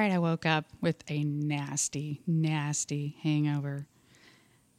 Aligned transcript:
right, 0.00 0.12
I 0.12 0.18
woke 0.18 0.46
up 0.46 0.64
with 0.80 1.04
a 1.08 1.24
nasty, 1.24 2.22
nasty 2.26 3.16
hangover. 3.22 3.86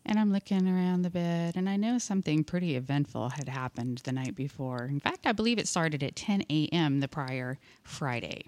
And 0.04 0.18
I'm 0.18 0.34
looking 0.34 0.68
around 0.68 1.04
the 1.04 1.12
bed, 1.12 1.56
and 1.56 1.70
I 1.70 1.76
know 1.76 2.00
something 2.00 2.44
pretty 2.44 2.76
eventful 2.76 3.30
had 3.30 3.48
happened 3.48 4.02
the 4.04 4.14
night 4.14 4.36
before. 4.36 4.86
In 4.86 5.00
fact, 5.00 5.28
I 5.28 5.32
believe 5.32 5.60
it 5.60 5.68
started 5.68 6.02
at 6.02 6.16
10 6.16 6.46
a.m. 6.50 7.02
the 7.02 7.08
prior 7.08 7.60
Friday. 7.84 8.46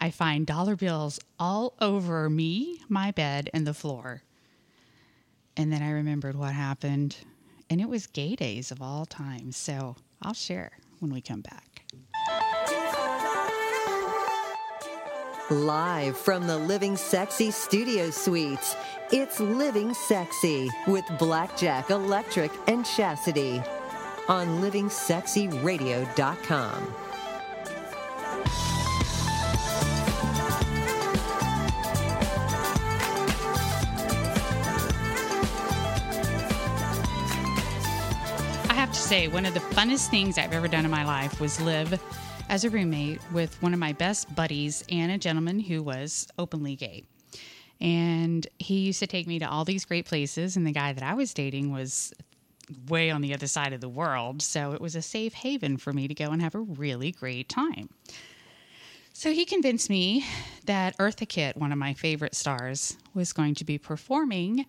I 0.00 0.10
find 0.10 0.46
dollar 0.46 0.76
bills 0.76 1.18
all 1.40 1.74
over 1.80 2.30
me, 2.30 2.82
my 2.88 3.10
bed, 3.10 3.50
and 3.52 3.66
the 3.66 3.74
floor. 3.74 4.22
And 5.56 5.72
then 5.72 5.82
I 5.82 5.90
remembered 5.90 6.36
what 6.36 6.52
happened, 6.52 7.16
and 7.68 7.80
it 7.80 7.88
was 7.88 8.06
gay 8.06 8.36
days 8.36 8.70
of 8.70 8.80
all 8.80 9.06
times. 9.06 9.56
So 9.56 9.96
I'll 10.22 10.34
share 10.34 10.70
when 11.00 11.12
we 11.12 11.20
come 11.20 11.40
back. 11.40 11.67
Live 15.50 16.16
from 16.18 16.46
the 16.46 16.58
Living 16.58 16.94
Sexy 16.94 17.50
Studio 17.50 18.10
Suites, 18.10 18.76
it's 19.10 19.40
Living 19.40 19.94
Sexy 19.94 20.68
with 20.86 21.06
Blackjack 21.18 21.88
Electric 21.88 22.50
and 22.66 22.84
Chastity 22.84 23.62
on 24.28 24.60
livingsexyradio.com. 24.60 26.94
I 38.68 38.74
have 38.74 38.92
to 38.92 38.98
say, 38.98 39.28
one 39.28 39.46
of 39.46 39.54
the 39.54 39.60
funnest 39.60 40.10
things 40.10 40.36
I've 40.36 40.52
ever 40.52 40.68
done 40.68 40.84
in 40.84 40.90
my 40.90 41.06
life 41.06 41.40
was 41.40 41.58
live 41.58 41.98
as 42.48 42.64
a 42.64 42.70
roommate 42.70 43.20
with 43.32 43.60
one 43.62 43.74
of 43.74 43.78
my 43.78 43.92
best 43.92 44.34
buddies 44.34 44.82
and 44.90 45.12
a 45.12 45.18
gentleman 45.18 45.60
who 45.60 45.82
was 45.82 46.26
openly 46.38 46.76
gay. 46.76 47.04
And 47.80 48.46
he 48.58 48.80
used 48.80 49.00
to 49.00 49.06
take 49.06 49.26
me 49.26 49.38
to 49.38 49.48
all 49.48 49.64
these 49.64 49.84
great 49.84 50.06
places, 50.06 50.56
and 50.56 50.66
the 50.66 50.72
guy 50.72 50.92
that 50.92 51.04
I 51.04 51.14
was 51.14 51.34
dating 51.34 51.72
was 51.72 52.12
way 52.88 53.10
on 53.10 53.20
the 53.20 53.34
other 53.34 53.46
side 53.46 53.72
of 53.72 53.80
the 53.80 53.88
world. 53.88 54.42
So 54.42 54.72
it 54.72 54.80
was 54.80 54.96
a 54.96 55.02
safe 55.02 55.34
haven 55.34 55.76
for 55.76 55.92
me 55.92 56.08
to 56.08 56.14
go 56.14 56.30
and 56.30 56.42
have 56.42 56.54
a 56.54 56.60
really 56.60 57.12
great 57.12 57.48
time. 57.48 57.90
So 59.12 59.32
he 59.32 59.44
convinced 59.44 59.90
me 59.90 60.24
that 60.64 60.96
Eartha 60.98 61.28
Kitt, 61.28 61.56
one 61.56 61.72
of 61.72 61.78
my 61.78 61.92
favorite 61.92 62.34
stars, 62.34 62.96
was 63.14 63.32
going 63.32 63.54
to 63.56 63.64
be 63.64 63.78
performing 63.78 64.66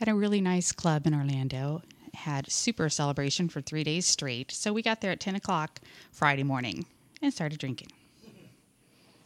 at 0.00 0.08
a 0.08 0.14
really 0.14 0.40
nice 0.40 0.72
club 0.72 1.06
in 1.06 1.14
Orlando. 1.14 1.82
Had 2.14 2.50
super 2.50 2.88
celebration 2.88 3.48
for 3.48 3.60
three 3.60 3.84
days 3.84 4.06
straight. 4.06 4.50
So 4.50 4.72
we 4.72 4.82
got 4.82 5.00
there 5.00 5.12
at 5.12 5.20
10 5.20 5.34
o'clock 5.34 5.80
Friday 6.12 6.42
morning 6.42 6.86
and 7.22 7.32
started 7.32 7.58
drinking 7.58 7.88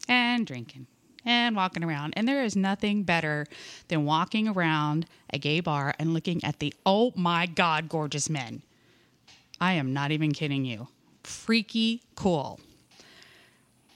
and 0.08 0.46
drinking 0.46 0.86
and 1.24 1.54
walking 1.56 1.84
around. 1.84 2.14
And 2.16 2.26
there 2.26 2.42
is 2.42 2.56
nothing 2.56 3.02
better 3.02 3.46
than 3.88 4.04
walking 4.04 4.48
around 4.48 5.06
a 5.32 5.38
gay 5.38 5.60
bar 5.60 5.94
and 5.98 6.14
looking 6.14 6.42
at 6.44 6.58
the, 6.58 6.74
oh 6.84 7.12
my 7.14 7.46
God, 7.46 7.88
gorgeous 7.88 8.28
men. 8.30 8.62
I 9.60 9.74
am 9.74 9.92
not 9.92 10.10
even 10.10 10.32
kidding 10.32 10.64
you. 10.64 10.88
Freaky 11.22 12.02
cool. 12.14 12.60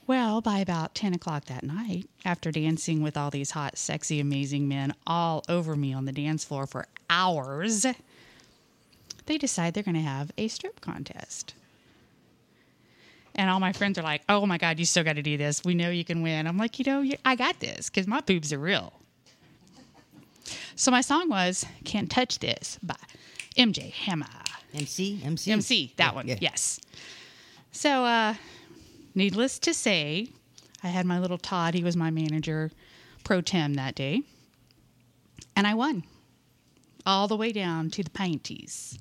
Well, 0.06 0.42
by 0.42 0.58
about 0.58 0.94
10 0.94 1.14
o'clock 1.14 1.46
that 1.46 1.64
night, 1.64 2.10
after 2.26 2.52
dancing 2.52 3.02
with 3.02 3.16
all 3.16 3.30
these 3.30 3.52
hot, 3.52 3.78
sexy, 3.78 4.20
amazing 4.20 4.68
men 4.68 4.92
all 5.06 5.42
over 5.48 5.74
me 5.74 5.94
on 5.94 6.04
the 6.04 6.12
dance 6.12 6.44
floor 6.44 6.66
for 6.66 6.86
hours, 7.08 7.86
they 9.24 9.38
decide 9.38 9.72
they're 9.72 9.82
going 9.82 9.94
to 9.94 10.02
have 10.02 10.30
a 10.36 10.48
strip 10.48 10.82
contest. 10.82 11.54
And 13.36 13.50
all 13.50 13.58
my 13.60 13.72
friends 13.72 13.98
are 13.98 14.02
like, 14.02 14.22
oh 14.28 14.46
my 14.46 14.58
God, 14.58 14.78
you 14.78 14.84
still 14.84 15.02
got 15.04 15.16
to 15.16 15.22
do 15.22 15.36
this. 15.36 15.64
We 15.64 15.74
know 15.74 15.90
you 15.90 16.04
can 16.04 16.22
win. 16.22 16.46
I'm 16.46 16.56
like, 16.56 16.78
you 16.78 16.84
know, 16.84 17.04
I 17.24 17.34
got 17.34 17.58
this 17.60 17.90
because 17.90 18.06
my 18.06 18.20
boobs 18.20 18.52
are 18.52 18.58
real. 18.58 18.92
So 20.76 20.90
my 20.90 21.00
song 21.00 21.28
was 21.28 21.64
Can't 21.84 22.10
Touch 22.10 22.38
This 22.38 22.78
by 22.82 22.96
MJ 23.56 23.90
Hammer. 23.92 24.26
MC, 24.74 25.20
MC, 25.24 25.52
MC, 25.52 25.92
that 25.96 26.10
Yeah, 26.10 26.14
one, 26.14 26.28
yeah. 26.28 26.36
yes. 26.40 26.80
So, 27.70 28.04
uh, 28.04 28.34
needless 29.14 29.58
to 29.60 29.72
say, 29.74 30.28
I 30.82 30.88
had 30.88 31.06
my 31.06 31.18
little 31.20 31.38
Todd. 31.38 31.74
He 31.74 31.84
was 31.84 31.96
my 31.96 32.10
manager 32.10 32.72
pro 33.22 33.40
tem 33.40 33.74
that 33.74 33.94
day. 33.94 34.22
And 35.56 35.66
I 35.66 35.74
won 35.74 36.04
all 37.06 37.28
the 37.28 37.36
way 37.36 37.52
down 37.52 37.90
to 37.90 38.02
the 38.02 38.10
panties. 38.10 38.98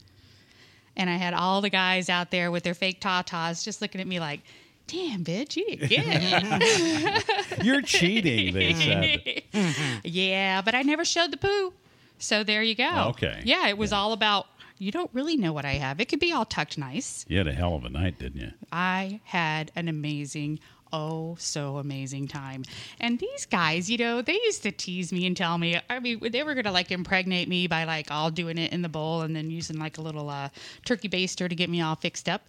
And 0.95 1.09
I 1.09 1.15
had 1.15 1.33
all 1.33 1.61
the 1.61 1.69
guys 1.69 2.09
out 2.09 2.31
there 2.31 2.51
with 2.51 2.63
their 2.63 2.73
fake 2.73 3.01
tatas 3.01 3.63
just 3.63 3.81
looking 3.81 3.99
at 3.99 4.07
me 4.07 4.19
like, 4.19 4.41
damn, 4.87 5.23
bitch, 5.23 5.55
you 5.55 5.65
did 5.75 5.89
good. 5.89 7.63
You're 7.65 7.81
cheating, 7.81 8.53
they 8.53 8.73
said. 8.73 10.01
yeah, 10.03 10.61
but 10.61 10.75
I 10.75 10.81
never 10.81 11.05
showed 11.05 11.31
the 11.31 11.37
poo. 11.37 11.73
So 12.19 12.43
there 12.43 12.63
you 12.63 12.75
go. 12.75 13.07
Okay. 13.09 13.41
Yeah, 13.43 13.67
it 13.67 13.77
was 13.77 13.91
all 13.91 14.13
about, 14.13 14.47
you 14.77 14.91
don't 14.91 15.09
really 15.13 15.35
know 15.37 15.51
what 15.53 15.65
I 15.65 15.73
have. 15.73 15.99
It 15.99 16.09
could 16.09 16.19
be 16.19 16.31
all 16.31 16.45
tucked 16.45 16.77
nice. 16.77 17.25
You 17.27 17.37
had 17.37 17.47
a 17.47 17.53
hell 17.53 17.75
of 17.75 17.85
a 17.85 17.89
night, 17.89 18.19
didn't 18.19 18.41
you? 18.41 18.51
I 18.71 19.21
had 19.25 19.71
an 19.75 19.87
amazing, 19.87 20.59
oh, 20.93 21.35
so 21.39 21.77
amazing 21.77 22.27
time. 22.27 22.63
And 23.01 23.19
these 23.19 23.45
guys, 23.45 23.89
you 23.89 23.97
know, 23.97 24.21
they 24.21 24.33
used 24.45 24.63
to 24.63 24.71
tease 24.71 25.11
me 25.11 25.25
and 25.25 25.35
tell 25.35 25.57
me, 25.57 25.79
I 25.89 25.99
mean, 25.99 26.19
they 26.31 26.43
were 26.43 26.53
going 26.53 26.63
to 26.65 26.71
like 26.71 26.91
impregnate 26.91 27.49
me 27.49 27.67
by 27.67 27.83
like 27.83 28.11
all 28.11 28.29
doing 28.31 28.57
it 28.57 28.71
in 28.71 28.81
the 28.83 28.89
bowl 28.89 29.21
and 29.21 29.35
then 29.35 29.49
using 29.49 29.77
like 29.79 29.97
a 29.97 30.01
little 30.01 30.29
uh, 30.29 30.49
turkey 30.85 31.09
baster 31.09 31.49
to 31.49 31.55
get 31.55 31.69
me 31.69 31.81
all 31.81 31.95
fixed 31.95 32.29
up. 32.29 32.43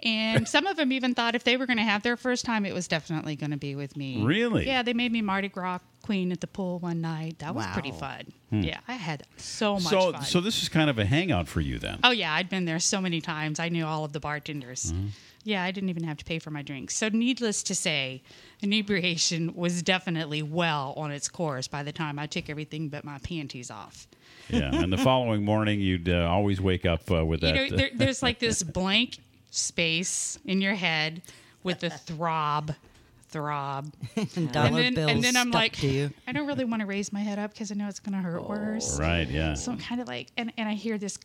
And 0.00 0.46
some 0.46 0.66
of 0.68 0.76
them 0.76 0.92
even 0.92 1.12
thought 1.14 1.34
if 1.34 1.42
they 1.42 1.56
were 1.56 1.66
going 1.66 1.78
to 1.78 1.82
have 1.82 2.04
their 2.04 2.16
first 2.16 2.44
time, 2.44 2.64
it 2.64 2.72
was 2.72 2.86
definitely 2.86 3.34
going 3.34 3.50
to 3.50 3.56
be 3.56 3.74
with 3.74 3.96
me. 3.96 4.22
Really? 4.22 4.64
Yeah, 4.64 4.84
they 4.84 4.92
made 4.94 5.10
me 5.10 5.22
Mardi 5.22 5.48
Gras 5.48 5.80
queen 6.02 6.30
at 6.30 6.40
the 6.40 6.46
pool 6.46 6.78
one 6.78 7.00
night. 7.00 7.40
That 7.40 7.52
was 7.52 7.66
pretty 7.72 7.90
Wow. 7.90 7.98
fun. 7.98 8.32
Yeah, 8.62 8.78
I 8.86 8.92
had 8.94 9.24
so 9.38 9.74
much 9.74 9.82
so, 9.82 10.12
fun. 10.12 10.22
so 10.22 10.40
this 10.40 10.62
is 10.62 10.68
kind 10.68 10.88
of 10.88 10.98
a 11.00 11.04
hangout 11.04 11.48
for 11.48 11.60
you 11.60 11.80
then. 11.80 11.98
Oh 12.04 12.12
yeah, 12.12 12.32
I'd 12.32 12.48
been 12.48 12.64
there 12.64 12.78
so 12.78 13.00
many 13.00 13.20
times. 13.20 13.58
I 13.58 13.70
knew 13.70 13.84
all 13.84 14.04
of 14.04 14.12
the 14.12 14.20
bartenders. 14.20 14.92
Mm-hmm. 14.92 15.06
Yeah, 15.48 15.62
I 15.62 15.70
didn't 15.70 15.88
even 15.88 16.04
have 16.04 16.18
to 16.18 16.26
pay 16.26 16.38
for 16.38 16.50
my 16.50 16.60
drinks. 16.60 16.94
So 16.94 17.08
needless 17.08 17.62
to 17.62 17.74
say, 17.74 18.22
inebriation 18.60 19.54
was 19.54 19.82
definitely 19.82 20.42
well 20.42 20.92
on 20.94 21.10
its 21.10 21.26
course 21.26 21.66
by 21.66 21.82
the 21.82 21.90
time 21.90 22.18
I 22.18 22.26
took 22.26 22.50
everything 22.50 22.90
but 22.90 23.02
my 23.02 23.16
panties 23.20 23.70
off. 23.70 24.06
Yeah, 24.50 24.74
and 24.74 24.92
the 24.92 24.98
following 24.98 25.46
morning 25.46 25.80
you'd 25.80 26.06
uh, 26.10 26.28
always 26.30 26.60
wake 26.60 26.84
up 26.84 27.10
uh, 27.10 27.24
with 27.24 27.42
You 27.42 27.52
that. 27.52 27.70
know, 27.70 27.76
there, 27.78 27.90
there's 27.94 28.22
like 28.22 28.40
this 28.40 28.62
blank 28.78 29.20
space 29.50 30.38
in 30.44 30.60
your 30.60 30.74
head 30.74 31.22
with 31.62 31.80
the 31.80 31.88
throb, 31.88 32.74
throb. 33.30 33.90
And 34.16 34.54
and 34.54 34.76
then, 34.76 34.98
and 34.98 35.24
then 35.24 35.34
I'm 35.34 35.50
like. 35.50 35.82
I 35.82 36.10
don't 36.32 36.46
really 36.46 36.66
want 36.66 36.80
to 36.80 36.86
raise 36.86 37.10
my 37.10 37.20
head 37.20 37.38
up 37.38 37.52
because 37.54 37.72
I 37.72 37.74
know 37.74 37.88
it's 37.88 38.00
going 38.00 38.12
to 38.12 38.20
hurt 38.20 38.46
worse. 38.46 39.00
right, 39.00 39.26
yeah. 39.26 39.54
So 39.54 39.72
I'm 39.72 39.78
kind 39.78 40.02
of 40.02 40.08
like, 40.08 40.28
and, 40.36 40.52
and 40.58 40.68
I 40.68 40.74
hear 40.74 40.98
this, 40.98 41.18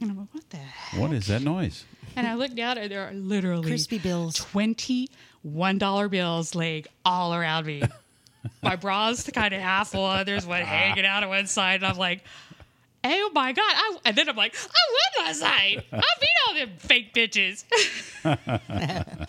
and 0.00 0.10
I'm 0.10 0.18
like, 0.18 0.34
what 0.34 0.50
the 0.50 0.56
heck? 0.56 1.00
What 1.00 1.12
is 1.12 1.28
that 1.28 1.42
noise? 1.42 1.84
And 2.16 2.26
I 2.26 2.34
look 2.34 2.54
down 2.54 2.78
and 2.78 2.90
there 2.90 3.08
are 3.08 3.12
literally 3.12 3.68
Crispy 3.68 3.98
bills. 3.98 4.36
twenty 4.36 5.08
one 5.42 5.78
dollar 5.78 6.08
bills 6.08 6.54
laying 6.54 6.84
all 7.04 7.34
around 7.34 7.66
me. 7.66 7.82
My 8.62 8.76
bra's 8.76 9.28
kind 9.32 9.54
of 9.54 9.60
half 9.60 9.90
full. 9.90 10.24
There's 10.24 10.46
one 10.46 10.62
hanging 10.62 11.04
out 11.06 11.22
on 11.22 11.28
one 11.28 11.46
side, 11.46 11.76
and 11.76 11.86
I'm 11.86 11.96
like, 11.96 12.24
"Oh 13.04 13.30
my 13.34 13.52
god!" 13.52 13.62
I, 13.64 13.96
and 14.04 14.16
then 14.16 14.28
I'm 14.28 14.36
like, 14.36 14.54
"I 14.56 15.18
won 15.20 15.26
last 15.26 15.40
night. 15.42 15.84
I 15.92 16.02
beat 16.20 16.28
all 16.48 16.54
them 16.54 16.70
fake 16.78 17.14
bitches." 17.14 17.64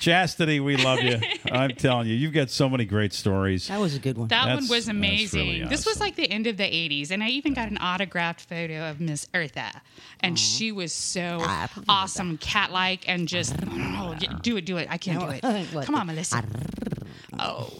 Chastity, 0.00 0.60
we 0.60 0.76
love 0.76 1.00
you. 1.00 1.18
I'm 1.52 1.70
telling 1.70 2.06
you, 2.08 2.14
you've 2.14 2.32
got 2.32 2.50
so 2.50 2.68
many 2.68 2.84
great 2.84 3.12
stories. 3.12 3.68
That 3.68 3.80
was 3.80 3.94
a 3.94 3.98
good 3.98 4.16
one. 4.18 4.28
That 4.28 4.46
one 4.54 4.68
was 4.68 4.88
amazing. 4.88 5.40
really 5.40 5.64
This 5.64 5.84
was 5.86 5.96
awesome. 5.96 6.06
like 6.06 6.16
the 6.16 6.30
end 6.30 6.46
of 6.46 6.56
the 6.56 6.64
80s, 6.64 7.10
and 7.10 7.22
I 7.22 7.28
even 7.28 7.54
got 7.54 7.68
an 7.70 7.78
autographed 7.78 8.42
photo 8.42 8.88
of 8.90 9.00
Miss 9.00 9.26
Eartha. 9.34 9.80
And 10.20 10.38
she 10.38 10.72
was 10.72 10.92
so 10.92 11.38
Ah, 11.42 11.68
awesome, 11.88 12.38
cat 12.38 12.72
like, 12.72 13.08
and 13.08 13.26
just 13.28 13.54
oh, 13.66 14.14
yeah, 14.20 14.38
do 14.42 14.56
it, 14.56 14.64
do 14.64 14.76
it. 14.76 14.88
I 14.90 14.98
can't 14.98 15.20
do 15.20 15.28
it. 15.30 15.44
What? 15.74 15.84
Come 15.86 15.94
on, 15.94 16.06
Melissa. 16.06 16.42
Oh, 17.38 17.70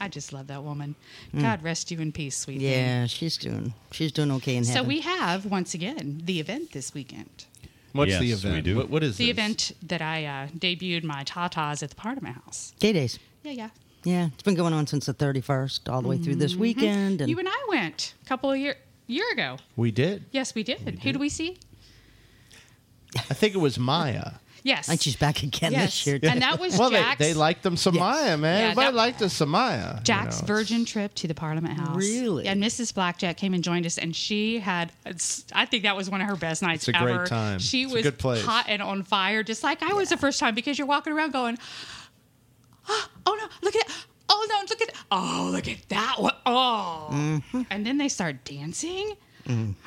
I 0.00 0.08
just 0.08 0.32
love 0.32 0.48
that 0.48 0.62
woman. 0.62 0.94
God 1.38 1.62
rest 1.62 1.90
you 1.90 1.98
in 2.00 2.12
peace, 2.12 2.36
sweetie. 2.36 2.64
yeah, 2.64 3.06
she's 3.06 3.36
doing 3.36 3.74
she's 3.90 4.12
doing 4.12 4.30
okay 4.32 4.56
in 4.56 4.64
heaven. 4.64 4.82
So 4.82 4.86
we 4.86 5.00
have 5.00 5.46
once 5.46 5.72
again 5.74 6.20
the 6.24 6.40
event 6.40 6.72
this 6.72 6.92
weekend. 6.92 7.46
What's 7.92 8.10
Yes, 8.10 8.20
the 8.20 8.26
we 8.26 8.32
event? 8.32 8.64
do. 8.64 8.76
What, 8.76 8.90
what 8.90 9.02
is 9.02 9.16
The 9.16 9.26
this? 9.26 9.30
event 9.32 9.72
that 9.82 10.00
I 10.02 10.24
uh, 10.24 10.46
debuted 10.48 11.04
my 11.04 11.24
tatas 11.24 11.82
at 11.82 11.90
the 11.90 11.96
part 11.96 12.16
of 12.16 12.22
my 12.22 12.32
house. 12.32 12.72
Gay 12.80 12.92
days. 12.92 13.18
Yeah, 13.42 13.52
yeah. 13.52 13.68
Yeah, 14.04 14.28
it's 14.32 14.42
been 14.42 14.54
going 14.56 14.72
on 14.74 14.86
since 14.88 15.06
the 15.06 15.14
31st, 15.14 15.88
all 15.92 16.02
the 16.02 16.08
way 16.08 16.18
through 16.18 16.34
this 16.36 16.56
weekend. 16.56 17.20
And 17.20 17.30
You 17.30 17.38
and 17.38 17.48
I 17.48 17.66
went 17.68 18.14
a 18.22 18.26
couple 18.26 18.50
of 18.50 18.58
year 18.58 18.76
year 19.06 19.30
ago. 19.32 19.58
We 19.76 19.90
did. 19.92 20.24
Yes, 20.32 20.54
we 20.54 20.62
did. 20.64 21.00
Who 21.02 21.12
do 21.12 21.18
we 21.20 21.28
see? 21.28 21.58
I 23.16 23.34
think 23.34 23.54
it 23.54 23.58
was 23.58 23.78
Maya. 23.78 24.32
Yes. 24.64 24.88
and 24.88 25.00
she's 25.00 25.16
back 25.16 25.42
again 25.42 25.72
yes. 25.72 25.86
this 25.86 26.06
year. 26.06 26.20
And 26.22 26.40
that 26.42 26.60
was 26.60 26.78
well, 26.78 26.90
they, 26.90 27.00
Jack's, 27.00 27.18
they 27.18 27.34
liked 27.34 27.62
them 27.64 27.74
Samaya, 27.74 28.38
man. 28.38 28.60
Yeah, 28.60 28.64
Everybody 28.70 28.86
that- 28.86 28.94
liked 28.94 29.18
the 29.18 29.24
Samaya. 29.26 29.96
you 29.98 30.02
Jack's 30.04 30.40
know. 30.40 30.46
virgin 30.46 30.84
trip 30.84 31.14
to 31.16 31.26
the 31.28 31.34
Parliament 31.34 31.78
House. 31.78 31.96
Really? 31.96 32.46
And 32.46 32.62
Mrs. 32.62 32.94
Blackjack 32.94 33.36
came 33.36 33.54
and 33.54 33.64
joined 33.64 33.86
us, 33.86 33.98
and 33.98 34.14
she 34.14 34.60
had, 34.60 34.92
I 35.52 35.64
think 35.66 35.82
that 35.82 35.96
was 35.96 36.08
one 36.08 36.20
of 36.20 36.28
her 36.28 36.36
best 36.36 36.62
nights 36.62 36.88
It's 36.88 36.96
a 36.96 37.00
great 37.02 37.14
ever. 37.14 37.26
time. 37.26 37.58
She 37.58 37.82
It's 37.82 37.92
a 37.92 37.94
was 37.94 38.02
good 38.04 38.18
place. 38.18 38.44
hot 38.44 38.66
and 38.68 38.80
on 38.80 39.02
fire, 39.02 39.42
just 39.42 39.64
like 39.64 39.82
I 39.82 39.94
was 39.94 40.10
the 40.10 40.16
first 40.16 40.38
time, 40.38 40.54
because 40.54 40.78
you're 40.78 40.86
walking 40.86 41.12
around 41.12 41.32
going, 41.32 41.58
oh, 42.88 43.08
oh 43.26 43.34
no, 43.40 43.48
look 43.62 43.74
at 43.76 43.86
that. 43.86 43.94
oh, 44.28 44.46
no, 44.48 44.66
look 44.68 44.80
at 44.80 44.94
oh, 45.10 45.48
look 45.52 45.68
at 45.68 45.88
that 45.88 46.16
one. 46.18 46.34
Oh. 46.46 47.08
Mm-hmm. 47.10 47.62
And 47.70 47.84
then 47.86 47.98
they 47.98 48.08
start 48.08 48.44
dancing. 48.44 49.16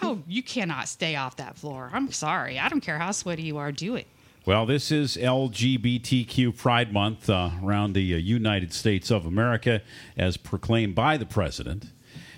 Oh, 0.01 0.21
you 0.27 0.43
cannot 0.43 0.89
stay 0.89 1.15
off 1.15 1.37
that 1.37 1.55
floor. 1.57 1.89
I'm 1.93 2.11
sorry. 2.11 2.59
I 2.59 2.67
don't 2.67 2.81
care 2.81 2.99
how 2.99 3.11
sweaty 3.11 3.43
you 3.43 3.57
are. 3.57 3.71
Do 3.71 3.95
it. 3.95 4.05
Well, 4.45 4.67
this 4.67 4.91
is 4.91 5.17
LGBTQ 5.17 6.55
Pride 6.55 6.93
Month 6.93 7.29
uh, 7.31 7.49
around 7.63 7.93
the 7.93 8.13
uh, 8.13 8.17
United 8.17 8.73
States 8.73 9.09
of 9.09 9.25
America, 9.25 9.81
as 10.15 10.37
proclaimed 10.37 10.93
by 10.93 11.17
the 11.17 11.25
president. 11.25 11.85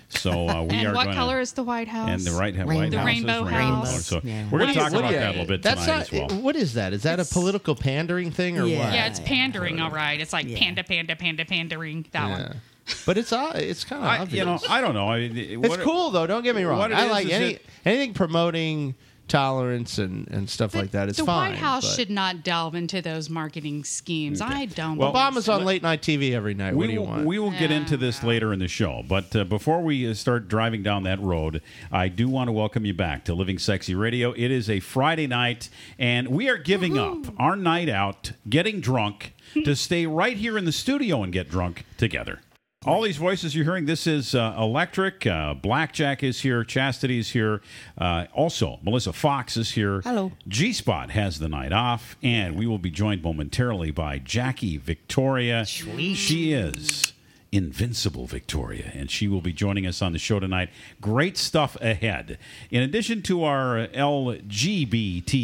So 0.08 0.48
uh, 0.48 0.62
we 0.62 0.70
and 0.76 0.88
are 0.88 0.94
what 0.94 1.04
gonna, 1.04 1.16
color 1.16 1.38
is 1.38 1.52
the 1.52 1.62
White 1.62 1.86
House? 1.88 2.08
And 2.08 2.20
the 2.22 2.30
right 2.32 2.56
White 2.56 2.66
Rainbow. 2.66 2.90
The 2.90 2.96
House 2.96 3.08
is 3.10 3.14
rainbow 3.14 3.44
rainbow 3.44 3.52
house. 3.52 4.08
color. 4.08 4.20
So 4.22 4.26
Yeah. 4.26 4.48
we're 4.50 4.58
going 4.58 4.72
to 4.72 4.78
talk 4.78 4.92
about 4.92 5.12
that 5.12 5.26
a 5.28 5.30
little 5.32 5.44
bit 5.46 5.62
that's 5.62 5.82
tonight 5.84 6.10
not, 6.12 6.12
as 6.24 6.30
well. 6.32 6.40
What 6.40 6.56
is 6.56 6.72
that? 6.74 6.94
Is 6.94 7.02
that 7.02 7.20
a 7.20 7.26
political 7.26 7.74
pandering 7.74 8.30
thing 8.30 8.58
or 8.58 8.64
Yeah. 8.64 8.84
what? 8.86 8.94
Yeah, 8.94 9.06
it's 9.06 9.20
pandering, 9.20 9.78
all 9.78 9.90
right. 9.90 10.18
It's 10.18 10.32
like 10.32 10.46
Yeah. 10.48 10.58
panda, 10.58 10.84
panda, 10.84 11.14
panda, 11.14 11.44
pandering. 11.44 12.06
That 12.12 12.26
Yeah. 12.26 12.42
one. 12.48 12.60
But 13.04 13.18
it's 13.18 13.34
uh, 13.34 13.52
it's 13.54 13.84
kind 13.84 14.02
of 14.02 14.08
obvious. 14.22 14.32
you 14.38 14.44
know, 14.46 14.58
I 14.66 14.80
don't 14.80 14.94
know. 14.94 15.08
I, 15.10 15.28
mean, 15.28 15.36
it's 15.62 15.68
what- 15.68 15.80
cool 15.80 16.10
though. 16.10 16.26
Don't 16.26 16.42
get 16.42 16.56
me 16.56 16.62
wrong. 16.64 16.90
I 16.90 17.04
is 17.04 17.10
like 17.10 17.26
is 17.26 17.32
any 17.32 17.50
it- 17.52 17.66
anything 17.84 18.14
promoting 18.14 18.94
tolerance 19.28 19.98
and, 19.98 20.28
and 20.28 20.48
stuff 20.48 20.74
like 20.74 20.90
that. 20.92 21.08
It's 21.08 21.18
the 21.18 21.24
fine. 21.24 21.52
White 21.52 21.58
House 21.58 21.88
but- 21.88 21.96
should 21.96 22.10
not 22.10 22.42
delve 22.42 22.74
into 22.74 23.00
those 23.02 23.30
marketing 23.30 23.84
schemes. 23.84 24.40
I 24.40 24.66
don't. 24.66 24.96
Well, 24.96 25.12
believe 25.12 25.32
Obama's 25.32 25.48
on 25.48 25.64
late 25.64 25.82
night 25.82 26.02
TV 26.02 26.32
every 26.32 26.54
night. 26.54 26.72
We 26.72 26.78
what 26.78 26.86
do 26.86 26.92
you 26.92 27.00
will, 27.00 27.06
want? 27.06 27.26
we 27.26 27.38
will 27.38 27.50
get 27.50 27.70
into 27.70 27.96
this 27.96 28.22
later 28.22 28.52
in 28.52 28.58
the 28.58 28.68
show, 28.68 29.04
but 29.08 29.34
uh, 29.36 29.44
before 29.44 29.82
we 29.82 30.10
uh, 30.10 30.14
start 30.14 30.48
driving 30.48 30.82
down 30.82 31.04
that 31.04 31.20
road, 31.20 31.62
I 31.92 32.08
do 32.08 32.28
want 32.28 32.48
to 32.48 32.52
welcome 32.52 32.84
you 32.84 32.94
back 32.94 33.24
to 33.26 33.34
Living 33.34 33.58
Sexy 33.58 33.94
Radio. 33.94 34.32
It 34.32 34.50
is 34.50 34.68
a 34.68 34.80
Friday 34.80 35.26
night, 35.26 35.68
and 35.98 36.28
we 36.28 36.48
are 36.48 36.58
giving 36.58 36.98
up 36.98 37.26
our 37.38 37.56
night 37.56 37.88
out, 37.88 38.32
getting 38.48 38.80
drunk, 38.80 39.34
to 39.64 39.74
stay 39.74 40.06
right 40.06 40.36
here 40.36 40.58
in 40.58 40.64
the 40.64 40.72
studio 40.72 41.22
and 41.22 41.32
get 41.32 41.48
drunk 41.48 41.84
together. 41.96 42.40
All 42.88 43.02
these 43.02 43.18
voices 43.18 43.54
you're 43.54 43.64
hearing, 43.64 43.84
this 43.84 44.06
is 44.06 44.34
uh, 44.34 44.54
Electric. 44.58 45.26
Uh, 45.26 45.52
Blackjack 45.52 46.22
is 46.22 46.40
here. 46.40 46.64
Chastity 46.64 47.18
is 47.18 47.30
here. 47.30 47.60
Uh, 47.98 48.24
also, 48.32 48.78
Melissa 48.82 49.12
Foxx 49.12 49.58
is 49.58 49.72
here. 49.72 50.00
Hello. 50.00 50.32
G 50.48 50.72
Spot 50.72 51.10
has 51.10 51.38
the 51.38 51.48
night 51.50 51.72
off, 51.72 52.16
and 52.22 52.56
we 52.56 52.66
will 52.66 52.78
be 52.78 52.90
joined 52.90 53.22
momentarily 53.22 53.90
by 53.90 54.18
Jackie 54.18 54.78
Victoria. 54.78 55.66
Sweet. 55.66 56.14
She 56.14 56.52
is 56.52 57.12
Invincible 57.50 58.26
Victoria, 58.26 58.92
and 58.94 59.10
she 59.10 59.26
will 59.26 59.40
be 59.40 59.52
joining 59.52 59.86
us 59.86 60.02
on 60.02 60.12
the 60.12 60.18
show 60.18 60.38
tonight. 60.38 60.68
Great 61.00 61.38
stuff 61.38 61.76
ahead. 61.80 62.38
In 62.70 62.82
addition 62.82 63.22
to 63.22 63.44
our 63.44 63.88
LGBTQ 63.88 65.34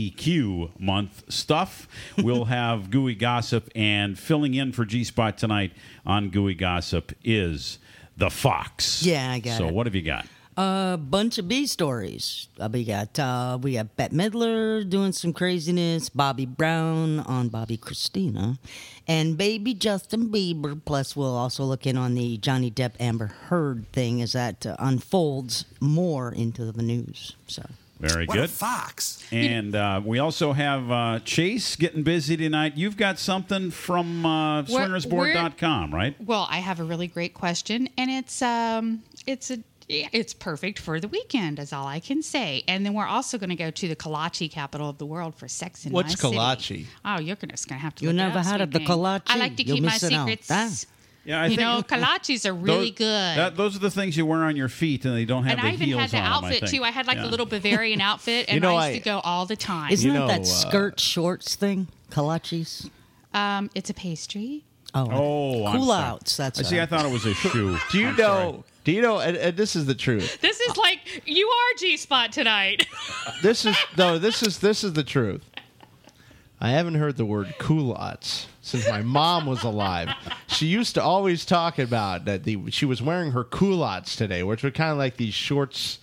month 0.78 1.24
stuff, 1.32 1.88
we'll 2.18 2.44
have 2.46 2.90
Gooey 2.90 3.14
Gossip, 3.14 3.70
and 3.74 4.18
filling 4.18 4.52
in 4.54 4.72
for 4.72 4.84
G 4.84 5.02
Spot 5.04 5.38
tonight 5.38 5.72
on 6.04 6.28
Gooey 6.30 6.54
Gossip 6.54 7.12
is 7.24 7.78
the 8.16 8.30
Fox. 8.30 9.02
Yeah, 9.02 9.30
I 9.30 9.38
got 9.40 9.58
so, 9.58 9.68
it. 9.68 9.74
what 9.74 9.86
have 9.86 9.94
you 9.94 10.02
got? 10.02 10.26
A 10.56 10.96
bunch 10.96 11.38
of 11.38 11.48
B 11.48 11.66
stories. 11.66 12.46
Uh, 12.60 12.68
we 12.72 12.84
got 12.84 13.18
uh, 13.18 13.58
we 13.60 13.72
got 13.72 13.96
Bette 13.96 14.14
Midler 14.14 14.88
doing 14.88 15.10
some 15.10 15.32
craziness, 15.32 16.08
Bobby 16.08 16.46
Brown 16.46 17.18
on 17.20 17.50
Bobbi 17.50 17.76
Kristina, 17.76 18.58
and 19.08 19.36
baby 19.36 19.74
Justin 19.74 20.28
Bieber. 20.28 20.80
Plus, 20.84 21.16
we'll 21.16 21.34
also 21.36 21.64
look 21.64 21.88
in 21.88 21.96
on 21.96 22.14
the 22.14 22.36
Johnny 22.38 22.70
Depp 22.70 22.92
Amber 23.00 23.26
Heard 23.48 23.90
thing 23.92 24.22
as 24.22 24.34
that 24.34 24.64
uh, 24.64 24.76
unfolds 24.78 25.64
more 25.80 26.32
into 26.32 26.70
the 26.70 26.82
news. 26.82 27.34
So 27.48 27.64
Very 27.98 28.26
What 28.26 28.34
good. 28.36 28.44
a 28.44 28.48
fox. 28.48 29.24
And 29.32 29.74
uh, 29.74 30.02
we 30.04 30.20
also 30.20 30.52
have 30.52 30.88
uh, 30.88 31.18
Chase 31.24 31.74
getting 31.74 32.04
busy 32.04 32.36
tonight. 32.36 32.74
You've 32.76 32.96
got 32.96 33.18
something 33.18 33.72
from 33.72 34.24
uh, 34.24 34.62
We're- 34.62 34.86
swingersboard.com, 34.86 35.92
right? 35.92 36.14
Well, 36.24 36.46
I 36.48 36.58
have 36.58 36.78
a 36.78 36.84
really 36.84 37.08
great 37.08 37.34
question, 37.34 37.88
and 37.98 38.08
it's 38.08 38.40
um, 38.40 39.02
it's 39.26 39.50
a 39.50 39.56
yeah, 39.56 39.62
it's 39.88 40.32
perfect 40.34 40.78
for 40.78 40.98
the 41.00 41.08
weekend. 41.08 41.58
Is 41.58 41.72
all 41.72 41.86
I 41.86 42.00
can 42.00 42.22
say. 42.22 42.64
And 42.68 42.84
then 42.86 42.94
we're 42.94 43.06
also 43.06 43.38
going 43.38 43.50
to 43.50 43.56
go 43.56 43.70
to 43.70 43.88
the 43.88 43.96
kolache 43.96 44.50
capital 44.50 44.88
of 44.88 44.98
the 44.98 45.06
world 45.06 45.34
for 45.34 45.48
sex 45.48 45.84
in 45.86 45.92
What's 45.92 46.22
my 46.22 46.30
city. 46.30 46.36
kolache? 46.36 46.86
Oh, 47.04 47.18
you're 47.20 47.36
gonna, 47.36 47.52
just 47.52 47.68
going 47.68 47.78
to 47.78 47.82
have 47.82 47.94
to. 47.96 48.04
You 48.04 48.10
look 48.10 48.14
it 48.14 48.16
never 48.28 48.38
up, 48.38 48.44
had 48.46 48.56
sweet 48.60 48.72
the 48.72 48.78
thing. 48.80 48.88
kolache? 48.88 49.22
I 49.26 49.36
like 49.36 49.56
to 49.56 49.62
You'll 49.64 49.76
keep 49.76 49.84
my 49.84 49.92
miss 49.92 50.02
it 50.04 50.12
out. 50.12 50.28
secrets. 50.28 50.48
Ah. 50.50 50.90
Yeah, 51.26 51.40
I 51.40 51.44
you 51.46 51.56
think 51.56 51.60
know, 51.60 51.82
kolaches 51.82 52.44
are 52.46 52.52
really 52.52 52.90
those, 52.90 52.98
good. 52.98 53.38
That, 53.38 53.56
those 53.56 53.74
are 53.74 53.78
the 53.78 53.90
things 53.90 54.14
you 54.14 54.26
wear 54.26 54.44
on 54.44 54.56
your 54.56 54.68
feet, 54.68 55.06
and 55.06 55.16
they 55.16 55.24
don't 55.24 55.44
have 55.44 55.52
and 55.58 55.62
the 55.62 55.70
I 55.70 55.72
even 55.72 55.86
heels 55.86 56.00
had 56.02 56.10
the 56.10 56.16
on 56.18 56.22
them, 56.22 56.32
I 56.32 56.36
outfit 56.48 56.60
think. 56.68 56.72
too. 56.72 56.84
I 56.84 56.90
had 56.90 57.06
like 57.06 57.16
Yeah. 57.16 57.24
a 57.24 57.30
little 57.30 57.46
Bavarian 57.46 58.00
outfit, 58.02 58.44
and 58.48 58.56
You 58.56 58.60
know, 58.60 58.76
I 58.76 58.88
used 58.90 58.96
I- 58.96 58.98
to 58.98 59.04
go 59.06 59.20
all 59.20 59.46
the 59.46 59.56
time. 59.56 59.90
isn't 59.90 60.06
You 60.06 60.12
that 60.12 60.18
know, 60.18 60.26
that 60.28 60.40
uh, 60.42 60.44
skirt 60.44 61.00
shorts 61.00 61.54
thing? 61.56 61.88
Kolaches. 62.10 62.90
um, 63.32 63.70
it's 63.74 63.88
a 63.88 63.94
pastry. 63.94 64.64
Oh, 64.94 65.08
Oh, 65.10 65.70
culottes. 65.72 66.36
That's 66.36 66.60
I 66.60 66.62
see. 66.62 66.78
I 66.80 66.84
thought 66.86 67.06
it 67.06 67.10
was 67.10 67.24
a 67.24 67.32
shoe. 67.34 67.76
Do 67.90 67.98
you 67.98 68.08
I'm 68.08 68.16
know? 68.16 68.22
sorry. 68.50 68.62
Do 68.84 68.92
you 68.92 69.00
know? 69.02 69.18
And, 69.18 69.36
and 69.36 69.56
this 69.56 69.74
is 69.74 69.86
the 69.86 69.94
truth. 69.94 70.38
This 70.44 70.60
is 70.60 70.76
like 70.76 71.22
you 71.26 71.48
are 71.48 71.78
G 71.78 71.96
Spot 71.96 72.30
tonight. 72.32 72.86
This 73.42 73.64
is 73.64 73.76
no. 73.96 74.18
This 74.18 74.42
is 74.42 74.58
this 74.58 74.84
is 74.84 74.92
the 74.92 75.02
truth. 75.04 75.42
I 76.60 76.70
haven't 76.70 76.94
heard 76.94 77.16
the 77.16 77.24
word 77.24 77.54
culottes 77.58 78.46
since 78.62 78.88
my 78.88 79.02
mom 79.02 79.44
was 79.46 79.62
alive. 79.62 80.10
She 80.46 80.66
used 80.66 80.94
to 80.94 81.02
always 81.02 81.44
talk 81.44 81.78
about 81.78 82.24
that 82.26 82.44
the 82.44 82.70
she 82.70 82.86
was 82.86 83.02
wearing 83.02 83.32
her 83.32 83.44
culottes 83.44 84.16
today, 84.16 84.42
which 84.42 84.62
were 84.62 84.70
kind 84.70 84.92
of 84.92 84.98
like 84.98 85.16
these 85.16 85.34
shorts. 85.34 85.98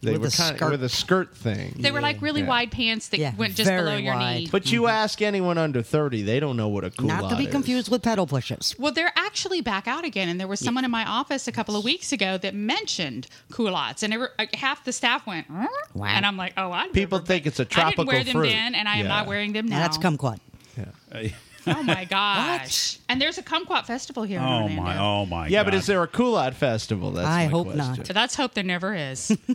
They 0.00 0.12
With 0.12 0.20
were 0.20 0.26
a 0.28 0.30
kind 0.30 0.50
of 0.52 0.56
skirt. 0.58 0.70
with 0.70 0.82
a 0.84 0.88
skirt 0.88 1.36
thing. 1.36 1.74
They 1.76 1.90
were 1.90 2.00
like 2.00 2.22
really 2.22 2.42
Yeah. 2.42 2.46
wide 2.46 2.70
pants 2.70 3.08
that 3.08 3.18
Yeah, 3.18 3.34
went 3.34 3.56
just 3.56 3.66
very 3.68 3.80
below 3.82 3.96
your 3.96 4.14
wide. 4.14 4.34
knee. 4.42 4.48
But 4.50 4.70
you 4.70 4.82
mm-hmm. 4.82 4.90
ask 4.90 5.20
anyone 5.20 5.58
under 5.58 5.82
thirty, 5.82 6.22
they 6.22 6.38
don't 6.38 6.56
know 6.56 6.68
what 6.68 6.84
a 6.84 6.90
culotte 6.90 7.16
is. 7.16 7.22
Not 7.22 7.30
to 7.30 7.36
be 7.36 7.46
is. 7.46 7.50
confused 7.50 7.90
with 7.90 8.02
pedal 8.02 8.26
push-ups. 8.26 8.78
Well, 8.78 8.92
they're 8.92 9.12
actually 9.16 9.60
back 9.60 9.88
out 9.88 10.04
again, 10.04 10.28
and 10.28 10.38
there 10.38 10.46
was 10.46 10.60
someone 10.60 10.84
in 10.84 10.90
my 10.92 11.04
office 11.04 11.48
a 11.48 11.52
couple 11.52 11.74
of 11.74 11.82
weeks 11.82 12.12
ago 12.12 12.38
that 12.38 12.54
mentioned 12.54 13.26
culottes, 13.52 14.04
and 14.04 14.14
every, 14.14 14.28
like, 14.38 14.54
half 14.54 14.84
the 14.84 14.92
staff 14.92 15.26
went, 15.26 15.46
"Huh?" 15.50 15.66
Wow. 15.94 16.06
and 16.06 16.24
I'm 16.24 16.36
like, 16.36 16.52
oh, 16.56 16.70
I 16.70 16.86
People 16.88 17.18
think 17.18 17.46
it's 17.46 17.58
a 17.58 17.62
I 17.62 17.64
tropical 17.64 18.04
didn't 18.04 18.14
wear 18.14 18.24
them 18.24 18.32
fruit. 18.34 18.48
then, 18.50 18.74
and 18.76 18.88
I 18.88 18.98
am 18.98 19.06
Yeah. 19.06 19.08
not 19.08 19.26
wearing 19.26 19.52
them 19.52 19.66
now. 19.66 19.78
Now 19.78 19.82
that's 19.82 19.98
kumquat. 19.98 20.38
Oh 21.66 21.82
my 21.82 22.04
gosh! 22.10 22.97
And 23.08 23.20
there's 23.22 23.38
a 23.38 23.42
kumquat 23.42 23.86
festival 23.86 24.22
here 24.22 24.38
in 24.38 24.44
Oh 24.44 24.48
Orlando. 24.62 24.82
my! 24.82 24.98
Oh 24.98 25.26
my! 25.26 25.46
Yeah, 25.48 25.64
but 25.64 25.74
is 25.74 25.86
there 25.86 26.02
a 26.02 26.06
culotte 26.08 26.54
festival? 26.54 27.10
That's 27.12 27.26
I 27.26 27.44
my 27.46 27.50
hope 27.50 27.66
question. 27.72 27.96
not. 27.96 28.06
So 28.06 28.12
let's 28.14 28.34
hope 28.34 28.54
there 28.54 28.64
never 28.64 28.94
is. 28.94 29.36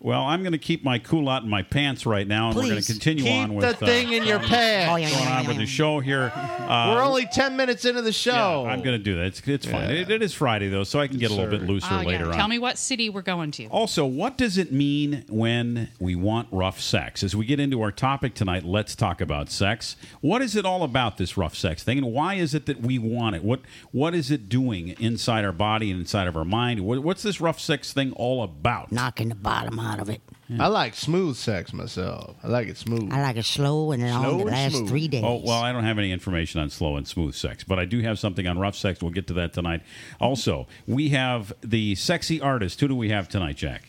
Well, 0.00 0.22
I'm 0.22 0.42
going 0.42 0.52
to 0.52 0.58
keep 0.58 0.84
my 0.84 0.98
culotte 0.98 1.42
in 1.42 1.48
my 1.50 1.62
pants 1.62 2.06
right 2.06 2.26
now, 2.26 2.48
and 2.48 2.56
we're 2.56 2.64
going 2.68 2.80
to 2.80 2.86
continue 2.86 3.24
Keep 3.24 3.42
on 3.42 3.54
with 3.54 3.78
the 3.78 3.86
thing 3.86 4.08
uh, 4.08 4.12
in 4.12 4.24
your 4.24 4.36
Oh, 4.36 4.46
pants. 4.46 4.52
yeah, 4.52 4.86
going 4.86 5.02
yeah, 5.02 5.36
on 5.36 5.42
yeah, 5.42 5.48
with 5.48 5.56
the 5.56 5.66
show 5.66 5.98
here. 6.00 6.30
Uh, 6.34 6.92
We're 6.94 7.02
only 7.02 7.26
ten 7.26 7.56
minutes 7.56 7.84
into 7.84 8.02
the 8.02 8.08
yeah, 8.08 8.12
show. 8.12 8.66
I'm 8.66 8.82
going 8.82 8.96
to 8.96 9.02
do 9.02 9.16
that. 9.16 9.26
It's, 9.26 9.40
it's 9.46 9.66
fine. 9.66 9.90
Yeah. 9.90 10.02
It, 10.02 10.10
it 10.10 10.22
is 10.22 10.32
Friday 10.34 10.68
though, 10.68 10.84
so 10.84 11.00
I 11.00 11.08
can 11.08 11.18
get 11.18 11.30
a 11.30 11.34
little 11.34 11.50
bit 11.50 11.62
looser 11.62 11.88
oh 11.90 12.02
later 12.02 12.24
yeah. 12.24 12.30
on. 12.30 12.36
Tell 12.36 12.48
me 12.48 12.58
what 12.58 12.78
city 12.78 13.10
we're 13.10 13.22
going 13.22 13.50
to. 13.52 13.66
Also, 13.66 14.06
what 14.06 14.38
does 14.38 14.56
it 14.56 14.72
mean 14.72 15.24
when 15.28 15.88
we 15.98 16.14
want 16.14 16.48
rough 16.52 16.80
sex? 16.80 17.22
As 17.22 17.34
we 17.34 17.44
get 17.44 17.58
into 17.58 17.82
our 17.82 17.92
topic 17.92 18.34
tonight, 18.34 18.64
let's 18.64 18.94
talk 18.94 19.20
about 19.20 19.50
sex. 19.50 19.96
What 20.20 20.42
is 20.42 20.54
it 20.54 20.64
all 20.64 20.84
about 20.84 21.16
this 21.18 21.36
rough 21.36 21.56
sex 21.56 21.82
thing, 21.82 21.98
and 21.98 22.12
why 22.12 22.34
is 22.34 22.54
it 22.54 22.66
that 22.66 22.77
we 22.82 22.98
want 22.98 23.36
it? 23.36 23.44
What 23.44 23.60
What 23.92 24.14
is 24.14 24.30
it 24.30 24.48
doing 24.48 24.88
inside 25.00 25.44
our 25.44 25.52
body 25.52 25.90
and 25.90 26.00
inside 26.00 26.26
of 26.28 26.36
our 26.36 26.44
mind? 26.44 26.80
What, 26.80 27.00
what's 27.00 27.22
this 27.22 27.40
rough 27.40 27.60
sex 27.60 27.92
thing 27.92 28.12
all 28.12 28.42
about? 28.42 28.90
Knocking 28.92 29.28
the 29.28 29.34
bottom 29.34 29.78
out 29.78 30.00
of 30.00 30.08
it. 30.08 30.20
I 30.58 30.68
like 30.68 30.94
smooth 30.94 31.36
sex 31.36 31.74
myself. 31.74 32.34
I 32.42 32.48
like 32.48 32.68
it 32.68 32.78
smooth. 32.78 33.12
I 33.12 33.20
like 33.20 33.36
it 33.36 33.44
slow 33.44 33.92
and 33.92 34.02
then 34.02 34.18
Slow 34.18 34.30
on 34.32 34.38
the 34.38 34.42
and 34.44 34.50
last 34.50 34.72
smooth. 34.76 34.88
three 34.88 35.06
days. 35.06 35.22
Oh, 35.22 35.42
well, 35.44 35.60
I 35.60 35.72
don't 35.72 35.84
have 35.84 35.98
any 35.98 36.10
information 36.10 36.58
on 36.62 36.70
slow 36.70 36.96
and 36.96 37.06
smooth 37.06 37.34
sex, 37.34 37.64
but 37.64 37.78
I 37.78 37.84
do 37.84 38.00
have 38.00 38.18
something 38.18 38.46
on 38.46 38.58
rough 38.58 38.74
sex. 38.74 39.02
We'll 39.02 39.10
get 39.12 39.26
to 39.26 39.34
that 39.34 39.52
tonight. 39.52 39.82
Also, 40.20 40.66
we 40.86 41.10
have 41.10 41.52
the 41.60 41.96
sexy 41.96 42.40
artist. 42.40 42.80
Who 42.80 42.88
do 42.88 42.96
we 42.96 43.10
have 43.10 43.28
tonight, 43.28 43.56
Jack? 43.56 43.82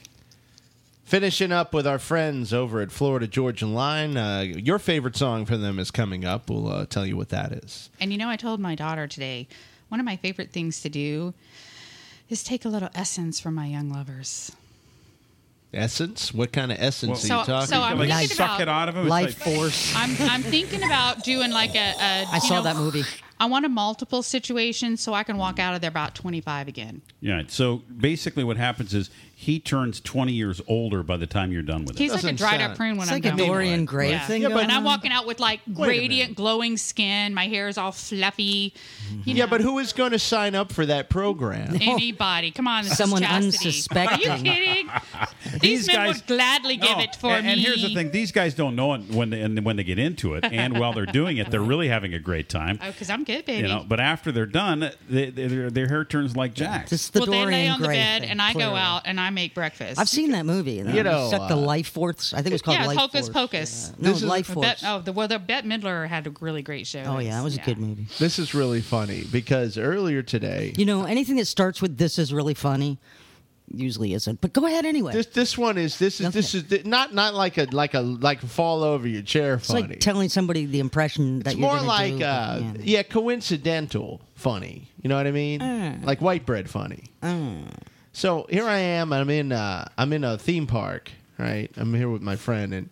Finishing 1.09 1.51
up 1.51 1.73
with 1.73 1.87
our 1.87 1.97
friends 1.97 2.53
over 2.53 2.81
at 2.81 2.91
Florida 2.91 3.25
Georgia 3.25 3.65
Line. 3.65 4.15
Uh, 4.15 4.41
your 4.41 4.77
favorite 4.77 5.15
song 5.15 5.43
from 5.43 5.59
them 5.59 5.79
is 5.79 5.89
coming 5.89 6.23
up. 6.23 6.51
We'll 6.51 6.71
uh, 6.71 6.85
tell 6.85 7.03
you 7.03 7.17
what 7.17 7.29
that 7.29 7.51
is. 7.51 7.89
And 7.99 8.11
you 8.11 8.19
know, 8.19 8.29
I 8.29 8.35
told 8.35 8.59
my 8.59 8.75
daughter 8.75 9.07
today, 9.07 9.47
one 9.87 9.99
of 9.99 10.05
my 10.05 10.17
favorite 10.17 10.51
things 10.51 10.83
to 10.83 10.89
do 10.89 11.33
is 12.29 12.43
take 12.43 12.63
a 12.63 12.69
little 12.69 12.91
essence 12.93 13.39
from 13.39 13.55
my 13.55 13.65
young 13.65 13.89
lovers. 13.91 14.51
Essence? 15.73 16.33
What 16.33 16.51
kind 16.51 16.71
of 16.71 16.77
essence 16.79 17.21
So- 17.21 17.35
are 17.35 17.39
you 17.41 17.45
talking 17.45 17.67
so 17.67 17.81
I'm 17.81 17.93
about? 17.97 18.07
like 18.07 18.19
thinking 18.19 18.37
suck 18.37 18.47
about 18.47 18.61
it 18.61 18.67
out 18.69 18.89
of 18.89 18.95
him. 18.97 19.07
Life 19.07 19.45
like- 19.45 19.55
force. 19.55 19.93
I'm 19.95 20.15
I'm 20.29 20.41
thinking 20.43 20.83
about 20.83 21.23
doing 21.23 21.51
like 21.51 21.75
a. 21.75 21.93
a 21.99 22.25
I 22.31 22.39
saw 22.39 22.55
know, 22.55 22.63
that 22.63 22.75
movie. 22.75 23.03
I 23.41 23.45
want 23.45 23.63
a 23.65 23.69
multiple 23.69 24.21
situation 24.21 24.97
so 24.97 25.13
I 25.13 25.23
can 25.23 25.37
walk 25.37 25.59
out 25.59 25.73
of 25.73 25.79
there 25.79 25.87
about 25.89 26.13
25 26.13 26.67
again. 26.67 27.01
Yeah. 27.21 27.43
So 27.47 27.83
basically, 27.97 28.43
what 28.43 28.57
happens 28.57 28.93
is 28.93 29.09
he 29.33 29.61
turns 29.61 30.01
20 30.01 30.33
years 30.33 30.59
older 30.67 31.03
by 31.03 31.15
the 31.15 31.25
time 31.25 31.53
you're 31.53 31.61
done 31.61 31.85
with 31.85 31.95
it. 31.95 31.99
He's 31.99 32.11
like 32.11 32.25
a 32.25 32.33
dried 32.35 32.59
sound- 32.59 32.71
up 32.73 32.75
prune 32.77 32.97
when 32.97 33.03
It's 33.07 33.11
I'm 33.13 33.21
like 33.21 33.33
a. 33.33 33.37
Dorian 33.37 33.85
Gray 33.85 34.09
Yeah. 34.09 34.27
thing. 34.27 34.41
Yeah, 34.41 34.49
going 34.49 34.57
but- 34.57 34.63
and 34.63 34.73
I'm 34.73 34.83
walking 34.83 35.13
out 35.13 35.25
with 35.25 35.39
like 35.39 35.61
Wait 35.67 35.87
radiant, 35.87 36.35
glowing 36.35 36.75
skin. 36.75 37.33
My 37.33 37.47
hair 37.47 37.69
is 37.69 37.77
all 37.77 37.93
fluffy. 37.93 38.73
Mm-hmm. 39.07 39.21
You 39.29 39.35
yeah, 39.35 39.45
know. 39.45 39.49
but 39.51 39.61
who 39.61 39.79
is 39.79 39.93
going 39.93 40.11
to 40.11 40.19
sign 40.19 40.53
up 40.53 40.73
for 40.73 40.85
that 40.87 41.09
program? 41.09 41.77
Anybody? 41.79 42.51
Come 42.51 42.67
on, 42.67 42.83
this 42.83 42.91
is 42.93 42.97
Someone 42.97 43.21
chastity. 43.21 43.45
unsuspecting. 43.69 44.29
Are 44.29 44.35
you 44.37 44.43
kidding? 44.43 44.89
These, 45.61 45.87
men 45.87 45.95
guys 45.95 46.15
would 46.15 46.27
gladly 46.27 46.77
give 46.77 46.97
No, 46.97 47.03
it 47.03 47.15
for 47.15 47.31
and, 47.31 47.45
me. 47.45 47.51
And 47.53 47.61
here's 47.61 47.81
the 47.81 47.93
thing: 47.93 48.11
these 48.11 48.31
guys 48.31 48.53
don't 48.53 48.75
know 48.75 48.93
it 48.93 49.01
when 49.09 49.29
they 49.29 49.41
and 49.41 49.63
when 49.65 49.75
they 49.75 49.83
get 49.83 49.99
into 49.99 50.33
it, 50.35 50.43
and 50.45 50.77
while 50.79 50.93
they're 50.93 51.05
doing 51.05 51.37
it, 51.37 51.49
they're 51.51 51.61
really 51.61 51.87
having 51.87 52.13
a 52.13 52.19
great 52.19 52.49
time. 52.49 52.79
Oh, 52.81 52.91
because 52.91 53.09
I'm 53.09 53.23
good, 53.23 53.45
baby. 53.45 53.67
You 53.67 53.73
know, 53.73 53.85
but 53.87 53.99
after 53.99 54.31
they're 54.31 54.45
done, 54.45 54.91
they, 55.09 55.29
they, 55.29 55.47
their, 55.47 55.69
their 55.69 55.87
hair 55.87 56.05
turns 56.05 56.35
like 56.35 56.53
Jack's. 56.53 56.89
This 56.91 57.09
the 57.09 57.19
well, 57.21 57.31
they 57.31 57.45
lay 57.45 57.67
on 57.67 57.81
the 57.81 57.87
bed, 57.87 58.21
thing, 58.21 58.31
and 58.31 58.41
I 58.41 58.53
go 58.53 58.75
out 58.75 59.03
and 59.05 59.19
I 59.19 59.29
make 59.29 59.53
breakfast. 59.53 59.99
I've 59.99 60.09
seen 60.09 60.31
that 60.31 60.45
movie. 60.45 60.73
You 60.73 60.83
know, 60.85 60.93
You 60.93 61.03
know, 61.03 61.29
suck 61.29 61.47
the 61.49 61.55
uh, 61.55 61.57
life 61.57 61.87
force. 61.89 62.33
I 62.33 62.37
think 62.37 62.47
it 62.47 62.53
was 62.53 62.61
called 62.61 62.77
yeah, 62.77 62.85
it's 62.85 62.87
Life 62.87 62.97
Hocus 62.97 63.27
Force. 63.27 63.29
Pocus. 63.29 63.93
No, 63.97 64.09
This 64.09 64.17
is- 64.17 64.23
Life 64.23 64.47
But 64.47 64.53
Force. 64.53 64.65
Bet, 64.67 64.83
oh, 64.85 64.99
the, 65.01 65.11
well, 65.11 65.27
the 65.27 65.39
Bette 65.39 65.67
Midler 65.67 66.07
had 66.07 66.27
a 66.27 66.31
really 66.39 66.61
great 66.61 66.87
show. 66.87 67.03
oh 67.05 67.19
yeah, 67.19 67.37
that 67.37 67.43
was 67.43 67.57
a 67.57 67.61
good 67.61 67.77
movie. 67.77 68.07
This 68.19 68.39
is 68.39 68.53
really 68.53 68.81
funny 68.81 69.23
because 69.31 69.77
earlier 69.77 70.21
today, 70.21 70.73
You 70.77 70.85
know, 70.85 71.05
anything 71.05 71.35
that 71.37 71.45
starts 71.45 71.81
with 71.81 71.97
"This 71.97 72.17
is 72.19 72.33
really 72.33 72.53
funny" 72.53 72.97
usually 73.73 74.13
isn't. 74.13 74.41
But 74.41 74.53
go 74.53 74.65
ahead 74.65 74.85
anyway. 74.85 75.13
this 75.13 75.27
this 75.27 75.57
one 75.57 75.77
is 75.77 75.97
this 75.99 76.19
is 76.21 76.31
this 76.33 76.53
is 76.53 76.63
th- 76.63 76.85
not 76.85 77.13
not 77.13 77.33
like 77.33 77.57
a 77.57 77.65
like 77.71 77.93
a 77.93 78.01
like 78.01 78.41
fall 78.41 78.83
over 78.83 79.07
your 79.07 79.21
chair 79.21 79.55
it's 79.55 79.67
funny. 79.67 79.81
like 79.81 79.99
telling 79.99 80.29
somebody 80.29 80.65
the 80.65 80.79
impression 80.79 81.39
that 81.39 81.51
it's 81.51 81.59
you're 81.59 81.69
more 81.69 81.81
like 81.81 82.17
do, 82.17 82.23
uh, 82.23 82.61
but, 82.73 82.83
yeah. 82.83 83.03
coincidental 83.03 84.21
funny. 84.35 84.89
You 85.01 85.09
know 85.09 85.17
what 85.17 85.27
I 85.27 85.31
mean? 85.31 85.59
Mm. 85.59 86.05
Like 86.05 86.21
white 86.21 86.45
bread 86.45 86.69
funny. 86.69 87.05
So 88.11 88.47
here 88.49 88.65
I 88.65 88.79
am. 88.79 89.13
I'm 89.13 89.29
in 89.29 89.51
uh, 89.51 89.87
I'm 89.97 90.13
in 90.13 90.23
a 90.23 90.37
theme 90.37 90.67
park. 90.67 91.11
Right. 91.37 91.71
I'm 91.77 91.93
here 91.93 92.09
with 92.09 92.21
my 92.21 92.35
friend 92.35 92.73
and. 92.73 92.89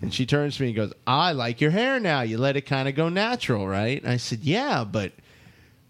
And 0.00 0.12
she 0.12 0.24
turns 0.24 0.56
to 0.56 0.62
me 0.62 0.68
and 0.68 0.76
goes, 0.76 0.92
"I 1.06 1.32
like 1.32 1.60
your 1.60 1.70
hair 1.70 2.00
now. 2.00 2.22
You 2.22 2.38
let 2.38 2.56
it 2.56 2.62
kind 2.62 2.88
of 2.88 2.94
go 2.94 3.10
natural, 3.10 3.68
right?" 3.68 4.02
And 4.02 4.10
I 4.10 4.16
said, 4.16 4.40
"Yeah, 4.40 4.82
but 4.82 5.12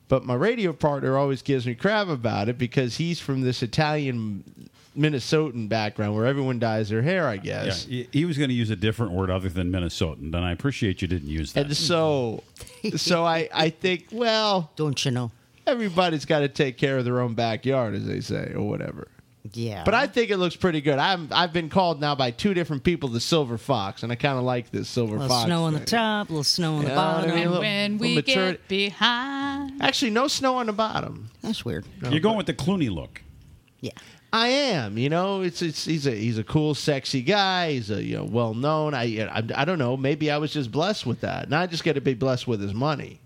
but 0.08 0.24
my 0.24 0.34
radio 0.34 0.72
partner 0.72 1.16
always 1.16 1.42
gives 1.42 1.66
me 1.66 1.74
crap 1.74 2.08
about 2.08 2.48
it 2.48 2.58
because 2.58 2.96
he's 2.96 3.20
from 3.20 3.40
this 3.42 3.62
Italian 3.62 4.44
Minnesotan 4.96 5.68
background 5.68 6.14
where 6.14 6.26
everyone 6.26 6.58
dyes 6.58 6.88
their 6.88 7.02
hair, 7.02 7.26
I 7.26 7.36
guess. 7.36 7.84
he, 7.84 8.08
he 8.12 8.24
was 8.24 8.38
going 8.38 8.48
to 8.50 8.54
use 8.54 8.70
a 8.70 8.76
different 8.76 9.12
word 9.12 9.28
other 9.30 9.48
than 9.48 9.70
Minnesotan, 9.72 10.32
and 10.34 10.36
I 10.36 10.52
appreciate 10.52 11.02
you 11.02 11.08
didn't 11.08 11.28
use 11.28 11.52
that. 11.54 11.66
And 11.66 11.76
so 11.76 12.42
so 12.96 13.24
I 13.24 13.48
I 13.52 13.70
think, 13.70 14.06
well, 14.12 14.70
Don't 14.76 15.04
you 15.04 15.10
know? 15.10 15.30
everybody's 15.66 16.24
got 16.26 16.40
to 16.40 16.48
take 16.48 16.76
care 16.76 16.98
of 16.98 17.04
their 17.04 17.20
own 17.20 17.34
backyard, 17.34 17.94
as 17.94 18.06
they 18.06 18.20
say, 18.20 18.52
or 18.54 18.62
whatever. 18.68 19.08
Yeah. 19.52 19.84
But 19.84 19.92
I 19.94 20.06
think 20.06 20.30
it 20.30 20.38
looks 20.38 20.56
pretty 20.56 20.80
good. 20.80 20.98
I'm 20.98 21.28
I've 21.30 21.52
been 21.52 21.68
called 21.68 22.00
now 22.00 22.14
by 22.14 22.30
two 22.30 22.54
different 22.54 22.82
people 22.82 23.10
the 23.10 23.20
silver 23.20 23.58
fox, 23.58 24.02
and 24.02 24.10
I 24.10 24.14
kind 24.14 24.38
of 24.38 24.44
like 24.44 24.70
this 24.70 24.88
silver 24.88 25.16
a 25.16 25.18
little 25.18 25.28
fox. 25.36 25.44
snow 25.46 25.64
on 25.64 25.74
the 25.74 25.84
top, 25.84 26.30
a 26.30 26.32
little 26.32 26.44
snow 26.44 26.76
on 26.76 26.84
the 26.84 26.90
Yeah, 26.90 26.92
I 26.92 26.96
bottom. 26.96 27.30
mean, 27.30 27.38
And 27.40 27.50
look, 27.50 27.60
when 27.60 27.98
we 27.98 28.14
maturity- 28.14 28.58
get 28.58 28.68
behind, 28.68 29.82
Actually, 29.82 30.10
no 30.12 30.28
snow 30.28 30.56
on 30.56 30.66
the 30.66 30.72
bottom. 30.72 31.30
That's 31.42 31.64
weird. 31.64 31.84
You're 32.10 32.20
going 32.20 32.36
with 32.38 32.46
the 32.46 32.54
Clooney 32.54 32.90
look. 32.90 33.22
Yeah. 33.80 33.90
I 34.32 34.48
am, 34.48 34.98
you 34.98 35.08
know, 35.10 35.42
it's 35.42 35.62
it's 35.62 35.84
he's 35.84 36.06
a 36.08 36.10
he's 36.10 36.38
a 36.38 36.44
cool, 36.44 36.74
sexy 36.74 37.22
guy. 37.22 37.72
He's 37.72 37.90
a 37.90 38.02
you 38.02 38.16
know 38.16 38.24
well 38.24 38.52
known. 38.54 38.92
I, 38.94 39.04
I 39.30 39.42
I 39.54 39.64
don't 39.64 39.78
know. 39.78 39.96
Maybe 39.96 40.30
I 40.30 40.38
was 40.38 40.52
just 40.52 40.72
blessed 40.72 41.06
with 41.06 41.20
that. 41.20 41.48
Now 41.50 41.60
I 41.60 41.66
just 41.68 41.84
got 41.84 41.94
to 41.94 42.00
be 42.00 42.14
blessed 42.14 42.48
with 42.48 42.60
his 42.60 42.74
money. 42.74 43.20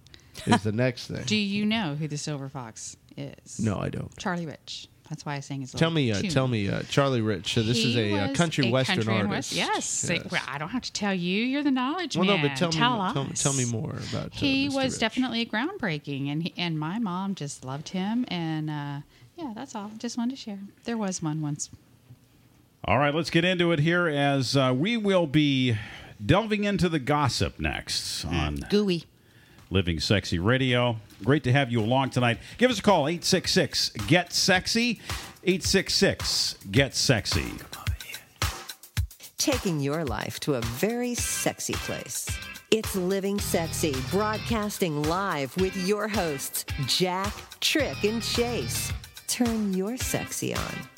Is 0.47 0.63
the 0.65 0.73
next 0.73 1.07
thing. 1.11 1.25
do 1.25 1.37
you 1.37 1.65
know 1.65 1.95
who 1.95 2.09
the 2.09 2.19
Silver 2.19 2.49
Fox 2.51 2.97
is? 3.17 3.59
no, 3.59 3.79
I 3.79 3.89
don't. 3.89 4.15
Charlie 4.19 4.45
Rich. 4.47 4.89
That's 5.11 5.25
why 5.25 5.37
I 5.37 5.41
sang 5.41 5.61
his. 5.63 5.73
Tell 5.73 5.89
little 5.91 5.95
me, 5.95 6.13
uh, 6.13 6.21
tune. 6.21 6.31
tell 6.31 6.49
me, 6.49 6.69
uh, 6.69 6.83
Charlie 6.91 7.21
Rich. 7.23 7.55
So 7.55 7.63
this 7.63 7.79
He 7.83 7.91
is 7.91 7.97
a, 7.97 8.15
uh 8.31 8.35
country 8.35 8.69
a 8.69 8.71
western 8.71 8.97
country 8.97 9.15
artist. 9.15 9.31
west- 9.31 9.53
yes. 9.55 10.07
Yes. 10.11 10.31
Well, 10.31 10.43
I 10.47 10.59
don't 10.59 10.69
have 10.69 10.83
to 10.83 10.93
tell 10.93 11.15
you. 11.15 11.43
You're 11.45 11.63
the 11.63 11.71
knowledge 11.71 12.17
Well, 12.17 12.27
man. 12.27 12.43
no, 12.43 12.49
but 12.49 12.57
tell, 12.57 12.71
tell 12.71 12.97
me, 12.97 13.01
us. 13.05 13.13
tell, 13.15 13.53
tell 13.53 13.53
me 13.55 13.65
more 13.65 13.97
about. 14.11 14.27
Uh, 14.27 14.31
He 14.33 14.69
Mr. 14.69 14.75
was 14.75 14.93
Rich. 14.95 15.01
definitely 15.01 15.47
groundbreaking, 15.47 16.31
and 16.31 16.43
he, 16.43 16.55
and 16.59 16.79
my 16.79 16.99
mom 16.99 17.35
just 17.35 17.65
loved 17.65 17.89
him, 17.91 18.25
and 18.29 18.69
uh, 18.69 18.99
yeah, 19.37 19.53
that's 19.55 19.75
all. 19.75 19.91
Just 19.99 20.19
wanted 20.19 20.33
to 20.37 20.37
share. 20.43 20.59
There 20.85 20.99
was 20.99 21.23
one 21.23 21.41
once. 21.41 21.71
All 22.85 22.99
right, 22.99 23.15
let's 23.15 23.31
get 23.31 23.45
into 23.45 23.73
it 23.73 23.81
here 23.81 24.09
as 24.09 24.57
uh, 24.57 24.73
we 24.77 24.97
will 24.97 25.27
be 25.27 25.77
delving 26.25 26.65
into 26.65 26.89
the 26.89 26.99
gossip 26.99 27.59
next 27.59 28.25
on 28.25 28.57
Gooey. 28.71 29.05
Living 29.71 30.01
Sexy 30.01 30.39
Radio. 30.39 30.97
Great 31.25 31.45
to 31.45 31.53
have 31.53 31.71
you 31.71 31.81
along 31.81 32.11
tonight. 32.11 32.39
Give 32.59 32.71
us 32.71 32.79
a 32.79 32.83
call, 32.83 33.09
866 33.09 33.91
Get 34.07 34.33
Sexy. 34.33 35.01
866 35.45 36.57
Get 36.71 36.95
Sexy. 36.95 37.53
Taking 39.39 39.81
your 39.81 40.05
life 40.05 40.41
to 40.41 40.55
a 40.55 40.61
very 40.61 41.15
sexy 41.15 41.75
place. 41.75 42.29
It's 42.71 42.95
Living 42.95 43.39
Sexy, 43.39 43.95
broadcasting 44.11 45.03
live 45.05 45.57
with 45.57 45.75
your 45.87 46.07
hosts, 46.07 46.67
Jack, 46.87 47.33
Tric, 47.61 48.05
and 48.05 48.23
Chase. 48.23 48.93
Turn 49.27 49.73
your 49.73 49.97
sexy 49.97 50.55
on. 50.55 50.98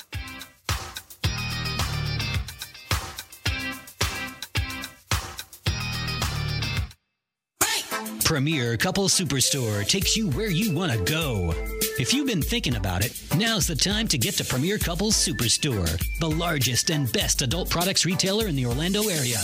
Premier 8.31 8.77
Couple 8.77 9.09
Superstore 9.09 9.85
takes 9.85 10.15
you 10.15 10.29
where 10.29 10.49
you 10.49 10.73
want 10.73 10.89
to 10.89 10.97
go. 11.03 11.53
If 11.99 12.13
you've 12.13 12.27
been 12.27 12.41
thinking 12.41 12.77
about 12.77 13.03
it, 13.03 13.21
now's 13.35 13.67
the 13.67 13.75
time 13.75 14.07
to 14.07 14.17
get 14.17 14.35
to 14.35 14.45
Premier 14.45 14.77
Couples 14.77 15.15
Superstore, 15.15 15.99
the 16.19 16.29
largest 16.29 16.91
and 16.91 17.11
best 17.11 17.41
adult 17.41 17.69
products 17.69 18.05
retailer 18.05 18.47
in 18.47 18.55
the 18.55 18.65
Orlando 18.65 19.09
area. 19.09 19.35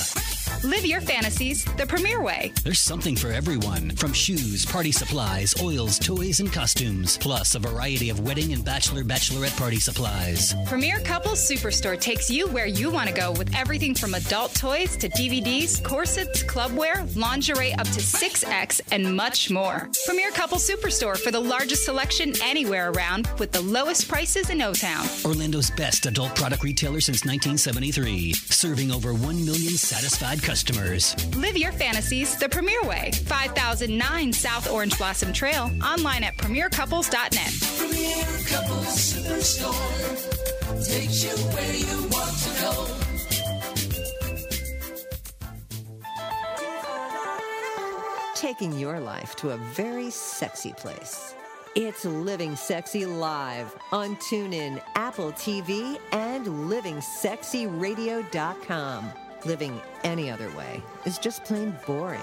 Live 0.63 0.87
your 0.87 1.01
fantasies 1.01 1.63
the 1.77 1.85
premier 1.85 2.21
way. 2.21 2.51
There's 2.63 2.79
something 2.79 3.15
for 3.15 3.31
everyone, 3.31 3.91
from 3.91 4.11
shoes, 4.11 4.65
party 4.65 4.91
supplies, 4.91 5.53
oils, 5.61 5.99
toys, 5.99 6.39
and 6.39 6.51
costumes, 6.51 7.15
plus 7.19 7.53
a 7.53 7.59
variety 7.59 8.09
of 8.09 8.21
wedding 8.21 8.53
and 8.53 8.65
bachelor 8.65 9.03
bachelorette 9.03 9.55
party 9.57 9.79
supplies. 9.79 10.55
Premier 10.65 10.99
Couples 10.99 11.47
Superstore 11.47 11.99
takes 11.99 12.31
you 12.31 12.47
where 12.47 12.65
you 12.65 12.89
want 12.89 13.07
to 13.07 13.13
go 13.13 13.31
with 13.33 13.55
everything 13.55 13.93
from 13.93 14.15
adult 14.15 14.55
toys 14.55 14.97
to 14.97 15.09
DVDs, 15.09 15.83
corsets, 15.83 16.41
clubwear, 16.43 17.05
lingerie 17.15 17.73
up 17.73 17.85
to 17.87 17.99
6X, 17.99 18.81
and 18.91 19.15
much 19.15 19.51
more. 19.51 19.89
Premier 20.05 20.31
Couples 20.31 20.67
Superstore 20.67 21.17
for 21.17 21.29
the 21.29 21.39
largest 21.39 21.85
selection 21.85 22.33
anywhere 22.41 22.89
around 22.91 23.29
with 23.37 23.51
the 23.51 23.61
lowest 23.61 24.07
prices 24.07 24.49
in 24.49 24.61
O 24.63 24.73
Town. 24.73 25.05
Orlando's 25.23 25.69
best 25.71 26.07
adult 26.07 26.35
product 26.35 26.63
retailer 26.63 26.99
since 26.99 27.23
1973, 27.25 28.33
serving 28.33 28.91
over 28.91 29.13
1 29.13 29.45
million 29.45 29.77
satisfied 29.77 30.41
customers. 30.47 31.13
Live 31.35 31.57
your 31.57 31.73
fantasies 31.73 32.37
the 32.37 32.47
premier 32.47 32.81
way. 32.83 33.11
5009 33.25 34.31
South 34.31 34.71
Orange 34.71 34.97
Blossom 34.97 35.33
Trail. 35.33 35.69
Online 35.83 36.23
at 36.23 36.37
premiercouples.net. 36.37 37.51
Premier 37.77 38.23
Couples 38.47 39.11
Superstore 39.11 40.87
takes 40.87 41.25
you 41.25 41.31
where 41.53 41.75
you 41.75 42.07
want 42.07 42.37
to 42.43 42.49
go. 42.61 42.87
Taking 48.33 48.79
your 48.79 49.01
life 49.01 49.35
to 49.37 49.49
a 49.49 49.57
very 49.57 50.09
sexy 50.09 50.71
place. 50.71 51.33
It's 51.75 52.05
Living 52.05 52.55
Sexy 52.55 53.05
Live 53.05 53.75
on 53.91 54.15
TuneIn, 54.15 54.81
Apple 54.95 55.33
TV, 55.33 55.99
and 56.13 56.45
LivingSexyRadio.com. 56.45 59.26
Living 59.45 59.79
any 60.03 60.29
other 60.31 60.49
way 60.57 60.81
is 61.05 61.17
just 61.17 61.43
plain 61.45 61.75
boring. 61.85 62.19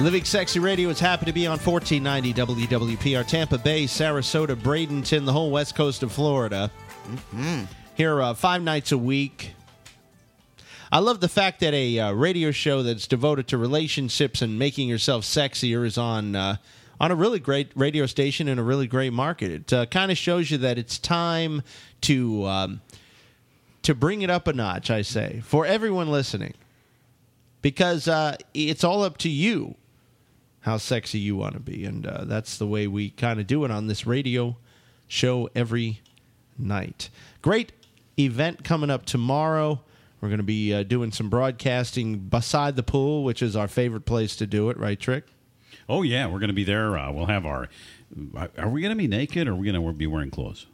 Living 0.00 0.24
Sexy 0.24 0.60
Radio 0.60 0.90
is 0.90 1.00
happy 1.00 1.26
to 1.26 1.32
be 1.32 1.48
on 1.48 1.58
1490 1.58 2.66
WWPR 2.68 3.26
Tampa 3.26 3.58
Bay, 3.58 3.84
Sarasota, 3.84 4.54
Bradenton, 4.54 5.26
the 5.26 5.32
whole 5.32 5.50
west 5.50 5.74
coast 5.74 6.04
of 6.04 6.12
Florida. 6.12 6.70
Here 7.96 8.22
uh, 8.22 8.34
five 8.34 8.62
nights 8.62 8.92
a 8.92 8.98
week. 8.98 9.54
I 10.92 11.00
love 11.00 11.18
the 11.20 11.28
fact 11.28 11.58
that 11.60 11.74
a 11.74 11.98
uh, 11.98 12.12
radio 12.12 12.52
show 12.52 12.84
that's 12.84 13.08
devoted 13.08 13.48
to 13.48 13.58
relationships 13.58 14.40
and 14.40 14.56
making 14.56 14.88
yourself 14.88 15.24
sexier 15.24 15.84
is 15.84 15.98
on 15.98 16.36
uh, 16.36 16.56
on 17.00 17.10
a 17.10 17.14
really 17.14 17.38
great 17.38 17.70
radio 17.74 18.06
station 18.06 18.48
in 18.48 18.58
a 18.58 18.62
really 18.62 18.86
great 18.86 19.12
market. 19.12 19.50
It 19.50 19.72
uh, 19.72 19.86
kind 19.86 20.10
of 20.10 20.18
shows 20.18 20.50
you 20.50 20.58
that 20.58 20.78
it's 20.78 20.98
time 20.98 21.62
to 22.02 22.44
um, 22.46 22.80
to 23.82 23.94
bring 23.94 24.22
it 24.22 24.30
up 24.30 24.46
a 24.46 24.52
notch. 24.52 24.90
I 24.90 25.02
say 25.02 25.40
for 25.44 25.64
everyone 25.64 26.10
listening, 26.10 26.54
because 27.62 28.08
uh, 28.08 28.36
it's 28.54 28.84
all 28.84 29.02
up 29.02 29.18
to 29.18 29.28
you 29.28 29.76
how 30.60 30.76
sexy 30.76 31.18
you 31.18 31.36
want 31.36 31.54
to 31.54 31.60
be. 31.60 31.84
And 31.84 32.06
uh, 32.06 32.24
that's 32.24 32.58
the 32.58 32.66
way 32.66 32.86
we 32.86 33.10
kind 33.10 33.40
of 33.40 33.46
do 33.46 33.64
it 33.64 33.70
on 33.70 33.86
this 33.86 34.06
radio 34.06 34.56
show 35.06 35.48
every 35.54 36.00
night. 36.58 37.08
Great 37.40 37.72
event 38.18 38.64
coming 38.64 38.90
up 38.90 39.06
tomorrow. 39.06 39.80
We're 40.20 40.28
going 40.28 40.38
to 40.38 40.44
be 40.44 40.74
uh, 40.74 40.82
doing 40.82 41.12
some 41.12 41.30
broadcasting 41.30 42.18
beside 42.18 42.76
the 42.76 42.82
pool, 42.82 43.22
which 43.22 43.40
is 43.40 43.54
our 43.54 43.68
favorite 43.68 44.04
place 44.04 44.34
to 44.36 44.46
do 44.46 44.68
it, 44.68 44.76
right, 44.76 44.98
Tric? 44.98 45.22
Oh, 45.88 46.02
yeah, 46.02 46.26
we're 46.26 46.38
going 46.38 46.48
to 46.48 46.54
be 46.54 46.64
there. 46.64 46.98
Uh, 46.98 47.10
we'll 47.12 47.26
have 47.26 47.46
our. 47.46 47.68
Are 48.58 48.68
we 48.68 48.80
going 48.80 48.90
to 48.92 48.96
be 48.96 49.06
naked 49.08 49.48
or 49.48 49.52
are 49.52 49.54
we 49.56 49.70
going 49.70 49.82
to 49.84 49.92
be 49.92 50.06
wearing 50.06 50.30
clothes? 50.30 50.66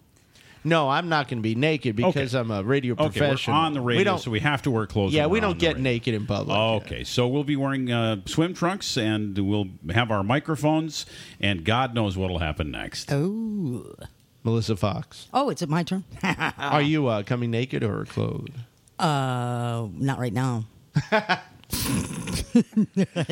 No, 0.66 0.88
I'm 0.88 1.10
not 1.10 1.28
going 1.28 1.38
to 1.38 1.42
be 1.42 1.54
naked 1.54 1.94
because 1.94 2.34
Okay. 2.34 2.40
I'm 2.40 2.50
a 2.50 2.62
radio 2.62 2.94
Okay, 2.94 3.18
professional. 3.18 3.54
we're 3.56 3.62
on 3.64 3.72
the 3.74 3.80
radio, 3.82 4.00
We 4.00 4.04
don't, 4.04 4.18
so 4.18 4.30
we 4.30 4.40
have 4.40 4.62
to 4.62 4.70
wear 4.70 4.86
clothes. 4.86 5.12
yeah, 5.12 5.26
we 5.26 5.38
don't 5.38 5.58
get 5.58 5.74
radio. 5.74 5.82
naked 5.82 6.14
in 6.14 6.26
public. 6.26 6.56
Okay, 6.56 7.04
so 7.04 7.28
we'll 7.28 7.44
be 7.44 7.54
wearing 7.56 7.92
uh, 7.92 8.16
swim 8.24 8.54
trunks 8.54 8.96
and 8.96 9.36
we'll 9.36 9.66
have 9.90 10.10
our 10.10 10.22
microphones, 10.22 11.04
and 11.38 11.64
God 11.66 11.94
knows 11.94 12.16
what'll 12.16 12.38
happen 12.38 12.70
next. 12.70 13.12
Oh. 13.12 13.94
Melissa 14.42 14.74
Foxx, 14.76 15.28
Oh, 15.34 15.50
is 15.50 15.60
it 15.62 15.68
my 15.68 15.82
turn? 15.82 16.04
are 16.58 16.82
you 16.82 17.08
uh, 17.08 17.22
coming 17.24 17.50
naked 17.50 17.82
or 17.82 18.04
clothed? 18.06 18.52
uh, 18.98 19.86
not 19.92 20.18
right 20.18 20.32
now. 20.32 20.64
I 21.12 21.40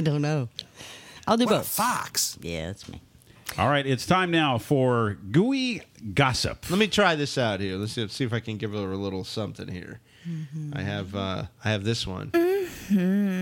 don't 0.03 0.23
know. 0.23 0.49
I'll 1.27 1.37
do 1.37 1.45
What 1.47 1.55
a 1.55 1.59
both. 1.59 1.69
fox. 1.69 2.39
Yeah, 2.41 2.67
that's 2.67 2.89
me. 2.89 3.01
All 3.59 3.69
right, 3.69 3.87
it's 3.87 4.07
time 4.07 4.31
now 4.31 4.57
for 4.59 5.19
gooey 5.31 5.83
gossip. 6.15 6.71
Let 6.71 6.79
me 6.79 6.87
try 6.89 7.15
this 7.17 7.37
out 7.37 7.61
here. 7.61 7.77
Let's 7.77 7.93
see, 7.93 8.09
see 8.09 8.25
if 8.25 8.33
I 8.33 8.41
can 8.41 8.57
give 8.57 8.73
her 8.73 8.93
a 8.93 8.97
little 8.97 9.25
something 9.25 9.69
here. 9.69 10.01
Mm-hmm. 10.27 10.73
I 10.75 10.83
have 10.83 11.15
uh, 11.15 11.45
I 11.65 11.71
have 11.71 11.85
this 11.85 12.07
one. 12.07 12.31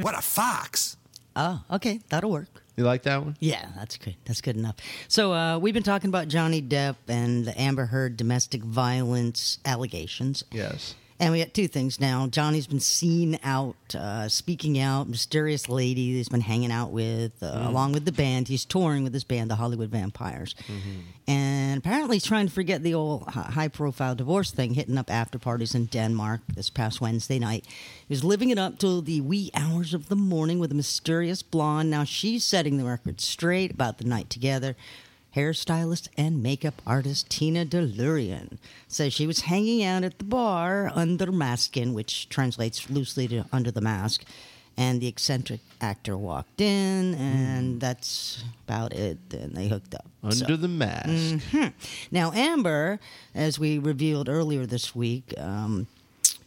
What 0.02 0.18
a 0.18 0.22
fox. 0.22 0.96
Oh, 1.36 1.62
okay, 1.70 2.00
that'll 2.08 2.30
work. 2.30 2.48
You 2.76 2.84
like 2.84 3.02
that 3.02 3.22
one? 3.22 3.36
Yeah, 3.40 3.66
that's 3.76 3.96
good. 3.98 4.16
That's 4.24 4.40
good 4.40 4.56
enough. 4.56 4.76
So 5.06 5.32
uh, 5.32 5.58
we've 5.58 5.74
been 5.74 5.82
talking 5.82 6.08
about 6.08 6.28
Johnny 6.28 6.60
Depp 6.62 6.96
and 7.08 7.44
the 7.44 7.60
Amber 7.60 7.86
Heard 7.86 8.16
domestic 8.16 8.62
violence 8.62 9.58
allegations. 9.64 10.44
Yes. 10.50 10.94
And 11.20 11.32
we 11.32 11.40
got 11.40 11.52
two 11.52 11.68
things 11.68 12.00
now. 12.00 12.26
Johnny's 12.28 12.66
been 12.66 12.80
seen 12.80 13.38
out, 13.44 13.76
uh, 13.94 14.26
speaking 14.30 14.78
out. 14.78 15.06
Mysterious 15.06 15.68
lady 15.68 16.14
he's 16.14 16.30
been 16.30 16.40
hanging 16.40 16.72
out 16.72 16.92
with, 16.92 17.42
uh, 17.42 17.66
along 17.66 17.92
with 17.92 18.06
the 18.06 18.12
band. 18.12 18.48
He's 18.48 18.64
touring 18.64 19.04
with 19.04 19.12
his 19.12 19.22
band, 19.22 19.50
the 19.50 19.56
Hollywood 19.56 19.90
Vampires. 19.90 20.54
And 21.28 21.76
apparently 21.76 22.16
he's 22.16 22.24
trying 22.24 22.46
to 22.46 22.52
forget 22.52 22.82
the 22.82 22.94
old 22.94 23.28
high 23.28 23.68
profile 23.68 24.14
divorce 24.14 24.50
thing, 24.50 24.72
hitting 24.72 24.96
up 24.96 25.10
after 25.10 25.38
parties 25.38 25.74
in 25.74 25.84
Denmark 25.86 26.40
this 26.54 26.70
past 26.70 27.02
Wednesday 27.02 27.38
night. 27.38 27.66
He 28.08 28.14
was 28.14 28.24
living 28.24 28.48
it 28.48 28.58
up 28.58 28.78
till 28.78 29.02
the 29.02 29.20
wee 29.20 29.50
hours 29.54 29.92
of 29.92 30.08
the 30.08 30.16
morning 30.16 30.58
with 30.58 30.72
a 30.72 30.74
mysterious 30.74 31.42
blonde. 31.42 31.90
Now 31.90 32.04
she's 32.04 32.44
setting 32.44 32.78
the 32.78 32.84
record 32.84 33.20
straight 33.20 33.72
about 33.72 33.98
the 33.98 34.04
night 34.04 34.30
together 34.30 34.74
hairstylist 35.36 36.08
and 36.16 36.42
makeup 36.42 36.80
artist 36.86 37.28
Tina 37.30 37.64
Delurian 37.64 38.58
says 38.88 39.12
she 39.12 39.26
was 39.26 39.40
hanging 39.42 39.82
out 39.84 40.02
at 40.04 40.18
the 40.18 40.24
bar 40.24 40.90
under 40.94 41.26
Masken, 41.26 41.92
which 41.94 42.28
translates 42.28 42.90
loosely 42.90 43.28
to 43.28 43.44
under 43.52 43.70
the 43.70 43.80
mask. 43.80 44.24
And 44.76 45.00
the 45.02 45.08
eccentric 45.08 45.60
actor 45.82 46.16
walked 46.16 46.60
in, 46.60 47.14
and 47.16 47.80
that's 47.80 48.44
about 48.66 48.94
it. 48.94 49.18
And 49.30 49.54
they 49.54 49.68
hooked 49.68 49.94
up. 49.94 50.06
Under 50.22 50.34
So- 50.36 50.56
the 50.56 50.68
mask. 50.68 51.44
now, 52.10 52.32
Amber, 52.32 52.98
as 53.34 53.58
we 53.58 53.78
revealed 53.78 54.28
earlier 54.28 54.64
this 54.64 54.94
week, 54.94 55.34
um, 55.36 55.86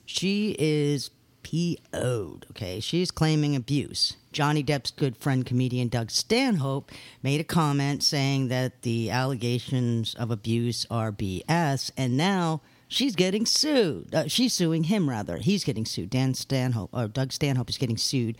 she 0.05 0.55
is 0.57 1.11
PO'd. 1.43 2.45
Okay, 2.51 2.79
she's 2.79 3.11
claiming 3.11 3.55
abuse. 3.55 4.15
Johnny 4.31 4.63
Depp's 4.63 4.91
good 4.91 5.15
friend, 5.17 5.45
comedian 5.45 5.89
Doug 5.89 6.09
Stanhope, 6.09 6.91
made 7.21 7.39
a 7.39 7.43
comment 7.43 8.03
saying 8.03 8.47
that 8.47 8.81
the 8.81 9.11
allegations 9.11 10.15
of 10.15 10.31
abuse 10.31 10.87
are 10.89 11.11
BS, 11.11 11.91
and 11.95 12.17
now 12.17 12.61
she's 12.87 13.15
getting 13.15 13.45
sued. 13.45 14.13
Uh, 14.13 14.27
she's 14.27 14.53
suing 14.53 14.85
him, 14.85 15.09
rather. 15.09 15.37
He's 15.37 15.63
getting 15.63 15.85
sued. 15.85 16.09
Dan 16.09 16.33
Stanhope, 16.33 16.89
or 16.93 17.07
Doug 17.07 17.31
Stanhope, 17.31 17.69
is 17.69 17.77
getting 17.77 17.97
sued, 17.97 18.37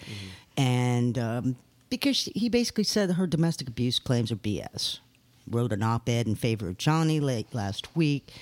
and 0.57 1.19
um, 1.19 1.55
because 1.89 2.17
she, 2.17 2.31
he 2.33 2.49
basically 2.49 2.85
said 2.85 3.11
her 3.11 3.27
domestic 3.27 3.67
abuse 3.67 3.99
claims 3.99 4.31
are 4.31 4.35
BS 4.35 4.99
wrote 5.49 5.73
an 5.73 5.83
op-ed 5.83 6.27
in 6.27 6.35
favor 6.35 6.69
of 6.69 6.77
Johnny 6.77 7.19
late 7.19 7.53
last 7.53 7.95
week, 7.95 8.33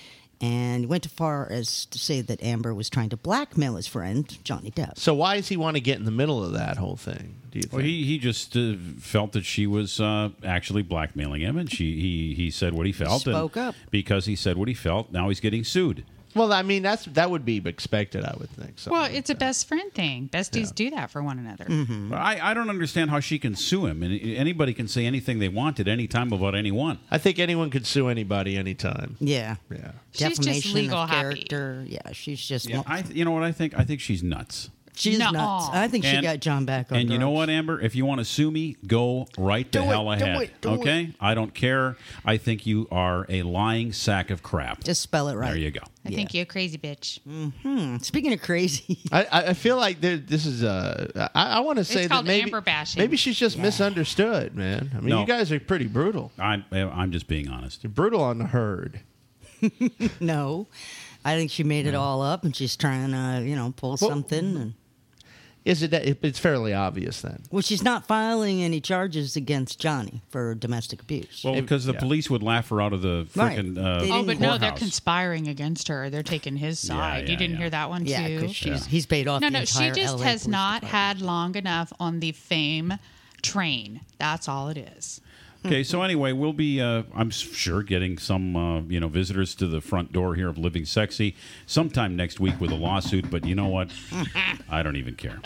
and 0.41 0.88
went 0.88 1.05
as 1.05 1.12
far 1.12 1.48
as 1.51 1.86
to 1.86 2.00
say 2.00 2.21
that 2.21 2.41
Amber 2.43 2.74
was 2.74 2.89
trying 2.89 3.10
to 3.10 3.17
blackmail 3.17 3.75
his 3.75 3.88
friend 3.88 4.38
Johnny 4.43 4.71
Depp. 4.71 4.98
So 4.98 5.13
why 5.13 5.36
does 5.38 5.48
he 5.48 5.55
want 5.57 5.77
to 5.77 5.81
get 5.81 6.00
in 6.00 6.05
the 6.05 6.12
middle 6.12 6.43
of 6.43 6.53
that 6.53 6.77
whole 6.77 6.95
thing? 6.95 7.36
Do 7.51 7.60
you 7.60 7.63
think? 7.63 7.74
Well, 7.74 7.83
he, 7.83 8.03
he 8.05 8.17
just 8.17 8.55
uh, 8.57 8.74
felt 9.00 9.33
that 9.33 9.45
she 9.45 9.67
was 9.67 10.00
uh, 10.00 10.29
actually 10.43 10.81
blackmailing 10.81 11.41
him, 11.41 11.57
and 11.57 11.71
she 11.71 12.00
he, 12.00 12.33
he 12.33 12.50
said 12.50 12.74
what 12.74 12.86
he 12.86 12.91
felt. 12.91 13.25
and 13.27 13.36
Spoke 13.36 13.57
up. 13.57 13.75
because 13.91 14.25
he 14.25 14.36
said 14.36 14.57
what 14.57 14.67
he 14.67 14.74
felt. 14.74 15.12
Now 15.12 15.29
he's 15.29 15.39
getting 15.39 15.63
sued. 15.63 16.03
Well, 16.35 16.51
I 16.53 16.61
mean, 16.61 16.83
that's 16.83 17.05
that 17.05 17.29
would 17.29 17.45
be 17.45 17.61
expected, 17.65 18.23
I 18.23 18.35
would 18.39 18.50
think. 18.50 18.79
something 18.79 18.91
Well, 18.93 19.01
like 19.09 19.13
it's 19.13 19.29
a 19.29 19.35
best 19.35 19.67
friend 19.67 19.91
thing. 19.93 20.29
Besties 20.31 20.73
do 20.73 20.89
that 20.91 21.11
for 21.11 21.21
one 21.23 21.39
another. 21.39 21.65
Mm-hmm. 21.65 22.13
I, 22.13 22.39
I 22.51 22.53
don't 22.53 22.69
understand 22.69 23.09
how 23.09 23.19
she 23.19 23.39
can 23.39 23.55
sue 23.55 23.85
him, 23.85 24.03
and 24.03 24.19
anybody 24.21 24.73
can 24.73 24.88
say 24.88 25.05
anything 25.05 25.39
they 25.39 25.50
want 25.50 25.79
at 25.79 25.88
any 25.88 26.07
time 26.07 26.31
about 26.33 26.55
anyone. 26.55 27.00
I 27.09 27.17
think 27.17 27.39
anyone 27.39 27.70
could 27.70 27.85
sue 27.85 28.07
anybody 28.07 28.57
anytime. 28.57 29.17
Yeah. 29.20 29.55
Yeah. 29.70 29.91
She's 30.11 30.20
just 30.20 30.35
Defamation 30.41 30.74
legal 30.74 30.98
of 30.98 31.09
happy. 31.09 31.22
character. 31.35 31.85
Yeah, 31.87 32.11
she's 32.13 32.39
just 32.46 32.70
Yeah, 32.70 32.83
I 32.85 33.01
th- 33.01 33.15
you 33.15 33.25
know 33.25 33.31
what 33.31 33.44
I 33.44 33.51
think? 33.51 33.77
I 33.77 33.83
think 33.83 34.01
she's 34.01 34.22
nuts. 34.24 34.70
She's 35.01 35.20
Nuh-uh. 35.20 35.31
nuts. 35.31 35.70
I 35.74 35.87
think 35.87 36.03
she 36.05 36.11
And- 36.16 36.24
got 36.24 36.40
John 36.40 36.66
back 36.66 36.92
on 36.92 36.98
And 37.00 37.09
you 37.09 37.18
know 37.18 37.25
drugs. 37.27 37.35
what, 37.35 37.50
Amber? 37.50 37.81
If 37.81 37.96
you 37.96 38.05
want 38.05 38.20
to 38.20 38.25
sue 38.25 38.50
me, 38.51 38.75
go 38.87 39.27
right 39.37 39.70
the 39.72 39.79
Do 39.79 39.83
it, 39.85 39.87
hell 39.87 40.05
do 40.05 40.11
ahead. 40.11 40.42
it, 40.44 40.61
do 40.61 40.70
okay? 40.72 41.11
I 41.20 41.33
don't 41.33 41.53
care. 41.53 41.98
I 42.25 42.37
think 42.37 42.66
you 42.66 42.87
are 42.92 43.25
a 43.29 43.44
lying 43.44 43.92
sack 43.94 44.29
of 44.29 44.42
crap. 44.44 44.83
Just 44.83 45.01
spell 45.01 45.27
it 45.29 45.35
right. 45.35 45.48
There 45.50 45.57
you 45.57 45.72
go. 45.72 45.81
I 46.05 46.09
think 46.09 46.33
you're 46.33 46.44
a 46.44 46.46
crazy 46.46 46.77
bitch. 46.77 47.20
Mhm. 47.29 48.03
Speaking 48.03 48.33
of 48.33 48.42
crazy, 48.42 49.00
I, 49.11 49.24
I 49.25 49.42
I 49.50 49.53
feel 49.53 49.77
like 49.77 50.01
there, 50.01 50.18
this 50.18 50.46
is 50.46 50.64
uh, 50.64 51.29
I, 51.35 51.57
I 51.57 51.59
want 51.59 51.77
to 51.77 51.83
say 51.83 52.03
that 52.03 52.09
called 52.11 52.25
maybe 52.25 52.44
Amber 52.46 52.61
bashing. 52.61 53.00
maybe 53.01 53.18
she's 53.18 53.37
just 53.37 53.57
misunderstood, 53.59 54.55
man. 54.55 54.90
I 54.94 55.00
mean, 55.00 55.09
No. 55.09 55.22
you 55.22 55.27
guys 55.27 55.51
are 55.51 55.59
pretty 55.59 55.85
brutal. 55.87 56.31
I'm 56.40 56.66
I'm 56.72 57.11
just 57.11 57.27
being 57.27 57.50
honest. 57.50 57.83
You're 57.83 57.92
brutal 57.92 58.22
on 58.22 58.40
the 58.40 58.46
herd. 58.46 59.01
no, 60.20 60.68
I 61.24 61.35
think 61.35 61.51
she 61.51 61.64
made 61.64 61.85
it 61.85 61.94
all 61.96 62.22
up, 62.22 62.44
and 62.44 62.55
she's 62.55 62.75
trying 62.75 63.11
to, 63.11 63.48
you 63.48 63.55
know, 63.55 63.74
pull 63.75 63.96
something. 63.98 64.55
And 64.57 64.74
Is 65.63 65.83
it? 65.83 65.91
that- 65.91 66.07
It's 66.25 66.39
fairly 66.39 66.74
obvious 66.74 67.21
then. 67.21 67.43
well, 67.51 67.61
she's 67.61 67.83
not 67.83 68.07
filing 68.07 68.63
any 68.63 68.81
charges 68.81 69.35
against 69.35 69.79
Johnny 69.79 70.21
for 70.29 70.55
domestic 70.55 71.01
abuse. 71.01 71.41
Well, 71.43 71.53
because 71.53 71.85
the 71.85 71.93
yeah. 71.93 72.00
police 72.00 72.29
would 72.31 72.41
laugh 72.41 72.69
her 72.69 72.81
out 72.81 72.93
of 72.93 73.01
the 73.03 73.27
Right. 73.35 73.59
uh, 73.59 74.05
Oh, 74.09 74.24
but 74.24 74.39
no, 74.39 74.57
they're 74.57 74.71
conspiring 74.71 75.47
against 75.47 75.87
her. 75.87 76.09
They're 76.09 76.24
taking 76.24 76.55
his 76.57 76.79
side. 76.79 77.25
yeah, 77.25 77.31
you 77.31 77.37
didn't 77.37 77.51
yeah. 77.53 77.57
hear 77.59 77.69
that 77.69 77.89
one 77.89 78.05
yeah, 78.05 78.27
too? 78.27 78.39
because 78.39 78.55
she's 78.55 78.85
he's 78.87 79.05
paid 79.05 79.27
off. 79.27 79.41
No, 79.41 79.47
the 79.50 79.59
no, 79.59 79.65
she 79.65 79.91
just 79.91 80.17
LA 80.17 80.24
has 80.24 80.47
not 80.47 80.81
Department. 80.81 80.91
had 81.19 81.21
long 81.21 81.55
enough 81.55 81.93
on 82.00 82.19
the 82.21 82.31
fame 82.31 82.93
train. 83.43 84.01
That's 84.17 84.47
all 84.47 84.69
it 84.69 84.77
is. 84.77 85.21
Okay, 85.63 85.83
so 85.83 86.01
anyway, 86.01 86.31
we'll 86.31 86.53
be, 86.53 86.81
uh, 86.81 87.03
I'm 87.15 87.29
sure, 87.29 87.83
getting 87.83 88.17
some, 88.17 88.55
uh, 88.55 88.81
you 88.81 89.00
know, 89.00 89.07
visitors 89.07 89.53
to 89.55 89.67
the 89.67 89.79
front 89.79 90.11
door 90.11 90.33
here 90.33 90.50
of 90.50 90.57
Living 90.57 90.85
Sexy 90.85 91.35
sometime 91.67 92.15
next 92.15 92.39
week 92.39 92.59
with 92.59 92.71
a 92.71 92.75
lawsuit. 92.75 93.29
But 93.29 93.45
you 93.45 93.53
know 93.53 93.67
what? 93.67 93.91
I 94.69 94.81
don't 94.81 94.95
even 94.95 95.15
care. 95.15 95.39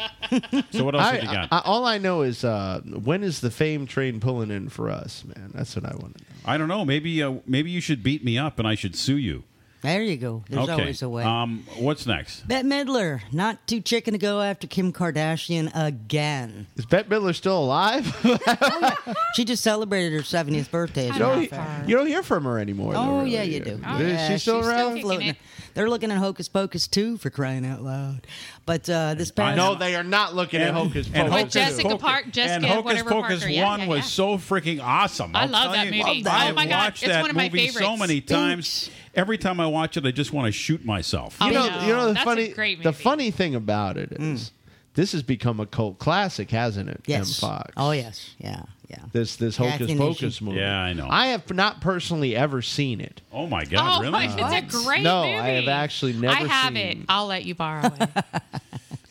So 0.72 0.86
what 0.86 0.96
else 0.96 1.04
I, 1.04 1.16
have 1.16 1.24
you 1.24 1.30
got? 1.32 1.50
I- 1.52 1.62
all 1.66 1.86
I 1.86 1.98
know 1.98 2.22
is 2.22 2.46
uh, 2.46 2.80
when 2.86 3.24
is 3.24 3.42
the 3.42 3.52
fame 3.52 3.86
train 3.88 4.22
pulling 4.22 4.52
in 4.52 4.70
for 4.70 4.90
us, 4.90 5.26
man? 5.26 5.52
That's 5.54 5.76
what 5.76 5.84
I 5.86 5.96
want 5.98 6.18
to 6.18 6.24
know. 6.24 6.30
I 6.46 6.58
don't 6.58 6.70
know. 6.70 6.86
Maybe, 6.86 7.22
uh, 7.22 7.36
maybe 7.46 7.70
you 7.70 7.82
should 7.82 8.02
beat 8.02 8.24
me 8.24 8.38
up 8.38 8.58
and 8.58 8.66
I 8.68 8.76
should 8.76 8.96
sue 8.96 9.18
you. 9.18 9.44
There 9.86 10.02
you 10.02 10.18
go. 10.18 10.44
There's 10.50 10.64
okay. 10.64 10.72
always 10.74 11.02
a 11.02 11.10
way. 11.10 11.24
Um, 11.24 11.66
what's 11.78 12.06
next? 12.06 12.48
Bette 12.48 12.68
Midler, 12.68 13.22
not 13.32 13.66
too 13.68 13.82
chicken 13.82 14.14
to 14.14 14.18
go 14.18 14.42
after 14.42 14.68
Kim 14.68 14.92
Kardashian 14.92 15.72
again. 15.74 16.68
Is 16.76 16.86
Bette 16.86 17.10
Midler 17.10 17.34
still 17.36 17.60
alive? 17.60 18.06
She 19.36 19.44
just 19.44 19.62
celebrated 19.64 20.14
her 20.14 20.22
70th 20.22 20.72
birthday. 20.72 21.08
You, 21.08 21.20
don't, 21.20 21.44
of 21.44 21.50
fact. 21.50 21.90
you 21.90 21.98
don't 21.98 22.08
hear 22.08 22.24
from 22.24 22.46
her 22.46 22.58
anymore. 22.58 22.94
though, 22.94 23.00
Oh 23.00 23.18
really. 23.20 23.32
yeah, 23.32 23.44
you 23.44 23.60
do. 23.60 23.82
Oh, 23.86 24.00
yeah, 24.00 24.30
she 24.30 24.38
still 24.38 24.62
she's 24.62 24.68
around? 24.68 24.90
kicking 24.94 25.02
floating. 25.02 25.28
it. 25.30 25.38
They're 25.76 25.90
looking 25.90 26.10
at 26.12 26.18
Hocus 26.18 26.48
Pocus 26.48 26.88
too 26.88 27.18
for 27.18 27.30
crying 27.30 27.66
out 27.66 27.84
loud. 27.84 28.26
But 28.66 28.90
uh, 28.90 29.14
this 29.14 29.30
past 29.30 29.58
no, 29.58 29.76
they 29.76 29.96
are 29.96 30.04
not 30.04 30.34
looking 30.34 30.62
at 30.62 30.74
Hocus 30.74 31.08
and 31.14 31.30
Pocus. 31.30 31.44
With 31.44 31.52
Jessica 31.54 31.90
Pocus- 31.90 32.02
Park- 32.02 32.26
Jessica 32.32 32.54
and 32.56 32.66
Hocus 32.66 32.84
whatever 32.86 33.10
Pocus 33.12 33.40
Parker. 33.44 33.62
One 33.62 33.80
yeah, 33.82 33.88
was 33.88 33.98
yeah. 34.00 34.04
so 34.04 34.38
freaking 34.38 34.82
awesome. 34.82 35.36
I 35.36 35.42
I'll 35.44 35.50
love 35.50 35.74
that 35.74 35.94
you. 35.94 36.04
movie. 36.04 36.24
that. 36.24 36.34
I 36.34 36.44
Oh 36.44 36.46
have 36.48 36.56
my 36.56 36.66
God, 36.66 36.76
watched 36.86 37.04
it's 37.04 37.12
that 37.12 37.22
one 37.22 37.30
of 37.30 37.36
my 37.36 37.44
movie 37.50 37.68
so 37.68 37.80
favorites. 37.80 38.00
many 38.00 38.22
times. 38.22 38.90
Every 39.14 39.38
time 39.38 39.60
I 39.60 39.68
watch 39.68 39.96
it, 39.98 40.06
I 40.06 40.12
just 40.12 40.34
want 40.34 40.48
to 40.48 40.52
shoot 40.52 40.84
myself. 40.84 41.38
You 41.42 41.52
know, 41.52 41.68
no, 41.70 41.82
you 41.86 41.94
know 41.94 42.08
the 42.08 42.14
that's 42.14 42.22
a 42.22 42.26
funny, 42.26 42.48
great 42.50 42.82
the 42.84 42.92
funny 42.92 43.32
thing 43.32 43.54
about 43.56 43.98
it 43.98 44.12
is, 44.14 44.52
this 44.94 45.12
has 45.12 45.24
become 45.24 45.60
a 45.60 45.66
cult 45.66 46.00
classic, 46.00 46.52
hasn't 46.52 46.90
it? 46.90 47.02
yes. 47.06 47.42
M. 47.44 47.50
Fox. 47.50 47.72
Oh 47.78 47.92
yes, 47.92 48.34
yeah, 48.40 48.64
yeah. 48.98 49.04
This 49.12 49.36
this 49.36 49.58
Jack 49.58 49.72
Hocus 49.80 49.90
and 49.92 50.00
Pocus 50.00 50.24
Izzy. 50.36 50.46
movie. 50.46 50.58
Yeah, 50.60 50.78
I 50.80 50.94
know. 50.94 51.08
I 51.10 51.28
have 51.28 51.50
not 51.54 51.82
personally 51.82 52.36
ever 52.36 52.62
seen 52.62 53.02
it. 53.02 53.22
Oh 53.32 53.48
my 53.48 53.66
God! 53.66 53.98
oh, 53.98 54.02
really? 54.02 54.12
my, 54.12 54.26
it's 54.64 54.76
a 54.76 54.84
great 54.84 55.02
No, 55.04 55.24
movie. 55.24 55.38
I 55.38 55.48
have 55.50 55.68
actually 55.68 56.14
never 56.14 56.36
seen 56.36 56.46
it. 56.46 56.50
I 56.50 56.54
have 56.54 56.74
seen- 56.74 57.02
it. 57.02 57.06
I'll 57.10 57.28
let 57.28 57.46
you 57.46 57.56
borrow 57.56 57.92
it. 58.00 58.10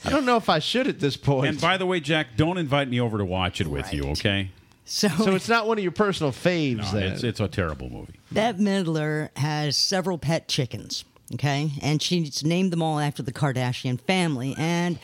I 0.07 0.11
don't 0.11 0.27
know 0.27 0.37
if 0.37 0.49
I 0.51 0.59
should 0.59 0.87
at 0.87 1.01
this 1.01 1.17
point. 1.17 1.49
And 1.49 1.61
by 1.61 1.79
the 1.79 1.87
way, 1.87 1.99
Jack, 1.99 2.37
don't 2.37 2.59
invite 2.59 2.89
me 2.91 3.01
over 3.01 3.17
to 3.19 3.25
watch 3.25 3.61
it 3.63 3.67
with 3.67 3.93
you, 3.95 4.03
Right. 4.03 4.13
okay? 4.19 4.51
So, 4.85 5.09
so 5.09 5.35
it's 5.35 5.49
not 5.49 5.67
one 5.67 5.79
of 5.79 5.83
your 5.83 5.93
personal 5.93 6.31
faves. 6.31 6.93
No, 6.93 7.01
then. 7.01 7.13
it's 7.13 7.25
it's 7.25 7.41
a 7.41 7.49
terrible 7.49 7.89
movie. 7.89 8.15
Bette 8.31 8.59
Midler 8.59 9.31
has 9.39 9.77
several 9.79 10.19
pet 10.19 10.47
chickens. 10.47 11.05
Okay, 11.33 11.73
and 11.81 12.03
she's 12.03 12.45
named 12.45 12.71
them 12.71 12.83
all 12.83 12.99
after 13.01 13.23
the 13.23 13.33
Kardashian 13.33 13.99
family. 13.99 14.55
And 14.59 14.99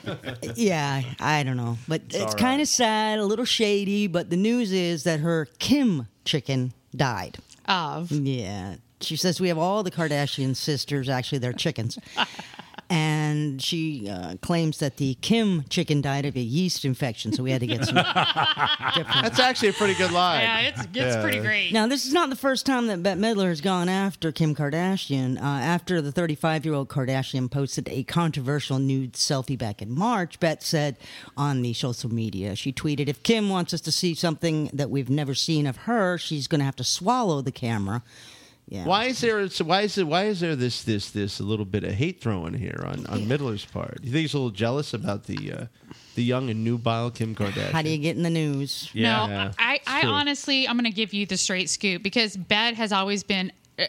yeah, 0.54 1.02
I 1.20 1.42
don't 1.42 1.58
know, 1.58 1.76
but 1.86 2.02
it's, 2.10 2.34
kind 2.34 2.62
of 2.62 2.68
sad, 2.68 3.18
a 3.18 3.24
little 3.24 3.44
shady. 3.44 4.06
But 4.06 4.30
the 4.30 4.36
news 4.36 4.72
is 4.72 5.04
that 5.04 5.20
her 5.20 5.46
Kim 5.58 6.08
chicken 6.24 6.72
died. 6.96 7.36
of 7.66 8.10
Yeah, 8.10 8.76
she 9.02 9.16
says 9.16 9.40
we 9.40 9.48
have 9.48 9.58
all 9.58 9.82
the 9.82 9.90
Kardashian 9.90 10.56
sisters. 10.56 11.08
Actually, 11.08 11.38
they're 11.38 11.52
chickens. 11.52 11.98
And 12.90 13.60
she 13.60 14.08
uh, 14.08 14.36
claims 14.40 14.78
that 14.78 14.96
the 14.96 15.14
Kim 15.20 15.64
chicken 15.68 16.00
died 16.00 16.24
of 16.24 16.36
a 16.36 16.40
yeast 16.40 16.86
infection, 16.86 17.32
so 17.32 17.42
we 17.42 17.50
had 17.50 17.60
to 17.60 17.66
get 17.66 17.84
some 17.84 17.96
different. 18.94 19.22
That's 19.22 19.38
actually 19.38 19.68
a 19.68 19.72
pretty 19.74 19.92
good 19.94 20.10
line. 20.10 20.40
Yeah, 20.40 20.60
it's 20.60 20.88
it's 20.94 21.16
pretty 21.22 21.40
great. 21.40 21.70
Now, 21.72 21.86
this 21.86 22.06
is 22.06 22.14
not 22.14 22.30
the 22.30 22.36
first 22.36 22.64
time 22.64 22.86
that 22.86 23.02
Bette 23.02 23.20
Midler 23.20 23.48
has 23.48 23.60
gone 23.60 23.90
after 23.90 24.32
Kim 24.32 24.54
Kardashian. 24.54 25.36
Uh, 25.36 25.42
after 25.44 26.00
the 26.00 26.12
35 26.12 26.64
year 26.64 26.74
old 26.74 26.88
Kardashian 26.88 27.50
posted 27.50 27.90
a 27.90 28.04
controversial 28.04 28.78
nude 28.78 29.12
selfie 29.12 29.58
back 29.58 29.82
in 29.82 29.90
March, 29.90 30.40
Bette 30.40 30.64
said 30.64 30.96
on 31.36 31.60
the 31.60 31.74
social 31.74 32.10
media, 32.12 32.56
she 32.56 32.72
tweeted, 32.72 33.08
If 33.08 33.22
Kim 33.22 33.50
wants 33.50 33.74
us 33.74 33.82
to 33.82 33.92
see 33.92 34.14
something 34.14 34.70
that 34.72 34.88
we've 34.88 35.10
never 35.10 35.34
seen 35.34 35.66
of 35.66 35.76
her, 35.78 36.16
she's 36.16 36.46
going 36.48 36.60
to 36.60 36.64
have 36.64 36.76
to 36.76 36.84
swallow 36.84 37.42
the 37.42 37.52
camera. 37.52 38.02
Yeah. 38.68 38.84
Why 38.84 39.04
is 39.06 39.20
there? 39.22 39.48
so 39.48 39.64
Why 39.64 39.82
is 39.82 39.96
it? 39.96 40.06
Why 40.06 40.24
is 40.24 40.40
there 40.40 40.54
this 40.54 40.82
this 40.84 41.10
this 41.10 41.40
a 41.40 41.42
little 41.42 41.64
bit 41.64 41.84
of 41.84 41.92
hate 41.92 42.20
throwing 42.20 42.52
here 42.54 42.84
on 42.86 43.06
on 43.06 43.20
Midler's 43.26 43.64
part? 43.64 43.98
You 44.02 44.12
think 44.12 44.22
he's 44.22 44.34
a 44.34 44.38
little 44.38 44.50
jealous 44.50 44.92
about 44.92 45.24
the 45.24 45.52
uh, 45.52 45.66
the 46.16 46.22
young 46.22 46.50
and 46.50 46.62
nubile 46.64 47.10
Kim 47.10 47.34
Kardashian? 47.34 47.70
How 47.70 47.80
do 47.80 47.88
you 47.88 47.96
get 47.98 48.16
in 48.16 48.22
the 48.22 48.30
news? 48.30 48.90
Yeah. 48.92 49.26
No, 49.26 49.32
Yeah, 49.32 49.52
I, 49.58 49.80
I 49.86 50.00
true. 50.02 50.10
honestly, 50.10 50.68
I'm 50.68 50.76
going 50.76 50.84
to 50.84 50.94
give 50.94 51.14
you 51.14 51.24
the 51.24 51.38
straight 51.38 51.70
scoop 51.70 52.02
because 52.02 52.36
Bette 52.36 52.76
has 52.76 52.92
always 52.92 53.22
been, 53.22 53.52
uh, 53.78 53.84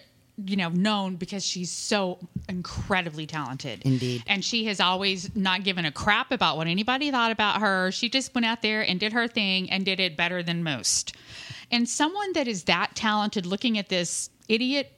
you 0.46 0.56
know, 0.56 0.70
known 0.70 1.18
because 1.18 1.44
she's 1.46 1.72
so 1.72 2.18
incredibly 2.48 3.26
talented. 3.26 3.82
Indeed. 3.84 4.24
And 4.28 4.46
she 4.46 4.64
has 4.66 4.80
always 4.80 5.36
not 5.36 5.64
given 5.64 5.84
a 5.86 5.92
crap 5.92 6.32
about 6.32 6.56
what 6.56 6.68
anybody 6.68 7.12
thought 7.12 7.32
about 7.32 7.60
her. 7.60 7.92
She 7.92 8.08
just 8.10 8.34
went 8.34 8.46
out 8.46 8.62
there 8.62 8.82
and 8.82 8.98
did 9.00 9.12
her 9.12 9.28
thing 9.28 9.70
and 9.72 9.84
did 9.84 10.00
it 10.00 10.16
better 10.16 10.42
than 10.42 10.64
most. 10.64 11.16
And 11.72 11.88
someone 11.90 12.32
that 12.34 12.48
is 12.48 12.64
that 12.64 12.96
talented 12.96 13.46
looking 13.46 13.78
at 13.78 13.90
this 13.90 14.30
idiot 14.50 14.92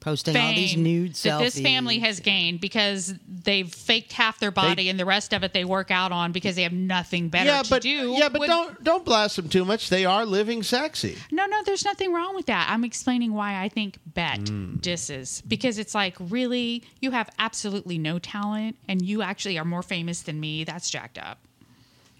Posting 0.00 0.36
all 0.36 0.54
these 0.54 0.74
fame 0.74 0.84
nude 0.84 1.12
selfies. 1.14 1.22
that 1.24 1.38
this 1.40 1.60
family 1.60 1.98
has 1.98 2.20
gained 2.20 2.60
because 2.60 3.12
they've 3.26 3.68
faked 3.68 4.12
half 4.12 4.38
their 4.38 4.52
body 4.52 4.88
and 4.88 4.98
the 4.98 5.04
rest 5.04 5.32
of 5.34 5.42
it 5.42 5.52
they 5.52 5.64
work 5.64 5.90
out 5.90 6.12
on 6.12 6.30
because 6.30 6.54
they 6.54 6.62
have 6.62 6.72
nothing 6.72 7.28
better 7.30 7.46
yeah, 7.50 7.62
to 7.62 7.68
but 7.70 7.82
do. 7.82 8.14
yeah, 8.16 8.28
but 8.28 8.38
would- 8.38 8.46
don't 8.46 8.84
don't 8.84 9.04
blast 9.04 9.34
them 9.34 9.48
too 9.48 9.64
much. 9.64 9.88
They 9.88 10.04
are 10.04 10.24
living 10.24 10.62
sexy. 10.62 11.16
No, 11.32 11.46
no, 11.46 11.64
there's 11.64 11.84
nothing 11.84 12.12
wrong 12.12 12.36
with 12.36 12.46
that. 12.46 12.68
I'm 12.70 12.84
explaining 12.84 13.34
why 13.34 13.60
I 13.60 13.68
think 13.68 13.98
Bette 14.06 14.42
Mm. 14.52 14.80
disses 14.80 15.42
because 15.48 15.78
it's 15.78 15.96
like, 15.96 16.14
really, 16.20 16.84
you 17.00 17.10
have 17.10 17.28
absolutely 17.40 17.98
no 17.98 18.20
talent 18.20 18.76
and 18.86 19.02
you 19.02 19.22
actually 19.22 19.58
are 19.58 19.64
more 19.64 19.82
famous 19.82 20.22
than 20.22 20.38
me. 20.38 20.62
That's 20.62 20.88
jacked 20.90 21.18
up. 21.18 21.38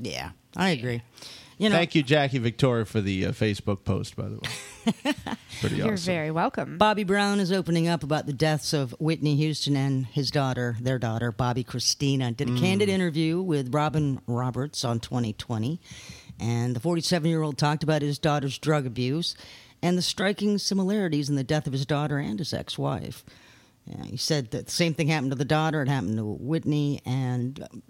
Yeah, 0.01 0.31
I 0.57 0.71
agree. 0.71 1.01
You 1.59 1.69
know, 1.69 1.77
Thank 1.77 1.97
you, 1.97 2.05
Jackie 2.05 2.39
Victoria, 2.39 2.85
for 2.85 3.01
the 3.01 3.27
uh, 3.27 3.33
Facebook 3.33 3.83
post. 3.85 4.15
By 4.15 4.29
the 4.29 4.37
way, 4.37 5.15
pretty 5.61 5.77
You're 5.77 5.95
awesome. 5.95 6.07
very 6.07 6.31
welcome. 6.31 6.79
Bobby 6.79 7.03
Brown 7.03 7.41
is 7.41 7.51
opening 7.51 7.89
up 7.89 8.05
about 8.05 8.27
the 8.27 8.33
deaths 8.33 8.73
of 8.73 8.95
Whitney 9.01 9.35
Houston 9.35 9.77
and 9.77 10.07
his 10.07 10.31
daughter, 10.31 10.77
their 10.81 11.01
daughter, 11.01 11.33
Bobbi 11.33 11.67
Kristina. 11.67 12.35
Did 12.37 12.49
a 12.51 12.57
candid 12.61 12.89
interview 12.89 13.43
with 13.43 13.75
Robin 13.75 14.21
Roberts 14.29 14.85
on 14.85 15.01
2020. 15.01 15.81
And 16.39 16.77
the 16.77 16.81
47 16.81 17.29
year 17.29 17.43
old 17.43 17.59
talked 17.59 17.83
about 17.83 18.03
his 18.03 18.21
daughter's 18.21 18.59
drug 18.59 18.87
abuse 18.87 19.35
and 19.83 19.99
the 19.99 20.03
striking 20.03 20.59
similarities 20.59 21.29
in 21.29 21.35
the 21.35 21.45
death 21.45 21.67
of 21.67 21.73
his 21.73 21.87
daughter 21.87 22.19
and 22.19 22.39
his 22.39 22.55
ex 22.55 22.79
wife. 22.79 23.25
Yeah, 23.87 24.05
he 24.05 24.17
said 24.17 24.51
that 24.51 24.67
the 24.67 24.73
same 24.73 24.95
thing 24.95 25.09
happened 25.09 25.33
to 25.33 25.37
the 25.37 25.45
daughter, 25.45 25.83
it 25.83 25.89
happened 25.89 26.19
to 26.19 26.25
Whitney, 26.25 27.01
and 27.07 27.67
um, 27.73 27.83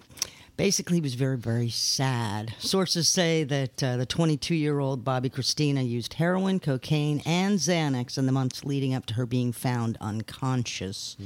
basically 0.59 0.97
he 0.97 1.01
was 1.01 1.15
very, 1.15 1.39
very 1.39 1.71
sad. 1.71 2.53
Sources 2.59 3.09
say 3.09 3.45
that 3.45 3.83
uh, 3.83 3.97
the 3.97 4.05
22 4.05 4.55
year 4.55 4.81
old 4.81 5.03
Bobbi 5.05 5.33
Kristina 5.33 5.89
used 5.89 6.15
heroin, 6.15 6.61
cocaine, 6.61 7.23
and 7.25 7.59
Xanax 7.59 8.19
in 8.19 8.27
the 8.27 8.33
months 8.33 8.65
leading 8.65 8.93
up 8.93 9.07
to 9.07 9.15
her 9.15 9.25
being 9.25 9.53
found 9.53 9.97
unconscious. 10.03 11.17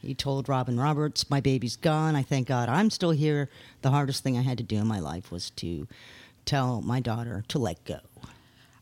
He 0.00 0.14
told 0.14 0.48
Robin 0.48 0.80
Roberts, 0.80 1.30
My 1.30 1.40
baby's 1.40 1.76
gone. 1.76 2.16
I 2.16 2.22
thank 2.22 2.48
God 2.48 2.68
I'm 2.68 2.90
still 2.90 3.12
here. 3.12 3.48
The 3.82 3.90
hardest 3.90 4.24
thing 4.24 4.36
I 4.36 4.42
had 4.42 4.58
to 4.58 4.64
do 4.64 4.78
in 4.78 4.88
my 4.88 4.98
life 4.98 5.30
was 5.30 5.50
to 5.50 5.86
tell 6.44 6.80
my 6.80 6.98
daughter 6.98 7.44
to 7.48 7.58
let 7.60 7.84
go. 7.84 8.00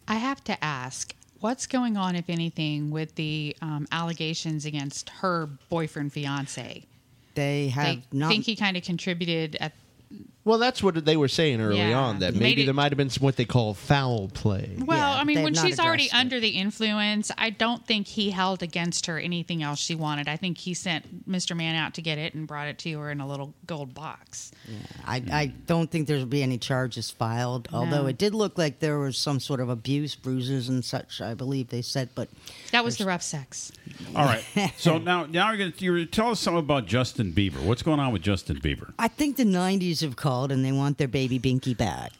I 0.08 0.14
have 0.14 0.42
to 0.44 0.64
ask, 0.64 1.14
what's 1.40 1.66
going 1.66 1.96
on, 1.98 2.16
if 2.16 2.30
anything, 2.30 2.90
with 2.90 3.16
the 3.16 3.54
um, 3.60 3.86
allegations 3.92 4.64
against 4.64 5.10
her 5.10 5.46
boyfriend, 5.68 6.12
fiance? 6.12 6.86
They 7.40 7.68
have 7.68 7.86
They 7.86 8.02
not. 8.12 8.28
think 8.28 8.44
he 8.44 8.54
kind 8.54 8.76
of 8.76 8.82
contributed 8.82 9.56
at 9.60 9.72
Well, 10.42 10.56
that's 10.58 10.82
what 10.82 11.04
they 11.04 11.16
were 11.18 11.28
saying 11.28 11.60
early 11.60 11.78
Yeah. 11.78 11.98
on. 12.00 12.20
That 12.20 12.32
Made 12.32 12.40
maybe 12.40 12.64
there 12.64 12.72
might 12.72 12.90
have 12.92 12.96
been 12.96 13.10
some 13.10 13.22
what 13.24 13.36
they 13.36 13.44
call 13.44 13.74
foul 13.74 14.28
play. 14.28 14.70
Well, 14.78 14.96
Yeah, 14.96 15.20
I 15.20 15.24
mean, 15.24 15.42
when 15.42 15.54
she's 15.54 15.78
already 15.78 16.04
it. 16.06 16.14
under 16.14 16.40
the 16.40 16.48
influence, 16.48 17.30
I 17.36 17.50
don't 17.50 17.86
think 17.86 18.06
he 18.06 18.30
held 18.30 18.62
against 18.62 19.04
her 19.06 19.18
anything 19.18 19.62
else 19.62 19.78
she 19.78 19.94
wanted. 19.94 20.28
I 20.28 20.36
think 20.36 20.56
he 20.56 20.72
sent 20.72 21.28
Mr. 21.30 21.54
Man 21.54 21.74
out 21.74 21.92
to 21.94 22.02
get 22.02 22.16
it 22.16 22.32
and 22.34 22.46
brought 22.46 22.68
it 22.68 22.78
to 22.78 22.98
her 23.00 23.10
in 23.10 23.20
a 23.20 23.26
little 23.28 23.52
gold 23.66 23.92
box. 23.92 24.50
I, 25.06 25.22
I 25.30 25.46
don't 25.66 25.90
think 25.90 26.06
there'll 26.08 26.24
be 26.24 26.42
any 26.42 26.56
charges 26.56 27.10
filed, 27.10 27.68
although 27.72 28.02
No. 28.02 28.06
it 28.06 28.16
did 28.16 28.34
look 28.34 28.56
like 28.56 28.78
there 28.80 28.98
was 28.98 29.18
some 29.18 29.40
sort 29.40 29.60
of 29.60 29.68
abuse, 29.68 30.14
bruises, 30.14 30.68
and 30.70 30.82
such. 30.82 31.20
I 31.20 31.34
believe 31.34 31.68
they 31.68 31.82
said, 31.82 32.08
but 32.14 32.28
That 32.72 32.82
was 32.84 32.96
the 32.96 33.04
rough 33.04 33.22
sex. 33.22 33.72
All 34.16 34.24
right. 34.24 34.42
So 34.78 34.96
now, 34.98 35.26
now 35.26 35.48
you're 35.52 35.58
going 35.58 35.72
to 35.72 36.06
tell 36.06 36.30
us 36.30 36.40
something 36.40 36.60
about 36.60 36.86
Justin 36.86 37.32
Bieber. 37.32 37.60
What's 37.60 37.82
going 37.82 38.00
on 38.00 38.12
with 38.12 38.22
Justin 38.22 38.58
Bieber? 38.60 38.92
I 38.98 39.08
think 39.08 39.36
the 39.36 39.44
'90s 39.44 40.00
have 40.00 40.16
called 40.30 40.52
and 40.52 40.64
they 40.64 40.70
want 40.70 40.96
their 40.98 41.08
baby 41.08 41.40
Binky 41.40 41.76
back. 41.76 42.12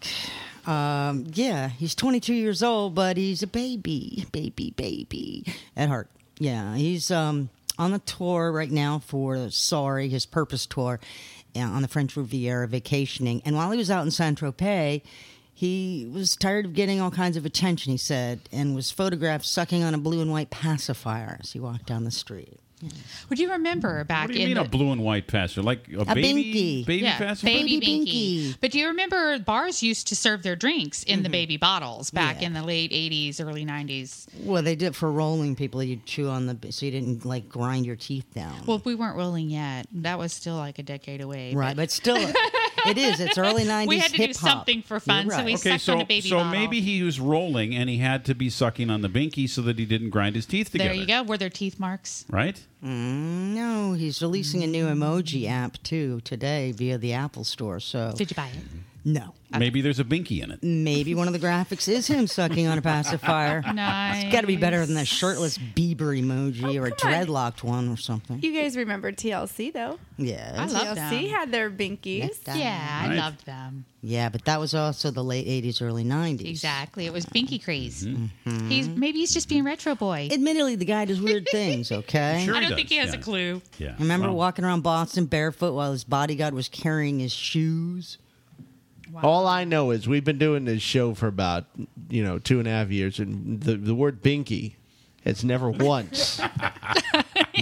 Um, 0.67 1.27
yeah, 1.33 1.69
he's 1.69 1.95
22 1.95 2.35
years 2.35 2.61
old, 2.61 2.95
but 2.95 3.17
he's 3.17 3.43
a 3.43 3.47
baby, 3.47 4.27
baby, 4.33 4.75
baby 4.77 5.45
at 5.77 5.89
heart. 5.89 6.09
Yeah, 6.39 6.75
he's 6.75 7.13
um, 7.13 7.51
on 7.79 7.93
the 7.93 8.01
tour 8.01 8.51
right 8.51 8.71
now 8.71 8.99
for 8.99 9.51
Sorry, 9.51 10.09
his 10.09 10.27
Purpose 10.27 10.67
tour, 10.67 10.99
uh, 11.55 11.61
on 11.61 11.83
the 11.83 11.89
French 11.89 12.17
Riviera 12.17 12.67
vacationing. 12.67 13.43
And 13.45 13.55
while 13.55 13.71
he 13.71 13.79
was 13.79 13.93
out 13.93 14.05
in 14.05 14.11
Saint 14.11 14.41
Tropez, 14.41 15.03
he 15.55 16.11
was 16.13 16.35
tired 16.35 16.65
of 16.65 16.75
getting 16.75 17.01
all 17.01 17.13
kinds 17.13 17.37
of 17.37 17.47
attention. 17.47 17.93
He 17.93 17.97
said, 17.97 18.41
and 18.51 18.75
was 18.75 18.91
photographed 18.91 19.47
sucking 19.47 19.85
on 19.85 19.95
a 19.95 19.99
blue 19.99 20.21
and 20.21 20.33
white 20.33 20.51
pacifier 20.51 21.39
as 21.41 21.53
he 21.53 21.61
walked 21.61 21.87
down 21.87 22.05
the 22.05 22.11
street. 22.11 22.59
Would 23.29 23.39
you 23.39 23.51
remember 23.53 24.05
back 24.05 24.29
What 24.29 24.33
do 24.35 24.39
you 24.39 24.45
in 24.45 24.49
mean 24.51 24.55
the, 24.57 24.63
a 24.63 24.69
blue 24.69 24.91
and 24.93 25.03
white 25.03 25.27
pastor? 25.27 25.63
Like 25.63 25.87
a, 25.93 26.01
A 26.01 26.15
baby 26.15 26.45
binky. 26.45 26.87
baby 26.87 27.03
yeah, 27.05 27.19
pastor? 27.19 27.47
baby 27.47 27.79
Baby 27.81 27.87
binky. 27.87 28.41
binky. 28.53 28.57
But 28.61 28.71
do 28.73 28.79
you 28.79 28.89
remember 28.89 29.39
bars 29.39 29.83
used 29.83 30.09
to 30.09 30.17
serve 30.17 30.43
their 30.43 30.57
drinks 30.57 31.03
in 31.05 31.23
the 31.23 31.29
baby 31.29 31.57
bottles 31.57 32.11
back 32.11 32.37
Mm-hmm. 32.37 32.41
Yeah. 32.43 32.47
in 32.49 32.53
the 32.55 32.63
late 32.63 32.91
'80s, 32.93 33.41
early 33.45 33.65
'90s? 33.67 34.27
Well, 34.45 34.63
they 34.63 34.77
did 34.77 34.95
for 34.97 35.11
rolling 35.11 35.57
people. 35.57 35.83
You'd 35.83 36.07
chew 36.07 36.29
on 36.29 36.47
the 36.47 36.73
so 36.73 36.87
you 36.87 36.93
didn't 36.93 37.25
like 37.25 37.49
grind 37.49 37.87
your 37.87 37.97
teeth 37.97 38.27
down. 38.35 38.55
Well, 38.67 38.81
we 38.85 38.95
weren't 38.95 39.17
rolling 39.17 39.51
yet. 39.51 39.87
That 39.93 40.19
was 40.19 40.33
still 40.33 40.57
like 40.57 40.79
a 40.79 40.83
decade 40.83 41.21
away. 41.21 41.55
right, 41.55 41.77
but 41.77 41.91
still, 41.91 42.17
it 42.87 42.99
is. 42.99 43.21
It's 43.21 43.39
early 43.39 43.65
'90s. 43.65 43.87
we 43.89 43.99
had 43.99 44.11
to 44.11 44.17
do 44.17 44.23
hip-hop. 44.25 44.51
something 44.51 44.83
for 44.83 45.01
fun, 45.01 45.27
You're 45.27 45.33
so 45.37 45.45
we 45.45 45.53
right. 45.53 45.61
Okay, 45.61 45.71
sucked 45.73 45.83
so 45.83 45.93
on 45.95 46.01
a 46.01 46.05
baby 46.05 46.29
so 46.29 46.37
bottle. 46.37 46.53
maybe 46.53 46.81
he 46.81 47.03
was 47.03 47.21
rolling 47.21 47.75
and 47.75 47.89
he 47.91 47.99
had 47.99 48.25
to 48.27 48.35
be 48.35 48.51
sucking 48.51 48.91
on 48.91 49.01
the 49.03 49.09
binky 49.09 49.49
so 49.49 49.63
that 49.63 49.79
he 49.79 49.85
didn't 49.87 50.11
grind 50.11 50.35
his 50.37 50.47
teeth 50.47 50.71
together. 50.71 50.91
There 50.91 50.99
you 50.99 51.07
go. 51.07 51.23
Were 51.23 51.37
there 51.39 51.51
teeth 51.51 51.79
marks? 51.79 52.25
Right? 52.29 52.61
Mm, 52.85 53.55
no, 53.55 53.93
he's 53.95 54.21
releasing 54.23 54.63
a 54.63 54.67
new 54.67 54.87
emoji 54.87 55.49
app 55.49 55.83
too 55.83 56.21
today 56.25 56.73
via 56.73 56.99
the 56.99 57.13
Apple 57.13 57.45
Store. 57.45 57.81
So 57.81 58.13
Did 58.17 58.31
you 58.31 58.35
buy 58.37 58.49
it? 58.49 58.65
No, 59.05 59.35
Maybe 59.59 59.81
there's 59.81 59.99
a 59.99 60.05
binky 60.05 60.43
in 60.45 60.53
it. 60.53 60.63
maybe 60.63 61.15
one 61.15 61.27
of 61.27 61.33
the 61.33 61.39
graphics 61.41 61.89
is 61.89 62.07
him 62.07 62.27
sucking 62.29 62.67
on 62.69 62.79
a 62.79 62.83
pacifier. 62.83 63.63
Nice. 63.75 64.25
It's 64.25 64.33
got 64.33 64.43
to 64.43 64.47
be 64.47 64.57
better 64.57 64.85
than 64.87 64.95
the 64.95 65.05
shirtless 65.05 65.59
Bieber 65.59 66.17
emoji 66.21 66.81
or 66.81 66.87
a 66.87 66.91
come 66.93 67.13
on. 67.13 67.27
dreadlocked 67.27 67.63
one 67.65 67.89
or 67.89 67.97
something. 67.97 68.41
You 68.43 68.53
guys 68.53 68.77
remember 68.77 69.11
TLC 69.11 69.73
though? 69.73 69.99
Yeah, 70.19 70.55
I 70.57 70.67
love 70.67 70.97
TLC 70.97 71.11
them. 71.11 71.25
had 71.31 71.51
their 71.53 71.71
binkies. 71.71 72.19
Yes, 72.19 72.39
that- 72.45 72.59
Yeah, 72.59 73.01
I 73.03 73.09
Right. 73.09 73.17
loved 73.17 73.47
them. 73.47 73.87
yeah, 74.03 74.29
but 74.29 74.45
that 74.45 74.61
was 74.61 74.75
also 74.75 75.11
the 75.11 75.25
late 75.25 75.47
'80s, 75.49 75.81
early 75.83 76.05
'90s. 76.05 76.49
Exactly. 76.49 77.07
It 77.07 77.13
was 77.13 77.27
Binky 77.27 77.63
craze. 77.63 78.05
Mm-hmm. 78.07 78.69
He's 78.69 78.89
maybe 78.89 79.19
he's 79.19 79.33
just 79.35 79.49
being 79.49 79.65
retro 79.65 79.95
boy. 79.95 80.29
Admittedly, 80.31 80.77
the 80.77 80.85
guy 80.85 81.07
does 81.07 81.21
weird 81.21 81.49
things. 81.51 81.91
Okay. 82.01 82.43
Sure 82.45 82.55
I 82.55 82.61
don't 82.61 82.71
does, 82.71 82.77
think 82.77 82.89
he 82.89 82.97
has 82.97 83.13
yeah. 83.15 83.19
a 83.19 83.23
clue. 83.23 83.63
Yeah. 83.79 83.95
Remember 83.99 84.29
Well, 84.29 84.37
walking 84.37 84.65
around 84.65 84.83
Boston 84.83 85.25
barefoot 85.27 85.75
while 85.75 85.93
his 85.93 86.05
bodyguard 86.05 86.55
was 86.55 86.69
carrying 86.69 87.19
his 87.19 87.33
shoes? 87.33 88.19
All 89.23 89.47
I 89.47 89.65
know 89.65 89.91
is 89.91 90.09
we've 90.09 90.25
been 90.25 90.39
doing 90.39 90.65
this 90.65 90.83
show 90.83 91.15
for 91.15 91.27
about 91.27 91.67
you 92.09 92.23
know 92.23 92.39
two 92.39 92.59
and 92.59 92.69
a 92.69 92.71
half 92.71 92.91
years, 92.91 93.19
and 93.19 93.61
the 93.61 93.77
the 93.77 93.95
word 93.95 94.23
binky 94.23 94.75
has 95.25 95.45
never 95.45 95.71
once, 95.71 96.41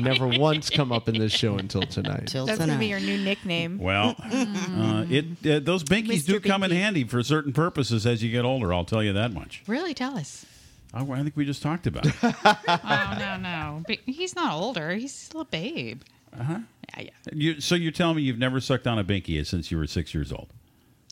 never 0.01 0.27
once 0.27 0.71
come 0.71 0.93
up 0.93 1.09
in 1.09 1.19
this 1.19 1.33
show 1.33 1.57
until 1.59 1.83
tonight. 1.83 2.27
Till 2.27 2.47
That's 2.47 2.59
tonight. 2.59 2.75
gonna 2.75 2.79
be 2.81 2.87
your 2.87 3.01
new 3.01 3.19
nickname. 3.19 3.79
Well, 3.79 4.15
uh, 4.19 5.05
it 5.09 5.25
uh, 5.47 5.61
those 5.61 5.85
binkies 5.85 6.23
Mr. 6.23 6.27
do 6.27 6.41
come 6.41 6.63
in 6.63 6.71
Binky. 6.71 6.75
handy 6.75 7.05
for 7.05 7.23
certain 7.23 7.53
purposes 7.53 8.07
as 8.07 8.23
you 8.23 8.31
get 8.31 8.45
older. 8.45 8.73
I'll 8.73 8.85
tell 8.85 9.03
you 9.03 9.13
that 9.15 9.33
much. 9.33 9.63
Really, 9.67 9.95
tell 9.95 10.17
us. 10.17 10.47
Oh, 10.95 11.13
I 11.13 11.23
think 11.23 11.37
we 11.37 11.45
just 11.45 11.63
talked 11.63 11.87
about 11.87 12.07
it. 12.07 12.15
Oh 12.23 13.17
no, 13.19 13.37
no. 13.37 13.83
But 13.87 13.99
he's 14.07 14.35
not 14.35 14.55
older. 14.55 14.95
He's 14.95 15.15
still 15.15 15.43
a 15.43 15.45
babe. 15.45 16.03
Uh 16.39 16.43
huh. 16.43 16.59
Yeah, 16.97 17.05
yeah. 17.05 17.11
you, 17.33 17.61
so 17.61 17.75
you're 17.75 17.93
telling 17.93 18.17
me 18.17 18.23
you've 18.23 18.39
never 18.39 18.61
sucked 18.61 18.87
on 18.87 18.99
a 18.99 19.05
binky 19.05 19.45
since 19.47 19.71
you 19.71 19.77
were 19.79 19.87
six 19.87 20.15
years 20.15 20.33
old? 20.33 20.49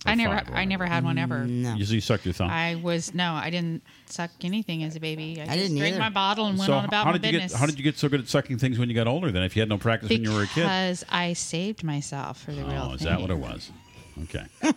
I 0.09 0.14
never, 0.14 0.35
five 0.37 0.51
or 0.51 0.55
I 0.55 0.64
never 0.64 0.87
had 0.87 1.05
one 1.05 1.19
ever. 1.19 1.45
No. 1.45 1.75
You, 1.75 1.85
you 1.85 2.01
sucked 2.01 2.25
your 2.25 2.35
thumb. 2.35 2.51
I 2.51 2.75
was 2.77 3.14
no, 3.14 3.33
I 3.35 3.51
didn't 3.51 3.83
suck 4.07 4.31
anything 4.42 4.83
as 4.85 4.97
a 4.97 5.01
baby. 5.01 5.40
I, 5.40 5.45
just 5.47 5.57
didn't 5.59 5.79
drank 5.79 5.95
either. 5.95 6.03
my 6.03 6.11
bottle 6.11 6.47
and 6.47 6.59
went 6.59 6.66
so 6.69 6.75
on 6.75 6.85
about 6.85 7.05
how 7.07 7.12
my 7.12 7.19
did 7.19 7.27
you 7.27 7.33
business. 7.40 7.53
get 7.53 7.59
how 7.61 7.66
did 7.66 7.79
you 7.79 7.85
get 7.85 7.99
so 7.99 8.09
good 8.09 8.21
at 8.21 8.29
sucking 8.29 8.59
things 8.59 8.79
when 8.79 8.88
you 8.88 8.95
got 8.95 9.07
older? 9.07 9.31
Then, 9.33 9.42
if 9.42 9.57
you 9.57 9.61
had 9.62 9.69
no 9.69 9.79
practice 9.79 10.11
when 10.11 10.23
you 10.25 10.33
were 10.33 10.42
a 10.42 10.47
kid. 10.47 10.62
Because 10.62 11.05
I 11.11 11.33
saved 11.35 11.85
myself 11.85 12.42
for 12.42 12.53
the 12.53 12.64
real 12.64 12.88
Oh, 12.90 12.95
is 12.95 13.01
thing. 13.03 13.09
that 13.11 13.21
what 13.21 13.31
it 13.31 13.38
was? 13.38 13.71
Okay. 14.25 14.47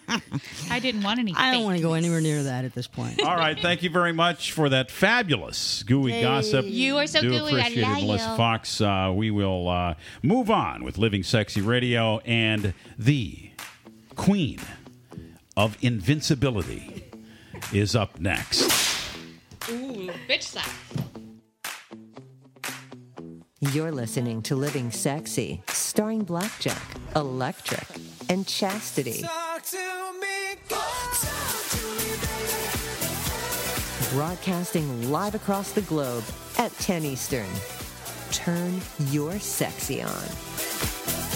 I 0.70 0.80
didn't 0.80 1.02
want 1.02 1.20
any. 1.20 1.34
I 1.34 1.54
don't 1.54 1.64
want 1.64 1.78
to 1.78 1.82
go 1.82 1.94
anywhere 1.94 2.20
near 2.20 2.44
that 2.44 2.66
at 2.66 2.74
this 2.76 2.88
point. 2.88 3.22
All 3.22 3.38
right. 3.38 3.58
Thank 3.58 3.84
you 3.84 3.90
very 3.90 4.12
much 4.12 4.52
for 4.52 4.68
that 4.68 4.92
fabulous 4.92 5.82
gooey 5.84 6.22
gossip. 6.22 6.66
You 6.68 6.98
are 6.98 7.08
so 7.08 7.22
Do 7.22 7.30
gooey. 7.30 7.56
I 7.56 7.68
appreciate 7.68 7.84
love 7.84 7.98
it, 8.00 8.06
Melissa 8.06 8.30
you. 8.32 8.36
Fox. 8.36 8.82
Uh, 8.82 9.14
we 9.16 9.32
will 9.32 9.70
uh, 9.70 9.94
move 10.24 10.52
on 10.52 10.84
with 10.84 10.98
Living 10.98 11.24
Sexy 11.24 11.62
Radio 11.62 12.18
and 12.26 12.74
the 12.98 13.50
Queen 14.18 14.60
of 15.60 15.78
Invincibility 15.82 17.04
is 17.74 17.94
up 17.94 18.18
next. 18.18 18.64
Ooh, 19.70 20.10
bitch 20.26 20.44
slap. 20.44 20.70
You're 23.60 23.92
listening 23.92 24.42
to 24.44 24.56
Living 24.56 24.90
Sexy, 24.90 25.62
starring 25.68 26.24
Blackjack, 26.24 26.82
Electric, 27.14 27.86
and 28.30 28.48
Chastity. 28.48 29.22
Talk 29.22 29.64
to 29.64 30.14
me, 30.22 30.56
talk 30.70 31.20
to 31.20 31.28
me, 31.88 32.08
baby. 32.22 34.16
Broadcasting 34.16 35.12
live 35.12 35.36
across 35.36 35.74
the 35.74 35.82
globe 35.82 36.24
at 36.58 36.72
10 36.80 37.04
Eastern. 37.04 37.50
Turn 38.32 38.80
your 39.12 39.38
sexy 39.40 40.02
on. 40.02 41.29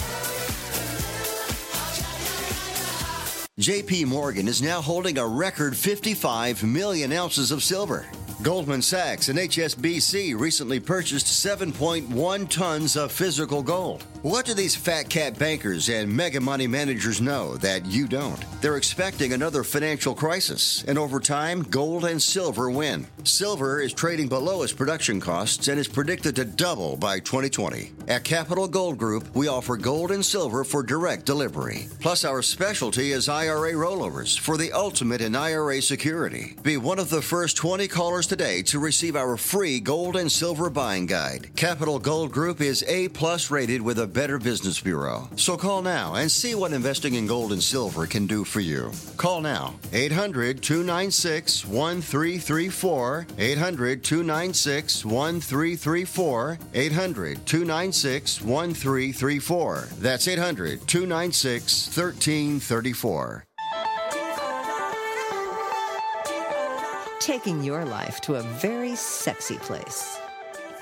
JP 3.60 4.06
Morgan 4.06 4.48
is 4.48 4.60
now 4.60 4.82
holding 4.82 5.16
a 5.16 5.24
record 5.24 5.76
55 5.76 6.64
million 6.64 7.12
ounces 7.12 7.52
of 7.52 7.62
silver. 7.62 8.04
Goldman 8.42 8.82
Sachs 8.82 9.28
and 9.28 9.38
HSBC 9.38 10.38
recently 10.38 10.80
purchased 10.80 11.26
7.1 11.26 12.48
tons 12.48 12.96
of 12.96 13.12
physical 13.12 13.62
gold. 13.62 14.04
What 14.22 14.46
do 14.46 14.54
these 14.54 14.74
fat 14.74 15.08
cat 15.08 15.38
bankers 15.38 15.88
and 15.88 16.10
mega 16.10 16.40
money 16.40 16.66
managers 16.66 17.20
know 17.20 17.56
that 17.58 17.86
you 17.86 18.08
don't? 18.08 18.42
They're 18.60 18.76
expecting 18.76 19.32
another 19.32 19.62
financial 19.62 20.14
crisis, 20.14 20.82
and 20.88 20.98
over 20.98 21.20
time, 21.20 21.62
gold 21.62 22.04
and 22.06 22.20
silver 22.20 22.70
win. 22.70 23.06
Silver 23.22 23.80
is 23.80 23.92
trading 23.92 24.28
below 24.28 24.62
its 24.62 24.72
production 24.72 25.20
costs 25.20 25.68
and 25.68 25.78
is 25.78 25.88
predicted 25.88 26.36
to 26.36 26.44
double 26.44 26.96
by 26.96 27.20
2020. 27.20 27.92
At 28.08 28.24
Capital 28.24 28.66
Gold 28.66 28.98
Group, 28.98 29.34
we 29.34 29.48
offer 29.48 29.76
gold 29.76 30.10
and 30.10 30.24
silver 30.24 30.64
for 30.64 30.82
direct 30.82 31.26
delivery. 31.26 31.88
Plus, 32.00 32.24
our 32.24 32.42
specialty 32.42 33.12
is 33.12 33.28
IRA 33.28 33.72
rollovers 33.72 34.38
for 34.38 34.56
the 34.56 34.72
ultimate 34.72 35.20
in 35.20 35.36
IRA 35.36 35.80
security. 35.82 36.56
Be 36.62 36.76
one 36.76 36.98
of 36.98 37.10
the 37.10 37.22
first 37.22 37.56
20 37.58 37.88
callers 37.88 38.23
today 38.26 38.62
to 38.62 38.78
receive 38.78 39.16
our 39.16 39.36
free 39.36 39.80
gold 39.80 40.16
and 40.16 40.30
silver 40.30 40.70
buying 40.70 41.06
guide. 41.06 41.50
Capital 41.56 41.98
Gold 41.98 42.32
Group 42.32 42.60
is 42.60 42.84
A 42.88 43.08
plus 43.08 43.50
rated 43.50 43.80
with 43.80 43.98
a 43.98 44.06
Better 44.06 44.38
Business 44.38 44.80
Bureau. 44.80 45.28
So 45.36 45.56
call 45.56 45.82
now 45.82 46.14
and 46.14 46.30
see 46.30 46.54
what 46.54 46.72
investing 46.72 47.14
in 47.14 47.26
gold 47.26 47.52
and 47.52 47.62
silver 47.62 48.06
can 48.06 48.26
do 48.26 48.44
for 48.44 48.60
you. 48.60 48.92
Call 49.16 49.40
now 49.40 49.74
800 49.92 50.62
296 50.62 51.64
1334. 51.66 53.26
800 53.38 54.04
296 54.04 55.04
1334. 55.04 56.58
800 56.74 57.46
296 57.46 58.40
1334. 58.42 59.88
That's 59.98 60.28
800 60.28 60.86
296 60.86 61.86
1334. 61.96 63.44
Taking 67.24 67.64
your 67.64 67.86
life 67.86 68.20
to 68.20 68.34
a 68.34 68.42
very 68.42 68.94
sexy 68.94 69.56
place. 69.56 70.18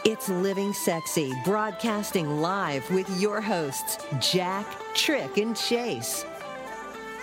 It's 0.04 0.28
Living 0.28 0.72
Sexy, 0.72 1.32
broadcasting 1.44 2.40
live 2.40 2.90
with 2.90 3.08
your 3.20 3.40
hosts, 3.40 4.04
Jack, 4.18 4.66
Tric, 4.92 5.40
and 5.40 5.56
Chase. 5.56 6.26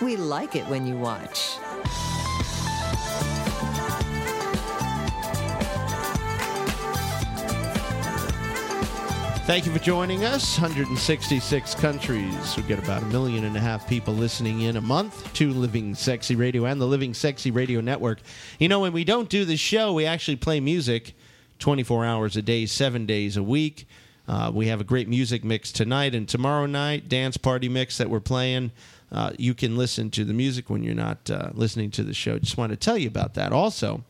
We 0.02 0.16
like 0.16 0.56
it 0.56 0.66
when 0.68 0.88
you 0.88 0.98
watch. 0.98 1.58
Thank 9.50 9.66
you 9.66 9.72
for 9.72 9.80
joining 9.80 10.26
us. 10.26 10.60
166 10.60 11.74
countries. 11.74 12.56
We 12.56 12.62
get 12.62 12.78
about 12.78 13.02
a 13.02 13.08
million 13.08 13.46
and 13.46 13.58
a 13.58 13.60
half 13.60 13.90
people 13.90 14.14
listening 14.14 14.62
in 14.62 14.78
a 14.78 14.82
month 14.82 15.34
to 15.34 15.52
Living 15.52 15.96
Sexy 15.96 16.36
Radio 16.36 16.66
and 16.66 16.80
the 16.80 16.86
Living 16.86 17.16
Sexy 17.16 17.50
Radio 17.50 17.82
Network. 17.82 18.20
You 18.60 18.70
know, 18.70 18.82
when 18.82 18.94
we 18.94 19.04
don't 19.04 19.28
do 19.28 19.46
the 19.46 19.58
show, 19.58 19.92
we 19.92 20.06
actually 20.06 20.36
play 20.36 20.60
music 20.60 21.16
24 21.58 22.06
hours 22.06 22.38
a 22.38 22.44
day, 22.44 22.68
seven 22.68 23.08
days 23.08 23.38
a 23.38 23.42
week. 23.42 23.88
Uh, 24.28 24.52
we 24.54 24.68
have 24.68 24.82
a 24.82 24.84
great 24.84 25.10
music 25.10 25.44
mix 25.44 25.72
tonight 25.72 26.14
and 26.14 26.30
tomorrow 26.30 26.68
night, 26.68 27.10
dance 27.10 27.36
party 27.36 27.68
mix 27.68 27.98
that 27.98 28.08
we're 28.08 28.20
playing. 28.20 28.72
Uh, 29.12 29.32
you 29.40 29.56
can 29.56 29.76
listen 29.76 30.12
to 30.12 30.24
the 30.24 30.34
music 30.34 30.70
when 30.70 30.84
you're 30.84 30.94
not 30.94 31.28
uh, 31.32 31.50
listening 31.56 31.90
to 31.90 32.04
the 32.04 32.14
show. 32.14 32.38
Just 32.38 32.60
want 32.60 32.70
to 32.70 32.78
tell 32.78 33.00
you 33.00 33.08
about 33.08 33.34
that. 33.34 33.52
Also, 33.52 34.04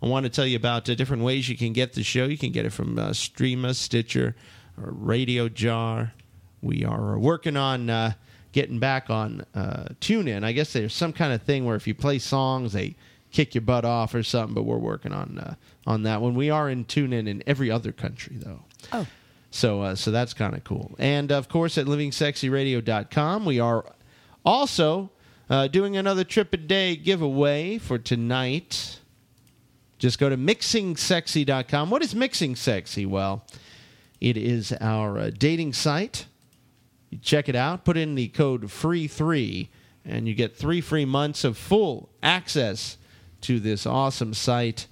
I 0.00 0.06
want 0.06 0.24
to 0.24 0.30
tell 0.30 0.46
you 0.46 0.56
about 0.56 0.88
uh, 0.88 0.94
different 0.94 1.24
ways 1.24 1.48
you 1.48 1.56
can 1.56 1.72
get 1.72 1.94
the 1.94 2.04
show. 2.04 2.26
You 2.26 2.38
can 2.38 2.52
get 2.52 2.64
it 2.64 2.72
from 2.72 2.96
uh, 3.00 3.08
Streema, 3.10 3.74
Stitcher, 3.74 4.36
or 4.80 4.90
Radio 4.90 5.48
Jar. 5.48 6.12
We 6.62 6.84
are 6.84 7.18
working 7.18 7.56
on 7.56 7.90
uh, 7.90 8.12
getting 8.52 8.78
back 8.78 9.10
on 9.10 9.44
uh, 9.54 9.86
TuneIn. 10.00 10.44
I 10.44 10.52
guess 10.52 10.72
there's 10.72 10.94
some 10.94 11.12
kind 11.12 11.32
of 11.32 11.42
thing 11.42 11.64
where 11.64 11.76
if 11.76 11.86
you 11.86 11.94
play 11.94 12.18
songs, 12.18 12.72
they 12.72 12.96
kick 13.30 13.54
your 13.54 13.62
butt 13.62 13.84
off 13.84 14.14
or 14.14 14.22
something. 14.22 14.54
But 14.54 14.62
we're 14.62 14.78
working 14.78 15.12
on 15.12 15.38
uh, 15.38 15.54
on 15.86 16.02
that 16.04 16.20
one. 16.20 16.34
We 16.34 16.50
are 16.50 16.68
in 16.68 16.84
TuneIn 16.84 17.28
in 17.28 17.42
every 17.46 17.70
other 17.70 17.92
country 17.92 18.36
though. 18.38 18.62
Oh. 18.92 19.06
So 19.50 19.82
uh, 19.82 19.94
so 19.94 20.10
that's 20.10 20.34
kind 20.34 20.54
of 20.54 20.64
cool. 20.64 20.94
And 20.98 21.30
of 21.30 21.48
course 21.48 21.78
at 21.78 21.86
livingsexyradio.com 21.86 23.44
we 23.44 23.60
are 23.60 23.84
also 24.44 25.10
uh, 25.48 25.68
doing 25.68 25.96
another 25.96 26.24
trip 26.24 26.52
a 26.52 26.56
day 26.56 26.96
giveaway 26.96 27.78
for 27.78 27.98
tonight. 27.98 29.00
Just 29.98 30.18
go 30.18 30.28
to 30.28 30.36
mixingsexy.com. 30.36 31.90
What 31.90 32.02
is 32.02 32.14
Mixing 32.14 32.54
Sexy? 32.54 33.06
Well, 33.06 33.44
it 34.20 34.36
is 34.36 34.72
our 34.80 35.18
uh, 35.18 35.30
dating 35.36 35.72
site. 35.72 36.26
You 37.10 37.18
check 37.18 37.48
it 37.48 37.56
out, 37.56 37.84
put 37.84 37.96
in 37.96 38.14
the 38.14 38.28
code 38.28 38.62
FREE3, 38.64 39.68
and 40.04 40.26
you 40.26 40.34
get 40.34 40.56
three 40.56 40.80
free 40.80 41.04
months 41.04 41.44
of 41.44 41.56
full 41.56 42.08
access 42.22 42.96
to 43.42 43.60
this 43.60 43.86
awesome 43.86 44.34
site. 44.34 44.86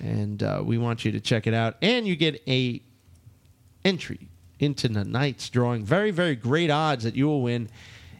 And 0.00 0.42
uh, 0.42 0.62
we 0.64 0.78
want 0.78 1.04
you 1.04 1.12
to 1.12 1.20
check 1.20 1.46
it 1.46 1.54
out. 1.54 1.76
And 1.82 2.06
you 2.06 2.14
get 2.14 2.42
a 2.46 2.80
entry 3.84 4.28
into 4.58 4.88
tonight's 4.88 5.48
drawing. 5.48 5.84
Very, 5.84 6.10
very 6.10 6.36
great 6.36 6.70
odds 6.70 7.04
that 7.04 7.16
you 7.16 7.26
will 7.26 7.42
win 7.42 7.68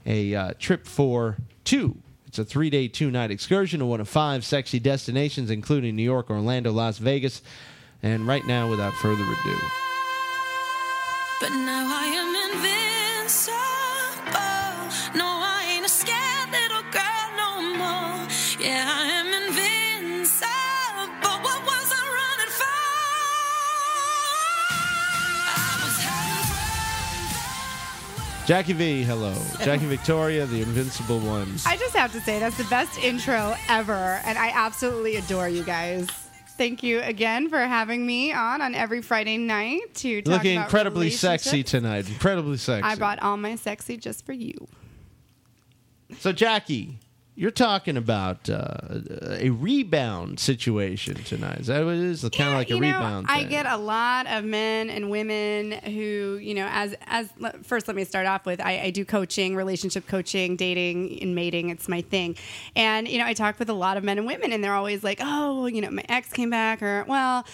a 0.07 0.35
uh, 0.35 0.53
trip 0.59 0.87
for 0.87 1.37
two. 1.65 1.97
It's 2.27 2.39
a 2.39 2.45
three 2.45 2.71
day, 2.71 2.89
two 2.89 3.11
night 3.11 3.31
excursion 3.31 3.81
to 3.81 3.87
one 3.87 4.01
of 4.01 4.09
five 4.09 4.45
sexy 4.45 4.79
destinations, 4.79 5.51
including 5.51 5.97
New 5.97 6.03
York, 6.03 6.31
Orlando, 6.31 6.73
Las 6.73 6.99
Vegas. 6.99 7.43
And 8.03 8.27
right 8.27 8.47
now, 8.47 8.71
without 8.71 8.93
further 8.95 9.25
ado, 9.25 9.59
But 11.40 11.51
now 11.53 11.87
I 11.88 12.05
am 12.20 12.35
invincible. 12.51 13.55
No, 15.16 15.24
I 15.24 15.66
ain't 15.72 15.87
a 15.87 15.88
scared 15.88 16.51
little 16.51 16.83
girl 16.90 17.31
no 17.37 17.62
more. 17.79 18.27
Yeah, 18.59 18.85
I 18.88 19.07
am 19.20 19.29
invincible. 19.46 21.38
What 21.46 21.61
was 21.64 21.92
I 21.94 22.03
running 22.18 22.53
for? 22.59 22.74
I 25.46 25.48
was 25.85 25.94
Jackie 28.48 28.72
V, 28.72 29.05
hello. 29.05 29.35
Jackie 29.62 29.87
Victoria, 29.96 30.44
the 30.44 30.61
invincible 30.61 31.20
ones. 31.20 31.64
I 31.66 31.77
just 31.77 31.94
have 31.94 32.11
to 32.12 32.20
say 32.20 32.40
that's 32.40 32.57
the 32.59 32.64
best 32.64 32.98
intro 32.98 33.55
ever, 33.68 34.20
and 34.24 34.37
I 34.37 34.51
absolutely 34.53 35.14
adore 35.16 35.48
you 35.48 35.62
guys. 35.62 36.09
Thank 36.59 36.83
you 36.83 37.01
again 37.01 37.49
for 37.49 37.61
having 37.61 38.05
me 38.05 38.33
on 38.33 38.61
on 38.61 38.75
every 38.75 39.01
Friday 39.01 39.38
night 39.38 39.94
to 39.94 40.23
talk 40.23 40.33
Looking 40.33 40.57
about 40.57 40.64
incredibly 40.66 41.11
sexy 41.11 41.62
tonight. 41.62 42.09
Incredibly 42.09 42.57
sexy. 42.57 42.83
I 42.83 42.97
brought 42.97 43.23
all 43.23 43.37
my 43.37 43.55
sexy 43.55 43.97
just 43.97 44.27
for 44.27 44.33
you. 44.33 44.66
So, 46.18 46.33
Jackie, 46.33 46.99
you're 47.38 47.53
talking 47.53 47.96
about 47.96 48.51
uh, 48.51 48.74
a 49.38 49.51
rebound 49.51 50.40
situation 50.40 51.14
tonight. 51.22 51.61
Is 51.61 51.68
that 51.68 51.85
what 51.85 51.94
it 51.94 52.01
is? 52.01 52.22
Kind 52.22 52.51
of 52.51 52.57
like 52.57 52.68
a 52.68 52.74
you 52.74 52.81
know, 52.81 52.88
rebound 52.88 53.29
I 53.31 53.42
thing. 53.42 53.51
get 53.51 53.64
a 53.64 53.77
lot 53.77 54.27
of 54.27 54.44
men 54.44 54.90
and 54.90 55.09
women 55.09 55.70
who, 55.70 56.40
you 56.42 56.53
know, 56.55 56.66
as 56.68 56.96
as 57.07 57.31
first, 57.62 57.87
let 57.87 57.96
me 57.96 58.03
start 58.03 58.27
off 58.27 58.44
with 58.44 58.61
I, 58.61 58.81
I 58.81 58.90
do 58.90 59.05
coaching, 59.05 59.55
relationship 59.55 60.09
coaching, 60.09 60.57
dating 60.57 61.22
and 61.22 61.37
mating. 61.37 61.70
It's 61.70 61.87
my 61.87 62.01
thing, 62.01 62.35
and 62.74 63.07
you 63.07 63.18
know, 63.18 63.24
I 63.24 63.35
talk 63.35 63.61
with 63.61 63.70
a 63.70 63.74
lot 63.74 63.96
of 63.96 64.03
men 64.03 64.18
and 64.18 64.27
women, 64.27 64.53
and 64.53 64.64
they're 64.64 64.74
always 64.74 65.05
like, 65.05 65.20
oh, 65.22 65.66
you 65.66 65.81
know, 65.81 65.92
my 65.92 66.05
ex 66.09 66.33
came 66.33 66.51
back, 66.51 66.83
or 66.83 67.05
well, 67.07 67.46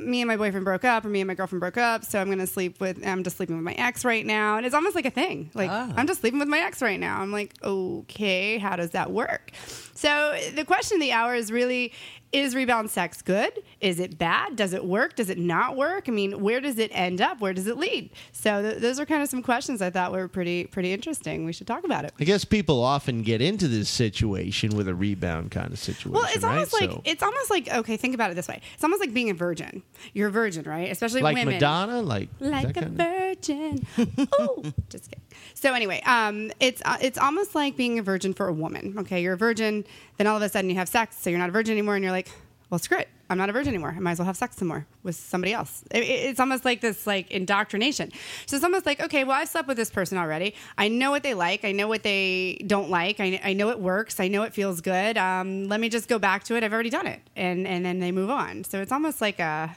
me 0.00 0.20
and 0.20 0.26
my 0.26 0.36
boyfriend 0.36 0.64
broke 0.64 0.84
up, 0.84 1.04
or 1.04 1.10
me 1.10 1.20
and 1.20 1.28
my 1.28 1.34
girlfriend 1.34 1.60
broke 1.60 1.76
up, 1.76 2.04
so 2.04 2.20
I'm 2.20 2.26
going 2.26 2.38
to 2.40 2.46
sleep 2.48 2.80
with, 2.80 3.06
I'm 3.06 3.22
just 3.22 3.36
sleeping 3.36 3.54
with 3.54 3.64
my 3.64 3.74
ex 3.74 4.04
right 4.04 4.26
now, 4.26 4.56
and 4.56 4.66
it's 4.66 4.74
almost 4.74 4.96
like 4.96 5.06
a 5.06 5.10
thing, 5.10 5.52
like 5.54 5.70
I'm 5.70 6.08
just 6.08 6.22
sleeping 6.22 6.40
with 6.40 6.48
my 6.48 6.58
ex 6.58 6.82
right 6.82 6.98
now. 6.98 7.20
I'm 7.20 7.30
like, 7.30 7.54
okay, 7.62 8.58
how 8.58 8.74
does 8.74 8.90
that 8.90 9.12
work? 9.12 9.27
Work. 9.28 9.52
So 9.94 10.38
the 10.54 10.64
question 10.64 10.96
of 10.96 11.00
the 11.00 11.12
hour 11.12 11.34
is 11.34 11.50
really 11.50 11.92
is 12.30 12.54
rebound 12.54 12.90
sex 12.90 13.22
good? 13.22 13.50
Is 13.80 13.98
it 13.98 14.18
bad? 14.18 14.54
Does 14.54 14.74
it 14.74 14.84
work? 14.84 15.16
Does 15.16 15.30
it 15.30 15.38
not 15.38 15.76
work? 15.78 16.10
I 16.10 16.12
mean, 16.12 16.42
where 16.42 16.60
does 16.60 16.78
it 16.78 16.90
end 16.92 17.22
up? 17.22 17.40
Where 17.40 17.54
does 17.54 17.66
it 17.66 17.78
lead? 17.78 18.10
So 18.32 18.60
th- 18.60 18.82
those 18.82 19.00
are 19.00 19.06
kind 19.06 19.22
of 19.22 19.30
some 19.30 19.42
questions 19.42 19.80
I 19.80 19.88
thought 19.88 20.12
were 20.12 20.28
pretty 20.28 20.64
pretty 20.66 20.92
interesting. 20.92 21.46
We 21.46 21.54
should 21.54 21.66
talk 21.66 21.84
about 21.84 22.04
it. 22.04 22.12
I 22.20 22.24
guess 22.24 22.44
people 22.44 22.82
often 22.82 23.22
get 23.22 23.40
into 23.40 23.66
this 23.66 23.88
situation 23.88 24.76
with 24.76 24.88
a 24.88 24.94
rebound 24.94 25.52
kind 25.52 25.72
of 25.72 25.78
situation. 25.78 26.12
Well, 26.12 26.26
it's 26.26 26.44
right? 26.44 26.52
almost 26.52 26.74
like 26.74 26.90
So- 26.90 27.02
it's 27.06 27.22
almost 27.22 27.50
like 27.50 27.74
okay. 27.74 27.96
Think 27.96 28.14
about 28.14 28.30
it 28.30 28.34
this 28.34 28.46
way: 28.48 28.60
it's 28.74 28.84
almost 28.84 29.00
like 29.00 29.14
being 29.14 29.30
a 29.30 29.34
virgin. 29.34 29.82
You're 30.12 30.28
a 30.28 30.32
virgin, 30.32 30.64
right? 30.64 30.90
Especially 30.92 31.22
like 31.22 31.34
women. 31.34 31.54
Madonna, 31.54 32.02
like 32.02 32.28
like 32.40 32.76
a 32.76 32.84
of- 32.84 32.92
virgin. 32.92 33.86
oh, 34.38 34.64
just 34.90 35.10
kidding. 35.10 35.24
So 35.60 35.74
anyway, 35.74 36.00
um, 36.06 36.52
it's 36.60 36.80
uh, 36.84 36.98
it's 37.00 37.18
almost 37.18 37.56
like 37.56 37.76
being 37.76 37.98
a 37.98 38.02
virgin 38.02 38.32
for 38.32 38.46
a 38.46 38.52
woman. 38.52 38.94
Okay, 38.98 39.20
you're 39.22 39.32
a 39.34 39.36
virgin, 39.36 39.84
then 40.16 40.28
all 40.28 40.36
of 40.36 40.42
a 40.42 40.48
sudden 40.48 40.70
you 40.70 40.76
have 40.76 40.88
sex, 40.88 41.16
so 41.20 41.30
you're 41.30 41.38
not 41.40 41.48
a 41.48 41.52
virgin 41.52 41.72
anymore, 41.72 41.96
and 41.96 42.04
you're 42.04 42.12
like, 42.12 42.28
well, 42.70 42.78
screw 42.78 42.98
it. 42.98 43.08
I'm 43.28 43.38
not 43.38 43.50
a 43.50 43.52
virgin 43.52 43.70
anymore. 43.74 43.92
I 43.94 43.98
might 43.98 44.12
as 44.12 44.18
well 44.20 44.26
have 44.26 44.36
sex 44.36 44.56
some 44.56 44.68
more 44.68 44.86
with 45.02 45.16
somebody 45.16 45.52
else. 45.52 45.82
It- 45.90 46.04
it- 46.04 46.30
it's 46.30 46.38
almost 46.40 46.64
like 46.64 46.80
this 46.80 47.08
like 47.08 47.30
indoctrination. 47.32 48.12
So 48.46 48.54
it's 48.56 48.64
almost 48.64 48.86
like, 48.86 49.00
okay, 49.00 49.24
well, 49.24 49.36
I've 49.36 49.48
slept 49.48 49.66
with 49.66 49.76
this 49.76 49.90
person 49.90 50.16
already. 50.16 50.54
I 50.78 50.86
know 50.88 51.10
what 51.10 51.24
they 51.24 51.34
like. 51.34 51.64
I 51.64 51.72
know 51.72 51.88
what 51.88 52.04
they 52.04 52.62
don't 52.66 52.88
like. 52.88 53.18
I, 53.18 53.40
I 53.42 53.52
know 53.52 53.70
it 53.70 53.80
works. 53.80 54.20
I 54.20 54.28
know 54.28 54.44
it 54.44 54.54
feels 54.54 54.80
good. 54.80 55.18
Um, 55.18 55.64
let 55.68 55.80
me 55.80 55.88
just 55.88 56.08
go 56.08 56.18
back 56.20 56.44
to 56.44 56.54
it. 56.56 56.62
I've 56.62 56.72
already 56.72 56.90
done 56.90 57.06
it, 57.08 57.20
and 57.34 57.66
and 57.66 57.84
then 57.84 57.98
they 57.98 58.12
move 58.12 58.30
on. 58.30 58.62
So 58.62 58.80
it's 58.80 58.92
almost 58.92 59.20
like 59.20 59.40
a 59.40 59.74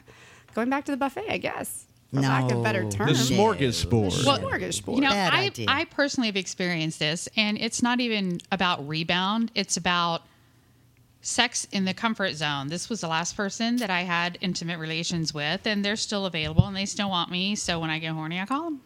going 0.53 0.69
back 0.69 0.85
to 0.85 0.91
the 0.91 0.97
buffet, 0.97 1.25
I 1.27 1.37
guess. 1.39 1.87
For 2.13 2.19
lack 2.21 2.51
of 2.51 2.61
better 2.63 2.83
No. 2.83 2.89
term. 2.91 3.07
the 3.07 3.13
smorgasbord. 3.13 4.25
Well, 4.25 4.39
smorgasbord. 4.39 4.95
You 4.95 5.01
know, 5.01 5.09
Bad 5.11 5.33
I, 5.33 5.45
idea. 5.45 5.65
I 5.69 5.85
personally 5.85 6.27
have 6.27 6.35
experienced 6.35 6.99
this, 6.99 7.29
and 7.37 7.57
it's 7.57 7.81
not 7.81 7.99
even 8.01 8.39
about 8.51 8.85
rebound. 8.87 9.51
It's 9.55 9.77
about 9.77 10.23
sex 11.21 11.67
in 11.71 11.85
the 11.85 11.93
comfort 11.93 12.33
zone. 12.33 12.67
This 12.67 12.89
was 12.89 13.01
the 13.01 13.07
last 13.07 13.37
person 13.37 13.77
that 13.77 13.89
I 13.89 14.01
had 14.01 14.37
intimate 14.41 14.79
relations 14.79 15.33
with, 15.33 15.65
and 15.67 15.85
they're 15.85 15.95
still 15.95 16.25
available 16.25 16.65
and 16.65 16.75
they 16.75 16.85
still 16.87 17.09
want 17.09 17.29
me. 17.29 17.55
So 17.55 17.79
when 17.79 17.89
I 17.91 17.99
get 17.99 18.11
horny, 18.13 18.39
I 18.39 18.45
call 18.45 18.63
them. 18.63 18.81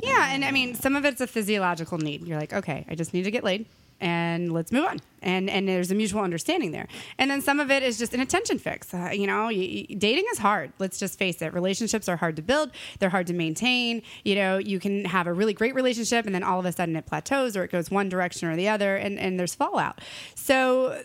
Yeah, 0.00 0.28
and 0.32 0.44
I 0.44 0.50
mean, 0.52 0.74
some 0.74 0.96
of 0.96 1.04
it's 1.04 1.20
a 1.20 1.26
physiological 1.26 1.98
need. 1.98 2.26
You're 2.26 2.38
like, 2.38 2.52
okay, 2.52 2.84
I 2.88 2.94
just 2.94 3.12
need 3.12 3.24
to 3.24 3.30
get 3.32 3.42
laid, 3.44 3.66
and 4.02 4.52
let's 4.52 4.72
move 4.72 4.84
on. 4.84 4.98
And 5.22 5.48
and 5.48 5.68
there's 5.68 5.92
a 5.92 5.94
mutual 5.94 6.20
understanding 6.20 6.72
there. 6.72 6.88
And 7.18 7.30
then 7.30 7.40
some 7.40 7.60
of 7.60 7.70
it 7.70 7.84
is 7.84 7.96
just 7.96 8.12
an 8.12 8.20
attention 8.20 8.58
fix. 8.58 8.92
Uh, 8.92 9.10
you 9.12 9.26
know, 9.26 9.44
y 9.44 9.86
dating 9.96 10.24
is 10.32 10.38
hard. 10.38 10.72
Let's 10.80 10.98
just 10.98 11.18
face 11.18 11.40
it. 11.40 11.54
Relationships 11.54 12.08
are 12.08 12.16
hard 12.16 12.36
to 12.36 12.42
build. 12.42 12.72
They're 12.98 13.08
hard 13.08 13.28
to 13.28 13.32
maintain. 13.32 14.02
You 14.24 14.34
know, 14.34 14.58
you 14.58 14.80
can 14.80 15.04
have 15.04 15.28
a 15.28 15.32
really 15.32 15.54
great 15.54 15.74
relationship, 15.76 16.26
and 16.26 16.34
then 16.34 16.42
all 16.42 16.58
of 16.58 16.66
a 16.66 16.72
sudden 16.72 16.96
it 16.96 17.06
plateaus, 17.06 17.56
or 17.56 17.62
it 17.62 17.70
goes 17.70 17.90
one 17.90 18.08
direction 18.08 18.48
or 18.48 18.56
the 18.56 18.68
other, 18.68 18.96
and 18.96 19.18
and 19.18 19.38
there's 19.38 19.54
fallout. 19.54 20.00
So 20.34 21.02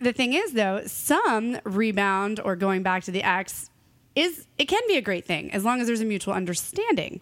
the 0.00 0.12
thing 0.12 0.32
is 0.32 0.52
though 0.52 0.82
some 0.86 1.58
rebound 1.64 2.40
or 2.44 2.56
going 2.56 2.82
back 2.82 3.04
to 3.04 3.12
the 3.12 3.22
ex 3.22 3.70
is 4.16 4.46
it 4.58 4.66
can 4.66 4.82
be 4.88 4.96
a 4.96 5.00
great 5.00 5.24
thing 5.24 5.52
as 5.52 5.64
long 5.64 5.80
as 5.80 5.86
there's 5.86 6.00
a 6.00 6.04
mutual 6.04 6.34
understanding 6.34 7.20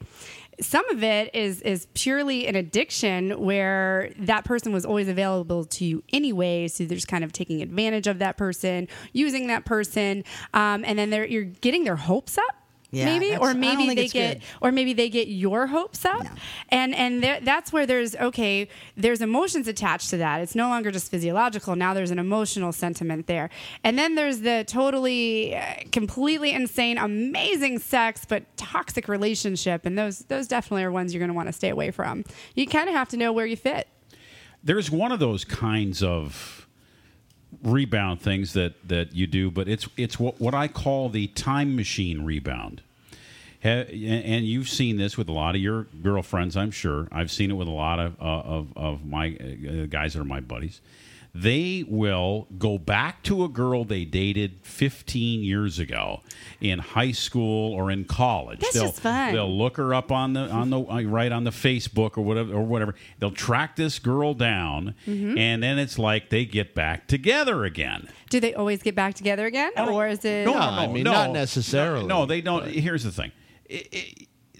some 0.60 0.88
of 0.90 1.02
it 1.02 1.34
is 1.34 1.60
is 1.62 1.86
purely 1.94 2.46
an 2.46 2.56
addiction 2.56 3.38
where 3.40 4.10
that 4.18 4.44
person 4.44 4.72
was 4.72 4.84
always 4.84 5.08
available 5.08 5.64
to 5.64 5.84
you 5.84 6.02
anyway. 6.12 6.68
So 6.68 6.84
there's 6.84 7.04
kind 7.04 7.24
of 7.24 7.32
taking 7.32 7.62
advantage 7.62 8.06
of 8.06 8.18
that 8.20 8.36
person 8.36 8.88
using 9.12 9.48
that 9.48 9.64
person. 9.64 10.24
Um, 10.54 10.84
and 10.84 10.98
then 10.98 11.10
they're 11.10 11.26
you're 11.26 11.44
getting 11.44 11.84
their 11.84 11.96
hopes 11.96 12.38
up 12.38 12.65
Yeah, 12.90 13.04
maybe 13.06 13.36
or 13.36 13.52
maybe 13.52 13.94
they 13.94 14.08
get 14.08 14.38
good. 14.38 14.42
or 14.60 14.70
maybe 14.70 14.92
they 14.92 15.08
get 15.08 15.28
your 15.28 15.66
hopes 15.66 16.04
up. 16.04 16.26
And 16.68 16.94
and 16.94 17.22
there, 17.22 17.40
that's 17.40 17.72
where 17.72 17.84
there's 17.84 18.14
okay 18.16 18.68
there's 18.96 19.20
emotions 19.20 19.66
attached 19.66 20.10
to 20.10 20.16
that. 20.18 20.40
It's 20.40 20.54
no 20.54 20.68
longer 20.68 20.90
just 20.92 21.10
physiological. 21.10 21.74
Now 21.74 21.94
there's 21.94 22.12
an 22.12 22.18
emotional 22.18 22.72
sentiment 22.72 23.26
there. 23.26 23.50
And 23.82 23.98
then 23.98 24.14
there's 24.14 24.40
the 24.40 24.64
totally 24.66 25.56
uh, 25.56 25.74
completely 25.90 26.52
insane 26.52 26.96
amazing 26.96 27.80
sex 27.80 28.24
but 28.24 28.44
toxic 28.56 29.08
relationship. 29.08 29.84
And 29.84 29.98
those 29.98 30.20
those 30.20 30.46
definitely 30.46 30.84
are 30.84 30.92
ones 30.92 31.12
you're 31.12 31.20
going 31.20 31.28
to 31.28 31.34
want 31.34 31.48
to 31.48 31.52
stay 31.52 31.70
away 31.70 31.90
from. 31.90 32.24
You 32.54 32.66
kind 32.66 32.88
of 32.88 32.94
have 32.94 33.08
to 33.10 33.16
know 33.16 33.32
where 33.32 33.46
you 33.46 33.56
fit. 33.56 33.88
There's 34.62 34.90
one 34.90 35.12
of 35.12 35.18
those 35.20 35.44
kinds 35.44 36.02
of 36.02 36.65
rebound 37.62 38.20
things 38.20 38.52
that 38.54 38.88
that 38.88 39.14
you 39.14 39.26
do, 39.26 39.50
but 39.50 39.68
it's 39.68 39.88
it's 39.96 40.18
what 40.18 40.40
what 40.40 40.54
I 40.54 40.68
call 40.68 41.08
the 41.08 41.26
time 41.28 41.76
machine 41.76 42.24
rebound. 42.24 42.82
And 43.62 44.46
you've 44.46 44.68
seen 44.68 44.96
this 44.96 45.18
with 45.18 45.28
a 45.28 45.32
lot 45.32 45.56
of 45.56 45.60
your 45.60 45.84
girlfriends, 46.00 46.56
I'm 46.56 46.70
sure. 46.70 47.08
I've 47.10 47.32
seen 47.32 47.50
it 47.50 47.54
with 47.54 47.66
a 47.66 47.72
lot 47.72 47.98
of 47.98 48.14
uh, 48.20 48.24
of, 48.24 48.76
of 48.76 49.04
my 49.04 49.36
uh, 49.36 49.86
guys 49.86 50.14
that 50.14 50.20
are 50.20 50.24
my 50.24 50.40
buddies. 50.40 50.80
They 51.38 51.84
will 51.86 52.46
go 52.56 52.78
back 52.78 53.22
to 53.24 53.44
a 53.44 53.48
girl 53.48 53.84
they 53.84 54.04
dated 54.06 54.60
15 54.62 55.42
years 55.42 55.78
ago 55.78 56.22
in 56.62 56.78
high 56.78 57.12
school 57.12 57.74
or 57.74 57.90
in 57.90 58.04
college. 58.06 58.60
That's 58.60 58.72
they'll, 58.74 58.84
just 58.84 59.00
fun. 59.00 59.34
They'll 59.34 59.54
look 59.54 59.76
her 59.76 59.92
up 59.92 60.10
on 60.10 60.32
the 60.32 60.48
on 60.48 60.70
the 60.70 60.80
uh, 60.80 61.02
right 61.02 61.30
on 61.30 61.44
the 61.44 61.50
Facebook 61.50 62.16
or 62.16 62.22
whatever 62.22 62.54
or 62.54 62.62
whatever. 62.62 62.94
They'll 63.18 63.30
track 63.30 63.76
this 63.76 63.98
girl 63.98 64.32
down, 64.34 64.94
Mm-hmm. 65.06 65.36
and 65.36 65.62
then 65.62 65.78
it's 65.78 65.98
like 65.98 66.30
they 66.30 66.44
get 66.46 66.74
back 66.74 67.06
together 67.06 67.64
again. 67.64 68.08
do 68.30 68.40
they 68.40 68.54
always 68.54 68.82
get 68.82 68.94
back 68.94 69.14
together 69.14 69.44
again 69.46 69.72
or 69.76 70.06
is 70.08 70.24
it 70.24 70.46
No, 70.46 70.52
No, 70.54 70.58
no, 70.58 70.64
I 70.66 70.86
mean, 70.86 71.04
no. 71.04 71.12
not 71.12 71.30
necessarily, 71.32 72.06
No, 72.06 72.24
they 72.24 72.40
don't. 72.40 72.66
Here's 72.66 73.04
the 73.04 73.12
thing: 73.12 73.32
I- 73.70 73.84
I- 73.92 74.14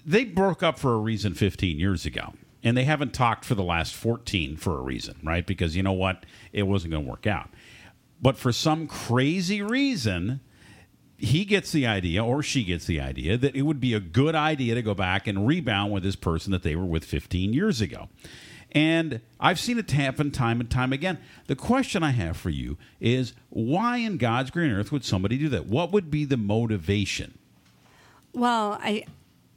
they 0.05 0.25
broke 0.25 0.61
up 0.63 0.77
for 0.79 0.93
a 0.93 0.97
reason 0.99 1.33
15 1.33 1.79
years 1.79 2.05
ago, 2.05 2.33
and 2.67 2.75
they 2.75 2.83
haven't 2.83 3.13
talked 3.13 3.45
for 3.45 3.55
the 3.55 3.63
last 3.63 3.95
14 3.95 4.57
for 4.57 4.77
a 4.77 4.81
reason, 4.81 5.15
right? 5.23 5.47
Because 5.47 5.77
you 5.77 5.81
know 5.81 5.93
what, 5.93 6.25
it 6.51 6.63
wasn't 6.63 6.91
going 6.91 7.05
to 7.05 7.09
work 7.09 7.25
out. 7.25 7.49
But 8.21 8.35
for 8.35 8.51
some 8.51 8.87
crazy 8.87 9.61
reason, 9.61 10.41
he 11.17 11.45
gets 11.45 11.71
the 11.71 11.87
idea, 11.87 12.21
or 12.21 12.43
she 12.43 12.65
gets 12.65 12.85
the 12.85 12.99
idea, 12.99 13.37
that 13.37 13.55
it 13.55 13.61
would 13.61 13.79
be 13.79 13.93
a 13.93 14.01
good 14.01 14.35
idea 14.35 14.75
to 14.75 14.81
go 14.81 14.93
back 14.93 15.27
and 15.27 15.47
rebound 15.47 15.93
with 15.93 16.03
this 16.03 16.17
person 16.17 16.51
that 16.51 16.63
they 16.63 16.75
were 16.75 16.83
with 16.83 17.05
15 17.05 17.53
years 17.53 17.79
ago. 17.79 18.09
And 18.73 19.21
I've 19.39 19.61
seen 19.61 19.79
it 19.79 19.89
happen 19.89 20.29
time 20.31 20.59
and 20.59 20.69
time 20.69 20.91
again. 20.91 21.19
The 21.45 21.55
question 21.55 22.03
I 22.03 22.11
have 22.11 22.35
for 22.35 22.49
you 22.49 22.77
is 22.99 23.31
why 23.49 23.99
in 23.99 24.17
God's 24.17 24.51
green 24.51 24.71
earth 24.71 24.91
would 24.91 25.05
somebody 25.05 25.37
do 25.37 25.47
that? 25.47 25.67
What 25.67 25.93
would 25.93 26.11
be 26.11 26.25
the 26.25 26.35
motivation? 26.35 27.37
Well, 28.33 28.77
I 28.83 29.05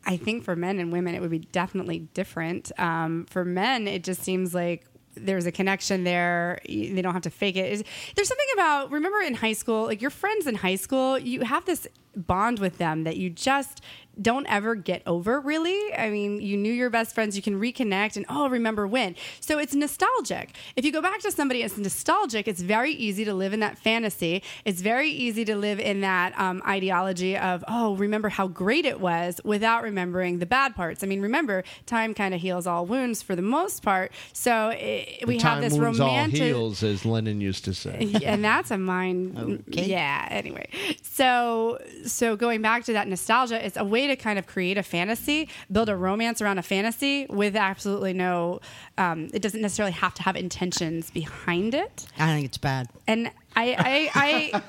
I 0.04 0.16
think 0.16 0.44
for 0.44 0.56
men 0.56 0.78
and 0.78 0.92
women 0.92 1.14
it 1.14 1.20
would 1.20 1.30
be 1.30 1.40
definitely 1.40 2.00
different. 2.14 2.72
Um, 2.78 3.26
for 3.28 3.44
men, 3.44 3.86
it 3.86 4.02
just 4.02 4.22
seems 4.22 4.54
like 4.54 4.86
there's 5.14 5.46
a 5.46 5.52
connection 5.52 6.04
there. 6.04 6.60
They 6.66 7.02
don't 7.02 7.12
have 7.12 7.22
to 7.22 7.30
fake 7.30 7.56
it. 7.56 7.86
There's 8.14 8.28
something 8.28 8.46
about 8.54 8.90
remember 8.90 9.20
in 9.20 9.34
high 9.34 9.52
school, 9.52 9.84
like 9.84 10.00
your 10.00 10.10
friends 10.10 10.46
in 10.46 10.54
high 10.54 10.76
school, 10.76 11.18
you 11.18 11.42
have 11.42 11.64
this 11.64 11.86
bond 12.16 12.58
with 12.58 12.78
them 12.78 13.04
that 13.04 13.16
you 13.16 13.30
just 13.30 13.82
don't 14.20 14.46
ever 14.46 14.74
get 14.74 15.02
over 15.06 15.40
really. 15.40 15.94
I 15.94 16.10
mean 16.10 16.40
you 16.40 16.56
knew 16.56 16.72
your 16.72 16.90
best 16.90 17.14
friends 17.14 17.36
you 17.36 17.42
can 17.42 17.60
reconnect 17.60 18.16
and 18.16 18.26
oh 18.28 18.48
remember 18.48 18.86
when. 18.86 19.16
So 19.40 19.58
it's 19.58 19.74
nostalgic. 19.74 20.54
If 20.76 20.84
you 20.84 20.92
go 20.92 21.02
back 21.02 21.20
to 21.20 21.30
somebody 21.30 21.62
that's 21.62 21.76
nostalgic. 21.76 22.48
It's 22.48 22.60
very 22.60 22.92
easy 22.92 23.24
to 23.24 23.34
live 23.34 23.52
in 23.52 23.60
that 23.60 23.78
fantasy. 23.78 24.42
It's 24.64 24.80
very 24.80 25.10
easy 25.10 25.44
to 25.44 25.56
live 25.56 25.80
in 25.80 26.00
that 26.02 26.38
um, 26.38 26.62
ideology 26.66 27.36
of 27.36 27.64
oh 27.68 27.96
remember 27.96 28.28
how 28.28 28.48
great 28.48 28.84
it 28.84 29.00
was 29.00 29.40
without 29.44 29.82
remembering 29.82 30.38
the 30.38 30.46
bad 30.46 30.74
parts. 30.74 31.02
I 31.02 31.06
mean 31.06 31.20
remember 31.20 31.64
time 31.86 32.14
kind 32.14 32.34
of 32.34 32.40
heals 32.40 32.66
all 32.66 32.86
wounds 32.86 33.22
for 33.22 33.34
the 33.36 33.42
most 33.42 33.82
part. 33.82 34.12
So 34.32 34.70
it, 34.70 35.26
we 35.26 35.38
Time 35.38 35.62
have 35.62 35.70
this 35.70 35.78
wounds 35.78 35.98
romantic 35.98 36.40
all 36.40 36.46
heals, 36.46 36.82
as 36.82 37.04
Lennon 37.04 37.40
used 37.40 37.64
to 37.64 37.74
say. 37.74 38.12
and 38.24 38.44
that's 38.44 38.70
a 38.70 38.78
mind 38.78 39.64
Okay. 39.70 39.86
yeah 39.86 40.26
anyway. 40.30 40.68
So 41.02 41.78
so 42.06 42.36
going 42.36 42.62
back 42.62 42.84
to 42.84 42.92
that 42.92 43.08
nostalgia 43.08 43.64
it's 43.64 43.76
a 43.76 43.84
way 43.84 44.06
to 44.10 44.16
kind 44.16 44.38
of 44.38 44.46
create 44.46 44.76
a 44.78 44.82
fantasy 44.82 45.48
build 45.72 45.88
a 45.88 45.96
romance 45.96 46.40
around 46.42 46.58
a 46.58 46.62
fantasy 46.62 47.26
with 47.30 47.56
absolutely 47.56 48.12
no 48.12 48.60
um, 48.98 49.28
it 49.32 49.40
doesn't 49.42 49.60
necessarily 49.62 49.92
have 49.92 50.14
to 50.14 50.22
have 50.22 50.36
intentions 50.36 51.10
behind 51.10 51.74
it 51.74 52.06
I 52.18 52.34
think 52.34 52.46
it's 52.46 52.58
bad. 52.58 52.88
and 53.06 53.30
I, 53.56 54.10
I, 54.14 54.62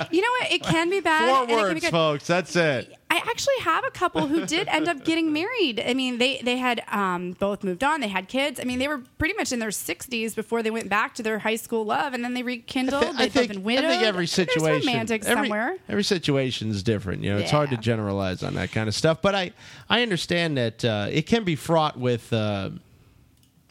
I 0.00 0.06
you 0.10 0.22
know 0.22 0.28
what? 0.40 0.52
It 0.52 0.62
can 0.62 0.90
be 0.90 1.00
bad. 1.00 1.28
Four 1.28 1.42
and 1.42 1.50
it 1.50 1.52
can 1.52 1.56
be 1.56 1.72
words, 1.72 1.80
good. 1.80 1.90
folks. 1.90 2.26
That's 2.26 2.56
it. 2.56 2.94
I 3.10 3.16
actually 3.16 3.58
have 3.62 3.84
a 3.84 3.90
couple 3.90 4.26
who 4.26 4.44
did 4.44 4.68
end 4.68 4.86
up 4.86 5.02
getting 5.02 5.32
married. 5.32 5.82
I 5.84 5.94
mean, 5.94 6.18
they 6.18 6.40
they 6.42 6.56
had 6.58 6.82
um, 6.88 7.32
both 7.32 7.64
moved 7.64 7.82
on. 7.82 8.00
They 8.00 8.08
had 8.08 8.28
kids. 8.28 8.60
I 8.60 8.64
mean, 8.64 8.78
they 8.78 8.86
were 8.86 9.02
pretty 9.16 9.34
much 9.34 9.50
in 9.50 9.58
their 9.58 9.70
sixties 9.70 10.34
before 10.34 10.62
they 10.62 10.70
went 10.70 10.88
back 10.88 11.14
to 11.14 11.22
their 11.22 11.38
high 11.38 11.56
school 11.56 11.84
love, 11.84 12.14
and 12.14 12.22
then 12.22 12.34
they 12.34 12.42
rekindled. 12.42 13.02
I 13.02 13.12
They've 13.12 13.32
think, 13.32 13.64
been 13.64 13.78
I 13.78 13.88
think 13.88 14.02
every 14.02 14.20
There's 14.26 14.30
situation, 14.30 14.86
romantic 14.86 15.24
every, 15.24 15.48
somewhere. 15.48 15.76
every 15.88 16.04
situation 16.04 16.70
is 16.70 16.82
different. 16.82 17.24
You 17.24 17.32
know, 17.32 17.38
it's 17.38 17.50
hard 17.50 17.70
to 17.70 17.76
generalize 17.76 18.42
on 18.42 18.54
that 18.54 18.72
kind 18.72 18.88
of 18.88 18.94
stuff. 18.94 19.22
But 19.22 19.34
I, 19.34 19.52
I 19.88 20.02
understand 20.02 20.58
that 20.58 20.84
uh, 20.84 21.08
it 21.10 21.26
can 21.26 21.44
be 21.44 21.56
fraught 21.56 21.98
with, 21.98 22.32
uh, 22.32 22.70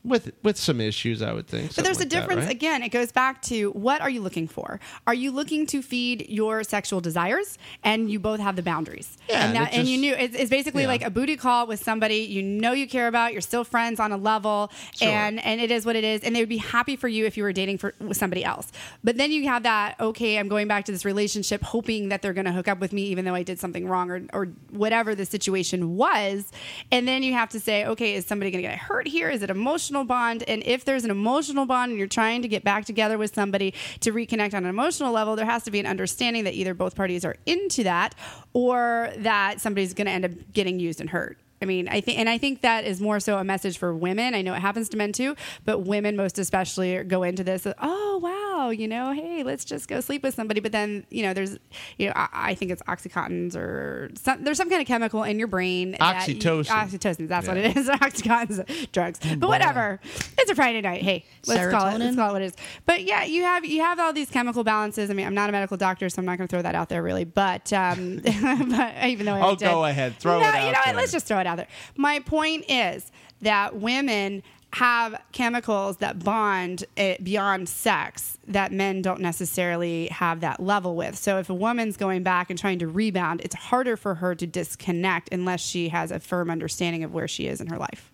with 0.08 0.32
with 0.44 0.58
some 0.58 0.82
issues, 0.82 1.22
I 1.22 1.34
would 1.34 1.48
think. 1.48 1.76
But 1.76 1.84
there's 1.84 1.98
a 1.98 2.02
like 2.02 2.10
that, 2.10 2.22
difference. 2.22 2.46
right? 2.46 2.52
Again, 2.52 2.84
it 2.84 2.90
goes 2.90 3.12
back 3.12 3.42
to 3.44 3.72
what 3.72 4.02
are 4.02 4.10
you 4.10 4.22
looking 4.22 4.48
for? 4.48 4.80
Are 5.06 5.14
you 5.14 5.32
looking 5.32 5.66
to 5.68 5.82
feed 5.82 6.28
your 6.30 6.64
sexual 6.64 7.02
desires, 7.02 7.58
and 7.84 8.10
you 8.10 8.20
both 8.20 8.40
have 8.40 8.56
the 8.56 8.64
boundaries? 8.64 9.18
Yeah, 9.30 9.46
and, 9.46 9.56
that, 9.56 9.74
it 9.74 9.78
and 9.78 9.88
you 9.88 9.98
knew 9.98 10.14
it's, 10.14 10.36
it's 10.36 10.50
basically 10.50 10.84
yeah. 10.84 10.88
like 10.90 11.04
a 11.04 11.10
booty 11.10 11.36
call 11.36 11.68
with 11.68 11.84
somebody 11.84 12.18
you 12.18 12.42
know 12.42 12.72
you 12.72 12.88
care 12.88 13.08
about. 13.08 13.34
You're 13.34 13.42
still 13.42 13.64
friends 13.64 14.00
on 14.00 14.12
a 14.12 14.18
level, 14.18 14.72
Sure. 14.96 15.10
and 15.10 15.44
and 15.44 15.60
it 15.62 15.72
is 15.72 15.86
what 15.86 15.96
it 15.96 16.04
is. 16.04 16.24
And 16.24 16.36
they 16.36 16.42
would 16.42 16.50
be 16.50 16.58
happy 16.58 16.96
for 16.96 17.08
you 17.08 17.26
if 17.26 17.38
you 17.38 17.44
were 17.44 17.54
dating 17.54 17.78
for 17.78 17.94
with 18.00 18.18
somebody 18.18 18.44
else. 18.44 18.72
But 19.04 19.18
then 19.18 19.32
you 19.32 19.48
have 19.48 19.64
that 19.64 20.00
okay, 20.00 20.38
I'm 20.38 20.48
going 20.48 20.68
back 20.68 20.86
to 20.86 20.92
this 20.92 21.06
relationship, 21.06 21.62
hoping 21.64 22.10
that 22.10 22.22
they're 22.22 22.34
going 22.34 22.46
to 22.46 22.52
hook 22.52 22.68
up 22.68 22.80
with 22.80 22.94
me, 22.94 23.04
even 23.04 23.26
though 23.26 23.36
I 23.36 23.44
did 23.44 23.60
something 23.60 23.88
wrong 23.88 24.10
or 24.10 24.22
or 24.34 24.46
whatever 24.72 25.16
the 25.16 25.26
situation 25.26 25.96
was. 25.96 26.52
And 26.92 27.08
then 27.08 27.24
you 27.24 27.34
have 27.34 27.50
to 27.50 27.60
say, 27.60 27.86
okay, 27.86 28.16
is 28.16 28.26
somebody 28.26 28.52
going 28.52 28.64
to 28.64 28.70
get 28.70 28.78
hurt 28.78 29.08
here? 29.08 29.30
Is 29.30 29.42
it 29.42 29.50
emotional 29.50 29.97
bond? 30.04 30.44
And 30.48 30.64
if 30.66 30.86
there's 30.86 31.04
an 31.04 31.12
emotional 31.12 31.66
bond 31.66 31.92
and 31.92 32.00
you're 32.00 32.08
trying 32.08 32.42
to 32.42 32.48
get 32.48 32.64
back 32.64 32.86
together 32.86 33.18
with 33.18 33.34
somebody 33.34 33.74
to 34.02 34.12
reconnect 34.12 34.54
on 34.54 34.64
an 34.64 34.70
emotional 34.70 35.12
level, 35.12 35.36
there 35.36 35.46
has 35.46 35.64
to 35.64 35.72
be 35.72 35.80
an 35.80 35.86
understanding 35.86 36.44
that 36.46 36.54
either 36.54 36.74
both 36.74 36.96
parties 36.96 37.26
are 37.26 37.36
into 37.46 37.84
that 37.84 38.16
or 38.54 39.12
that 39.18 39.62
somebody's 39.62 39.94
going 39.94 40.08
to 40.08 40.12
end 40.12 40.26
up 40.26 40.32
getting 40.54 40.80
used 40.80 41.02
and 41.02 41.10
hurt. 41.10 41.38
I 41.62 41.66
mean, 41.66 41.88
I 41.90 42.02
think, 42.02 42.20
and 42.20 42.30
I 42.30 42.38
think 42.38 42.62
that 42.62 42.86
is 42.86 43.02
more 43.02 43.20
so 43.20 43.38
a 43.38 43.44
message 43.44 43.78
for 43.78 43.94
women. 43.96 44.36
I 44.36 44.42
know 44.44 44.54
it 44.54 44.60
happens 44.60 44.90
to 44.90 44.98
men 44.98 45.12
too, 45.12 45.36
but 45.66 45.80
women 45.80 46.16
most 46.16 46.38
especially 46.38 47.04
go 47.04 47.24
into 47.24 47.44
this. 47.44 47.66
Oh 47.82 48.18
wow, 48.22 48.70
you 48.70 48.88
know, 48.88 49.12
hey, 49.12 49.44
let's 49.44 49.66
just 49.66 49.88
go 49.88 50.00
sleep 50.02 50.22
with 50.24 50.36
somebody. 50.36 50.60
But 50.60 50.72
then, 50.72 51.06
you 51.10 51.24
know, 51.24 51.34
there's, 51.34 51.58
you 51.98 52.08
know, 52.08 52.14
I, 52.16 52.28
I 52.34 52.56
think 52.56 52.72
it's 52.72 52.82
oxycontins 52.84 53.56
or 53.56 54.10
some, 54.16 54.44
there's 54.44 54.58
some 54.58 54.70
kind 54.70 54.82
of 54.82 54.88
chemical 54.88 55.24
in 55.24 55.40
your 55.40 55.48
brain. 55.48 55.96
that 56.00 56.28
you- 56.28 56.36
Oxytocin. 56.36 56.66
oxytocin. 56.66 57.28
That's 57.28 57.48
what 57.48 57.58
it 57.58 57.76
is. 57.76 57.88
Oxycontins, 57.90 58.92
drugs. 58.92 59.20
But 59.38 59.50
whatever. 59.50 60.00
It's 60.38 60.52
a 60.52 60.56
Friday 60.56 60.82
night. 60.82 61.02
Hey, 61.02 61.26
let's 61.48 61.72
call 61.72 61.88
it. 61.88 61.98
Let's 61.98 62.16
Serotonin? 62.16 62.16
call 62.18 62.30
it 62.30 62.34
what 62.34 62.42
it 62.44 62.46
is. 62.46 62.54
But 62.86 63.04
yeah, 63.04 63.24
you 63.24 63.44
have 63.44 63.66
you 63.66 63.82
have 63.82 64.00
all 64.00 64.14
these 64.14 64.30
chemical 64.30 64.64
balances. 64.64 65.10
I 65.10 65.14
mean, 65.14 65.26
I'm 65.26 65.34
not 65.36 65.50
a 65.50 65.52
medical 65.52 65.78
doctor, 65.78 66.08
so 66.10 66.20
I'm 66.20 66.26
not 66.26 66.38
going 66.38 66.48
to 66.48 66.52
throw 66.52 66.62
that 66.62 66.76
out 66.76 66.90
there 66.90 67.02
really. 67.02 67.24
But 67.26 67.74
um, 67.74 68.18
but 68.24 69.06
even 69.06 69.26
though 69.26 69.34
I 69.34 69.42
Oh, 69.42 69.56
did- 69.56 69.66
go 69.66 69.86
ahead. 69.86 70.18
Throw 70.20 70.40
no, 70.40 70.48
it 70.48 70.52
You 70.52 70.58
out 70.58 70.64
know 70.64 70.72
what? 70.72 70.86
there. 70.86 70.96
Let's 70.96 71.12
just 71.12 71.26
throw 71.26 71.40
it 71.40 71.47
out 71.48 71.58
there. 71.58 71.68
My 71.96 72.20
point 72.20 72.66
is 72.70 73.12
that 73.42 73.76
women 73.76 74.44
have 74.74 75.20
chemicals 75.32 75.98
that 75.98 76.20
bond 76.20 76.86
eh, 76.98 77.18
beyond 77.24 77.70
sex 77.70 78.38
that 78.48 78.72
men 78.72 79.02
don't 79.02 79.22
necessarily 79.22 80.08
have 80.08 80.42
that 80.42 80.60
level 80.60 80.96
with. 80.96 81.18
So 81.18 81.40
if 81.40 81.50
a 81.50 81.54
woman's 81.54 81.98
going 81.98 82.24
back 82.24 82.50
and 82.50 82.60
trying 82.60 82.80
to 82.80 82.88
rebound, 82.88 83.42
it's 83.44 83.56
harder 83.56 83.96
for 83.96 84.16
her 84.16 84.36
to 84.36 84.46
disconnect 84.46 85.30
unless 85.32 85.62
she 85.62 85.90
has 85.90 86.12
a 86.12 86.20
firm 86.20 86.50
understanding 86.50 87.04
of 87.04 87.14
where 87.14 87.28
she 87.28 87.48
is 87.48 87.62
in 87.62 87.68
her 87.68 87.78
life. 87.78 88.12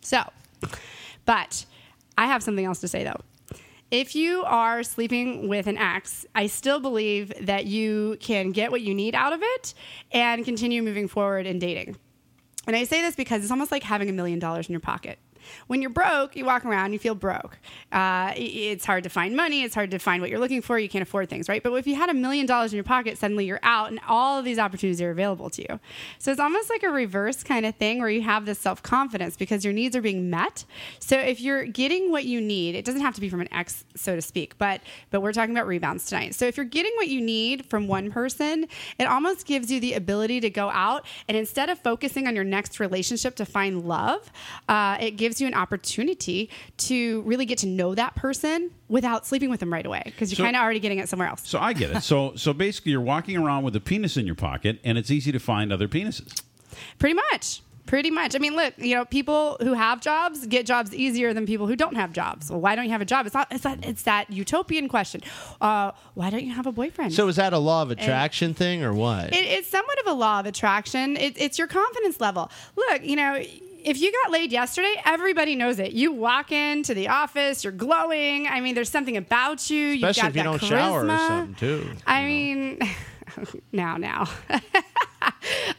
So, 0.00 0.22
but 1.24 1.66
I 2.16 2.26
have 2.26 2.42
something 2.42 2.64
else 2.64 2.80
to 2.80 2.88
say 2.88 3.04
though. 3.04 3.20
If 3.90 4.14
you 4.14 4.44
are 4.44 4.82
sleeping 4.82 5.48
with 5.48 5.66
an 5.66 5.78
ex, 5.78 6.26
I 6.34 6.46
still 6.46 6.78
believe 6.78 7.32
that 7.40 7.64
you 7.64 8.18
can 8.20 8.52
get 8.52 8.70
what 8.70 8.82
you 8.82 8.94
need 8.94 9.14
out 9.14 9.32
of 9.32 9.40
it 9.42 9.72
and 10.12 10.44
continue 10.44 10.82
moving 10.82 11.08
forward 11.08 11.46
in 11.46 11.58
dating. 11.58 11.96
And 12.68 12.76
I 12.76 12.84
say 12.84 13.00
this 13.00 13.16
because 13.16 13.42
it's 13.42 13.50
almost 13.50 13.72
like 13.72 13.82
having 13.82 14.10
a 14.10 14.12
million 14.12 14.38
dollars 14.38 14.68
in 14.68 14.74
your 14.74 14.80
pocket. 14.80 15.18
When 15.66 15.82
you're 15.82 15.90
broke, 15.90 16.36
you 16.36 16.44
walk 16.44 16.64
around, 16.64 16.92
you 16.92 16.98
feel 16.98 17.14
broke. 17.14 17.58
Uh, 17.92 18.32
it's 18.36 18.84
hard 18.84 19.04
to 19.04 19.10
find 19.10 19.36
money. 19.36 19.62
It's 19.62 19.74
hard 19.74 19.90
to 19.90 19.98
find 19.98 20.20
what 20.20 20.30
you're 20.30 20.38
looking 20.38 20.62
for. 20.62 20.78
You 20.78 20.88
can't 20.88 21.02
afford 21.02 21.28
things, 21.28 21.48
right? 21.48 21.62
But 21.62 21.72
if 21.74 21.86
you 21.86 21.94
had 21.96 22.10
a 22.10 22.14
million 22.14 22.46
dollars 22.46 22.72
in 22.72 22.76
your 22.76 22.84
pocket, 22.84 23.18
suddenly 23.18 23.46
you're 23.46 23.60
out 23.62 23.90
and 23.90 24.00
all 24.08 24.38
of 24.38 24.44
these 24.44 24.58
opportunities 24.58 25.00
are 25.00 25.10
available 25.10 25.50
to 25.50 25.62
you. 25.62 25.80
So 26.18 26.30
it's 26.30 26.40
almost 26.40 26.70
like 26.70 26.82
a 26.82 26.90
reverse 26.90 27.42
kind 27.42 27.66
of 27.66 27.74
thing 27.76 27.98
where 28.00 28.10
you 28.10 28.22
have 28.22 28.46
this 28.46 28.58
self 28.58 28.82
confidence 28.82 29.36
because 29.36 29.64
your 29.64 29.72
needs 29.72 29.96
are 29.96 30.02
being 30.02 30.30
met. 30.30 30.64
So 30.98 31.18
if 31.18 31.40
you're 31.40 31.64
getting 31.64 32.10
what 32.10 32.24
you 32.24 32.40
need, 32.40 32.74
it 32.74 32.84
doesn't 32.84 33.00
have 33.00 33.14
to 33.14 33.20
be 33.20 33.28
from 33.28 33.40
an 33.40 33.52
ex, 33.52 33.84
so 33.94 34.14
to 34.14 34.22
speak, 34.22 34.58
but 34.58 34.80
but 35.10 35.20
we're 35.20 35.32
talking 35.32 35.54
about 35.54 35.66
rebounds 35.66 36.06
tonight. 36.06 36.34
So 36.34 36.46
if 36.46 36.56
you're 36.56 36.66
getting 36.66 36.92
what 36.96 37.08
you 37.08 37.20
need 37.20 37.66
from 37.66 37.88
one 37.88 38.10
person, 38.10 38.66
it 38.98 39.04
almost 39.04 39.46
gives 39.46 39.70
you 39.70 39.80
the 39.80 39.94
ability 39.94 40.40
to 40.40 40.50
go 40.50 40.70
out 40.70 41.06
and 41.28 41.36
instead 41.36 41.68
of 41.68 41.78
focusing 41.78 42.26
on 42.26 42.34
your 42.34 42.44
next 42.44 42.80
relationship 42.80 43.34
to 43.36 43.46
find 43.46 43.86
love, 43.86 44.30
uh, 44.68 44.96
it 45.00 45.12
gives 45.12 45.37
you 45.40 45.46
an 45.46 45.54
opportunity 45.54 46.50
to 46.78 47.22
really 47.22 47.46
get 47.46 47.58
to 47.58 47.66
know 47.66 47.94
that 47.94 48.14
person 48.14 48.70
without 48.88 49.26
sleeping 49.26 49.50
with 49.50 49.60
them 49.60 49.72
right 49.72 49.86
away 49.86 50.02
because 50.04 50.30
you're 50.30 50.36
So- 50.36 50.44
kind 50.44 50.56
of 50.56 50.62
already 50.62 50.80
getting 50.80 50.98
it 50.98 51.08
somewhere 51.08 51.28
else. 51.28 51.42
So 51.44 51.58
I 51.58 51.72
get 51.72 51.90
it. 51.90 52.02
So 52.02 52.32
so 52.36 52.52
basically, 52.52 52.92
you're 52.92 53.00
walking 53.00 53.36
around 53.36 53.64
with 53.64 53.74
a 53.76 53.80
penis 53.80 54.16
in 54.16 54.26
your 54.26 54.34
pocket, 54.34 54.78
and 54.84 54.96
it's 54.98 55.10
easy 55.10 55.32
to 55.32 55.38
find 55.38 55.72
other 55.72 55.88
penises. 55.88 56.42
Pretty 56.98 57.14
much. 57.14 57.62
Pretty 57.86 58.10
much. 58.10 58.34
I 58.36 58.38
mean, 58.38 58.54
look, 58.54 58.74
you 58.76 58.94
know, 58.94 59.06
people 59.06 59.56
who 59.60 59.72
have 59.72 60.02
jobs 60.02 60.46
get 60.46 60.66
jobs 60.66 60.94
easier 60.94 61.32
than 61.32 61.46
people 61.46 61.66
who 61.66 61.74
don't 61.74 61.96
have 61.96 62.12
jobs. 62.12 62.50
Well, 62.50 62.60
why 62.60 62.76
don't 62.76 62.84
you 62.84 62.90
have 62.90 63.00
a 63.00 63.06
job? 63.06 63.24
It's 63.24 63.34
not. 63.34 63.48
It's 63.50 63.62
that. 63.62 63.82
It's 63.82 64.02
that 64.02 64.30
utopian 64.30 64.88
question. 64.88 65.22
Uh, 65.58 65.92
why 66.12 66.28
don't 66.28 66.44
you 66.44 66.52
have 66.52 66.66
a 66.66 66.72
boyfriend? 66.72 67.14
So 67.14 67.28
is 67.28 67.36
that 67.36 67.54
a 67.54 67.58
law 67.58 67.80
of 67.80 67.90
attraction 67.90 68.52
thing 68.52 68.84
or 68.84 68.92
what? 68.92 69.32
It, 69.32 69.36
it's 69.36 69.68
somewhat 69.68 69.98
of 70.00 70.06
a 70.06 70.12
law 70.12 70.38
of 70.40 70.44
attraction. 70.44 71.16
It, 71.16 71.40
it's 71.40 71.56
your 71.58 71.66
confidence 71.66 72.20
level. 72.20 72.50
Look, 72.76 73.02
you 73.04 73.16
know, 73.16 73.42
if 73.84 74.00
you 74.00 74.12
got 74.24 74.30
laid 74.32 74.52
yesterday, 74.52 74.94
everybody 75.04 75.54
knows 75.56 75.78
it. 75.78 75.92
You 75.92 76.12
walk 76.12 76.52
into 76.52 76.94
the 76.94 77.08
office, 77.08 77.64
you're 77.64 77.72
glowing. 77.72 78.46
I 78.46 78.60
mean, 78.60 78.74
there's 78.74 78.90
something 78.90 79.16
about 79.16 79.70
you. 79.70 79.78
You've 79.88 80.08
Especially 80.08 80.22
got 80.22 80.28
if 80.30 80.36
you 80.36 80.42
that 80.42 80.44
don't 80.44 80.60
charisma. 80.60 80.68
shower 80.68 81.04
or 81.06 81.18
something 81.18 81.54
too. 81.54 81.90
I 82.06 82.24
mean, 82.24 82.78
now, 83.72 83.96
now. 83.96 84.28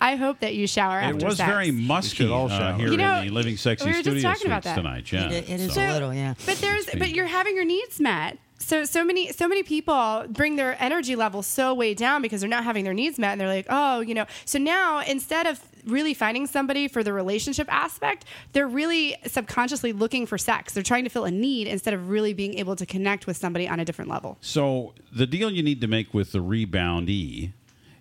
I 0.01 0.15
hope 0.15 0.39
that 0.39 0.55
you 0.55 0.67
shower 0.67 0.97
after 0.99 1.17
It 1.17 1.23
was 1.23 1.37
sex. 1.37 1.49
very 1.49 1.71
musky 1.71 2.27
all 2.29 2.49
uh, 2.51 2.73
here 2.77 2.89
You 2.89 2.97
know, 2.97 3.19
in 3.19 3.27
the 3.27 3.33
Living 3.33 3.57
Sexy 3.57 3.85
we 3.85 3.91
were 3.91 3.95
just 3.95 4.03
Studio 4.09 4.21
talking 4.29 4.47
about 4.47 4.63
that. 4.63 4.75
tonight. 4.75 5.11
Yeah, 5.11 5.29
It- 5.29 5.49
it 5.49 5.59
is 5.61 5.73
So- 5.73 5.81
a 5.81 5.91
little, 5.93 6.13
yeah. 6.13 6.33
But 6.45 6.57
there's 6.59 6.85
but 6.97 7.09
you're 7.11 7.27
having 7.27 7.55
your 7.55 7.65
needs 7.65 7.99
met. 7.99 8.37
So 8.59 8.83
so 8.85 9.03
many 9.03 9.31
so 9.31 9.47
many 9.47 9.63
people 9.63 10.25
bring 10.29 10.55
their 10.57 10.75
energy 10.81 11.15
level 11.15 11.41
so 11.41 11.73
way 11.73 11.93
down 11.93 12.21
because 12.21 12.41
they're 12.41 12.49
not 12.49 12.63
having 12.65 12.83
their 12.83 12.93
needs 12.93 13.17
met 13.17 13.31
and 13.31 13.41
they're 13.41 13.47
like, 13.47 13.65
"Oh, 13.69 14.01
you 14.01 14.13
know." 14.13 14.25
So 14.45 14.59
now 14.59 14.99
instead 14.99 15.47
of 15.47 15.59
really 15.85 16.13
finding 16.13 16.45
somebody 16.45 16.87
for 16.89 17.01
the 17.03 17.13
relationship 17.13 17.71
aspect, 17.71 18.25
they're 18.51 18.67
really 18.67 19.15
subconsciously 19.25 19.93
looking 19.93 20.25
for 20.25 20.37
sex. 20.37 20.73
They're 20.73 20.83
trying 20.83 21.05
to 21.05 21.09
fill 21.09 21.23
a 21.25 21.31
need 21.31 21.67
instead 21.67 21.93
of 21.93 22.09
really 22.09 22.33
being 22.33 22.55
able 22.59 22.75
to 22.75 22.85
connect 22.85 23.25
with 23.27 23.37
somebody 23.37 23.67
on 23.67 23.79
a 23.79 23.85
different 23.85 24.11
level. 24.11 24.37
So 24.41 24.93
the 25.11 25.25
deal 25.25 25.49
you 25.49 25.63
need 25.63 25.79
to 25.81 25.87
make 25.87 26.13
with 26.13 26.33
the 26.33 26.39
reboundee 26.39 27.53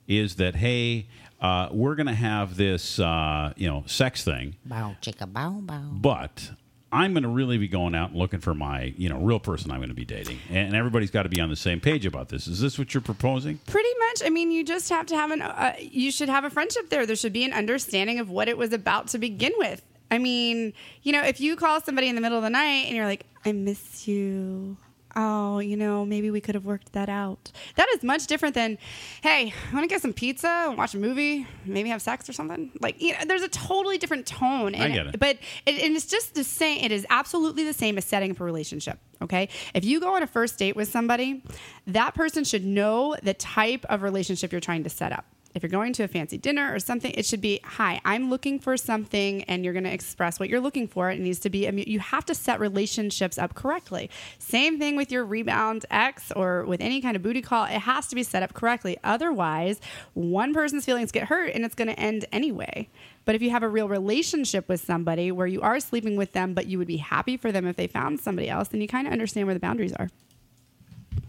is 0.09 0.36
that 0.36 0.56
hey, 0.56 1.06
uh, 1.40 1.68
we're 1.70 1.94
going 1.94 2.09
to 2.09 2.14
have 2.14 2.56
this 2.56 2.98
uh, 2.98 3.52
you 3.56 3.68
know 3.68 3.84
sex 3.86 4.24
thing, 4.24 4.56
Bow, 4.64 4.96
chicka, 5.00 5.32
bow, 5.32 5.61
bow. 5.62 5.88
but 5.92 6.50
I'm 6.91 7.12
going 7.12 7.22
to 7.22 7.28
really 7.28 7.59
be 7.59 7.68
going 7.68 7.95
out 7.95 8.11
and 8.11 8.18
looking 8.18 8.41
for 8.41 8.55
my 8.55 8.95
you 8.97 9.09
know 9.09 9.18
real 9.18 9.39
person 9.39 9.70
I'm 9.70 9.78
going 9.78 9.91
to 9.91 9.95
be 9.95 10.05
dating, 10.05 10.39
and 10.51 10.74
everybody's 10.74 11.11
got 11.11 11.24
to 11.24 11.28
be 11.28 11.41
on 11.41 11.51
the 11.51 11.57
same 11.57 11.80
page 11.80 12.07
about 12.07 12.28
this. 12.28 12.47
Is 12.47 12.61
this 12.61 12.78
what 12.78 12.95
you're 12.95 13.01
proposing? 13.03 13.59
Pretty 13.66 13.89
much. 13.99 14.22
I 14.24 14.30
mean, 14.30 14.51
you 14.51 14.64
just 14.64 14.89
have 14.89 15.07
to 15.07 15.14
have 15.16 15.30
an. 15.30 15.43
Uh, 15.43 15.74
you 15.78 16.11
should 16.11 16.28
have 16.28 16.45
a 16.45 16.51
friendship 16.51 16.89
there. 16.89 17.05
There 17.05 17.16
should 17.16 17.32
be 17.32 17.45
an 17.45 17.53
understanding 17.53 18.18
of 18.18 18.30
what 18.30 18.49
it 18.49 18.57
was 18.57 18.72
about 18.72 19.09
to 19.09 19.18
begin 19.18 19.53
with. 19.59 19.82
I 20.11 20.16
mean, 20.18 20.72
you 21.03 21.12
know, 21.12 21.22
if 21.22 21.41
you 21.41 21.57
call 21.57 21.80
somebody 21.82 22.09
in 22.09 22.14
the 22.14 22.22
middle 22.22 22.39
of 22.39 22.45
the 22.45 22.51
night 22.51 22.86
and 22.86 22.97
you're 22.97 23.07
like, 23.07 23.26
"I 23.45 23.53
miss 23.53 24.09
you," 24.09 24.78
oh, 25.18 25.58
you 25.58 25.76
know, 25.76 26.06
maybe 26.06 26.30
we 26.30 26.40
could 26.40 26.54
have 26.54 26.64
worked 26.64 26.92
that 26.92 27.08
out. 27.08 27.50
That 27.74 27.88
is 27.94 28.02
much 28.02 28.26
different 28.26 28.54
than, 28.54 28.78
"Hey, 29.22 29.52
I 29.70 29.74
want 29.74 29.84
to 29.84 29.88
get 29.88 30.00
some 30.00 30.12
pizza 30.12 30.66
and 30.68 30.78
watch 30.78 30.94
a 30.94 30.98
movie, 30.98 31.46
maybe 31.66 31.88
have 31.90 32.00
sex 32.00 32.28
or 32.28 32.32
something." 32.32 32.70
Like, 32.80 33.02
you 33.02 33.12
know, 33.12 33.18
there's 33.26 33.42
a 33.42 33.48
totally 33.48 33.98
different 33.98 34.26
tone. 34.26 34.74
I 34.74 34.86
in 34.86 34.92
get 34.92 35.06
it. 35.08 35.18
But 35.18 35.38
it, 35.66 35.82
and 35.82 35.96
it's 35.96 36.06
just 36.06 36.34
the 36.34 36.44
same. 36.44 36.84
It 36.84 36.92
is 36.92 37.04
absolutely 37.10 37.64
the 37.64 37.74
same 37.74 37.98
as 37.98 38.04
setting 38.04 38.30
up 38.30 38.40
a 38.40 38.44
relationship. 38.44 38.98
Okay. 39.20 39.48
If 39.74 39.84
you 39.84 39.98
go 40.00 40.14
on 40.14 40.22
a 40.22 40.26
first 40.26 40.58
date 40.58 40.76
with 40.76 40.88
somebody, 40.88 41.42
that 41.88 42.14
person 42.14 42.44
should 42.44 42.64
know 42.64 43.16
the 43.22 43.34
type 43.34 43.84
of 43.88 44.02
relationship 44.02 44.52
you're 44.52 44.60
trying 44.60 44.84
to 44.84 44.90
set 44.90 45.12
up. 45.12 45.26
If 45.59 45.64
you're 45.64 45.70
going 45.70 45.92
to 45.94 46.04
a 46.04 46.09
fancy 46.09 46.38
dinner 46.38 46.72
or 46.72 46.78
something, 46.78 47.11
it 47.16 47.26
should 47.26 47.40
be, 47.40 47.59
"Hi, 47.64 48.00
I'm 48.04 48.30
looking 48.30 48.61
for 48.61 48.76
something," 48.76 49.42
and 49.42 49.64
you're 49.64 49.72
going 49.72 49.82
to 49.82 49.92
express 49.92 50.38
what 50.38 50.48
you're 50.48 50.61
looking 50.61 50.86
for. 50.86 51.11
It 51.11 51.18
needs 51.18 51.40
to 51.40 51.50
be. 51.50 51.68
You 51.84 51.98
have 51.98 52.24
to 52.26 52.34
set 52.34 52.61
relationships 52.61 53.38
up 53.38 53.54
correctly. 53.54 54.09
Same 54.38 54.78
thing 54.78 54.94
with 54.94 55.11
your 55.11 55.24
rebound 55.24 55.84
ex 55.90 56.30
or 56.30 56.64
with 56.64 56.80
any 56.80 57.00
kind 57.00 57.16
of 57.16 57.24
booty 57.24 57.42
call. 57.42 57.64
It 57.64 57.80
has 57.80 58.06
to 58.06 58.14
be 58.14 58.22
set 58.22 58.44
up 58.44 58.54
correctly. 58.54 58.98
Otherwise, 59.02 59.80
one 60.14 60.54
person's 60.54 60.84
feelings 60.84 61.11
get 61.11 61.24
hurt, 61.24 61.52
and 61.52 61.64
it's 61.64 61.74
going 61.74 61.88
to 61.88 61.98
end 61.98 62.24
anyway. 62.30 62.88
But 63.24 63.34
if 63.34 63.42
you 63.42 63.50
have 63.50 63.64
a 63.64 63.68
real 63.68 63.88
relationship 63.88 64.68
with 64.68 64.80
somebody 64.80 65.32
where 65.32 65.48
you 65.48 65.61
are 65.62 65.80
sleeping 65.80 66.16
with 66.16 66.34
them, 66.34 66.54
but 66.54 66.66
you 66.66 66.78
would 66.78 66.86
be 66.86 66.98
happy 66.98 67.36
for 67.36 67.50
them 67.50 67.66
if 67.66 67.74
they 67.74 67.88
found 67.88 68.20
somebody 68.20 68.48
else, 68.48 68.68
then 68.68 68.80
you 68.80 68.86
kind 68.86 69.09
of 69.09 69.12
understand 69.12 69.48
where 69.48 69.54
the 69.54 69.61
boundaries 69.61 69.92
are. 69.94 70.09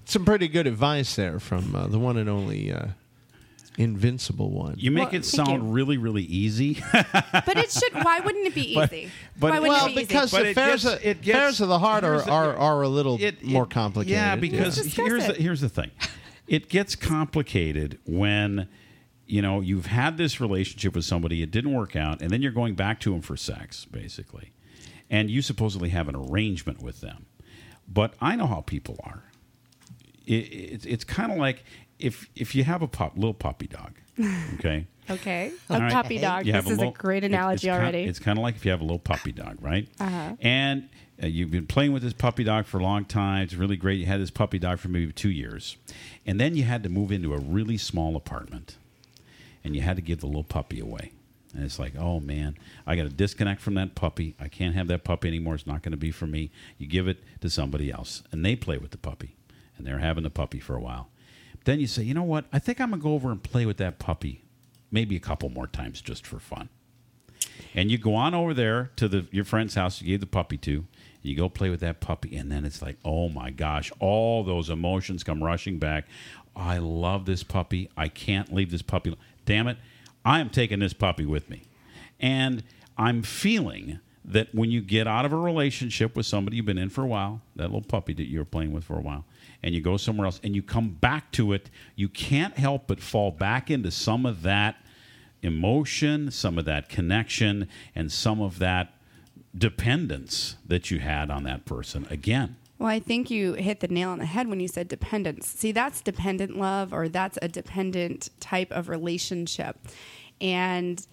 Some 0.05 0.23
pretty 0.23 0.47
good 0.47 0.67
advice 0.67 1.15
there 1.15 1.39
from 1.39 1.75
uh, 1.75 1.87
the 1.87 1.97
one 1.97 2.17
and 2.17 2.29
only 2.29 2.71
uh, 2.71 2.89
Invincible 3.79 4.51
one. 4.51 4.75
You 4.77 4.91
make 4.91 5.11
Well, 5.13 5.15
it 5.21 5.25
sound 5.25 5.63
you. 5.63 5.69
really 5.71 5.97
really 5.97 6.23
easy. 6.23 6.81
But 6.91 7.57
it 7.57 7.71
should. 7.71 7.93
Why 7.93 8.19
wouldn't 8.19 8.45
it 8.45 8.53
be 8.53 8.73
easy? 8.77 9.09
but- 9.39 9.51
why 9.51 9.59
well, 9.59 9.85
it 9.87 9.95
be 9.95 10.01
because 10.01 10.33
easy? 10.33 10.43
The 10.43 10.49
it 10.49 10.51
affairs, 10.51 10.83
gets- 10.83 10.95
of, 10.95 11.05
it 11.05 11.21
gets- 11.21 11.37
affairs 11.37 11.61
of 11.61 11.69
the 11.69 11.79
heart 11.79 12.03
are, 12.03 12.21
the- 12.21 12.29
are, 12.29 12.55
are 12.57 12.81
a 12.81 12.89
little 12.89 13.17
It- 13.21 13.41
more 13.43 13.65
complicated. 13.65 14.11
Yeah, 14.11 14.35
because 14.35 14.77
Let's 14.77 14.93
here's 14.95 15.25
the, 15.27 15.33
here's 15.33 15.61
the 15.61 15.69
thing. 15.69 15.91
It 16.47 16.67
gets 16.67 16.95
complicated 16.95 17.99
when 18.05 18.67
you 19.27 19.41
know 19.41 19.61
you've 19.61 19.85
had 19.85 20.17
this 20.17 20.41
relationship 20.41 20.93
with 20.95 21.05
somebody, 21.05 21.41
it 21.41 21.49
didn't 21.51 21.73
work 21.73 21.95
out, 21.95 22.21
and 22.21 22.31
then 22.31 22.41
you're 22.41 22.51
going 22.51 22.75
back 22.75 22.99
to 23.01 23.11
them 23.11 23.21
for 23.21 23.37
sex, 23.37 23.85
basically. 23.85 24.51
and 25.09 25.31
you 25.31 25.41
supposedly 25.41 25.89
have 25.89 26.07
an 26.09 26.15
arrangement 26.15 26.81
with 26.83 26.99
them. 27.01 27.25
But 27.87 28.13
I 28.21 28.35
know 28.35 28.45
how 28.45 28.61
people 28.61 28.99
are. 29.03 29.23
It, 30.27 30.33
it, 30.33 30.85
it's 30.85 31.03
kind 31.03 31.31
of 31.31 31.37
like 31.39 31.63
if 31.99 32.29
if 32.35 32.55
you 32.55 32.63
have 32.63 32.81
a 32.81 32.87
pup, 32.87 33.13
little 33.15 33.33
puppy 33.33 33.67
dog, 33.67 33.93
okay. 34.55 34.87
Okay. 35.09 35.51
A 35.69 35.79
right. 35.79 35.91
puppy 35.91 36.19
dog. 36.19 36.45
You 36.45 36.53
This 36.53 36.65
is 36.69 36.77
little- 36.77 36.93
a 36.93 36.95
great 36.97 37.23
analogy 37.23 37.67
it's 37.67 37.73
kind- 37.75 37.81
already. 37.83 38.03
it's 38.03 38.19
kind 38.19 38.37
of 38.37 38.43
like 38.43 38.55
if 38.55 38.63
you 38.65 38.69
have 38.71 38.79
a 38.81 38.83
little 38.83 38.99
puppy 38.99 39.31
dog, 39.31 39.57
right? 39.59 39.87
Uh-huh. 39.99 40.35
And 40.39 40.87
uh, 41.21 41.25
you've 41.25 41.49
been 41.49 41.65
playing 41.65 41.93
with 41.93 42.03
this 42.03 42.13
puppy 42.13 42.43
dog 42.43 42.65
for 42.67 42.77
a 42.79 42.83
long 42.83 43.05
time. 43.05 43.41
It's 43.43 43.55
really 43.55 43.75
great. 43.75 43.99
You 43.99 44.05
had 44.05 44.21
this 44.21 44.29
puppy 44.29 44.59
dog 44.59 44.77
for 44.77 44.87
maybe 44.87 45.11
two 45.11 45.31
years, 45.31 45.77
and 46.27 46.39
then 46.39 46.55
you 46.55 46.63
had 46.63 46.83
to 46.83 46.89
move 46.89 47.11
into 47.11 47.33
a 47.33 47.39
really 47.39 47.75
small 47.77 48.15
apartment, 48.15 48.77
and 49.63 49.75
you 49.75 49.81
had 49.81 49.95
to 49.95 50.01
give 50.03 50.19
the 50.19 50.27
little 50.27 50.43
puppy 50.43 50.79
away. 50.79 51.11
And 51.55 51.63
it's 51.63 51.79
like, 51.79 51.93
oh 51.97 52.19
man, 52.19 52.55
I 52.85 52.95
got 52.95 53.03
to 53.03 53.09
disconnect 53.09 53.61
from 53.61 53.73
that 53.73 53.95
puppy. 53.95 54.35
I 54.39 54.47
can't 54.47 54.75
have 54.75 54.87
that 54.89 55.03
puppy 55.03 55.27
anymore. 55.27 55.55
It's 55.55 55.65
not 55.65 55.81
going 55.81 55.91
to 55.93 55.97
be 55.97 56.11
for 56.11 56.27
me. 56.27 56.51
You 56.77 56.85
give 56.85 57.07
it 57.07 57.17
to 57.41 57.49
somebody 57.49 57.91
else, 57.91 58.21
and 58.31 58.45
they 58.45 58.55
play 58.55 58.77
with 58.77 58.91
the 58.91 58.97
puppy, 58.99 59.35
and 59.75 59.87
they're 59.87 59.97
having 59.97 60.23
the 60.23 60.29
puppy 60.29 60.59
for 60.59 60.75
a 60.75 60.79
while. 60.79 61.09
Then 61.65 61.79
you 61.79 61.87
say, 61.87 62.03
you 62.03 62.13
know 62.13 62.23
what? 62.23 62.45
I 62.51 62.59
think 62.59 62.79
I'm 62.79 62.91
gonna 62.91 63.01
go 63.01 63.13
over 63.13 63.31
and 63.31 63.41
play 63.41 63.65
with 63.65 63.77
that 63.77 63.99
puppy, 63.99 64.43
maybe 64.91 65.15
a 65.15 65.19
couple 65.19 65.49
more 65.49 65.67
times 65.67 66.01
just 66.01 66.25
for 66.25 66.39
fun. 66.39 66.69
And 67.73 67.91
you 67.91 67.97
go 67.97 68.15
on 68.15 68.33
over 68.33 68.53
there 68.53 68.91
to 68.95 69.07
the 69.07 69.27
your 69.31 69.45
friend's 69.45 69.75
house 69.75 70.01
you 70.01 70.07
gave 70.07 70.19
the 70.21 70.25
puppy 70.25 70.57
to. 70.57 70.85
You 71.21 71.35
go 71.35 71.49
play 71.49 71.69
with 71.69 71.81
that 71.81 71.99
puppy, 71.99 72.35
and 72.37 72.49
then 72.51 72.63
it's 72.63 72.81
like, 72.81 72.97
oh 73.03 73.27
my 73.27 73.49
gosh, 73.49 73.91
all 73.99 74.43
those 74.43 74.69
emotions 74.69 75.23
come 75.23 75.43
rushing 75.43 75.77
back. 75.77 76.05
I 76.55 76.77
love 76.77 77.25
this 77.25 77.43
puppy. 77.43 77.89
I 77.97 78.07
can't 78.07 78.53
leave 78.53 78.71
this 78.71 78.81
puppy. 78.81 79.15
Damn 79.45 79.67
it, 79.67 79.77
I 80.23 80.39
am 80.39 80.49
taking 80.49 80.79
this 80.79 80.93
puppy 80.93 81.25
with 81.25 81.49
me. 81.49 81.63
And 82.19 82.63
I'm 82.97 83.21
feeling 83.21 83.99
that 84.25 84.53
when 84.53 84.71
you 84.71 84.81
get 84.81 85.07
out 85.07 85.25
of 85.25 85.33
a 85.33 85.37
relationship 85.37 86.15
with 86.15 86.25
somebody 86.25 86.57
you've 86.57 86.65
been 86.65 86.77
in 86.77 86.89
for 86.89 87.03
a 87.03 87.07
while, 87.07 87.41
that 87.55 87.65
little 87.65 87.81
puppy 87.81 88.13
that 88.13 88.27
you 88.27 88.39
were 88.39 88.45
playing 88.45 88.71
with 88.71 88.83
for 88.83 88.97
a 88.97 89.01
while, 89.01 89.25
and 89.61 89.75
you 89.75 89.81
go 89.81 89.97
somewhere 89.97 90.25
else 90.25 90.39
and 90.43 90.55
you 90.55 90.61
come 90.61 90.89
back 90.89 91.31
to 91.33 91.53
it, 91.53 91.69
you 91.95 92.09
can't 92.09 92.57
help 92.57 92.87
but 92.87 92.99
fall 92.99 93.31
back 93.31 93.69
into 93.69 93.91
some 93.91 94.25
of 94.25 94.41
that 94.43 94.77
emotion, 95.41 96.31
some 96.31 96.57
of 96.57 96.65
that 96.65 96.89
connection, 96.89 97.67
and 97.95 98.11
some 98.11 98.41
of 98.41 98.59
that 98.59 98.93
dependence 99.57 100.55
that 100.65 100.91
you 100.91 100.99
had 100.99 101.29
on 101.29 101.43
that 101.43 101.65
person 101.65 102.05
again. 102.09 102.55
Well, 102.77 102.89
I 102.89 102.99
think 102.99 103.29
you 103.29 103.53
hit 103.53 103.81
the 103.81 103.89
nail 103.89 104.09
on 104.09 104.19
the 104.19 104.25
head 104.25 104.47
when 104.47 104.61
you 104.61 104.67
said 104.69 104.87
dependence. 104.87 105.47
See, 105.47 105.73
that's 105.73 106.01
dependent 106.01 106.57
love 106.57 106.93
or 106.93 107.09
that's 107.09 107.37
a 107.41 107.49
dependent 107.49 108.29
type 108.39 108.71
of 108.71 108.87
relationship. 108.87 109.77
And 110.39 111.05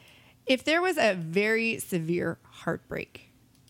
if 0.46 0.62
there 0.62 0.80
was 0.80 0.96
a 0.96 1.14
very 1.14 1.78
severe 1.80 2.38
heartbreak 2.44 3.25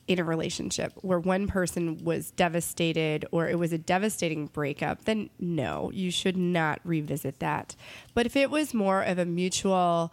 in 0.08 0.18
a 0.20 0.24
relationship 0.24 0.92
where 1.02 1.18
one 1.18 1.48
person 1.48 2.04
was 2.04 2.30
devastated 2.30 3.26
or 3.32 3.48
it 3.48 3.58
was 3.58 3.72
a 3.72 3.78
devastating 3.78 4.46
breakup, 4.46 5.04
then 5.04 5.30
no, 5.38 5.90
you 5.92 6.10
should 6.10 6.36
not 6.36 6.80
revisit 6.84 7.40
that. 7.40 7.74
But 8.14 8.26
if 8.26 8.36
it 8.36 8.50
was 8.50 8.72
more 8.72 9.02
of 9.02 9.18
a 9.18 9.24
mutual, 9.24 10.12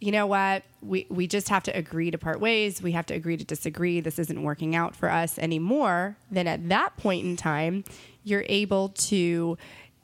you 0.00 0.12
know 0.12 0.26
what, 0.26 0.62
we, 0.80 1.06
we 1.10 1.26
just 1.26 1.50
have 1.50 1.62
to 1.64 1.76
agree 1.76 2.10
to 2.10 2.18
part 2.18 2.40
ways, 2.40 2.80
we 2.80 2.92
have 2.92 3.06
to 3.06 3.14
agree 3.14 3.36
to 3.36 3.44
disagree, 3.44 4.00
this 4.00 4.18
isn't 4.18 4.42
working 4.42 4.74
out 4.74 4.96
for 4.96 5.10
us 5.10 5.38
anymore, 5.38 6.16
then 6.30 6.46
at 6.46 6.68
that 6.70 6.96
point 6.96 7.26
in 7.26 7.36
time, 7.36 7.84
you're 8.24 8.46
able 8.48 8.90
to 8.90 9.58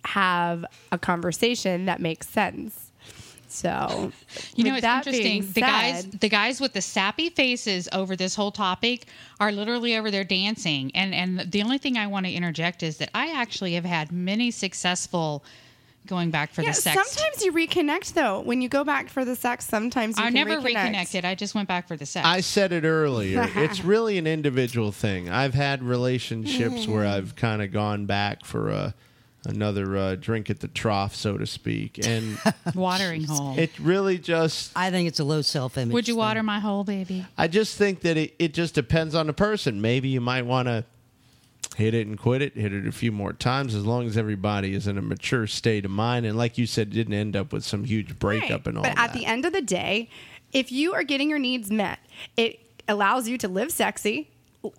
have 0.05 0.66
a 0.93 0.99
conversation 0.99 1.87
that 1.87 2.01
makes 2.01 2.29
sense. 2.29 2.84
So, 3.55 4.11
You 4.57 4.65
know, 4.65 4.75
it's 4.75 4.83
that 4.83 5.07
interesting. 5.07 5.43
being 5.43 5.53
The 5.53 5.61
guys, 5.61 6.05
the 6.07 6.29
guys 6.29 6.61
with 6.61 6.73
the 6.73 6.83
sappy 6.83 7.31
faces 7.31 7.89
over 7.93 8.17
this 8.17 8.35
whole 8.35 8.51
topic 8.51 9.07
are 9.39 9.53
literally 9.53 9.97
over 9.97 10.11
there 10.11 10.25
dancing. 10.25 10.91
And 10.95 11.15
and 11.15 11.53
the 11.53 11.63
only 11.63 11.79
thing 11.79 11.97
I 11.97 12.09
want 12.09 12.27
to 12.27 12.33
interject 12.33 12.83
is 12.83 12.99
that 12.99 13.11
I 13.15 13.33
actually 13.33 13.75
have 13.75 13.85
had 13.85 14.11
many 14.11 14.51
successful 14.51 15.45
going 16.07 16.31
back 16.31 16.53
for 16.53 16.63
yeah, 16.63 16.71
the 16.71 16.75
sex. 16.75 17.13
sometimes 17.13 17.45
you 17.45 17.53
reconnect 17.53 18.13
though. 18.15 18.41
When 18.41 18.61
you 18.61 18.69
go 18.69 18.85
back 18.85 19.09
for 19.09 19.25
the 19.25 19.37
sex, 19.37 19.67
sometimes 19.67 20.19
you 20.19 20.25
I 20.25 20.27
can 20.27 20.35
never 20.35 20.61
reconnect. 20.61 20.65
reconnected. 20.65 21.25
I 21.25 21.35
just 21.35 21.55
went 21.55 21.69
back 21.69 21.89
for 21.89 21.97
the 21.97 22.07
sex. 22.07 22.27
I 22.27 22.41
said 22.41 22.73
it 22.73 22.85
earlier. 22.85 23.49
it's 23.57 23.85
really 23.85 24.19
an 24.19 24.27
individual 24.27 24.93
thing. 24.93 25.31
I've 25.31 25.55
had 25.55 25.83
relationships 25.83 26.87
where 26.87 27.05
mm. 27.05 27.13
I've 27.13 27.37
kind 27.37 27.63
of 27.63 27.73
gone 27.73 28.07
back 28.07 28.45
for 28.45 28.71
a 28.71 28.95
another 29.47 29.97
uh, 29.97 30.15
drink 30.17 30.51
at 30.51 30.61
the 30.61 30.69
trough, 30.69 31.15
so 31.15 31.37
to 31.39 31.47
speak, 31.47 31.99
and 32.07 32.39
Watering 32.75 33.25
hole. 33.25 33.59
it 33.59 33.71
really 33.79 34.19
just. 34.19 34.73
I 34.77 34.91
think 34.91 35.09
it's 35.09 35.21
a 35.21 35.25
low 35.25 35.43
self 35.43 35.77
image. 35.79 35.93
Would 35.93 36.09
you 36.09 36.17
water 36.17 36.43
my 36.43 36.59
hole, 36.61 36.85
baby? 36.85 37.25
I 37.39 37.49
just 37.49 37.77
think 37.77 38.01
that 38.01 38.17
it, 38.17 38.35
it 38.39 38.55
just 38.55 38.75
depends 38.75 39.15
on 39.15 39.27
the 39.27 39.33
person. 39.33 39.81
Maybe 39.81 40.09
you 40.09 40.21
might 40.21 40.47
want 40.47 40.69
to 40.69 40.85
hit 41.77 41.93
it 41.95 42.07
and 42.07 42.19
quit 42.19 42.41
it, 42.43 42.55
hit 42.55 42.73
it 42.73 42.87
a 42.87 42.93
few 42.93 43.11
more 43.11 43.33
times, 43.33 43.75
as 43.75 43.85
long 43.85 44.07
as 44.07 44.17
everybody 44.17 44.75
is 44.75 44.87
in 44.87 44.97
a 44.97 45.03
mature 45.03 45.47
state 45.47 45.85
of 45.85 45.91
mind. 45.91 46.25
And 46.27 46.37
like 46.37 46.57
you 46.57 46.67
said, 46.67 46.91
didn't 46.91 47.15
end 47.15 47.35
up 47.35 47.53
with 47.53 47.65
some 47.65 47.85
huge 47.85 48.19
breakup 48.19 48.51
Right. 48.51 48.67
and 48.69 48.77
all 48.79 48.83
that. 48.85 48.95
But 48.95 48.97
that. 49.03 49.11
at 49.11 49.13
the 49.15 49.27
end 49.27 49.45
of 49.45 49.53
the 49.53 49.63
day, 49.63 50.09
if 50.53 50.71
you 50.71 50.95
are 50.95 51.03
getting 51.03 51.29
your 51.29 51.39
needs 51.41 51.71
met, 51.71 51.99
it 52.37 52.61
allows 52.87 53.29
you 53.29 53.37
to 53.39 53.49
live 53.49 53.73
sexy, 53.73 54.29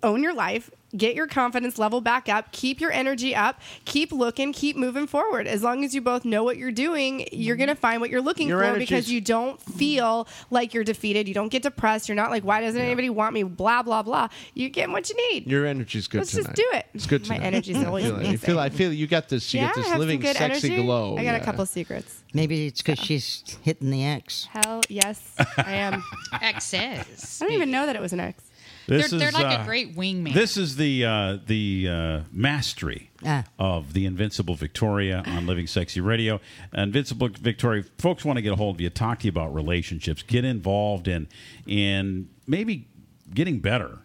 own 0.02 0.22
your 0.22 0.32
life, 0.34 0.70
get 0.96 1.14
your 1.14 1.26
confidence 1.26 1.78
level 1.78 2.00
back 2.00 2.28
up, 2.28 2.52
keep 2.52 2.80
your 2.80 2.92
energy 2.92 3.34
up, 3.34 3.60
keep 3.84 4.12
looking, 4.12 4.52
keep 4.52 4.76
moving 4.76 5.06
forward. 5.06 5.46
As 5.46 5.62
long 5.62 5.84
as 5.84 5.94
you 5.94 6.00
both 6.00 6.24
know 6.24 6.44
what 6.44 6.56
you're 6.56 6.72
doing, 6.72 7.26
you're 7.32 7.56
going 7.56 7.68
to 7.68 7.74
find 7.74 8.00
what 8.00 8.10
you're 8.10 8.20
looking 8.20 8.48
Your 8.48 8.58
for 8.60 8.64
energy's- 8.64 8.88
because 8.88 9.10
you 9.10 9.20
don't 9.20 9.60
feel 9.60 10.28
like 10.50 10.74
you're 10.74 10.84
defeated. 10.84 11.28
You 11.28 11.34
don't 11.34 11.48
get 11.48 11.62
depressed. 11.62 12.08
You're 12.08 12.16
not 12.16 12.30
like, 12.30 12.44
why 12.44 12.60
doesn't 12.60 12.80
anybody 12.80 13.10
want 13.10 13.34
me? 13.34 13.42
Blah, 13.42 13.82
blah, 13.82 14.02
blah. 14.02 14.28
You're 14.54 14.70
getting 14.70 14.92
what 14.92 15.08
you 15.10 15.16
need. 15.30 15.46
Your 15.46 15.66
energy's 15.66 16.08
good 16.08 16.18
Let's 16.18 16.32
tonight. 16.32 16.44
just 16.44 16.56
do 16.56 16.68
it. 16.72 16.86
It's 16.94 17.06
good 17.06 17.28
My 17.28 17.36
tonight. 17.36 17.46
energy's 17.46 17.76
I 17.82 17.84
always 17.84 18.04
feel 18.04 18.20
it. 18.20 18.26
I 18.26 18.36
feel, 18.36 18.58
I 18.58 18.68
feel 18.70 18.92
you 18.92 19.06
got 19.06 19.28
this. 19.28 19.52
You 19.52 19.60
yeah, 19.60 19.66
get 19.68 19.76
this 19.76 19.94
living 19.96 20.22
sexy 20.22 20.44
energy. 20.44 20.82
glow. 20.82 21.14
I 21.16 21.24
got 21.24 21.30
yeah. 21.30 21.36
a 21.36 21.44
couple 21.44 21.66
secrets. 21.66 22.22
Maybe 22.32 22.66
it's 22.66 22.82
because 22.82 22.98
she's 22.98 23.58
hitting 23.62 23.90
the 23.90 24.04
X. 24.04 24.46
Hell 24.50 24.82
yes, 24.88 25.34
I 25.56 25.72
am. 25.72 26.02
Exes. 26.42 27.40
I 27.40 27.44
don't 27.44 27.54
even 27.54 27.70
know 27.70 27.86
that 27.86 27.96
it 27.96 28.02
was 28.02 28.12
an 28.12 28.20
X. 28.20 28.42
This 28.86 29.10
They're, 29.10 29.18
they're 29.18 29.28
is, 29.28 29.34
like 29.34 29.58
uh, 29.58 29.62
a 29.62 29.64
great 29.66 29.96
wingman. 29.96 30.32
This 30.32 30.56
is 30.56 30.76
the 30.76 31.04
uh, 31.04 31.38
the 31.46 31.88
uh, 31.90 32.20
mastery 32.32 33.10
Ah. 33.24 33.44
of 33.58 33.92
the 33.94 34.06
Invincible 34.06 34.54
Victoria 34.54 35.22
on 35.26 35.46
Living 35.46 35.66
Sexy 35.66 36.00
Radio. 36.00 36.40
Invincible 36.72 37.28
Victoria, 37.28 37.82
folks 37.98 38.24
want 38.24 38.36
to 38.36 38.42
get 38.42 38.52
a 38.52 38.56
hold 38.56 38.76
of 38.76 38.80
you, 38.80 38.90
talk 38.90 39.20
to 39.20 39.24
you 39.24 39.30
about 39.30 39.52
relationships, 39.54 40.22
get 40.22 40.44
involved 40.44 41.08
in 41.08 41.26
in 41.66 42.28
maybe 42.46 42.86
getting 43.34 43.58
better 43.58 43.98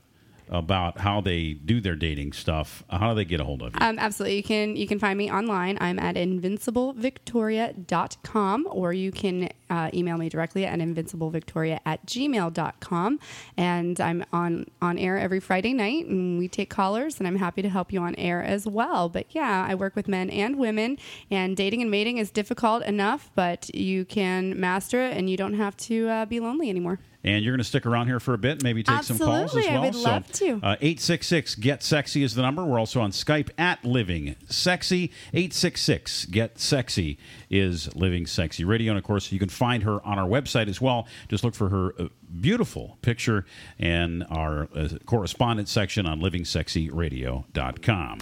about 0.52 1.00
how 1.00 1.22
they 1.22 1.54
do 1.54 1.82
their 1.82 1.96
dating 1.96 2.34
stuff. 2.34 2.84
How 2.90 3.10
do 3.10 3.16
they 3.16 3.26
get 3.26 3.40
a 3.40 3.44
hold 3.44 3.62
of 3.62 3.74
you? 3.74 3.80
Um, 3.80 3.98
absolutely. 3.98 4.38
You 4.38 4.44
can 4.44 4.76
you 4.76 4.88
can 4.88 5.00
find 5.00 5.18
me 5.18 5.32
online. 5.32 5.78
I'm 5.80 5.98
at 5.98 6.16
invinciblevictoria.com 6.16 8.68
or 8.70 8.94
you 8.94 9.12
can 9.12 9.50
uh, 9.72 9.90
email 9.94 10.18
me 10.18 10.28
directly 10.28 10.66
at 10.66 10.78
invinciblevictoria 10.80 11.80
at 11.86 12.06
gmail.com. 12.06 13.20
And 13.56 14.02
I'm 14.02 14.26
on, 14.34 14.66
on 14.82 14.98
air 14.98 15.18
every 15.18 15.40
Friday 15.40 15.74
night 15.74 16.08
and 16.08 16.38
we 16.38 16.50
take 16.50 16.70
callers 16.70 17.20
and 17.20 17.28
I'm 17.28 17.38
happy 17.38 17.62
to 17.62 17.70
help 17.70 17.94
you 17.94 18.02
on 18.02 18.14
air 18.16 18.44
as 18.44 18.68
well. 18.68 19.08
But 19.08 19.28
yeah, 19.30 19.66
I 19.68 19.76
work 19.76 19.96
with 19.96 20.10
men 20.10 20.30
and 20.30 20.58
women 20.58 20.98
and 21.32 21.56
dating 21.56 21.82
and 21.82 21.90
mating 21.90 22.18
is 22.18 22.32
difficult 22.32 22.84
enough, 22.84 23.32
but 23.34 23.74
you 23.74 24.04
can 24.04 24.60
master 24.60 25.02
it 25.02 25.16
and 25.16 25.30
you 25.30 25.38
don't 25.38 25.54
have 25.54 25.78
to 25.78 26.10
uh, 26.10 26.26
be 26.26 26.42
lonely 26.42 26.70
anymore. 26.70 27.00
And 27.24 27.44
you're 27.44 27.54
going 27.54 27.60
to 27.60 27.64
stick 27.64 27.86
around 27.86 28.08
here 28.08 28.20
for 28.20 28.34
a 28.34 28.38
bit, 28.38 28.64
maybe 28.64 28.82
take 28.82 29.04
some 29.04 29.20
calls 29.20 29.56
as 29.56 29.66
Absolutely, 29.66 29.70
I 29.70 29.74
well. 29.74 29.84
would 29.84 29.96
love 29.96 30.32
to. 30.32 30.54
Uh, 30.56 30.76
866 30.82 31.54
Get 31.56 31.84
Sexy 31.84 32.24
is 32.24 32.34
the 32.34 32.42
number. 32.42 32.66
We're 32.66 32.80
also 32.80 33.00
on 33.00 33.12
Skype 33.12 33.50
at 33.60 33.86
Living 33.86 34.36
Sexy. 34.50 35.12
866 35.34 36.26
Get 36.26 36.60
Sexy 36.60 37.20
is 37.50 37.96
Living 37.96 38.26
Sexy 38.26 38.64
Radio. 38.64 38.92
And 38.94 38.98
of 38.98 39.04
course, 39.04 39.32
you 39.32 39.38
can 39.38 39.50
find 39.50 39.84
her 39.84 40.04
on 40.06 40.18
our 40.18 40.28
website 40.28 40.68
as 40.68 40.82
well. 40.82 41.08
Just 41.30 41.44
look 41.44 41.54
for 41.54 41.70
her 41.70 41.94
uh, 42.00 42.08
beautiful 42.40 42.98
picture 43.04 43.46
in 43.78 44.24
our 44.24 44.68
uh, 44.76 44.90
correspondence 45.06 45.72
section 45.72 46.08
on 46.08 46.20
livingsexyradio.com. 46.22 48.20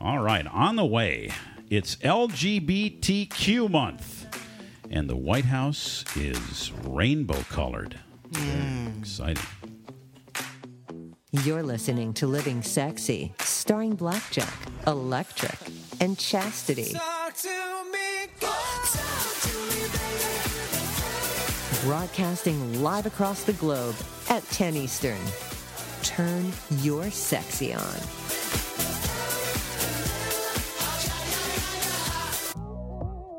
All 0.00 0.18
right, 0.20 0.46
on 0.46 0.76
the 0.76 0.84
way, 0.84 1.30
it's 1.70 1.96
LGBTQ 1.96 3.70
month. 3.70 4.26
And 4.90 5.08
the 5.10 5.16
White 5.16 5.44
House 5.46 6.04
is 6.16 6.72
rainbow 6.84 7.40
colored. 7.50 7.98
Very 8.32 8.98
exciting. 8.98 9.44
You're 11.30 11.62
listening 11.62 12.14
to 12.14 12.26
Living 12.26 12.62
Sexy, 12.62 13.34
starring 13.40 13.94
Blackjack, 13.94 14.52
Electric, 14.86 15.58
and 16.00 16.18
Chastity. 16.18 16.94
Talk 16.94 17.34
to 17.34 17.84
me, 17.92 18.26
talk 18.40 18.90
to 19.42 19.48
me, 19.48 19.80
baby. 19.92 21.86
Broadcasting 21.86 22.82
live 22.82 23.06
across 23.06 23.44
the 23.44 23.52
globe 23.54 23.94
at 24.30 24.42
10 24.50 24.76
Eastern. 24.76 25.20
Turn 26.02 26.50
your 26.82 27.10
sexy 27.10 27.74
on. 27.74 27.82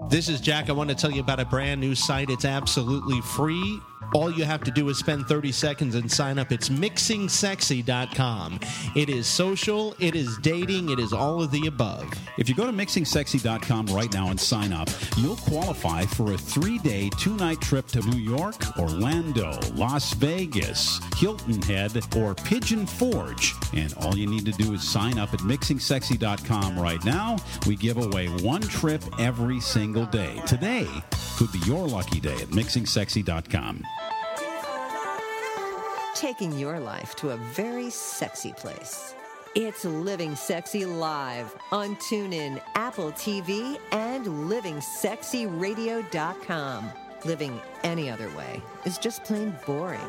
This 0.09 0.27
is 0.27 0.41
Jack. 0.41 0.69
I 0.69 0.73
want 0.73 0.89
to 0.89 0.95
tell 0.95 1.11
you 1.11 1.21
about 1.21 1.39
a 1.39 1.45
brand 1.45 1.79
new 1.79 1.93
site. 1.93 2.29
It's 2.29 2.45
absolutely 2.45 3.21
free. 3.21 3.79
All 4.13 4.31
you 4.31 4.43
have 4.43 4.63
to 4.63 4.71
do 4.71 4.89
is 4.89 4.97
spend 4.97 5.27
30 5.27 5.51
seconds 5.51 5.95
and 5.95 6.11
sign 6.11 6.39
up. 6.39 6.51
It's 6.51 6.69
mixingsexy.com. 6.69 8.59
It 8.95 9.09
is 9.09 9.27
social, 9.27 9.95
it 9.99 10.15
is 10.15 10.37
dating, 10.39 10.89
it 10.89 10.99
is 10.99 11.13
all 11.13 11.43
of 11.43 11.51
the 11.51 11.67
above. 11.67 12.11
If 12.37 12.49
you 12.49 12.55
go 12.55 12.65
to 12.65 12.71
mixingsexy.com 12.71 13.87
right 13.87 14.11
now 14.13 14.29
and 14.29 14.39
sign 14.39 14.73
up, 14.73 14.89
you'll 15.17 15.35
qualify 15.35 16.05
for 16.05 16.33
a 16.33 16.37
three 16.37 16.79
day, 16.79 17.09
two 17.19 17.35
night 17.35 17.61
trip 17.61 17.87
to 17.87 18.01
New 18.01 18.17
York, 18.17 18.55
Orlando, 18.77 19.59
Las 19.75 20.13
Vegas, 20.13 20.99
Hilton 21.17 21.61
Head, 21.61 21.89
or 22.15 22.33
Pigeon 22.35 22.85
Forge. 22.85 23.53
And 23.73 23.93
all 23.95 24.15
you 24.15 24.27
need 24.27 24.45
to 24.45 24.51
do 24.51 24.73
is 24.73 24.87
sign 24.87 25.19
up 25.19 25.33
at 25.33 25.39
mixingsexy.com 25.39 26.79
right 26.79 27.03
now. 27.05 27.37
We 27.67 27.75
give 27.75 27.97
away 27.97 28.27
one 28.27 28.61
trip 28.61 29.03
every 29.19 29.59
single 29.59 30.05
day. 30.05 30.41
Today 30.45 30.87
could 31.37 31.51
be 31.51 31.59
your 31.59 31.87
lucky 31.87 32.19
day 32.19 32.35
at 32.35 32.49
mixingsexy.com. 32.49 33.83
Taking 36.15 36.57
your 36.57 36.79
life 36.79 37.15
to 37.17 37.31
a 37.31 37.37
very 37.37 37.89
sexy 37.89 38.53
place. 38.53 39.13
It's 39.55 39.83
Living 39.85 40.35
Sexy 40.35 40.85
Live 40.85 41.55
on 41.71 41.95
TuneIn, 41.97 42.61
Apple 42.75 43.11
TV, 43.11 43.77
and 43.91 44.25
livingsexyradio.com. 44.25 46.89
Living 47.25 47.61
any 47.83 48.09
other 48.09 48.29
way 48.35 48.61
is 48.85 48.97
just 48.97 49.23
plain 49.23 49.55
boring. 49.65 49.99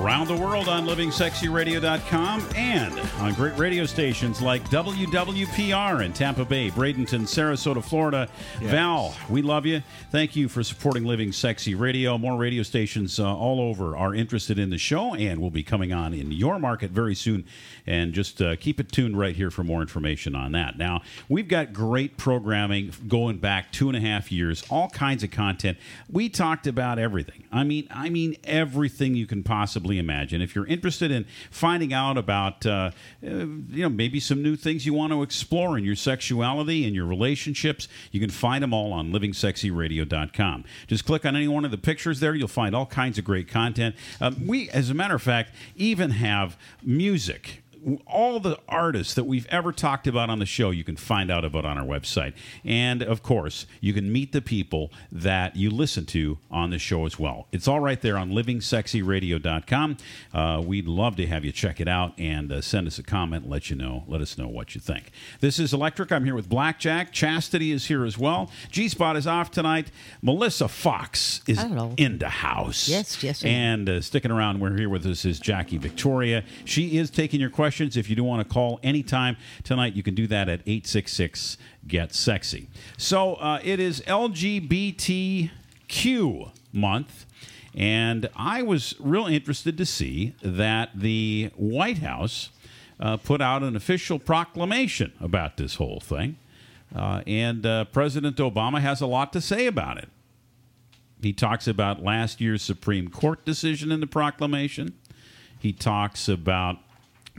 Around 0.00 0.28
the 0.28 0.36
world 0.36 0.66
on 0.66 0.86
livingsexyradio.com 0.86 2.42
and 2.56 2.98
on 3.18 3.34
great 3.34 3.56
radio 3.58 3.84
stations 3.84 4.40
like 4.40 4.66
WWPR 4.70 6.02
in 6.02 6.12
Tampa 6.14 6.44
Bay, 6.46 6.70
Bradenton, 6.70 7.22
Sarasota, 7.22 7.84
Florida. 7.84 8.26
Val, 8.60 9.14
we 9.28 9.42
love 9.42 9.66
you. 9.66 9.82
Thank 10.10 10.36
you 10.36 10.48
for 10.48 10.62
supporting 10.62 11.04
Living 11.04 11.32
Sexy 11.32 11.74
Radio. 11.74 12.16
More 12.16 12.38
radio 12.38 12.62
stations 12.62 13.20
uh, 13.20 13.36
all 13.36 13.60
over 13.60 13.94
are 13.94 14.14
interested 14.14 14.58
in 14.58 14.70
the 14.70 14.78
show 14.78 15.14
and 15.14 15.38
will 15.38 15.50
be 15.50 15.62
coming 15.62 15.92
on 15.92 16.14
in 16.14 16.32
your 16.32 16.58
market 16.58 16.92
very 16.92 17.14
soon. 17.14 17.44
And 17.86 18.14
just 18.14 18.40
uh, 18.40 18.56
keep 18.56 18.80
it 18.80 18.90
tuned 18.90 19.18
right 19.18 19.36
here 19.36 19.50
for 19.50 19.64
more 19.64 19.82
information 19.82 20.34
on 20.34 20.52
that. 20.52 20.78
Now, 20.78 21.02
we've 21.28 21.48
got 21.48 21.74
great 21.74 22.16
programming 22.16 22.92
going 23.06 23.36
back 23.36 23.70
two 23.70 23.88
and 23.88 23.96
a 23.96 24.00
half 24.00 24.32
years, 24.32 24.64
all 24.70 24.88
kinds 24.88 25.22
of 25.22 25.30
content. 25.30 25.76
We 26.10 26.30
talked 26.30 26.66
about 26.66 26.98
everything. 26.98 27.44
I 27.52 27.64
mean, 27.64 27.86
I 27.90 28.08
mean 28.08 28.36
everything 28.44 29.14
you 29.14 29.26
can 29.26 29.42
possibly 29.42 29.89
imagine. 29.98 30.42
If 30.42 30.54
you're 30.54 30.66
interested 30.66 31.10
in 31.10 31.26
finding 31.50 31.92
out 31.92 32.16
about, 32.16 32.64
uh, 32.66 32.90
uh, 33.24 33.28
you 33.28 33.82
know, 33.82 33.88
maybe 33.88 34.20
some 34.20 34.42
new 34.42 34.56
things 34.56 34.86
you 34.86 34.94
want 34.94 35.12
to 35.12 35.22
explore 35.22 35.76
in 35.78 35.84
your 35.84 35.96
sexuality 35.96 36.84
and 36.86 36.94
your 36.94 37.06
relationships, 37.06 37.88
you 38.10 38.20
can 38.20 38.30
find 38.30 38.62
them 38.62 38.72
all 38.72 38.92
on 38.92 39.12
livingsexyradio.com. 39.12 40.64
Just 40.86 41.04
click 41.04 41.24
on 41.24 41.36
any 41.36 41.48
one 41.48 41.64
of 41.64 41.70
the 41.70 41.78
pictures 41.78 42.20
there. 42.20 42.34
You'll 42.34 42.48
find 42.48 42.74
all 42.74 42.86
kinds 42.86 43.18
of 43.18 43.24
great 43.24 43.48
content. 43.48 43.94
Um, 44.20 44.46
we, 44.46 44.70
as 44.70 44.90
a 44.90 44.94
matter 44.94 45.14
of 45.14 45.22
fact, 45.22 45.54
even 45.76 46.10
have 46.10 46.56
music 46.82 47.59
all 48.06 48.40
the 48.40 48.58
artists 48.68 49.14
that 49.14 49.24
we've 49.24 49.46
ever 49.46 49.72
talked 49.72 50.06
about 50.06 50.30
on 50.30 50.38
the 50.38 50.46
show 50.46 50.70
you 50.70 50.84
can 50.84 50.96
find 50.96 51.30
out 51.30 51.44
about 51.44 51.64
on 51.64 51.78
our 51.78 51.84
website. 51.84 52.34
And 52.64 53.02
of 53.02 53.22
course 53.22 53.66
you 53.80 53.92
can 53.92 54.12
meet 54.12 54.32
the 54.32 54.42
people 54.42 54.92
that 55.10 55.56
you 55.56 55.70
listen 55.70 56.04
to 56.06 56.38
on 56.50 56.70
the 56.70 56.78
show 56.78 57.06
as 57.06 57.18
well. 57.18 57.46
It's 57.52 57.66
all 57.66 57.80
right 57.80 58.00
there 58.00 58.16
on 58.18 58.30
livingsexyradio.com 58.32 59.96
uh, 60.34 60.62
we'd 60.64 60.86
love 60.86 61.16
to 61.16 61.26
have 61.26 61.44
you 61.44 61.52
check 61.52 61.80
it 61.80 61.88
out 61.88 62.12
and 62.18 62.52
uh, 62.52 62.60
send 62.60 62.86
us 62.86 62.98
a 62.98 63.02
comment 63.02 63.48
let 63.48 63.70
you 63.70 63.76
know 63.76 64.04
let 64.06 64.20
us 64.20 64.36
know 64.36 64.48
what 64.48 64.74
you 64.74 64.80
think. 64.80 65.10
This 65.40 65.58
is 65.58 65.72
electric. 65.72 66.12
I'm 66.12 66.24
here 66.24 66.34
with 66.34 66.48
blackjack. 66.48 67.12
Chastity 67.12 67.72
is 67.72 67.86
here 67.86 68.04
as 68.04 68.18
well. 68.18 68.50
G-spot 68.70 69.16
is 69.16 69.26
off 69.26 69.50
tonight. 69.50 69.90
Melissa 70.22 70.68
Foxx 70.68 71.40
is 71.46 71.58
Hello. 71.60 71.94
in 71.96 72.18
the 72.18 72.28
house. 72.28 72.88
Yes, 72.88 73.22
yes, 73.22 73.44
and 73.44 73.88
uh, 73.88 74.00
sticking 74.00 74.30
around, 74.30 74.60
we're 74.60 74.76
here 74.76 74.88
with 74.88 75.06
us 75.06 75.24
is 75.24 75.38
Jackie 75.40 75.78
Victoria. 75.78 76.44
She 76.64 76.98
is 76.98 77.10
taking 77.10 77.40
your 77.40 77.50
questions. 77.50 77.69
If 77.70 78.10
you 78.10 78.16
do 78.16 78.24
want 78.24 78.46
to 78.46 78.52
call 78.52 78.80
anytime 78.82 79.36
tonight, 79.62 79.94
you 79.94 80.02
can 80.02 80.14
do 80.14 80.26
that 80.26 80.48
at 80.48 80.60
866 80.60 81.56
Get 81.86 82.12
Sexy. 82.14 82.68
So 82.96 83.34
uh, 83.34 83.60
it 83.62 83.78
is 83.80 84.00
LGBTQ 84.02 85.50
month. 86.72 87.26
And 87.74 88.28
I 88.34 88.62
was 88.62 88.94
real 88.98 89.26
interested 89.26 89.78
to 89.78 89.86
see 89.86 90.34
that 90.42 90.90
the 90.94 91.50
White 91.54 91.98
House 91.98 92.50
uh, 92.98 93.16
put 93.16 93.40
out 93.40 93.62
an 93.62 93.76
official 93.76 94.18
proclamation 94.18 95.12
about 95.20 95.56
this 95.56 95.76
whole 95.76 96.00
thing. 96.00 96.36
Uh, 96.94 97.22
and 97.26 97.64
uh, 97.64 97.84
President 97.86 98.36
Obama 98.36 98.80
has 98.80 99.00
a 99.00 99.06
lot 99.06 99.32
to 99.32 99.40
say 99.40 99.66
about 99.66 99.98
it. 99.98 100.08
He 101.22 101.32
talks 101.32 101.68
about 101.68 102.02
last 102.02 102.40
year's 102.40 102.62
Supreme 102.62 103.08
Court 103.08 103.44
decision 103.44 103.92
in 103.92 104.00
the 104.00 104.06
proclamation. 104.06 104.94
He 105.58 105.72
talks 105.72 106.28
about 106.28 106.78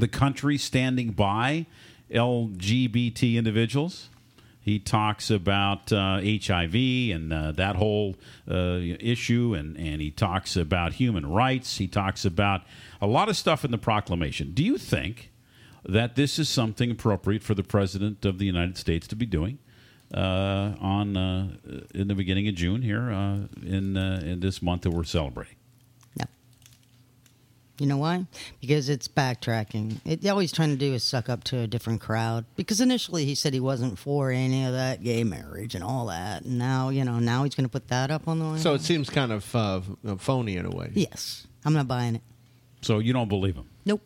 the 0.01 0.07
country 0.07 0.57
standing 0.57 1.11
by 1.11 1.65
LGBT 2.11 3.35
individuals. 3.35 4.09
He 4.59 4.77
talks 4.77 5.31
about 5.31 5.91
uh, 5.91 6.19
HIV 6.21 6.75
and 6.75 7.31
uh, 7.33 7.51
that 7.53 7.77
whole 7.77 8.15
uh, 8.49 8.79
issue, 8.99 9.55
and, 9.55 9.77
and 9.77 10.01
he 10.01 10.11
talks 10.11 10.55
about 10.55 10.93
human 10.93 11.25
rights. 11.25 11.77
He 11.77 11.87
talks 11.87 12.25
about 12.25 12.61
a 13.01 13.07
lot 13.07 13.29
of 13.29 13.37
stuff 13.37 13.63
in 13.63 13.71
the 13.71 13.77
proclamation. 13.77 14.51
Do 14.53 14.63
you 14.63 14.77
think 14.77 15.31
that 15.83 16.15
this 16.15 16.37
is 16.37 16.47
something 16.47 16.91
appropriate 16.91 17.41
for 17.41 17.55
the 17.55 17.63
President 17.63 18.25
of 18.25 18.37
the 18.37 18.45
United 18.45 18.77
States 18.77 19.07
to 19.07 19.15
be 19.15 19.25
doing? 19.25 19.57
uh, 20.13 20.73
on 20.79 21.15
uh, 21.15 21.47
in 21.93 22.07
the 22.07 22.15
beginning 22.15 22.47
of 22.47 22.55
June 22.55 22.81
here 22.81 23.11
uh, 23.11 23.35
in 23.65 23.97
in 23.97 24.39
this 24.39 24.61
month 24.61 24.81
that 24.81 24.91
we're 24.91 25.03
celebrating. 25.03 25.55
No. 27.81 27.85
You 27.85 27.87
know 27.87 27.97
why? 27.97 28.25
Because 28.61 28.89
it's 28.89 29.07
backtracking. 29.07 29.97
It, 30.05 30.27
all 30.29 30.39
he's 30.39 30.51
trying 30.51 30.69
to 30.69 30.75
do 30.75 30.93
is 30.93 31.03
suck 31.03 31.29
up 31.29 31.43
to 31.45 31.59
a 31.59 31.67
different 31.67 31.99
crowd. 31.99 32.45
Because 32.55 32.79
initially 32.79 33.25
he 33.25 33.33
said 33.35 33.53
he 33.53 33.59
wasn't 33.59 33.97
for 33.97 34.31
any 34.31 34.65
of 34.65 34.73
that 34.73 35.03
gay 35.03 35.23
marriage 35.23 35.73
and 35.75 35.83
all 35.83 36.05
that. 36.05 36.43
And 36.43 36.57
now, 36.59 36.89
you 36.89 37.03
know, 37.03 37.19
now 37.19 37.43
he's 37.43 37.55
going 37.55 37.65
to 37.65 37.71
put 37.71 37.87
that 37.87 38.11
up 38.11 38.27
on 38.27 38.39
the 38.39 38.45
line. 38.45 38.59
So 38.59 38.73
it 38.75 38.81
seems 38.81 39.09
kind 39.09 39.31
of 39.31 39.55
uh, 39.55 39.81
phony 40.17 40.57
in 40.57 40.65
a 40.65 40.69
way. 40.69 40.91
yes, 40.93 41.47
I'm 41.65 41.73
not 41.73 41.87
buying 41.87 42.15
it. 42.15 42.21
So 42.81 42.99
you 42.99 43.13
don't 43.13 43.29
believe 43.29 43.55
him. 43.55 43.67
Nope. 43.85 44.01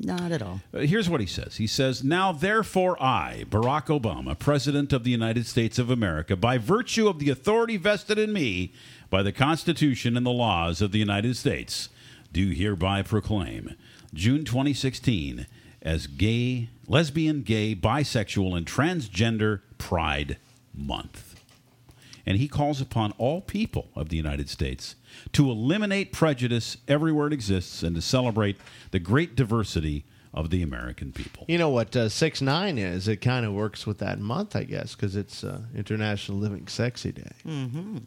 Not 0.00 0.32
at 0.32 0.42
all. 0.42 0.60
Uh, 0.72 0.80
Here's 0.80 1.08
what 1.08 1.20
he 1.20 1.26
says. 1.26 1.56
He 1.56 1.66
says, 1.66 2.02
Now 2.04 2.32
therefore 2.32 3.00
I, 3.02 3.44
Barack 3.48 3.86
Obama, 3.86 4.38
President 4.38 4.92
of 4.92 5.04
the 5.04 5.10
United 5.10 5.46
States 5.46 5.78
of 5.78 5.88
America, 5.88 6.36
by 6.36 6.58
virtue 6.58 7.08
of 7.08 7.18
the 7.18 7.30
authority 7.30 7.76
vested 7.76 8.18
in 8.18 8.32
me 8.32 8.72
by 9.10 9.22
the 9.22 9.32
Constitution 9.32 10.16
and 10.16 10.26
the 10.26 10.30
laws 10.30 10.82
of 10.82 10.90
the 10.92 10.98
United 10.98 11.36
States, 11.36 11.88
do 12.34 12.50
hereby 12.50 13.00
proclaim 13.00 13.74
June 14.12 14.44
2016 14.44 15.46
as 15.80 16.06
gay, 16.06 16.68
lesbian, 16.86 17.42
gay, 17.42 17.74
bisexual, 17.74 18.56
and 18.56 18.66
transgender 18.66 19.60
Pride 19.78 20.36
Month. 20.74 21.40
And 22.26 22.38
he 22.38 22.48
calls 22.48 22.80
upon 22.80 23.12
all 23.12 23.40
people 23.40 23.88
of 23.94 24.08
the 24.08 24.16
United 24.16 24.48
States 24.48 24.96
to 25.32 25.50
eliminate 25.50 26.12
prejudice 26.12 26.78
everywhere 26.88 27.28
it 27.28 27.32
exists 27.32 27.82
and 27.82 27.94
to 27.94 28.02
celebrate 28.02 28.56
the 28.90 28.98
great 28.98 29.36
diversity 29.36 30.04
of 30.32 30.50
the 30.50 30.62
American 30.62 31.12
people. 31.12 31.44
You 31.46 31.58
know 31.58 31.68
what 31.68 31.94
uh, 31.94 32.08
six 32.08 32.42
nine 32.42 32.78
is? 32.78 33.06
It 33.06 33.18
kind 33.18 33.46
of 33.46 33.52
works 33.52 33.86
with 33.86 33.98
that 33.98 34.18
month, 34.18 34.56
I 34.56 34.64
guess, 34.64 34.96
because 34.96 35.14
it's 35.14 35.44
uh, 35.44 35.60
International 35.74 36.38
Living 36.38 36.66
Sexy 36.66 37.12
Day. 37.12 37.30
Mm-hmm. 37.46 37.98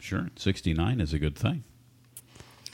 Sure, 0.00 0.30
69 0.34 1.00
is 1.00 1.12
a 1.12 1.18
good 1.20 1.36
thing. 1.36 1.62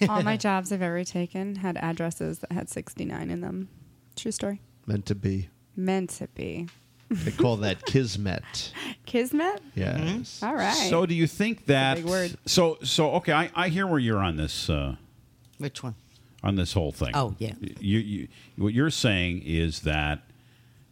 All 0.09 0.23
my 0.23 0.37
jobs 0.37 0.73
I've 0.73 0.83
ever 0.83 1.05
taken 1.05 1.57
had 1.57 1.77
addresses 1.77 2.39
that 2.41 2.53
had 2.53 2.69
69 2.69 3.31
in 3.31 3.41
them. 3.41 3.69
True 4.17 4.33
story. 4.33 4.61
Meant 4.87 5.07
to 5.07 5.15
be. 5.15 5.49
Meant 5.77 6.11
to 6.11 6.29
be. 6.29 6.69
They 7.11 7.31
call 7.31 7.57
that 7.59 7.85
kismet. 7.87 8.73
Kismet? 9.07 9.61
Yes. 9.75 10.43
All 10.43 10.55
right. 10.55 10.73
So 10.91 11.07
do 11.07 11.15
you 11.15 11.27
think 11.27 11.67
that 11.67 11.97
big 11.97 12.05
word. 12.05 12.37
So 12.47 12.79
so 12.83 13.13
okay, 13.15 13.33
I, 13.33 13.51
I 13.55 13.69
hear 13.71 13.87
where 13.87 13.99
you're 13.99 14.19
on 14.19 14.37
this 14.37 14.69
uh, 14.69 14.97
Which 15.59 15.83
one? 15.83 15.95
on 16.43 16.57
this 16.57 16.73
whole 16.73 16.93
thing. 16.93 17.11
Oh, 17.15 17.35
yeah. 17.39 17.55
You, 17.81 17.99
you 17.99 18.29
what 18.57 18.75
you're 18.75 18.91
saying 18.91 19.43
is 19.45 19.81
that 19.81 20.21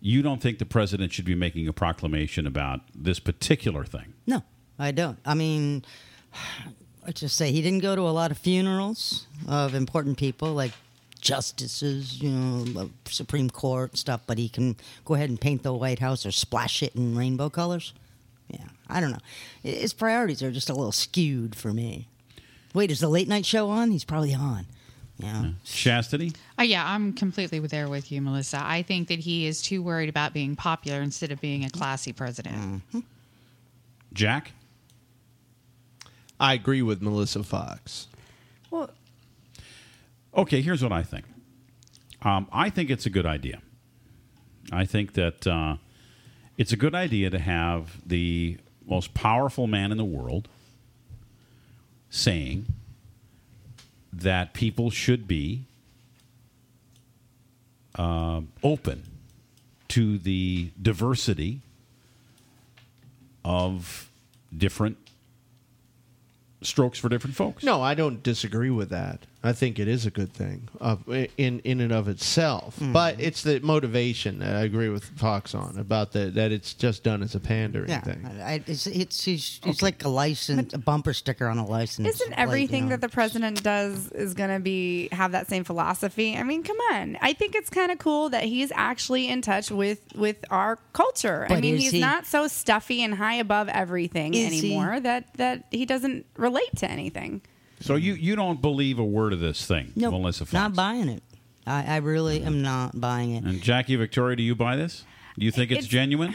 you 0.00 0.22
don't 0.22 0.40
think 0.40 0.58
the 0.58 0.66
president 0.66 1.12
should 1.12 1.24
be 1.24 1.34
making 1.34 1.68
a 1.68 1.72
proclamation 1.72 2.46
about 2.46 2.80
this 2.94 3.18
particular 3.18 3.84
thing. 3.84 4.14
No, 4.26 4.42
I 4.78 4.92
don't. 4.92 5.18
I 5.24 5.34
mean, 5.34 5.84
let's 7.06 7.20
just 7.20 7.36
say 7.36 7.52
he 7.52 7.62
didn't 7.62 7.80
go 7.80 7.94
to 7.94 8.02
a 8.02 8.10
lot 8.10 8.30
of 8.30 8.38
funerals 8.38 9.26
of 9.48 9.74
important 9.74 10.18
people 10.18 10.52
like 10.52 10.72
justices, 11.20 12.20
you 12.20 12.30
know, 12.30 12.80
uh, 12.80 12.86
Supreme 13.06 13.48
Court 13.48 13.96
stuff, 13.96 14.20
but 14.26 14.38
he 14.38 14.48
can 14.48 14.76
go 15.04 15.14
ahead 15.14 15.30
and 15.30 15.40
paint 15.40 15.62
the 15.62 15.72
White 15.72 16.00
House 16.00 16.26
or 16.26 16.32
splash 16.32 16.82
it 16.82 16.94
in 16.94 17.16
rainbow 17.16 17.48
colors. 17.48 17.94
Yeah, 18.48 18.66
I 18.88 19.00
don't 19.00 19.10
know. 19.10 19.18
His 19.62 19.92
priorities 19.92 20.42
are 20.42 20.52
just 20.52 20.68
a 20.68 20.74
little 20.74 20.92
skewed 20.92 21.54
for 21.54 21.72
me. 21.72 22.08
Wait, 22.74 22.90
is 22.90 23.00
the 23.00 23.08
late 23.08 23.28
night 23.28 23.46
show 23.46 23.70
on? 23.70 23.90
He's 23.90 24.04
probably 24.04 24.34
on. 24.34 24.66
Yeah. 25.18 25.52
Chastity? 25.64 26.32
Uh, 26.58 26.62
yeah, 26.62 26.84
I'm 26.86 27.14
completely 27.14 27.58
there 27.60 27.88
with 27.88 28.12
you, 28.12 28.20
Melissa. 28.20 28.60
I 28.62 28.82
think 28.82 29.08
that 29.08 29.18
he 29.18 29.46
is 29.46 29.62
too 29.62 29.82
worried 29.82 30.10
about 30.10 30.34
being 30.34 30.56
popular 30.56 31.00
instead 31.00 31.32
of 31.32 31.40
being 31.40 31.64
a 31.64 31.70
classy 31.70 32.12
president. 32.12 32.82
Jack? 34.12 34.52
I 36.38 36.54
agree 36.54 36.82
with 36.82 37.00
Melissa 37.02 37.42
Foxx. 37.42 38.08
Well, 38.70 38.90
Okay, 40.36 40.60
here's 40.60 40.82
what 40.82 40.92
I 40.92 41.02
think. 41.02 41.24
Um, 42.20 42.46
I 42.52 42.68
think 42.68 42.90
it's 42.90 43.06
a 43.06 43.10
good 43.10 43.24
idea. 43.24 43.62
I 44.70 44.84
think 44.84 45.14
that 45.14 45.46
uh, 45.46 45.76
it's 46.58 46.72
a 46.72 46.76
good 46.76 46.94
idea 46.94 47.30
to 47.30 47.38
have 47.38 48.06
the 48.06 48.58
most 48.86 49.14
powerful 49.14 49.66
man 49.66 49.92
in 49.92 49.96
the 49.98 50.04
world 50.04 50.48
saying 52.10 52.66
that 54.12 54.52
people 54.52 54.90
should 54.90 55.26
be 55.26 55.64
uh, 57.94 58.42
open 58.62 59.04
to 59.88 60.18
the 60.18 60.70
diversity 60.80 61.60
of 63.44 64.10
different 64.56 64.98
strokes 66.62 66.98
for 66.98 67.08
different 67.08 67.36
folks. 67.36 67.62
No, 67.64 67.82
I 67.82 67.94
don't 67.94 68.22
disagree 68.22 68.70
with 68.70 68.90
that. 68.90 69.20
I 69.46 69.52
think 69.52 69.78
it 69.78 69.88
is 69.88 70.06
a 70.06 70.10
good 70.10 70.32
thing 70.32 70.68
uh, 70.80 70.96
in 71.36 71.60
in 71.60 71.80
and 71.80 71.92
of 71.92 72.08
itself. 72.08 72.76
But 72.80 73.20
it's 73.20 73.42
the 73.42 73.60
motivation 73.60 74.38
that 74.40 74.56
I 74.56 74.62
agree 74.62 74.88
with 74.88 75.04
Foxx 75.04 75.54
on 75.54 75.78
about 75.78 76.12
the 76.12 76.26
that 76.32 76.52
it's 76.52 76.74
just 76.74 77.02
done 77.04 77.22
as 77.22 77.34
a 77.34 77.40
pandering 77.40 77.88
Yeah, 77.88 78.00
thing. 78.00 78.26
I, 78.26 78.54
I- 78.54 78.62
it's 78.66 78.86
it's 78.86 79.26
it's, 79.28 79.60
it's 79.64 79.82
like 79.82 80.04
a 80.04 80.08
license, 80.08 80.72
a 80.74 80.78
bumper 80.78 81.12
sticker 81.12 81.46
on 81.46 81.58
a 81.58 81.66
license. 81.66 82.08
Isn't 82.08 82.28
plate, 82.28 82.38
everything 82.38 82.84
you 82.84 82.90
know? 82.90 82.96
that 82.96 83.00
the 83.02 83.08
president 83.08 83.62
does 83.62 84.10
is 84.12 84.34
going 84.34 84.50
to 84.50 84.60
be 84.60 85.08
have 85.12 85.32
that 85.32 85.48
same 85.48 85.64
philosophy? 85.64 86.36
I 86.36 86.42
mean, 86.42 86.62
come 86.62 86.78
on. 86.92 87.16
I 87.20 87.32
think 87.32 87.54
it's 87.54 87.70
kind 87.70 87.92
of 87.92 87.98
cool 87.98 88.30
that 88.30 88.44
he's 88.44 88.72
actually 88.74 89.28
in 89.28 89.42
touch 89.42 89.70
with 89.70 90.00
with 90.14 90.44
our 90.50 90.78
culture. 90.92 91.46
I 91.48 91.60
mean, 91.60 91.76
he's 91.76 91.92
he- 91.92 92.00
not 92.00 92.26
so 92.26 92.48
stuffy 92.48 93.02
and 93.02 93.14
high 93.14 93.36
above 93.36 93.68
everything 93.68 94.34
Is 94.34 94.52
he- 94.52 94.58
anymore 94.74 95.00
that 95.00 95.32
that 95.34 95.64
he 95.70 95.86
doesn't 95.86 96.26
relate 96.36 96.74
to 96.76 96.90
anything. 96.90 97.42
So 97.80 97.94
you, 97.96 98.14
you 98.14 98.36
don't 98.36 98.60
believe 98.62 98.98
a 98.98 99.04
word 99.04 99.32
of 99.32 99.40
this 99.40 99.66
thing, 99.66 99.92
Nope, 99.96 100.12
Melissa 100.12 100.44
Foxx? 100.46 100.52
not 100.54 100.74
buying 100.74 101.08
it. 101.08 101.22
I, 101.66 101.84
I 101.84 101.96
really 101.98 102.42
am 102.42 102.62
not 102.62 102.98
buying 103.00 103.34
it. 103.34 103.44
And 103.44 103.60
Jackie 103.60 103.96
Victoria, 103.96 104.36
do 104.36 104.42
you 104.42 104.54
buy 104.54 104.76
this? 104.76 105.04
Do 105.38 105.44
you 105.44 105.50
think 105.50 105.70
it's, 105.70 105.78
It's- 105.80 105.90
genuine? 105.90 106.34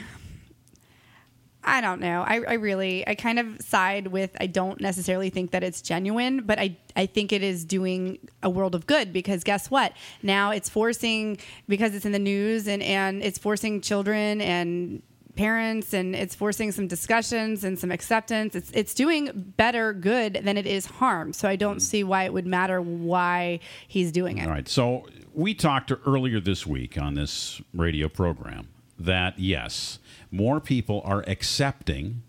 I 1.63 1.79
don't 1.79 1.99
know. 2.01 2.23
I, 2.23 2.41
I 2.47 2.53
really, 2.53 3.07
I 3.07 3.13
kind 3.13 3.37
of 3.37 3.61
side 3.61 4.07
with. 4.07 4.35
I 4.39 4.47
don't 4.47 4.81
necessarily 4.81 5.29
think 5.29 5.51
that 5.51 5.63
it's 5.63 5.79
genuine, 5.83 6.41
but 6.41 6.57
I, 6.57 6.75
I 6.95 7.05
think 7.05 7.31
it 7.31 7.43
is 7.43 7.63
doing 7.65 8.17
a 8.41 8.49
world 8.49 8.73
of 8.73 8.87
good 8.87 9.13
because 9.13 9.43
guess 9.43 9.69
what? 9.69 9.93
Now 10.23 10.49
it's 10.49 10.69
forcing 10.69 11.37
because 11.67 11.93
it's 11.93 12.03
in 12.05 12.13
the 12.13 12.19
news 12.19 12.67
and 12.67 12.81
and 12.81 13.21
it's 13.21 13.37
forcing 13.37 13.79
children 13.81 14.41
and 14.41 15.03
parents 15.35 15.93
and 15.93 16.15
it's 16.15 16.35
forcing 16.35 16.71
some 16.71 16.87
discussions 16.87 17.63
and 17.63 17.77
some 17.79 17.91
acceptance. 17.91 18.55
It's 18.55 18.71
it's 18.71 18.93
doing 18.93 19.53
better 19.57 19.93
good 19.93 20.41
than 20.43 20.57
it 20.57 20.67
is 20.67 20.85
harm. 20.85 21.33
So 21.33 21.47
I 21.47 21.55
don't 21.55 21.77
mm-hmm. 21.77 21.79
see 21.79 22.03
why 22.03 22.23
it 22.23 22.33
would 22.33 22.45
matter 22.45 22.81
why 22.81 23.59
he's 23.87 24.11
doing 24.11 24.37
it. 24.37 24.45
All 24.45 24.53
right. 24.53 24.67
So 24.67 25.07
we 25.33 25.53
talked 25.53 25.91
earlier 26.05 26.39
this 26.39 26.67
week 26.67 26.97
on 26.97 27.15
this 27.15 27.61
radio 27.73 28.09
program 28.09 28.67
that 28.99 29.39
yes, 29.39 29.99
more 30.29 30.59
people 30.59 31.01
are 31.05 31.23
accepting 31.27 32.21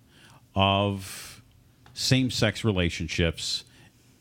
of 0.55 1.43
same-sex 1.95 2.65
relationships 2.65 3.65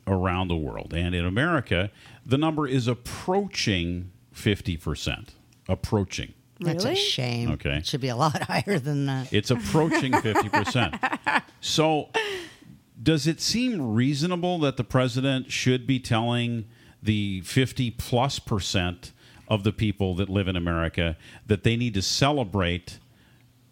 around 0.08 0.48
the 0.48 0.58
world, 0.58 0.94
and 0.94 1.16
in 1.16 1.26
America, 1.26 1.92
the 2.26 2.38
number 2.38 2.68
is 2.68 2.88
approaching 2.88 4.12
fifty 4.32 4.76
percent. 4.76 5.34
Approaching. 5.70 6.34
That's 6.62 6.84
a 6.86 6.90
Really? 6.90 7.00
shame. 7.00 7.52
Okay. 7.52 7.78
It 7.78 7.86
should 7.86 8.02
be 8.02 8.10
a 8.10 8.16
lot 8.16 8.42
higher 8.50 8.80
than 8.80 9.06
that. 9.08 9.32
It's 9.34 9.52
approaching 9.52 10.12
50%. 10.14 11.42
So, 11.64 12.10
does 13.02 13.28
it 13.28 13.40
seem 13.40 13.94
reasonable 13.94 14.58
that 14.60 14.78
the 14.78 14.84
president 14.84 15.52
should 15.52 15.86
be 15.86 16.00
telling 16.00 16.66
the 17.04 17.42
50 17.42 17.92
plus 17.92 18.40
percent 18.40 19.12
of 19.48 19.64
the 19.64 19.72
people 19.72 20.16
that 20.16 20.28
live 20.30 20.48
in 20.48 20.56
America 20.56 21.18
that 21.46 21.64
they 21.64 21.76
need 21.76 21.94
to 21.94 22.02
celebrate 22.02 22.98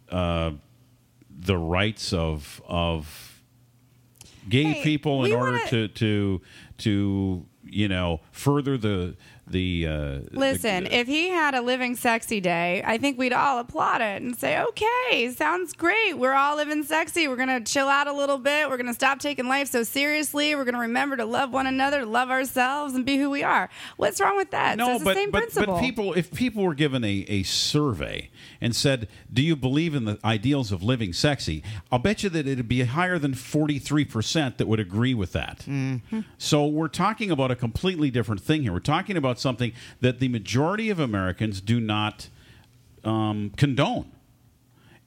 uh, 0.10 0.52
the 1.30 1.58
rights 1.58 2.14
of 2.14 2.62
of 2.68 3.42
gay 4.48 4.64
Hey, 4.74 4.84
people 4.84 5.24
in 5.26 5.32
we 5.32 5.36
order 5.36 5.54
wanna- 5.54 5.68
to 5.70 5.88
to 5.88 6.42
to 6.80 7.46
you 7.64 7.88
know 7.88 8.22
further 8.32 8.78
the 8.78 9.16
the 9.52 9.88
uh, 9.88 10.20
Listen, 10.32 10.86
the- 10.86 10.96
if 10.96 11.08
he 11.08 11.30
had 11.30 11.54
a 11.56 11.62
living 11.62 11.96
sexy 11.96 12.40
day, 12.40 12.84
I 12.86 12.98
think 12.98 13.18
we'd 13.18 13.34
all 13.34 13.60
applaud 13.60 14.02
it 14.02 14.22
and 14.22 14.36
say, 14.38 14.60
okay, 14.62 15.32
sounds 15.32 15.74
great. 15.74 16.14
We're 16.18 16.34
all 16.34 16.56
living 16.56 16.84
sexy. 16.84 17.28
We're 17.28 17.36
going 17.36 17.50
to 17.50 17.62
chill 17.72 17.88
out 17.88 18.08
a 18.08 18.14
little 18.14 18.38
bit. 18.38 18.70
We're 18.70 18.78
going 18.78 18.88
to 18.88 18.94
stop 18.94 19.20
taking 19.20 19.48
life 19.48 19.70
so 19.70 19.84
seriously. 19.84 20.56
We're 20.56 20.66
going 20.66 20.76
to 20.76 20.82
remember 20.82 21.18
to 21.18 21.26
love 21.26 21.52
one 21.52 21.68
another, 21.68 22.06
love 22.06 22.30
ourselves, 22.30 22.94
and 22.94 23.06
be 23.06 23.18
who 23.18 23.30
we 23.30 23.44
are. 23.44 23.70
What's 23.98 24.20
wrong 24.22 24.38
with 24.38 24.52
that? 24.52 24.78
So 24.78 24.86
No, 24.86 24.92
it's 24.94 25.00
the 25.00 25.06
but, 25.06 25.16
same 25.16 25.32
but, 25.32 25.38
principle. 25.44 25.74
but 25.76 25.82
people, 25.82 26.14
if 26.14 26.32
people 26.34 26.64
were 26.64 26.76
given 26.76 27.04
a, 27.04 27.26
a 27.28 27.44
survey 27.44 28.30
and 28.62 28.76
said, 28.76 29.08
"Do 29.32 29.42
you 29.42 29.56
believe 29.56 29.96
in 29.96 30.06
the 30.06 30.20
ideals 30.24 30.72
of 30.72 30.84
living 30.84 31.14
sexy?" 31.14 31.64
I'll 31.92 32.00
bet 32.00 32.24
you 32.24 32.30
that 32.30 32.48
it'd 32.48 32.68
be 32.68 32.84
higher 32.84 33.18
than 33.18 33.34
forty 33.34 33.80
three 33.80 34.06
percent 34.06 34.58
that 34.58 34.68
would 34.68 34.80
agree 34.80 35.14
with 35.14 35.32
that. 35.34 35.60
Mm-hmm. 35.68 36.22
So 36.38 36.66
we're 36.66 36.88
talking 36.88 37.32
about 37.32 37.52
a 37.52 37.56
completely 37.56 38.10
different 38.12 38.42
thing 38.42 38.64
here. 38.64 38.74
We're 38.74 38.80
talking 38.80 39.18
about 39.18 39.40
something 39.40 39.72
that 40.02 40.20
the 40.20 40.28
majority 40.28 40.90
of 40.90 41.00
Americans 41.00 41.62
do 41.62 41.80
not 41.80 42.30
um, 43.04 43.52
condone. 43.58 44.12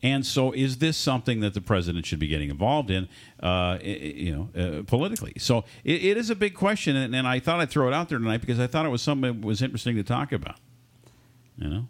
And 0.04 0.26
so, 0.26 0.50
is 0.50 0.78
this 0.78 0.96
something 0.96 1.40
that 1.40 1.54
the 1.54 1.60
president 1.60 2.06
should 2.06 2.18
be 2.18 2.26
getting 2.26 2.50
involved 2.50 2.90
in, 2.90 3.08
uh, 3.40 3.78
you 3.82 4.34
know, 4.54 4.60
uh, 4.60 4.82
politically? 4.82 5.34
So 5.38 5.64
it, 5.84 6.04
it 6.04 6.16
is 6.16 6.28
a 6.28 6.34
big 6.34 6.54
question, 6.54 6.96
and, 6.96 7.14
and 7.14 7.26
I 7.26 7.38
thought 7.38 7.60
I'd 7.60 7.70
throw 7.70 7.86
it 7.86 7.94
out 7.94 8.08
there 8.08 8.18
tonight 8.18 8.40
because 8.40 8.58
I 8.58 8.66
thought 8.66 8.84
it 8.84 8.88
was 8.88 9.00
something 9.00 9.40
that 9.40 9.46
was 9.46 9.62
interesting 9.62 9.94
to 9.94 10.02
talk 10.02 10.32
about. 10.32 10.58
You 11.56 11.68
know, 11.68 11.88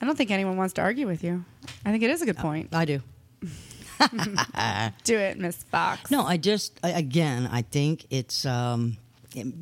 I 0.00 0.06
don't 0.06 0.16
think 0.16 0.30
anyone 0.30 0.56
wants 0.56 0.74
to 0.74 0.82
argue 0.82 1.06
with 1.06 1.24
you. 1.24 1.44
I 1.84 1.90
think 1.90 2.02
it 2.02 2.10
is 2.10 2.20
a 2.22 2.26
good 2.26 2.36
point. 2.36 2.74
I 2.74 2.84
do. 2.84 3.00
Do 5.04 5.16
it, 5.16 5.38
Miss 5.38 5.62
Foxx. 5.64 6.10
No, 6.10 6.24
I 6.24 6.36
just 6.36 6.78
I- 6.82 6.90
again, 6.90 7.48
I 7.50 7.62
think 7.62 8.06
it's 8.10 8.44
um, 8.44 8.96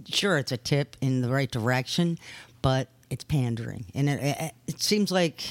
sure 0.09 0.39
it's 0.39 0.53
a 0.53 0.57
tip 0.57 0.97
in 1.01 1.21
the 1.21 1.29
right 1.31 1.51
direction, 1.51 2.19
but 2.63 2.89
it's 3.11 3.25
pandering, 3.25 3.85
and 3.95 4.09
it, 4.09 4.23
it, 4.23 4.53
it 4.67 4.81
seems 4.83 5.13
like 5.13 5.45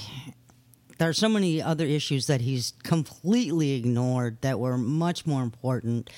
there 0.97 1.07
are 1.09 1.13
so 1.13 1.29
many 1.29 1.61
other 1.61 1.85
issues 1.85 2.27
that 2.27 2.41
he's 2.41 2.73
completely 2.83 3.71
ignored 3.73 4.37
that 4.41 4.59
were 4.59 4.77
much 4.77 5.25
more 5.27 5.43
important. 5.43 6.09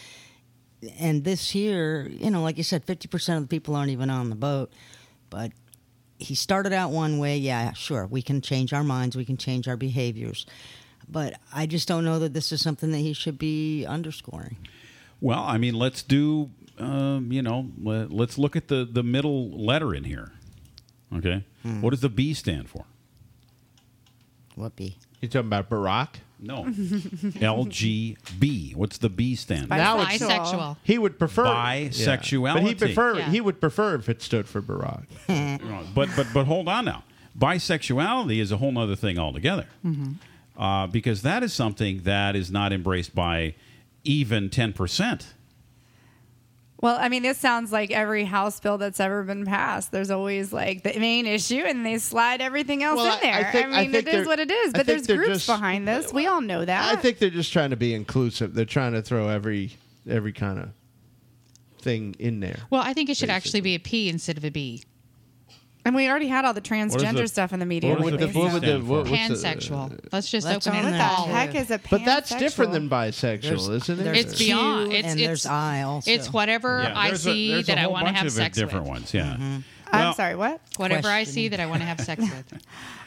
And 1.00 1.24
this 1.24 1.50
here, 1.52 2.08
you 2.10 2.30
know, 2.32 2.42
like 2.42 2.58
you 2.58 2.64
said, 2.64 2.86
fifty 2.86 3.08
percent 3.10 3.38
of 3.38 3.44
the 3.44 3.48
people 3.56 3.76
aren't 3.76 3.92
even 3.92 4.10
on 4.10 4.30
the 4.30 4.36
boat, 4.36 4.72
but 5.30 5.52
he 6.24 6.36
started 6.36 6.74
out 6.74 6.92
one 6.92 7.20
way. 7.20 7.38
Yeah, 7.38 7.74
sure, 7.74 8.08
we 8.08 8.22
can 8.22 8.42
change 8.42 8.74
our 8.74 8.84
minds, 8.84 9.16
we 9.16 9.26
can 9.26 9.38
change 9.38 9.68
our 9.68 9.78
behaviors. 9.78 10.46
But 11.10 11.40
I 11.54 11.66
just 11.66 11.88
don't 11.88 12.06
know 12.06 12.18
that 12.20 12.34
this 12.34 12.52
is 12.52 12.62
something 12.62 12.92
that 12.92 13.00
he 13.00 13.14
should 13.14 13.38
be 13.38 13.86
underscoring. 13.86 14.58
well, 15.20 15.44
I 15.44 15.58
mean, 15.58 15.76
let's 15.76 16.02
do, 16.02 16.50
um, 16.80 17.32
you 17.32 17.42
know, 17.42 17.70
let, 17.82 18.12
let's 18.12 18.38
look 18.38 18.56
at 18.56 18.68
the 18.70 18.88
the 18.90 19.04
middle 19.04 19.52
letter 19.52 19.94
in 19.94 20.06
here. 20.06 20.32
Okay, 21.16 21.44
what 21.82 21.92
does 21.92 22.02
the 22.02 22.10
B 22.10 22.34
stand 22.34 22.70
for? 22.70 22.86
What 24.56 24.76
be? 24.76 24.98
You 25.22 25.28
talking 25.28 25.48
about 25.48 25.70
Barack? 25.70 26.16
No, 26.44 26.64
LGB. 27.64 28.76
What's 28.76 28.98
the 28.98 29.10
B 29.10 29.36
stand 29.36 29.68
for? 29.70 29.76
Now 29.78 30.02
it's- 30.02 30.20
Bisexual. 30.22 30.78
He 30.84 30.98
would 30.98 31.18
prefer 31.18 31.46
Bisexuality. 31.46 32.54
But 32.54 32.64
he 32.64 32.76
prefer 32.76 33.18
Yeah. 33.20 33.30
he 33.30 33.42
would 33.42 33.60
prefer 33.62 33.96
if 33.96 34.10
it 34.10 34.22
stood 34.22 34.48
for 34.48 34.62
Barack. 34.62 35.06
but 35.96 36.10
but 36.16 36.28
but 36.34 36.46
hold 36.46 36.68
on 36.68 36.86
now. 36.86 37.04
Bisexuality 37.38 38.40
is 38.40 38.52
a 38.52 38.58
whole 38.58 38.78
other 38.78 38.96
thing 38.96 39.18
altogether, 39.18 39.66
uh, 40.58 40.86
because 40.88 41.22
that 41.24 41.42
is 41.44 41.52
something 41.54 42.02
that 42.04 42.36
is 42.36 42.52
not 42.52 42.72
embraced 42.72 43.16
by 43.16 43.56
even 44.04 44.50
ten 44.50 44.74
percent. 44.74 45.34
Well, 46.84 46.98
I 47.00 47.08
mean, 47.08 47.24
this 47.24 47.38
sounds 47.38 47.72
like 47.72 47.92
every 47.92 48.26
House 48.26 48.60
bill 48.60 48.78
that's 48.78 49.00
ever 49.00 49.24
been 49.24 49.46
passed. 49.46 49.94
There's 49.94 50.12
always 50.12 50.52
like 50.52 50.84
the 50.84 51.00
main 51.00 51.26
issue, 51.26 51.64
and 51.66 51.86
they 51.86 51.98
slide 51.98 52.42
everything 52.42 52.84
else 52.84 52.98
Well, 52.98 53.14
in 53.16 53.22
there. 53.22 53.36
I 53.36 53.52
think- 53.54 53.66
I 53.68 53.82
mean, 53.84 53.92
think 53.94 54.06
it 54.06 54.14
is 54.16 54.28
what 54.28 54.42
it 54.42 54.52
is. 54.52 54.74
But 54.74 54.86
there's 54.86 55.04
they're 55.08 55.16
groups 55.16 55.32
just- 55.32 55.48
behind 55.48 55.88
this. 55.88 56.12
We 56.12 56.28
all 56.28 56.42
know 56.42 56.66
that. 56.66 56.92
I 56.92 57.00
think 57.00 57.20
they're 57.20 57.30
just 57.30 57.54
trying 57.54 57.70
to 57.70 57.78
be 57.78 57.94
inclusive. 57.94 58.54
They're 58.54 58.66
trying 58.66 58.92
to 58.92 59.02
throw 59.02 59.30
every 59.30 59.78
every 60.10 60.34
kind 60.34 60.60
of 60.60 60.70
thing 61.80 62.18
in 62.20 62.42
there. 62.42 62.60
Well, 62.70 62.82
I 62.82 62.92
think 62.92 63.10
it 63.10 63.16
should 63.16 63.30
actually 63.30 63.62
be 63.62 63.76
a 63.76 63.80
P 63.80 64.10
instead 64.10 64.38
of 64.38 64.44
a 64.44 64.50
B. 64.50 64.84
and 65.86 65.94
we 65.96 66.08
already 66.10 66.28
had 66.28 66.46
all 66.46 66.54
the 66.54 66.62
transgender 66.62 67.18
the- 67.18 67.28
stuff 67.28 67.54
in 67.54 67.60
the 67.60 67.66
media. 67.66 67.92
what 67.96 68.00
is 68.00 68.12
lately, 68.14 68.26
the- 68.28 68.34
so- 68.34 68.40
what 68.40 68.54
would 68.54 68.62
the- 68.64 68.80
what- 68.80 69.10
what's 69.10 69.28
the- 69.42 69.48
Pansexual. 69.48 70.00
Let's 70.12 70.30
just 70.30 70.46
Let's 70.48 70.66
open 70.68 70.80
own 70.80 70.86
it 70.88 70.92
what 70.92 70.98
the 70.98 71.04
all. 71.04 71.26
heck 71.28 71.56
is 71.56 71.72
a 71.72 71.80
pansexual? 71.80 71.90
But 71.90 72.06
that's 72.06 72.36
different 72.36 72.72
than 72.72 72.90
bisexual, 72.90 73.42
There's- 73.42 73.68
isn't 73.90 74.00
it? 74.08 74.18
It's 74.18 74.38
Q 74.38 74.46
beyond. 74.48 74.94
It's, 74.94 75.08
and 75.08 75.20
it's, 75.20 75.28
there's 75.28 75.46
I 75.46 75.82
also. 75.84 76.10
It's 76.12 76.32
whatever 76.32 76.82
I 76.96 77.08
there's 77.10 77.22
a- 77.22 77.24
see 77.24 77.52
there's 77.52 77.64
a 77.64 77.68
that 77.68 77.78
I 77.78 77.82
whole 77.82 77.92
want 77.94 78.02
to 78.02 78.06
bunch 78.08 78.18
have 78.18 78.26
of 78.28 78.32
sex 78.34 78.58
different 78.58 78.86
ones. 78.88 79.14
Yeah. 79.14 79.24
Mm-hmm. 79.34 79.58
I'm 79.92 80.14
sorry, 80.16 80.36
what? 80.36 80.60
Whatever 80.78 81.08
I 81.08 81.24
see 81.24 81.50
that 81.50 81.60
I 81.60 81.68
want 81.68 81.82
to 81.82 81.86
have 81.86 82.00
sex 82.02 82.20
with. 82.52 82.62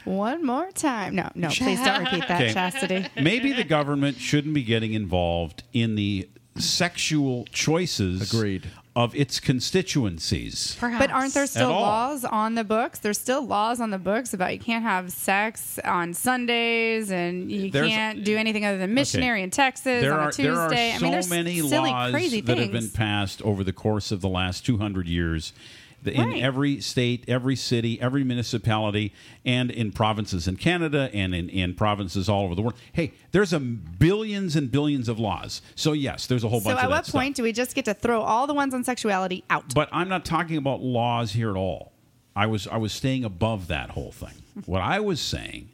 One 0.04 0.46
more 0.46 0.70
time. 0.70 1.16
No, 1.16 1.28
no, 1.34 1.48
please 1.48 1.80
don't 1.82 2.04
repeat 2.04 2.28
that, 2.28 2.40
Okay. 2.42 2.52
Chastity. 2.52 3.06
Maybe 3.20 3.52
the 3.52 3.64
government 3.64 4.18
shouldn't 4.18 4.54
be 4.54 4.62
getting 4.62 4.92
involved 4.94 5.64
in 5.72 5.96
the 5.96 6.28
sexual 6.56 7.44
choices 7.52 8.32
Agreed. 8.32 8.68
Of 8.96 9.14
its 9.14 9.38
constituencies. 9.38 10.74
Perhaps. 10.80 11.04
But 11.06 11.10
aren't 11.14 11.34
there 11.34 11.46
still 11.46 11.68
laws 11.70 12.24
on 12.24 12.54
the 12.54 12.64
books? 12.64 12.98
There's 12.98 13.18
still 13.18 13.42
laws 13.46 13.80
on 13.80 13.90
the 13.90 13.98
books 13.98 14.32
about 14.34 14.52
you 14.54 14.58
can't 14.58 14.82
have 14.82 15.12
sex 15.12 15.78
on 15.84 16.14
Sundays 16.14 17.10
and 17.10 17.50
you 17.52 17.70
There's- 17.70 17.88
can't 17.90 18.24
do 18.24 18.36
anything 18.36 18.64
other 18.64 18.78
than 18.78 18.94
missionary 18.94 19.42
in 19.42 19.50
Texas 19.50 20.00
there 20.02 20.14
on 20.14 20.20
are 20.20 20.28
a 20.30 20.32
Tuesday. 20.32 20.44
there 20.46 20.56
are 20.58 20.72
I 20.72 20.96
so 20.96 21.02
mean, 21.02 21.12
there's 21.12 21.30
many 21.30 21.60
silly, 21.60 21.90
laws 21.90 22.10
crazy 22.10 22.40
that 22.40 22.56
things. 22.56 22.62
have 22.62 22.72
been 22.72 22.90
passed 22.90 23.42
over 23.42 23.62
the 23.62 23.72
course 23.72 24.10
of 24.10 24.22
the 24.22 24.28
last 24.28 24.64
200 24.64 25.06
years 25.06 25.52
that 25.52 25.85
in 26.08 26.28
Right. 26.28 26.42
every 26.42 26.80
state, 26.80 27.24
every 27.28 27.56
city, 27.56 28.00
every 28.00 28.24
municipality, 28.24 29.12
and 29.44 29.70
in 29.70 29.92
provinces 29.92 30.46
in 30.48 30.56
Canada 30.56 31.10
and 31.12 31.34
in, 31.34 31.48
in 31.48 31.74
provinces 31.74 32.28
all 32.28 32.44
over 32.44 32.54
the 32.54 32.62
world. 32.62 32.74
Hey, 32.92 33.12
there's 33.32 33.52
a 33.52 33.60
billions 33.60 34.56
and 34.56 34.70
billions 34.70 35.08
of 35.08 35.18
laws. 35.18 35.62
So 35.74 35.92
yes, 35.92 36.26
there's 36.26 36.44
a 36.44 36.48
whole 36.48 36.60
so 36.60 36.70
bunch 36.70 36.78
at 36.78 36.84
of 36.84 36.90
that 36.90 36.96
what 36.96 37.06
stuff. 37.06 37.20
point 37.20 37.36
do 37.36 37.42
we 37.42 37.52
just 37.52 37.74
get 37.74 37.84
to 37.86 37.94
throw 37.94 38.20
all 38.22 38.46
the 38.46 38.54
ones 38.54 38.74
on 38.74 38.84
sexuality 38.84 39.44
out? 39.50 39.74
But 39.74 39.88
I'm 39.92 40.08
not 40.08 40.24
talking 40.24 40.56
about 40.56 40.80
laws 40.82 41.32
here 41.32 41.50
at 41.50 41.56
all. 41.56 41.92
I 42.34 42.46
was 42.46 42.66
I 42.66 42.76
was 42.76 42.92
staying 42.92 43.24
above 43.24 43.68
that 43.68 43.90
whole 43.90 44.12
thing. 44.12 44.42
what 44.66 44.82
I 44.82 45.00
was 45.00 45.20
saying 45.20 45.70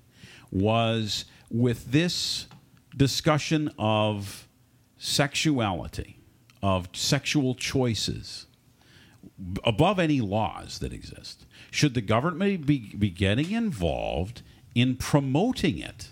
was 0.51 1.25
with 1.51 1.91
this 1.91 2.47
discussion 2.97 3.71
of 3.79 4.47
sexuality, 4.99 6.19
of 6.63 6.89
sexual 6.93 7.55
choices, 7.55 8.47
above 9.65 9.99
any 9.99 10.21
laws 10.21 10.79
that 10.81 10.93
exist, 10.93 11.47
should 11.71 11.95
the 11.95 12.01
government 12.01 12.67
be, 12.67 12.95
be 12.97 13.11
getting 13.11 13.51
involved 13.51 14.43
in 14.75 14.97
promoting 14.97 15.79
it? 15.79 16.11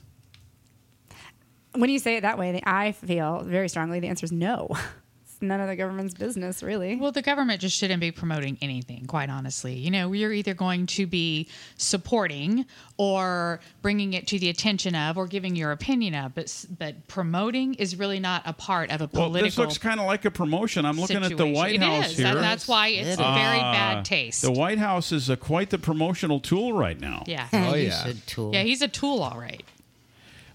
when 1.74 1.90
you 1.90 1.98
say 1.98 2.16
it 2.16 2.22
that 2.22 2.38
way, 2.38 2.60
I 2.64 2.92
feel 2.92 3.42
very 3.42 3.68
strongly 3.68 4.00
the 4.00 4.08
answer 4.08 4.24
is 4.24 4.32
no. 4.32 4.70
It's 5.40 5.46
none 5.48 5.60
of 5.60 5.68
the 5.68 5.76
government's 5.76 6.12
business, 6.12 6.62
really. 6.62 6.96
Well, 6.96 7.12
the 7.12 7.22
government 7.22 7.62
just 7.62 7.74
shouldn't 7.76 8.00
be 8.00 8.10
promoting 8.10 8.58
anything, 8.60 9.06
quite 9.06 9.30
honestly. 9.30 9.74
You 9.74 9.90
know, 9.90 10.12
you're 10.12 10.32
either 10.34 10.52
going 10.52 10.86
to 10.88 11.06
be 11.06 11.48
supporting 11.78 12.66
or 12.98 13.60
bringing 13.80 14.12
it 14.12 14.26
to 14.28 14.38
the 14.38 14.50
attention 14.50 14.94
of 14.94 15.16
or 15.16 15.26
giving 15.26 15.56
your 15.56 15.72
opinion 15.72 16.14
of, 16.14 16.34
but 16.34 16.66
but 16.78 17.06
promoting 17.08 17.72
is 17.74 17.96
really 17.96 18.20
not 18.20 18.42
a 18.44 18.52
part 18.52 18.90
of 18.90 19.00
a 19.00 19.08
political. 19.08 19.20
Well, 19.20 19.28
political 19.30 19.46
this 19.48 19.58
looks 19.58 19.78
kind 19.78 19.98
of 19.98 20.06
like 20.06 20.24
a 20.26 20.30
promotion. 20.30 20.84
I'm 20.84 21.00
looking 21.00 21.24
at 21.24 21.36
the. 21.36 21.46
White 21.50 21.76
It 21.76 21.80
House 21.82 22.10
is. 22.12 22.18
here. 22.18 22.34
That- 22.34 22.40
that's 22.40 22.68
why 22.68 22.88
it's 22.88 23.08
It 23.18 23.22
a 23.22 23.34
very 23.34 23.58
Uh, 23.60 23.72
bad 23.72 24.04
taste. 24.04 24.42
The 24.42 24.52
White 24.52 24.78
House 24.78 25.10
is 25.10 25.28
a, 25.30 25.36
quite 25.36 25.70
the 25.70 25.78
promotional 25.78 26.38
tool 26.38 26.72
right 26.74 27.00
now. 27.00 27.24
yeah. 27.26 27.48
Oh, 27.52 27.74
you 27.74 27.88
yeah. 27.88 28.04
should 28.04 28.26
tool. 28.26 28.52
Yeah, 28.54 28.62
he's 28.62 28.82
a 28.82 28.88
tool, 28.88 29.22
all 29.22 29.38
right. 29.40 29.62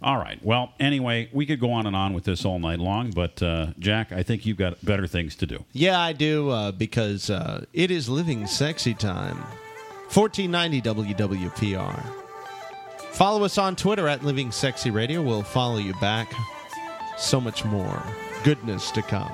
All 0.02 0.18
right. 0.18 0.44
Well, 0.44 0.74
anyway, 0.80 1.30
we 1.32 1.46
could 1.46 1.60
go 1.60 1.72
on 1.72 1.86
and 1.86 1.96
on 1.96 2.14
with 2.14 2.26
this 2.26 2.46
all 2.46 2.60
night 2.60 2.80
long, 2.80 3.12
but 3.12 3.42
uh, 3.42 3.68
Jack, 3.80 4.12
I 4.12 4.24
think 4.24 4.46
you've 4.46 4.58
got 4.58 4.84
better 4.84 5.08
things 5.08 5.36
to 5.38 5.46
do. 5.46 5.64
Yeah, 5.74 6.00
I 6.00 6.14
do 6.14 6.50
uh, 6.50 6.72
because 6.72 7.30
uh, 7.30 7.66
it 7.74 7.92
is 7.92 8.10
living 8.10 8.48
sexy 8.48 8.94
time. 8.94 9.38
1490 10.14 10.82
WWPR. 11.14 12.06
Follow 13.12 13.44
us 13.44 13.58
on 13.58 13.76
Twitter 13.76 14.08
at 14.08 14.24
Living 14.24 14.52
Sexy 14.52 14.92
Radio. 14.92 15.22
We'll 15.22 15.42
follow 15.42 15.78
you 15.78 15.94
back. 15.96 16.34
So 17.18 17.40
much 17.40 17.64
more 17.64 18.04
goodness 18.44 18.92
to 18.92 19.02
come. 19.02 19.32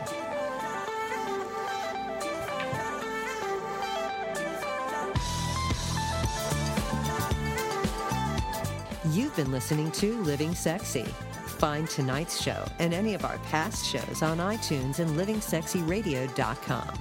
You've 9.11 9.35
been 9.35 9.51
listening 9.51 9.91
to 9.93 10.21
Living 10.21 10.55
Sexy. 10.55 11.03
Find 11.03 11.89
tonight's 11.89 12.41
show 12.41 12.63
and 12.79 12.93
any 12.93 13.13
of 13.13 13.25
our 13.25 13.37
past 13.39 13.85
shows 13.85 14.21
on 14.21 14.37
iTunes 14.37 14.99
and 14.99 15.19
livingsexyradio.com. 15.19 16.93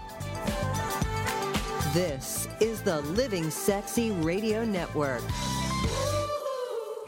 This 1.95 2.49
is 2.59 2.83
the 2.83 3.01
Living 3.03 3.49
Sexy 3.49 4.11
Radio 4.11 4.65
Network. 4.65 5.23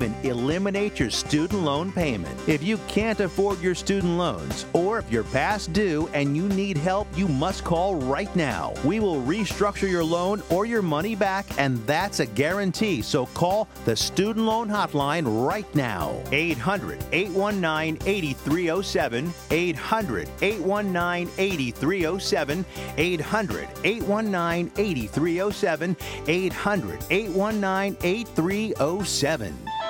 eliminate 0.00 0.98
your 0.98 1.10
student 1.10 1.62
loan 1.62 1.92
payment. 1.92 2.34
If 2.48 2.62
you 2.62 2.78
can't 2.88 3.20
afford 3.20 3.60
your 3.60 3.74
student 3.74 4.16
loans, 4.16 4.64
or 4.72 4.98
if 4.98 5.10
you're 5.12 5.24
past 5.24 5.74
due 5.74 6.08
and 6.14 6.34
you 6.34 6.48
need 6.48 6.78
help, 6.78 7.06
you 7.14 7.28
must 7.28 7.62
call 7.62 7.96
right 7.96 8.34
now. 8.34 8.72
We 8.84 9.00
will 9.00 9.20
restructure 9.22 9.90
your 9.90 10.04
loan 10.04 10.42
or 10.48 10.64
your 10.64 10.80
money 10.80 11.14
back, 11.14 11.44
and 11.58 11.76
that's 11.86 12.20
a 12.20 12.26
guarantee. 12.26 13.02
So 13.02 13.26
call 13.26 13.68
the 13.84 13.94
Student 13.94 14.46
Loan 14.46 14.68
Hotline 14.68 15.46
right 15.46 15.72
now. 15.74 16.22
800 16.32 17.04
819 17.12 17.98
8307. 18.06 19.34
800 19.50 20.28
819 20.40 21.28
8307. 21.36 22.64
800 22.96 23.68
819 23.84 24.72
8307. 24.78 25.96
800 26.26 27.04
819 27.10 27.96
8307. 28.02 29.81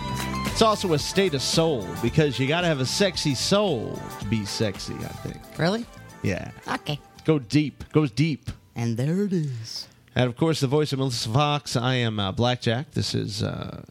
It's 0.46 0.62
also 0.62 0.92
a 0.92 0.98
state 1.00 1.34
of 1.34 1.42
soul 1.42 1.84
because 2.00 2.38
you 2.38 2.46
got 2.46 2.60
to 2.60 2.68
have 2.68 2.78
a 2.78 2.86
sexy 2.86 3.34
soul 3.34 4.00
to 4.20 4.26
be 4.26 4.44
sexy, 4.44 4.94
I 4.94 5.08
think. 5.08 5.38
Really? 5.58 5.84
Yeah. 6.22 6.52
Okay. 6.72 7.00
Go 7.28 7.38
deep. 7.38 7.84
Goes 7.92 8.10
deep. 8.10 8.50
And 8.74 8.96
there 8.96 9.22
it 9.24 9.34
is. 9.34 9.86
And 10.14 10.30
of 10.30 10.34
course, 10.38 10.60
the 10.60 10.66
voice 10.66 10.94
of 10.94 10.98
Melissa 10.98 11.28
Foxx. 11.28 11.76
I 11.76 11.96
am 11.96 12.18
uh, 12.18 12.32
Blackjack. 12.32 12.92
This 12.92 13.14
is 13.14 13.42
uh, 13.42 13.82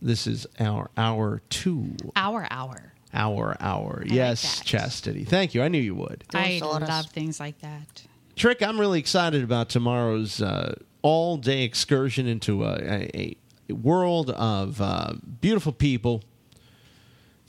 this 0.00 0.28
is 0.28 0.46
our 0.60 0.92
hour 0.96 1.42
two. 1.50 1.96
Hour, 2.14 2.46
hour. 2.52 2.92
Hour 3.12 3.56
hour. 3.58 4.02
like 4.02 4.12
yes, 4.12 4.60
that. 4.60 4.64
chastity. 4.64 5.24
Thank 5.24 5.56
you. 5.56 5.62
I 5.64 5.66
knew 5.66 5.80
you 5.80 5.96
would. 5.96 6.22
I 6.34 6.60
love 6.62 7.06
things 7.06 7.40
like 7.40 7.58
that. 7.62 8.04
Tric, 8.36 8.62
I'm 8.62 8.78
really 8.78 9.00
excited 9.00 9.42
about 9.42 9.70
tomorrow's 9.70 10.40
uh, 10.40 10.76
all 11.02 11.36
day 11.36 11.64
excursion 11.64 12.28
into 12.28 12.62
a, 12.62 12.76
a, 12.76 13.36
a 13.68 13.72
world 13.72 14.30
of 14.30 14.80
uh, 14.80 15.14
beautiful 15.40 15.72
people. 15.72 16.22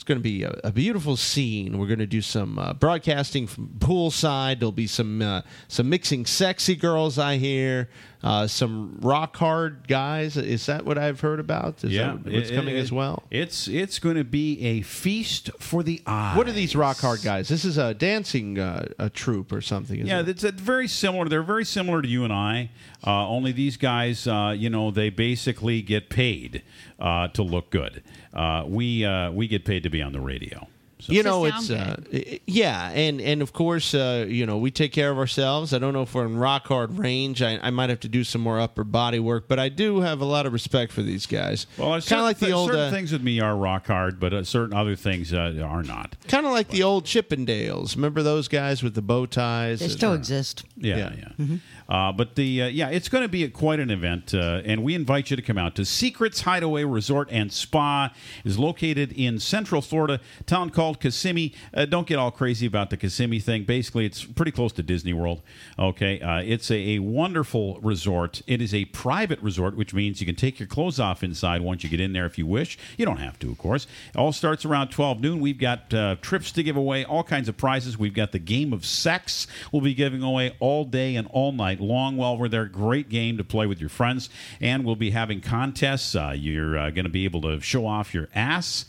Going 0.06 0.20
to 0.20 0.24
be 0.24 0.43
a, 0.43 0.60
a 0.64 0.72
beautiful 0.72 1.18
scene. 1.18 1.80
We're 1.80 1.88
going 1.88 1.97
to 1.97 2.06
do 2.06 2.22
some 2.22 2.60
uh, 2.60 2.74
broadcasting 2.74 3.47
from 3.47 3.70
poolside. 3.80 4.60
There'll 4.60 4.72
be 4.72 4.86
some 4.86 5.22
uh, 5.22 5.41
some 5.68 5.89
mixing 5.89 6.28
sexy 6.28 6.76
girls, 6.76 7.18
I 7.18 7.38
hear. 7.38 7.89
Uh, 8.26 8.47
some 8.47 8.97
rock 9.01 9.38
hard 9.38 9.88
guys. 9.88 10.36
Is 10.36 10.65
that 10.65 10.84
what 10.84 10.97
I've 10.97 11.19
heard 11.19 11.39
about? 11.39 11.84
Is 11.84 11.91
yeah, 11.91 12.17
that 12.23 12.34
what's 12.34 12.49
it- 12.49 12.55
coming 12.55 12.76
it- 12.76 12.80
as 12.80 12.91
well? 12.91 13.21
It's 13.30 13.67
it's 13.67 13.99
going 13.99 14.15
to 14.15 14.23
be 14.23 14.59
a 14.61 14.82
feast 14.82 15.51
for 15.59 15.84
the 15.84 16.01
eyes. 16.07 16.36
What 16.36 16.47
are 16.47 16.51
these 16.51 16.76
rock 16.76 16.97
hard 16.97 17.21
guys? 17.21 17.49
This 17.49 17.63
is 17.63 17.78
a 17.78 17.93
dancing 17.93 18.57
uh, 18.57 18.88
a 18.97 19.11
troupe 19.11 19.51
or 19.51 19.61
something. 19.61 20.03
Yeah, 20.05 20.21
it? 20.21 20.30
it's 20.30 20.43
very 20.43 20.88
similar. 20.88 21.30
They're 21.30 21.43
very 21.43 21.65
similar 21.65 22.01
to 22.01 22.07
you 22.07 22.23
and 22.23 22.34
I. 22.34 22.71
Uh, 23.05 23.28
only 23.30 23.51
these 23.51 23.78
guys, 23.78 24.26
uh, 24.26 24.55
you 24.57 24.71
know, 24.71 24.89
they 24.89 25.11
basically 25.11 25.84
get 25.84 26.09
paid 26.09 26.63
uh, 26.99 27.28
to 27.30 27.43
look 27.43 27.69
good. 27.69 28.01
Uh, 28.34 28.63
we 28.67 29.05
uh, 29.05 29.30
we 29.32 29.47
get 29.47 29.65
paid 29.65 29.84
to 29.84 29.89
be 29.89 30.01
on 30.01 30.13
the 30.13 30.19
radio. 30.19 30.67
You 30.99 31.23
know 31.23 31.45
it's 31.45 31.69
uh, 31.69 31.99
yeah 32.45 32.89
and 32.91 33.19
and 33.21 33.41
of 33.41 33.53
course 33.53 33.93
uh, 33.93 34.25
you 34.27 34.45
know 34.45 34.57
we 34.57 34.71
take 34.71 34.91
care 34.91 35.11
of 35.11 35.17
ourselves. 35.17 35.73
I 35.73 35.79
don't 35.79 35.93
know 35.93 36.03
if 36.03 36.13
we're 36.13 36.25
in 36.25 36.37
rock 36.37 36.67
hard 36.67 36.97
range. 36.97 37.41
I, 37.41 37.59
I 37.61 37.69
might 37.69 37.89
have 37.89 37.99
to 38.01 38.07
do 38.09 38.23
some 38.23 38.41
more 38.41 38.59
upper 38.59 38.83
body 38.83 39.19
work 39.19 39.47
but 39.47 39.59
i 39.59 39.69
do 39.69 40.01
have 40.01 40.21
a 40.21 40.25
lot 40.25 40.45
of 40.45 40.53
respect 40.53 40.91
for 40.91 41.01
these 41.01 41.25
guys. 41.25 41.67
Well, 41.77 41.99
kind 42.01 42.19
of 42.19 42.25
like 42.25 42.39
the 42.39 42.51
old 42.51 42.69
certain 42.69 42.87
uh, 42.87 42.91
things 42.91 43.11
with 43.11 43.21
me 43.21 43.39
are 43.39 43.55
rock 43.55 43.87
hard, 43.87 44.19
but 44.19 44.33
uh, 44.33 44.43
certain 44.43 44.75
other 44.75 44.95
things 44.95 45.33
uh, 45.33 45.61
are 45.63 45.83
not. 45.83 46.15
kind 46.27 46.45
of 46.45 46.51
like 46.51 46.69
the 46.69 46.83
old 46.83 47.05
chippendales. 47.05 47.95
Remember 47.95 48.23
those 48.23 48.47
guys 48.47 48.83
with 48.83 48.95
the 48.95 49.01
bow 49.01 49.25
ties 49.25 49.79
They 49.79 49.89
still 49.89 50.11
uh, 50.11 50.15
exist. 50.15 50.63
Yeah, 50.77 51.13
yeah. 51.37 51.57
Uh, 51.88 52.11
but 52.11 52.36
the 52.36 52.63
uh, 52.63 52.67
yeah, 52.67 52.89
it's 52.89 53.09
going 53.09 53.21
to 53.21 53.29
be 53.29 53.43
a, 53.43 53.49
quite 53.49 53.79
an 53.79 53.91
event, 53.91 54.33
uh, 54.33 54.61
and 54.65 54.83
we 54.83 54.95
invite 54.95 55.29
you 55.29 55.36
to 55.36 55.41
come 55.41 55.57
out 55.57 55.75
to 55.75 55.86
Secrets 55.86 56.41
Hideaway 56.41 56.83
Resort 56.83 57.27
and 57.31 57.51
Spa. 57.51 58.13
is 58.43 58.57
located 58.57 59.11
in 59.11 59.39
Central 59.39 59.81
Florida, 59.81 60.19
town 60.45 60.69
called 60.71 60.99
Kissimmee. 60.99 61.53
Uh, 61.73 61.86
don't 61.86 62.07
get 62.07 62.17
all 62.17 62.31
crazy 62.31 62.65
about 62.65 62.89
the 62.89 62.97
Kissimmee 62.97 63.39
thing. 63.39 63.63
Basically, 63.65 64.05
it's 64.05 64.23
pretty 64.23 64.51
close 64.51 64.71
to 64.73 64.83
Disney 64.83 65.13
World. 65.13 65.41
Okay, 65.77 66.19
uh, 66.21 66.41
it's 66.41 66.71
a, 66.71 66.95
a 66.95 66.99
wonderful 66.99 67.79
resort. 67.81 68.41
It 68.47 68.61
is 68.61 68.73
a 68.73 68.86
private 68.86 69.39
resort, 69.41 69.75
which 69.75 69.93
means 69.93 70.19
you 70.19 70.25
can 70.25 70.36
take 70.36 70.59
your 70.59 70.67
clothes 70.67 70.99
off 70.99 71.23
inside 71.23 71.61
once 71.61 71.83
you 71.83 71.89
get 71.89 72.01
in 72.01 72.13
there 72.13 72.25
if 72.25 72.38
you 72.38 72.47
wish. 72.47 72.77
You 72.97 73.05
don't 73.05 73.17
have 73.17 73.38
to, 73.39 73.51
of 73.51 73.57
course. 73.57 73.86
It 74.13 74.17
all 74.17 74.31
starts 74.31 74.65
around 74.65 74.89
12 74.89 75.21
noon. 75.21 75.39
We've 75.39 75.57
got 75.57 75.93
uh, 75.93 76.15
trips 76.21 76.51
to 76.53 76.63
give 76.63 76.77
away, 76.77 77.05
all 77.05 77.23
kinds 77.23 77.47
of 77.47 77.57
prizes. 77.57 77.97
We've 77.97 78.13
got 78.13 78.31
the 78.31 78.39
game 78.39 78.73
of 78.73 78.86
sex. 78.86 79.45
We'll 79.71 79.81
be 79.81 79.93
giving 79.93 80.23
away 80.23 80.55
all 80.59 80.86
day 80.86 81.15
and 81.15 81.27
all 81.27 81.51
night 81.51 81.74
long 81.80 82.17
while 82.17 82.38
we're 82.38 82.47
there. 82.49 82.65
Great 82.65 83.09
game 83.09 83.38
to 83.38 83.43
play 83.43 83.65
with 83.67 83.80
your 83.80 83.89
friends, 83.89 84.30
and 84.59 84.84
we'll 84.86 84.95
be 84.95 85.11
having 85.11 85.41
contests. 85.41 86.15
Uh, 86.15 86.34
you're 86.36 86.78
uh, 86.78 86.89
going 86.89 87.05
to 87.05 87.09
be 87.09 87.26
able 87.26 87.41
to 87.41 87.59
show 87.61 87.86
off 87.88 88.13
your 88.13 88.30
ass 88.36 88.86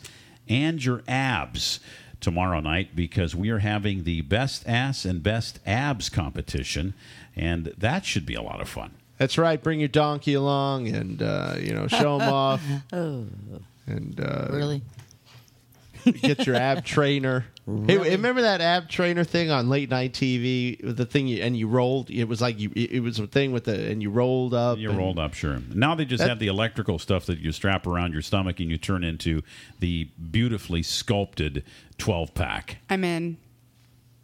and 0.49 0.83
your 0.83 1.01
abs 1.07 1.79
tomorrow 2.19 2.59
night 2.59 2.95
because 2.95 3.35
we 3.35 3.49
are 3.49 3.59
having 3.59 4.03
the 4.03 4.21
best 4.21 4.67
ass 4.67 5.05
and 5.05 5.21
best 5.21 5.59
abs 5.65 6.09
competition, 6.09 6.93
and 7.35 7.73
that 7.77 8.05
should 8.05 8.25
be 8.25 8.33
a 8.33 8.41
lot 8.41 8.59
of 8.61 8.67
fun. 8.67 8.91
that's 9.17 9.37
right 9.37 9.61
bring 9.63 9.79
your 9.79 9.87
donkey 9.89 10.33
along 10.33 10.87
and 10.87 11.21
uh, 11.21 11.55
you 11.59 11.73
know 11.73 11.87
show 11.87 12.17
them 12.17 12.29
off 12.33 12.61
Oh, 12.93 13.25
and 13.85 14.19
uh, 14.19 14.47
really? 14.51 14.81
Get 16.11 16.45
your 16.45 16.55
ab 16.55 16.83
trainer. 16.85 17.45
Hey, 17.85 17.97
remember 17.97 18.41
that 18.43 18.61
ab 18.61 18.87
trainer 18.87 19.23
thing 19.25 19.51
on 19.51 19.67
late 19.69 19.89
night 19.89 20.13
TV? 20.13 20.79
The 20.95 21.05
thing 21.05 21.27
you, 21.27 21.41
and 21.43 21.57
you 21.57 21.67
rolled. 21.67 22.09
It 22.09 22.23
was 22.25 22.39
like 22.41 22.59
you. 22.59 22.71
It 22.75 23.01
was 23.01 23.19
a 23.19 23.27
thing 23.27 23.51
with 23.51 23.65
the 23.65 23.89
and 23.91 24.01
you 24.01 24.09
rolled 24.09 24.53
up. 24.53 24.77
You're 24.77 24.91
and- 24.91 24.99
rolled 24.99 25.19
up, 25.19 25.33
sure. 25.33 25.59
Now 25.73 25.93
they 25.95 26.05
just 26.05 26.21
That- 26.21 26.29
have 26.29 26.39
the 26.39 26.47
electrical 26.47 26.97
stuff 26.99 27.25
that 27.25 27.39
you 27.39 27.51
strap 27.51 27.85
around 27.85 28.13
your 28.13 28.21
stomach 28.21 28.59
and 28.59 28.69
you 28.69 28.77
turn 28.77 29.03
into 29.03 29.41
the 29.79 30.09
beautifully 30.31 30.81
sculpted 30.83 31.63
12 31.97 32.33
pack. 32.33 32.77
I'm 32.89 33.03
in. 33.03 33.37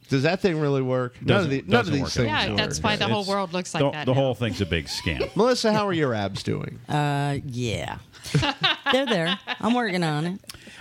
Does 0.10 0.24
that 0.24 0.42
thing 0.42 0.60
really 0.60 0.82
work? 0.82 1.16
None 1.26 1.46
of, 1.46 1.50
the, 1.50 1.64
none 1.66 1.80
of 1.80 1.92
these 1.92 2.14
things. 2.14 2.28
Yeah, 2.28 2.50
work. 2.50 2.58
that's 2.58 2.84
why 2.84 2.98
the 2.98 3.08
whole 3.08 3.26
world 3.26 3.52
looks 3.54 3.74
like 3.74 3.82
the, 3.82 3.92
that 3.92 4.06
The 4.06 4.12
now. 4.14 4.20
whole 4.20 4.36
thing's 4.36 4.62
a 4.62 4.66
big 4.66 4.86
scam. 4.86 5.34
Melissa, 5.36 5.74
how 5.74 5.88
are 5.88 5.94
your 5.94 6.14
abs 6.14 6.44
doing? 6.44 6.80
Uh, 6.88 7.38
yeah. 7.46 7.98
They're 8.92 9.06
there. 9.06 9.40
I'm 9.60 9.74
working 9.74 10.04
on 10.04 10.26
it. 10.26 10.40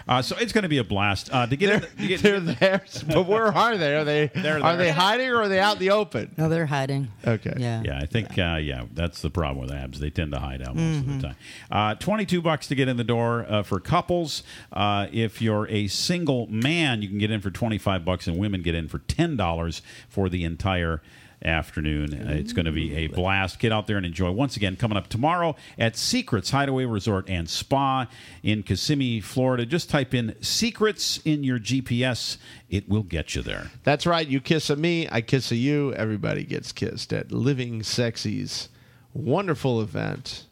Uh, 0.08 0.22
so 0.22 0.36
it's 0.38 0.52
going 0.52 0.62
to 0.62 0.68
be 0.68 0.78
a 0.78 0.84
blast. 0.84 1.30
Uh, 1.32 1.46
to 1.46 1.56
get, 1.56 1.70
in, 1.70 1.80
to 1.98 2.06
get 2.08 2.20
They're 2.22 2.40
there, 2.40 2.82
but 3.08 3.26
where 3.26 3.46
are 3.46 3.76
they? 3.76 3.94
Are 3.96 4.04
they 4.04 4.26
They're 4.34 4.60
they 4.76 4.90
hiding 4.90 5.28
or 5.28 5.42
are 5.42 5.48
they 5.48 5.60
out 5.60 5.74
in 5.74 5.80
the 5.80 5.90
open? 5.90 6.34
No, 6.36 6.48
they're 6.48 6.66
hiding. 6.66 7.08
Okay. 7.26 7.54
Yeah. 7.56 7.82
Yeah, 7.84 7.98
I 8.00 8.06
think 8.06 8.38
uh, 8.38 8.56
yeah, 8.60 8.84
that's 8.92 9.22
the 9.22 9.30
problem 9.30 9.64
with 9.66 9.74
abs. 9.74 10.00
They 10.00 10.10
tend 10.10 10.32
to 10.32 10.38
hide 10.38 10.62
out 10.62 10.76
most 10.76 10.82
Mm-hmm. 10.82 11.10
of 11.16 11.20
the 11.22 11.28
time. 11.28 11.36
Uh, 11.70 11.94
Twenty-two 11.96 12.42
bucks 12.42 12.66
to 12.68 12.74
get 12.74 12.88
in 12.88 12.96
the 12.96 13.04
door 13.04 13.46
uh, 13.48 13.62
for 13.62 13.78
couples. 13.80 14.42
Uh, 14.72 15.06
if 15.12 15.40
you're 15.40 15.68
a 15.68 15.86
single 15.88 16.46
man, 16.48 17.02
you 17.02 17.08
can 17.08 17.18
get 17.18 17.30
in 17.30 17.40
for 17.40 17.50
twenty-five 17.50 18.04
bucks, 18.04 18.26
and 18.26 18.38
women 18.38 18.62
get 18.62 18.74
in 18.74 18.88
for 18.88 18.98
ten 18.98 19.36
dollars 19.36 19.82
for 20.08 20.28
the 20.28 20.44
entire 20.44 21.00
afternoon. 21.44 22.14
Uh, 22.14 22.32
it's 22.32 22.52
going 22.52 22.66
to 22.66 22.72
be 22.72 22.94
a 22.94 23.06
blast. 23.08 23.58
Get 23.58 23.72
out 23.72 23.86
there 23.86 23.96
and 23.96 24.06
enjoy. 24.06 24.30
Once 24.30 24.56
again, 24.56 24.76
coming 24.76 24.96
up 24.96 25.08
tomorrow 25.08 25.56
at 25.78 25.96
Secrets 25.96 26.50
Hideaway 26.50 26.84
Resort 26.84 27.28
and 27.28 27.48
Spa 27.48 28.08
in 28.42 28.62
Kissimmee, 28.62 29.20
Florida. 29.20 29.66
Just 29.66 29.90
type 29.90 30.14
in 30.14 30.34
"secrets" 30.40 31.20
in 31.24 31.44
your 31.44 31.58
GPS. 31.58 32.38
It 32.70 32.88
will 32.88 33.02
get 33.02 33.34
you 33.34 33.42
there. 33.42 33.70
That's 33.84 34.06
right. 34.06 34.26
You 34.26 34.40
kiss 34.40 34.70
a 34.70 34.76
me, 34.76 35.08
I 35.10 35.20
kiss 35.20 35.50
a 35.50 35.56
you. 35.56 35.92
Everybody 35.94 36.44
gets 36.44 36.72
kissed 36.72 37.12
at 37.12 37.32
Living 37.32 37.82
Sexy's 37.82 38.68
wonderful 39.14 39.80
event 39.80 40.46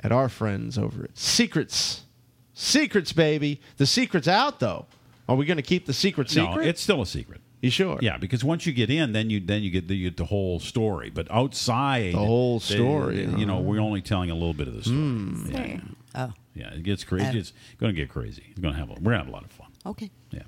at 0.00 0.12
our 0.12 0.28
friends 0.28 0.78
over 0.78 1.04
at 1.04 1.16
Secrets. 1.18 2.02
Secrets, 2.54 3.12
baby. 3.12 3.60
The 3.76 3.86
secret's 3.86 4.26
out 4.28 4.60
though. 4.60 4.86
Are 5.28 5.36
we 5.36 5.44
going 5.44 5.58
to 5.58 5.62
keep 5.62 5.86
the 5.86 5.92
secret 5.92 6.30
secret? 6.30 6.56
No, 6.56 6.62
it's 6.62 6.80
still 6.80 7.02
a 7.02 7.06
secret. 7.06 7.40
You 7.60 7.70
sure? 7.70 7.98
Yeah, 8.00 8.16
because 8.18 8.44
once 8.44 8.66
you 8.66 8.72
get 8.72 8.88
in, 8.90 9.12
then 9.12 9.30
you 9.30 9.40
then 9.40 9.62
you 9.62 9.70
get 9.70 9.88
the, 9.88 9.96
you 9.96 10.08
get 10.10 10.16
the 10.16 10.24
whole 10.26 10.60
story. 10.60 11.10
But 11.10 11.28
outside, 11.30 12.14
The 12.14 12.18
whole 12.18 12.58
they- 12.60 12.74
story, 12.76 13.24
you 13.24 13.46
know, 13.46 13.58
we're 13.60 13.80
only 13.80 14.00
telling 14.00 14.30
a 14.30 14.34
little 14.34 14.54
bit 14.54 14.68
of 14.68 14.74
the 14.74 14.82
story. 14.82 14.98
Yeah, 15.48 15.52
Say. 15.52 15.80
Oh, 16.14 16.32
yeah, 16.54 16.72
it 16.74 16.82
gets 16.82 17.04
crazy. 17.04 17.38
It's 17.38 17.52
going 17.78 17.94
to 17.94 18.00
get 18.00 18.08
crazy. 18.08 18.44
It's 18.50 18.60
going 18.60 18.74
to 18.74 18.80
have 18.80 18.90
a, 18.90 18.94
we're 18.94 19.12
going 19.12 19.18
to 19.20 19.24
have 19.24 19.28
a 19.28 19.32
lot 19.32 19.44
of 19.44 19.50
fun. 19.50 19.68
okay. 19.86 20.10
Yeah. 20.30 20.42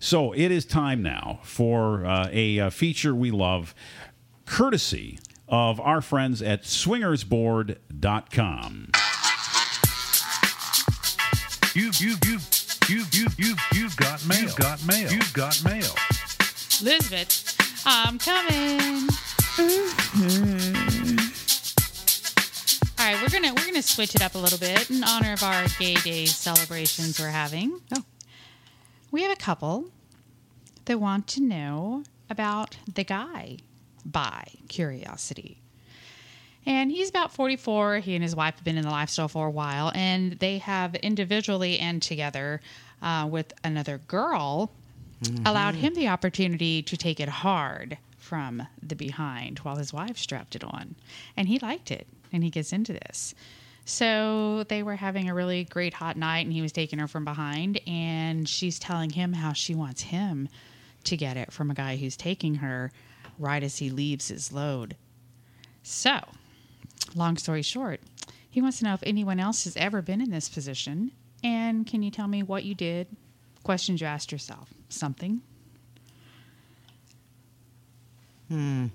So 0.00 0.32
it 0.32 0.50
is 0.52 0.64
time 0.64 1.02
now 1.02 1.40
for 1.42 2.06
uh, 2.06 2.28
a 2.32 2.58
uh, 2.60 2.70
feature 2.70 3.14
we 3.14 3.30
love, 3.30 3.74
courtesy 4.46 5.18
of 5.48 5.78
our 5.80 6.00
friends 6.00 6.40
at 6.42 6.62
swingersboard.com. 6.62 8.88
You 11.74 11.90
you 11.98 12.14
you 12.26 12.38
you 12.88 13.04
you 13.12 13.26
you 13.36 13.54
you've 13.72 13.96
got 13.96 14.24
mail. 14.26 14.40
You've 14.40 14.56
got 14.56 14.84
mail. 14.86 15.12
You've 15.12 15.32
got 15.32 15.62
mail. 15.64 15.94
Elizabeth, 16.80 17.56
I'm 17.84 18.18
coming. 18.18 19.08
All 22.98 23.04
right, 23.04 23.20
we're 23.20 23.28
gonna 23.30 23.52
we're 23.52 23.66
gonna 23.66 23.82
switch 23.82 24.14
it 24.14 24.22
up 24.22 24.36
a 24.36 24.38
little 24.38 24.58
bit 24.58 24.88
in 24.88 25.02
honor 25.02 25.32
of 25.32 25.42
our 25.42 25.66
Gay 25.80 25.94
Day 25.96 26.26
celebrations 26.26 27.18
we're 27.18 27.30
having. 27.30 27.80
Oh. 27.96 28.04
We 29.10 29.22
have 29.22 29.32
a 29.32 29.36
couple 29.36 29.86
that 30.84 31.00
want 31.00 31.26
to 31.28 31.42
know 31.42 32.04
about 32.30 32.76
the 32.94 33.02
guy 33.02 33.56
bi 34.04 34.44
curiosity. 34.68 35.60
And 36.64 36.92
he's 36.92 37.08
about 37.08 37.32
44. 37.32 37.98
He 37.98 38.14
and 38.14 38.22
his 38.22 38.36
wife 38.36 38.54
have 38.54 38.64
been 38.64 38.76
in 38.76 38.84
the 38.84 38.90
lifestyle 38.90 39.26
for 39.26 39.48
a 39.48 39.50
while, 39.50 39.90
and 39.96 40.34
they 40.34 40.58
have 40.58 40.94
individually 40.96 41.80
and 41.80 42.00
together 42.00 42.60
uh, 43.02 43.26
with 43.28 43.52
another 43.64 43.98
girl 44.06 44.70
allowed 45.44 45.74
him 45.74 45.94
the 45.94 46.08
opportunity 46.08 46.82
to 46.82 46.96
take 46.96 47.20
it 47.20 47.28
hard 47.28 47.98
from 48.16 48.66
the 48.82 48.96
behind 48.96 49.58
while 49.60 49.76
his 49.76 49.92
wife 49.92 50.18
strapped 50.18 50.54
it 50.54 50.64
on. 50.64 50.94
And 51.36 51.48
he 51.48 51.58
liked 51.58 51.90
it, 51.90 52.06
and 52.32 52.44
he 52.44 52.50
gets 52.50 52.72
into 52.72 52.92
this. 52.92 53.34
So 53.84 54.64
they 54.64 54.82
were 54.82 54.96
having 54.96 55.30
a 55.30 55.34
really 55.34 55.64
great 55.64 55.94
hot 55.94 56.16
night, 56.16 56.44
and 56.44 56.52
he 56.52 56.60
was 56.60 56.72
taking 56.72 56.98
her 56.98 57.08
from 57.08 57.24
behind, 57.24 57.80
and 57.86 58.46
she's 58.46 58.78
telling 58.78 59.10
him 59.10 59.32
how 59.32 59.54
she 59.54 59.74
wants 59.74 60.02
him 60.02 60.48
to 61.04 61.16
get 61.16 61.38
it 61.38 61.52
from 61.52 61.70
a 61.70 61.74
guy 61.74 61.96
who's 61.96 62.16
taking 62.16 62.56
her 62.56 62.92
right 63.38 63.62
as 63.62 63.78
he 63.78 63.88
leaves 63.88 64.28
his 64.28 64.52
load. 64.52 64.96
So, 65.82 66.20
long 67.14 67.38
story 67.38 67.62
short, 67.62 68.00
he 68.50 68.60
wants 68.60 68.80
to 68.80 68.84
know 68.84 68.94
if 68.94 69.02
anyone 69.04 69.40
else 69.40 69.64
has 69.64 69.76
ever 69.76 70.02
been 70.02 70.20
in 70.20 70.30
this 70.30 70.50
position, 70.50 71.12
and 71.42 71.86
can 71.86 72.02
you 72.02 72.10
tell 72.10 72.28
me 72.28 72.42
what 72.42 72.64
you 72.64 72.74
did? 72.74 73.06
Questions 73.62 74.02
you 74.02 74.06
asked 74.06 74.32
yourself. 74.32 74.74
Something. 74.88 75.40
Hmm. 78.48 78.86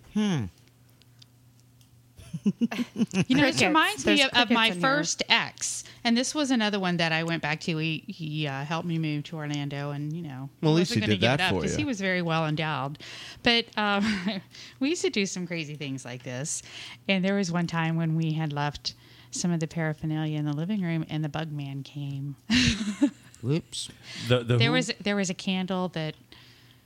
You 2.43 3.37
know, 3.37 3.43
this 3.43 3.57
Crickets. 3.57 3.61
reminds 3.61 4.05
me 4.05 4.21
of, 4.23 4.29
of 4.33 4.49
my 4.49 4.67
crickets 4.67 4.75
in 4.75 4.81
here. 4.81 4.81
first 4.81 5.23
ex, 5.29 5.83
and 6.03 6.17
this 6.17 6.35
was 6.35 6.51
another 6.51 6.77
one 6.79 6.97
that 6.97 7.11
I 7.13 7.23
went 7.23 7.41
back 7.41 7.61
to. 7.61 7.77
He 7.77 8.03
he 8.07 8.47
uh, 8.47 8.65
helped 8.65 8.85
me 8.87 8.97
move 8.99 9.23
to 9.25 9.37
Orlando, 9.37 9.91
and 9.91 10.11
you 10.11 10.23
know, 10.23 10.49
Well, 10.61 10.73
at 10.73 10.75
least 10.77 10.91
wasn't 10.91 10.95
he 10.95 10.99
gonna 11.01 11.13
did 11.13 11.21
give 11.21 11.33
it 11.33 11.37
that 11.37 11.41
up 11.53 11.55
for 11.55 11.61
'cause 11.61 11.71
you. 11.73 11.77
He 11.77 11.85
was 11.85 12.01
very 12.01 12.21
well 12.21 12.45
endowed, 12.47 12.97
but 13.43 13.65
um, 13.77 14.41
we 14.81 14.89
used 14.89 15.03
to 15.03 15.09
do 15.09 15.25
some 15.25 15.47
crazy 15.47 15.75
things 15.75 16.03
like 16.03 16.23
this. 16.23 16.63
And 17.07 17.23
there 17.23 17.35
was 17.35 17.49
one 17.51 17.67
time 17.67 17.95
when 17.95 18.15
we 18.15 18.33
had 18.33 18.51
left 18.51 18.95
some 19.31 19.51
of 19.51 19.59
the 19.61 19.67
paraphernalia 19.67 20.37
in 20.37 20.45
the 20.45 20.53
living 20.53 20.81
room, 20.81 21.05
and 21.09 21.23
the 21.23 21.29
bug 21.29 21.49
man 21.51 21.83
came. 21.83 22.35
Whoops. 23.43 23.89
The, 24.29 24.39
the 24.43 24.57
there 24.57 24.67
who- 24.69 24.73
was 24.73 24.91
there 25.01 25.15
was 25.15 25.29
a 25.29 25.33
candle 25.35 25.89
that 25.89 26.15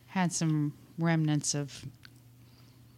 had 0.08 0.34
some 0.34 0.74
remnants 0.98 1.54
of 1.56 1.86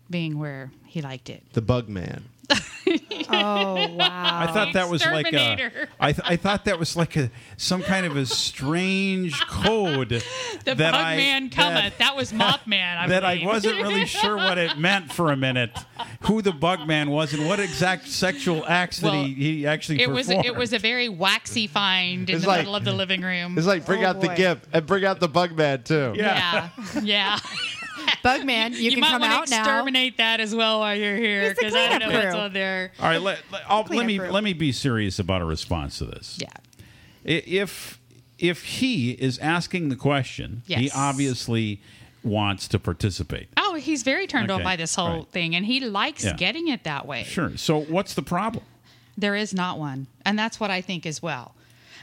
being 0.10 0.40
where 0.40 0.72
he 0.86 1.02
liked 1.02 1.30
it. 1.30 1.44
The 1.54 1.62
Bug 1.62 1.88
Man. 1.90 2.24
Oh, 2.52 2.56
wow! 3.96 4.40
I 4.42 4.48
thought 4.52 4.74
that 4.74 4.90
was 4.90 5.06
like 5.06 5.28
a. 5.28 5.30
Exterminator. 5.30 5.90
I, 6.00 6.12
th- 6.14 6.28
I 6.28 6.36
thought 6.36 6.66
that 6.66 6.80
was 6.80 6.96
like 6.96 7.16
a 7.16 7.30
some 7.58 7.84
kind 7.84 8.06
of 8.06 8.18
a 8.18 8.26
strange 8.26 9.40
code 9.48 10.10
The 10.66 10.76
that 10.76 10.96
I 10.96 11.18
Bugman 11.18 11.52
cometh. 11.52 11.98
That, 12.00 12.16
was 12.16 12.32
Mothman. 12.34 12.98
I 12.98 13.08
that 13.08 13.24
I 13.24 13.42
wasn't 13.46 13.82
really 13.82 14.06
sure 14.06 14.36
what 14.38 14.58
it 14.58 14.78
meant 14.80 15.12
for 15.14 15.32
a 15.32 15.38
minute. 15.38 15.78
Who 16.22 16.42
the 16.42 16.52
Bugman 16.52 17.10
was 17.10 17.34
and 17.34 17.48
what 17.48 17.60
exact 17.60 18.08
sexual 18.08 18.66
acts 18.68 19.00
that 19.02 19.14
he, 19.14 19.34
he 19.36 19.68
actually 19.68 20.02
It 20.02 20.10
was 20.10 20.30
it 20.30 20.56
was 20.56 20.74
a 20.74 20.80
very 20.80 21.10
waxy 21.10 21.68
find 21.68 22.30
in 22.30 22.36
It's 22.38 22.46
the 22.46 22.50
like- 22.50 22.60
middle 22.62 22.76
of 22.76 22.84
the 22.86 22.94
living 22.94 23.22
room. 23.22 23.58
It's 23.58 23.68
like 23.68 23.86
bring 23.86 24.04
Oh, 24.04 24.10
out 24.10 24.22
the 24.22 24.28
boy. 24.30 24.36
gift 24.36 24.68
and 24.74 24.86
bring 24.88 25.06
out 25.06 25.20
the 25.20 25.30
Bugman 25.30 25.84
too. 25.86 26.14
yeah, 26.16 26.70
yeah. 27.04 27.38
Bugman, 28.24 28.72
you, 28.74 28.78
You, 28.84 28.92
can 28.92 29.00
might 29.02 29.10
come 29.10 29.24
out 29.24 29.46
to 29.48 29.52
now. 29.52 29.60
exterminate 29.62 30.18
that 30.18 30.40
as 30.40 30.54
well 30.56 30.80
while 30.80 30.96
you're 30.96 31.16
here 31.16 31.42
He's 31.50 31.56
the 31.56 31.56
because 31.62 31.76
I 31.76 31.90
don't 31.90 32.00
know 32.00 32.06
cleanup 32.08 32.24
what's 32.26 32.34
crew. 32.36 32.44
on 32.44 32.54
there. 32.54 32.92
All 33.00 33.06
right, 33.06 33.22
let, 33.22 33.40
let, 33.52 33.62
I'll, 33.68 33.86
let 33.90 34.06
me 34.06 34.20
room. 34.20 34.32
let 34.32 34.44
me 34.44 34.54
be 34.54 34.72
serious 34.72 35.20
about 35.20 35.42
a 35.42 35.46
response 35.46 35.98
to 36.00 36.06
this. 36.06 36.38
Yeah. 36.42 36.48
If 37.24 38.00
if 38.38 38.64
he 38.64 39.12
is 39.12 39.38
asking 39.40 39.90
the 39.90 39.96
question, 39.96 40.64
he 40.66 40.90
obviously 40.96 41.82
wants 42.24 42.68
to 42.70 42.80
participate. 42.80 43.48
Oh, 43.58 43.76
he's 43.76 44.04
very 44.04 44.28
turned 44.28 44.50
Okay, 44.52 44.60
on 44.60 44.64
by 44.64 44.76
this 44.76 44.96
whole 44.96 45.20
right. 45.20 45.28
thing, 45.30 45.56
and 45.56 45.66
he 45.66 45.80
likes 45.82 46.24
Yeah. 46.24 46.34
getting 46.34 46.68
it 46.68 46.84
that 46.86 47.06
way. 47.06 47.24
Sure. 47.24 47.56
So 47.58 47.80
what's 47.82 48.14
the 48.14 48.22
problem? 48.22 48.64
There 49.18 49.36
is 49.36 49.54
not 49.54 49.78
one. 49.78 50.08
And 50.26 50.40
that's 50.40 50.60
what 50.60 50.72
I 50.72 50.80
think 50.82 51.06
as 51.06 51.22
well. 51.22 51.54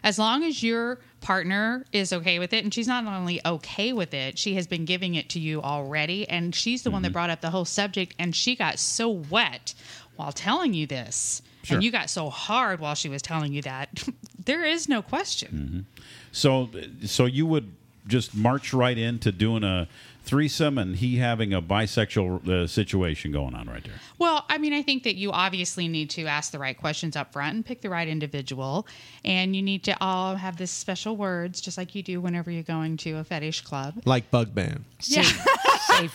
As 0.02 0.18
long 0.18 0.44
as 0.44 0.62
your 0.62 0.98
partner 1.20 1.84
is 1.92 2.12
okay 2.12 2.38
with 2.38 2.52
it, 2.52 2.62
and 2.64 2.72
she's 2.72 2.86
not 2.88 3.04
only 3.06 3.40
okay 3.44 3.92
with 3.92 4.14
it, 4.14 4.38
she 4.38 4.54
has 4.54 4.66
been 4.66 4.84
giving 4.84 5.14
it 5.14 5.28
to 5.30 5.40
you 5.40 5.62
already. 5.62 6.28
And 6.28 6.54
she's 6.54 6.82
the 6.82 6.90
one 6.90 6.98
Mm-hmm. 6.98 7.04
that 7.04 7.12
brought 7.12 7.30
up 7.30 7.40
the 7.40 7.50
whole 7.50 7.64
subject, 7.64 8.14
and 8.18 8.34
she 8.34 8.54
got 8.56 8.78
so 8.78 9.08
wet 9.10 9.74
while 10.16 10.32
telling 10.32 10.74
you 10.74 10.86
this. 10.86 11.42
Sure. 11.62 11.76
And 11.76 11.84
you 11.84 11.90
got 11.90 12.08
so 12.10 12.30
hard 12.30 12.78
while 12.80 12.94
she 12.94 13.08
was 13.08 13.22
telling 13.22 13.52
you 13.52 13.62
that. 13.62 14.04
there 14.44 14.64
is 14.64 14.88
no 14.88 15.02
question. 15.02 15.86
So 16.32 16.70
so 17.04 17.24
you 17.26 17.44
would 17.46 17.72
just 18.06 18.34
march 18.36 18.72
right 18.72 18.96
into 18.96 19.32
doing 19.32 19.64
a 19.64 19.88
threesome 20.26 20.76
and 20.76 20.96
he 20.96 21.16
having 21.16 21.54
a 21.54 21.62
bisexual 21.62 22.48
uh, 22.48 22.66
situation 22.66 23.30
going 23.30 23.54
on 23.54 23.68
right 23.68 23.82
there. 23.84 23.94
Well, 24.18 24.44
I 24.48 24.58
mean, 24.58 24.72
I 24.72 24.82
think 24.82 25.04
that 25.04 25.14
you 25.14 25.30
obviously 25.30 25.86
need 25.88 26.10
to 26.10 26.26
ask 26.26 26.50
the 26.52 26.58
right 26.58 26.76
questions 26.76 27.16
up 27.16 27.32
front 27.32 27.54
and 27.54 27.64
pick 27.64 27.80
the 27.80 27.88
right 27.88 28.08
individual. 28.08 28.86
And 29.24 29.54
you 29.54 29.62
need 29.62 29.84
to 29.84 29.96
all 30.00 30.34
have 30.34 30.56
this 30.56 30.72
special 30.72 31.16
words, 31.16 31.60
just 31.60 31.78
like 31.78 31.94
you 31.94 32.02
do 32.02 32.20
whenever 32.20 32.50
you're 32.50 32.64
going 32.64 32.96
to 32.98 33.12
a 33.12 33.24
fetish 33.24 33.62
club. 33.62 33.94
Like 34.04 34.30
bug 34.30 34.54
Bugman. 34.54 34.82
Yeah. 35.04 35.22
Safe. 35.22 36.14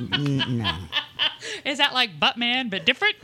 N- 0.00 0.58
no. 0.58 0.74
Is 1.64 1.78
that 1.78 1.92
like 1.92 2.18
Buttman, 2.18 2.70
but 2.70 2.86
different? 2.86 3.16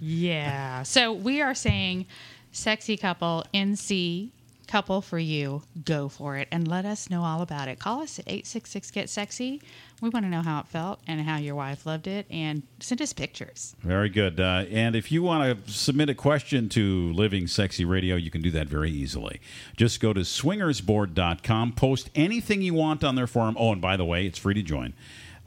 Yeah. 0.00 0.82
So 0.82 1.12
we 1.12 1.40
are 1.40 1.54
saying 1.54 2.06
sexy 2.52 2.96
couple, 2.96 3.44
NC 3.54 4.30
couple 4.68 5.00
for 5.00 5.18
you. 5.18 5.62
Go 5.84 6.08
for 6.08 6.36
it 6.36 6.46
and 6.52 6.68
let 6.68 6.84
us 6.84 7.10
know 7.10 7.24
all 7.24 7.42
about 7.42 7.68
it. 7.68 7.78
Call 7.78 8.02
us 8.02 8.18
at 8.18 8.28
866 8.28 8.90
Get 8.92 9.10
Sexy. 9.10 9.60
We 10.00 10.10
want 10.10 10.24
to 10.26 10.30
know 10.30 10.42
how 10.42 10.60
it 10.60 10.68
felt 10.68 11.00
and 11.08 11.20
how 11.22 11.38
your 11.38 11.56
wife 11.56 11.84
loved 11.86 12.06
it. 12.06 12.26
And 12.30 12.62
send 12.78 13.02
us 13.02 13.12
pictures. 13.12 13.74
Very 13.80 14.08
good. 14.08 14.38
Uh, 14.38 14.64
and 14.70 14.94
if 14.94 15.10
you 15.10 15.22
want 15.22 15.66
to 15.66 15.72
submit 15.72 16.08
a 16.08 16.14
question 16.14 16.68
to 16.70 17.12
Living 17.12 17.46
Sexy 17.48 17.84
Radio, 17.84 18.14
you 18.14 18.30
can 18.30 18.42
do 18.42 18.50
that 18.52 18.68
very 18.68 18.90
easily. 18.90 19.40
Just 19.76 19.98
go 20.00 20.12
to 20.12 20.20
swingersboard.com, 20.20 21.72
post 21.72 22.10
anything 22.14 22.62
you 22.62 22.74
want 22.74 23.02
on 23.02 23.16
their 23.16 23.26
forum. 23.26 23.56
Oh, 23.58 23.72
and 23.72 23.80
by 23.80 23.96
the 23.96 24.04
way, 24.04 24.26
it's 24.26 24.38
free 24.38 24.54
to 24.54 24.62
join. 24.62 24.94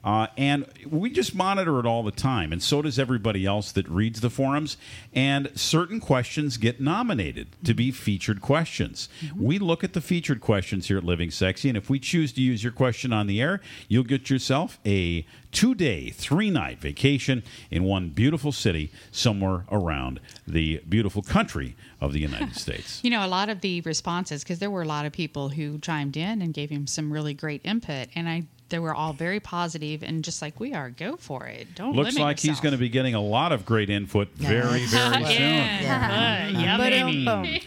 Uh, 0.04 0.28
and 0.38 0.66
we 0.90 1.10
just 1.10 1.36
monitor 1.36 1.80
it 1.80 1.86
all 1.86 2.04
the 2.04 2.12
time, 2.12 2.52
and 2.52 2.62
so 2.62 2.82
does 2.82 2.98
everybody 2.98 3.46
else 3.46 3.72
that 3.72 3.88
reads 3.88 4.22
the 4.22 4.30
forums. 4.30 4.78
And 5.14 5.52
certain 5.56 6.00
questions 6.00 6.58
get 6.58 6.82
nominated 6.82 7.50
to 7.64 7.74
be 7.74 7.92
featured 7.92 8.42
questions. 8.42 9.10
We 9.36 9.60
look 9.60 9.84
at 9.84 9.94
the 9.94 10.02
featured 10.02 10.42
questions 10.42 10.88
here 10.88 10.98
at 10.98 11.04
Living 11.04 11.32
Sexy, 11.32 11.70
and 11.70 11.78
if 11.78 11.90
we 11.90 12.00
choose 12.00 12.34
to 12.34 12.42
use 12.42 12.64
your 12.64 12.74
question 12.74 13.14
on 13.14 13.28
the 13.28 13.42
air, 13.42 13.62
you'll 13.88 14.04
get 14.04 14.30
yourself 14.30 14.80
a 14.86 15.26
two 15.52 15.76
day, 15.76 16.10
three 16.10 16.50
night 16.50 16.80
vacation 16.80 17.44
in 17.70 17.84
one 17.84 18.10
beautiful 18.10 18.52
city 18.52 18.92
somewhere 19.12 19.66
around 19.72 20.20
the 20.48 20.82
beautiful 20.90 21.22
country 21.22 21.76
of 22.00 22.14
the 22.14 22.20
United 22.20 22.56
States. 22.60 23.02
You 23.04 23.10
know, 23.12 23.26
a 23.26 23.28
lot 23.28 23.50
of 23.50 23.62
the 23.62 23.82
responses, 23.82 24.44
because 24.44 24.60
there 24.60 24.72
were 24.72 24.82
a 24.82 24.88
lot 24.88 25.06
of 25.06 25.12
people 25.12 25.50
who 25.50 25.78
chimed 25.80 26.18
in 26.18 26.42
and 26.42 26.54
gave 26.54 26.70
him 26.70 26.88
some 26.88 27.12
really 27.12 27.34
great 27.34 27.62
input, 27.64 28.08
and 28.16 28.28
I 28.28 28.44
they 28.72 28.80
were 28.80 28.94
all 28.96 29.14
very 29.14 29.40
positive 29.40 30.02
and 30.02 30.24
just 30.24 30.42
like 30.42 30.60
we 30.60 30.74
are. 30.74 30.90
Go 30.90 31.16
for 31.18 31.46
it. 31.46 31.76
Don't 31.76 31.96
Looks 31.96 32.16
limit 32.16 32.22
like 32.22 32.40
he's 32.40 32.60
going 32.60 32.72
to 32.72 32.78
be 32.80 32.90
getting 32.90 33.14
a 33.14 33.22
lot 33.22 33.52
of 33.52 33.66
great 33.66 33.90
input 33.92 34.30
very, 34.34 34.86
very 34.86 34.88
soon. 34.88 35.22
yeah. 35.22 36.48
yeah, 36.48 36.78
baby. 36.78 37.28
Um, 37.28 37.46
oh. 37.46 37.58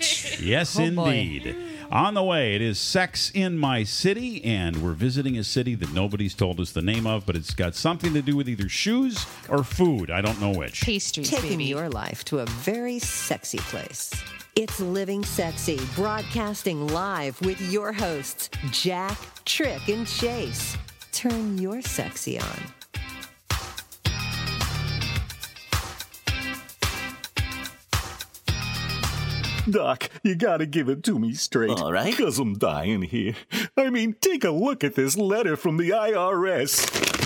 Yes, 0.40 0.76
Oh, 0.78 0.82
indeed. 0.82 1.56
On 1.92 2.14
the 2.14 2.22
way, 2.24 2.54
it 2.56 2.62
is 2.62 2.78
Sex 2.78 3.30
in 3.34 3.56
My 3.58 3.84
City, 3.84 4.42
and 4.44 4.82
we're 4.82 4.94
visiting 4.94 5.38
a 5.38 5.44
city 5.44 5.74
that 5.76 5.92
nobody's 5.92 6.34
told 6.34 6.58
us 6.58 6.72
the 6.72 6.82
name 6.82 7.06
of, 7.06 7.24
but 7.26 7.36
it's 7.36 7.54
got 7.54 7.74
something 7.76 8.12
to 8.14 8.22
do 8.22 8.34
with 8.34 8.48
either 8.48 8.68
shoes 8.68 9.24
or 9.48 9.62
food. 9.62 10.10
I 10.10 10.20
don't 10.20 10.40
know 10.40 10.50
which. 10.50 10.80
Pastries, 10.82 11.30
Taking 11.30 11.50
baby. 11.50 11.64
your 11.66 11.88
life 11.90 12.24
to 12.26 12.40
a 12.40 12.46
very 12.46 12.98
sexy 12.98 13.58
place. 13.58 14.10
It's 14.56 14.80
Living 14.80 15.24
Sexy, 15.24 15.78
broadcasting 15.94 16.88
live 16.88 17.40
with 17.42 17.60
your 17.60 17.92
hosts, 17.92 18.48
Jack, 18.70 19.18
Tric, 19.44 19.88
and 19.92 20.06
Chase. 20.06 20.76
Turn 21.14 21.58
your 21.58 21.80
sexy 21.80 22.40
on. 22.40 22.46
Doc, 29.70 30.10
you 30.24 30.34
gotta 30.34 30.66
give 30.66 30.88
it 30.88 31.04
to 31.04 31.20
me 31.20 31.32
straight. 31.34 31.70
All 31.70 31.92
right. 31.92 32.10
Because 32.10 32.40
I'm 32.40 32.54
dying 32.54 33.02
here. 33.02 33.36
I 33.76 33.90
mean, 33.90 34.16
take 34.20 34.42
a 34.42 34.50
look 34.50 34.82
at 34.82 34.96
this 34.96 35.16
letter 35.16 35.56
from 35.56 35.76
the 35.76 35.90
IRS. 35.90 37.23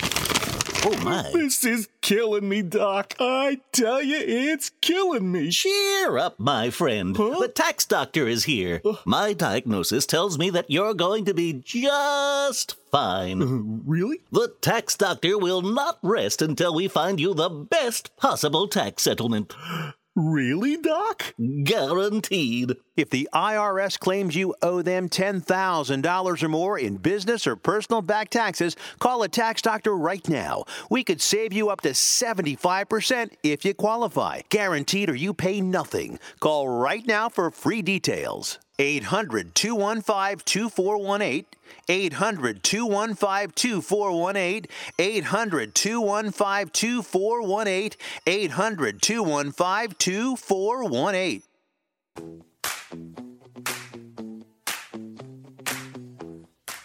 Oh 0.90 1.04
my. 1.04 1.30
This 1.34 1.64
is 1.64 1.86
killing 2.00 2.48
me, 2.48 2.62
Doc. 2.62 3.14
I 3.20 3.60
tell 3.72 4.02
you, 4.02 4.16
it's 4.16 4.70
killing 4.80 5.30
me. 5.30 5.50
Cheer 5.50 6.16
up, 6.16 6.40
my 6.40 6.70
friend. 6.70 7.14
The 7.14 7.52
tax 7.54 7.84
doctor 7.84 8.26
is 8.26 8.44
here. 8.44 8.80
Uh. 8.82 8.94
My 9.04 9.34
diagnosis 9.34 10.06
tells 10.06 10.38
me 10.38 10.48
that 10.48 10.70
you're 10.70 10.94
going 10.94 11.26
to 11.26 11.34
be 11.34 11.52
just 11.52 12.76
fine. 12.90 13.42
Uh, 13.42 13.82
really? 13.84 14.22
The 14.32 14.54
tax 14.62 14.96
doctor 14.96 15.36
will 15.36 15.60
not 15.60 15.98
rest 16.02 16.40
until 16.40 16.74
we 16.74 16.88
find 16.88 17.20
you 17.20 17.34
the 17.34 17.50
best 17.50 18.16
possible 18.16 18.66
tax 18.66 19.02
settlement. 19.02 19.54
Really, 20.18 20.76
Doc? 20.76 21.32
Guaranteed. 21.62 22.74
If 22.96 23.08
the 23.08 23.28
IRS 23.32 23.96
claims 23.96 24.34
you 24.34 24.52
owe 24.62 24.82
them 24.82 25.08
$10,000 25.08 26.42
or 26.42 26.48
more 26.48 26.76
in 26.76 26.96
business 26.96 27.46
or 27.46 27.54
personal 27.54 28.02
back 28.02 28.28
taxes, 28.28 28.74
call 28.98 29.22
a 29.22 29.28
tax 29.28 29.62
doctor 29.62 29.96
right 29.96 30.28
now. 30.28 30.64
We 30.90 31.04
could 31.04 31.20
save 31.20 31.52
you 31.52 31.68
up 31.70 31.82
to 31.82 31.90
75% 31.90 33.30
if 33.44 33.64
you 33.64 33.74
qualify. 33.74 34.40
Guaranteed 34.48 35.08
or 35.08 35.14
you 35.14 35.32
pay 35.32 35.60
nothing. 35.60 36.18
Call 36.40 36.68
right 36.68 37.06
now 37.06 37.28
for 37.28 37.52
free 37.52 37.80
details. 37.80 38.58
800 38.80 39.54
215 39.54 40.38
2418. 40.44 41.44
800 41.88 42.62
215 42.62 43.50
2418. 43.54 44.66
800 44.98 45.74
215 45.74 46.68
2418. 46.68 47.90
800 48.26 49.02
215 49.02 49.96
2418. 49.98 51.42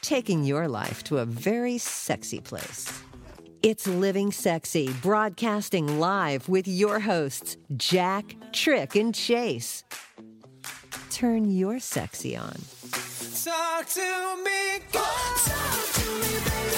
Taking 0.02 0.44
your 0.44 0.68
life 0.68 1.04
to 1.06 1.18
a 1.20 1.26
very 1.26 1.78
sexy 1.78 2.40
place. 2.40 3.04
It's 3.64 3.88
Living 3.88 4.34
Sexy, 4.34 4.92
broadcasting 5.02 5.98
live 5.98 6.50
with 6.50 6.68
your 6.68 7.00
hosts, 7.00 7.56
Jack, 7.78 8.36
Tric, 8.52 9.00
and 9.00 9.16
Chase. 9.16 9.86
Turn 11.10 11.50
your 11.50 11.80
sexy 11.80 12.36
on. 12.36 12.58
Talk 13.44 13.90
to 13.90 14.38
me, 14.46 14.80
talk 14.90 15.36
to 15.96 16.12
me, 16.14 16.40
baby. 16.46 16.78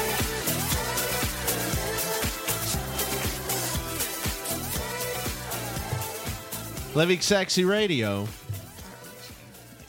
Living 6.95 7.20
Sexy 7.20 7.63
Radio. 7.63 8.28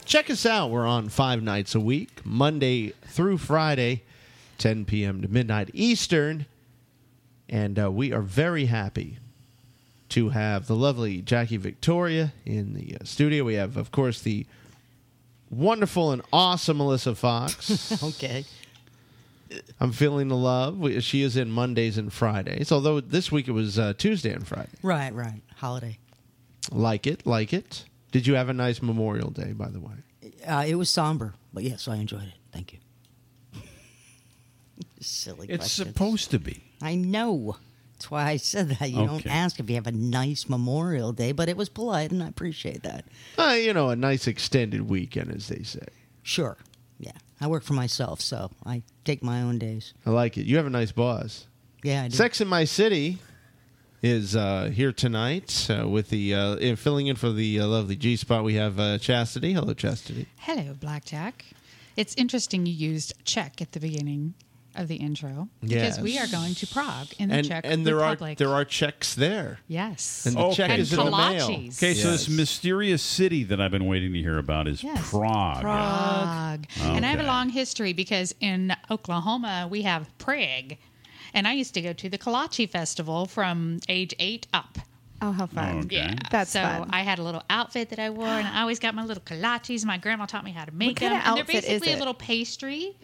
Check 0.04 0.28
us 0.28 0.44
out. 0.44 0.70
We're 0.70 0.86
on 0.86 1.08
five 1.08 1.42
nights 1.42 1.74
a 1.74 1.80
week, 1.80 2.20
Monday 2.26 2.92
through 3.06 3.38
Friday, 3.38 4.02
10 4.58 4.84
p.m. 4.84 5.22
to 5.22 5.28
midnight 5.28 5.70
Eastern. 5.72 6.44
And 7.48 7.78
uh, 7.78 7.90
we 7.90 8.12
are 8.12 8.20
very 8.20 8.66
happy 8.66 9.16
to 10.10 10.28
have 10.28 10.66
the 10.66 10.76
lovely 10.76 11.22
Jackie 11.22 11.56
Victoria 11.56 12.34
in 12.44 12.74
the 12.74 12.98
uh, 13.00 13.04
studio. 13.04 13.44
We 13.44 13.54
have, 13.54 13.78
of 13.78 13.90
course, 13.90 14.20
the 14.20 14.44
wonderful 15.50 16.12
and 16.12 16.22
awesome 16.32 16.78
Melissa 16.78 17.14
Foxx. 17.14 18.02
Okay. 18.02 18.44
I'm 19.78 19.92
feeling 19.92 20.26
the 20.26 20.36
love. 20.36 20.84
She 21.04 21.22
is 21.22 21.36
in 21.36 21.52
Mondays 21.52 21.98
and 21.98 22.12
Fridays, 22.12 22.72
although 22.72 23.00
this 23.00 23.30
week 23.30 23.46
it 23.46 23.52
was 23.52 23.78
uh, 23.78 23.92
Tuesday 23.96 24.32
and 24.32 24.44
Friday. 24.46 24.72
Right, 24.82 25.14
right. 25.14 25.40
Holiday. 25.56 25.98
Like 26.72 27.06
it, 27.06 27.24
like 27.26 27.52
it. 27.52 27.84
Did 28.10 28.26
you 28.26 28.34
have 28.34 28.48
a 28.48 28.52
nice 28.52 28.82
Memorial 28.82 29.30
Day, 29.30 29.52
by 29.52 29.68
the 29.68 29.78
way? 29.78 29.94
Uh, 30.44 30.64
it 30.66 30.74
was 30.74 30.90
somber, 30.90 31.34
but 31.54 31.62
yes, 31.62 31.86
I 31.86 31.94
enjoyed 31.96 32.24
it. 32.24 32.34
Thank 32.52 32.72
you. 32.72 32.78
Silly 35.00 35.46
It's 35.48 35.58
question. 35.58 35.86
supposed 35.86 36.30
to 36.32 36.38
be. 36.40 36.64
I 36.82 36.96
know. 36.96 37.56
That's 37.96 38.10
why 38.10 38.24
I 38.28 38.36
said 38.36 38.68
that. 38.68 38.90
You 38.90 39.06
don't 39.06 39.26
ask 39.26 39.58
if 39.58 39.70
you 39.70 39.76
have 39.76 39.86
a 39.86 39.92
nice 39.92 40.50
Memorial 40.50 41.12
Day, 41.12 41.32
but 41.32 41.48
it 41.48 41.56
was 41.56 41.70
polite, 41.70 42.10
and 42.10 42.22
I 42.22 42.28
appreciate 42.28 42.82
that. 42.82 43.06
Uh, 43.38 43.56
you 43.58 43.72
know, 43.72 43.88
a 43.88 43.96
nice 43.96 44.26
extended 44.26 44.86
weekend, 44.86 45.32
as 45.32 45.48
they 45.48 45.62
say. 45.62 45.86
Sure. 46.22 46.58
Yeah. 46.98 47.12
I 47.40 47.46
work 47.46 47.62
for 47.62 47.72
myself, 47.72 48.20
so 48.20 48.50
I 48.66 48.82
take 49.06 49.22
my 49.22 49.40
own 49.40 49.58
days. 49.58 49.94
I 50.04 50.10
like 50.10 50.36
it. 50.36 50.44
You 50.44 50.58
have 50.58 50.66
a 50.66 50.70
nice 50.70 50.92
boss. 50.92 51.46
Yeah, 51.82 52.02
I 52.02 52.08
do. 52.08 52.16
Sex 52.16 52.42
in 52.42 52.48
My 52.48 52.64
City 52.64 53.16
is 54.02 54.36
uh, 54.36 54.70
here 54.74 54.92
tonight 54.92 55.70
uh, 55.70 55.88
with 55.88 56.10
the 56.10 56.34
uh, 56.34 56.76
filling 56.76 57.06
in 57.06 57.16
for 57.16 57.30
the 57.30 57.60
uh, 57.60 57.66
lovely 57.66 57.96
G 57.96 58.16
spot. 58.16 58.44
We 58.44 58.54
have 58.56 58.78
uh, 58.78 58.98
Chastity. 58.98 59.54
Hello, 59.54 59.72
Chastity. 59.72 60.26
Hello, 60.36 60.74
Blackjack. 60.74 61.46
It's 61.96 62.14
interesting 62.16 62.66
you 62.66 62.74
used 62.74 63.14
check 63.24 63.62
at 63.62 63.72
the 63.72 63.80
beginning 63.80 64.34
of 64.78 64.88
the 64.88 64.96
intro 64.96 65.48
because 65.60 65.98
we 66.00 66.18
are 66.18 66.26
going 66.26 66.54
to 66.54 66.66
Prague 66.66 67.08
in 67.18 67.28
the 67.28 67.36
and 67.36 67.46
Czech 67.46 67.64
and 67.66 67.86
there 67.86 67.96
Republic. 67.96 68.32
are 68.40 68.44
there 68.44 68.54
are 68.54 68.64
checks 68.64 69.14
there. 69.14 69.58
Yes. 69.68 70.26
and 70.26 70.36
the 70.36 70.50
check 70.52 70.70
And 70.70 70.80
is 70.82 70.92
in 70.92 70.98
the 70.98 71.04
mail. 71.10 71.48
kolaches. 71.48 71.78
Okay, 71.78 71.94
so 71.94 72.10
this 72.10 72.28
mysterious 72.28 73.02
city 73.02 73.44
that 73.44 73.60
I've 73.60 73.70
been 73.70 73.86
waiting 73.86 74.12
to 74.12 74.18
hear 74.20 74.38
about 74.38 74.68
is 74.68 74.82
Yes. 74.82 75.10
Prague. 75.10 75.60
Prague. 75.62 76.66
And 76.80 77.04
I 77.04 77.10
have 77.10 77.20
a 77.20 77.24
long 77.24 77.48
history 77.48 77.92
because 77.92 78.34
in 78.40 78.74
Oklahoma 78.90 79.68
we 79.70 79.82
have 79.82 80.08
Prague. 80.18 80.76
And 81.34 81.46
I 81.46 81.52
used 81.52 81.74
to 81.74 81.82
go 81.82 81.92
to 81.92 82.08
the 82.08 82.18
Kolache 82.18 82.68
Festival 82.70 83.26
from 83.26 83.80
age 83.88 84.14
eight 84.18 84.46
up. 84.54 84.78
Oh, 85.22 85.32
how 85.32 85.46
fun. 85.46 85.78
Okay. 85.84 85.96
Yeah. 85.96 86.14
That's 86.30 86.50
so 86.50 86.60
fun. 86.60 86.90
I 86.92 87.00
had 87.02 87.18
a 87.18 87.22
little 87.22 87.42
outfit 87.48 87.88
that 87.88 87.98
I 87.98 88.10
wore, 88.10 88.26
and 88.26 88.46
I 88.46 88.60
always 88.60 88.78
got 88.78 88.94
my 88.94 89.02
little 89.04 89.22
kolaches. 89.22 89.82
My 89.84 89.96
grandma 89.96 90.26
taught 90.26 90.44
me 90.44 90.50
how 90.52 90.66
to 90.66 90.72
make 90.74 90.96
kind 91.00 91.12
them. 91.12 91.20
of 91.20 91.26
and 91.26 91.36
they're 91.36 91.42
outfit 91.42 91.54
is 91.64 91.80
basically 91.80 91.92
it? 91.92 91.94
a 91.94 91.98
little 91.98 92.14
pastry. 92.14 92.96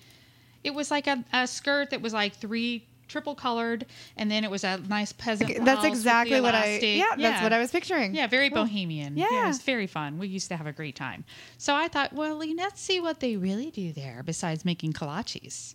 It 0.64 0.74
was 0.74 0.90
like 0.90 1.06
a, 1.06 1.24
a 1.32 1.47
skirt 1.47 1.90
that 1.90 2.01
was 2.02 2.12
like 2.12 2.34
three 2.34 2.86
triple 3.09 3.34
colored, 3.34 3.84
and 4.16 4.30
then 4.30 4.43
it 4.43 4.51
was 4.51 4.64
a 4.64 4.78
nice 4.89 5.12
peasant. 5.12 5.48
That's 5.51 5.60
blouse 5.60 5.76
with 5.76 5.82
the 5.82 5.89
exactly 5.89 6.40
what 6.40 6.55
I- 6.55 6.64
elastic. 6.66 6.97
yeah, 6.98 7.14
that's 7.16 7.43
what 7.43 7.52
I 7.52 7.59
was 7.59 7.70
picturing. 7.70 8.14
Yeah, 8.14 8.26
very 8.26 8.48
bohemian. 8.48 9.16
Yeah. 9.16 9.44
it 9.44 9.47
was 9.48 9.60
very 9.62 9.86
fun. 9.86 10.18
We 10.18 10.28
used 10.28 10.48
to 10.48 10.56
have 10.56 10.66
a 10.66 10.72
great 10.72 10.97
time. 10.97 11.24
So 11.59 11.74
I 11.74 11.89
thought, 11.89 12.12
well, 12.12 12.39
let's 12.39 12.80
see 12.80 13.01
what 13.01 13.20
they 13.20 13.36
really 13.36 13.70
do 13.70 13.93
there 13.93 14.22
besides 14.24 14.64
making 14.64 14.94
kolaches. 14.94 15.74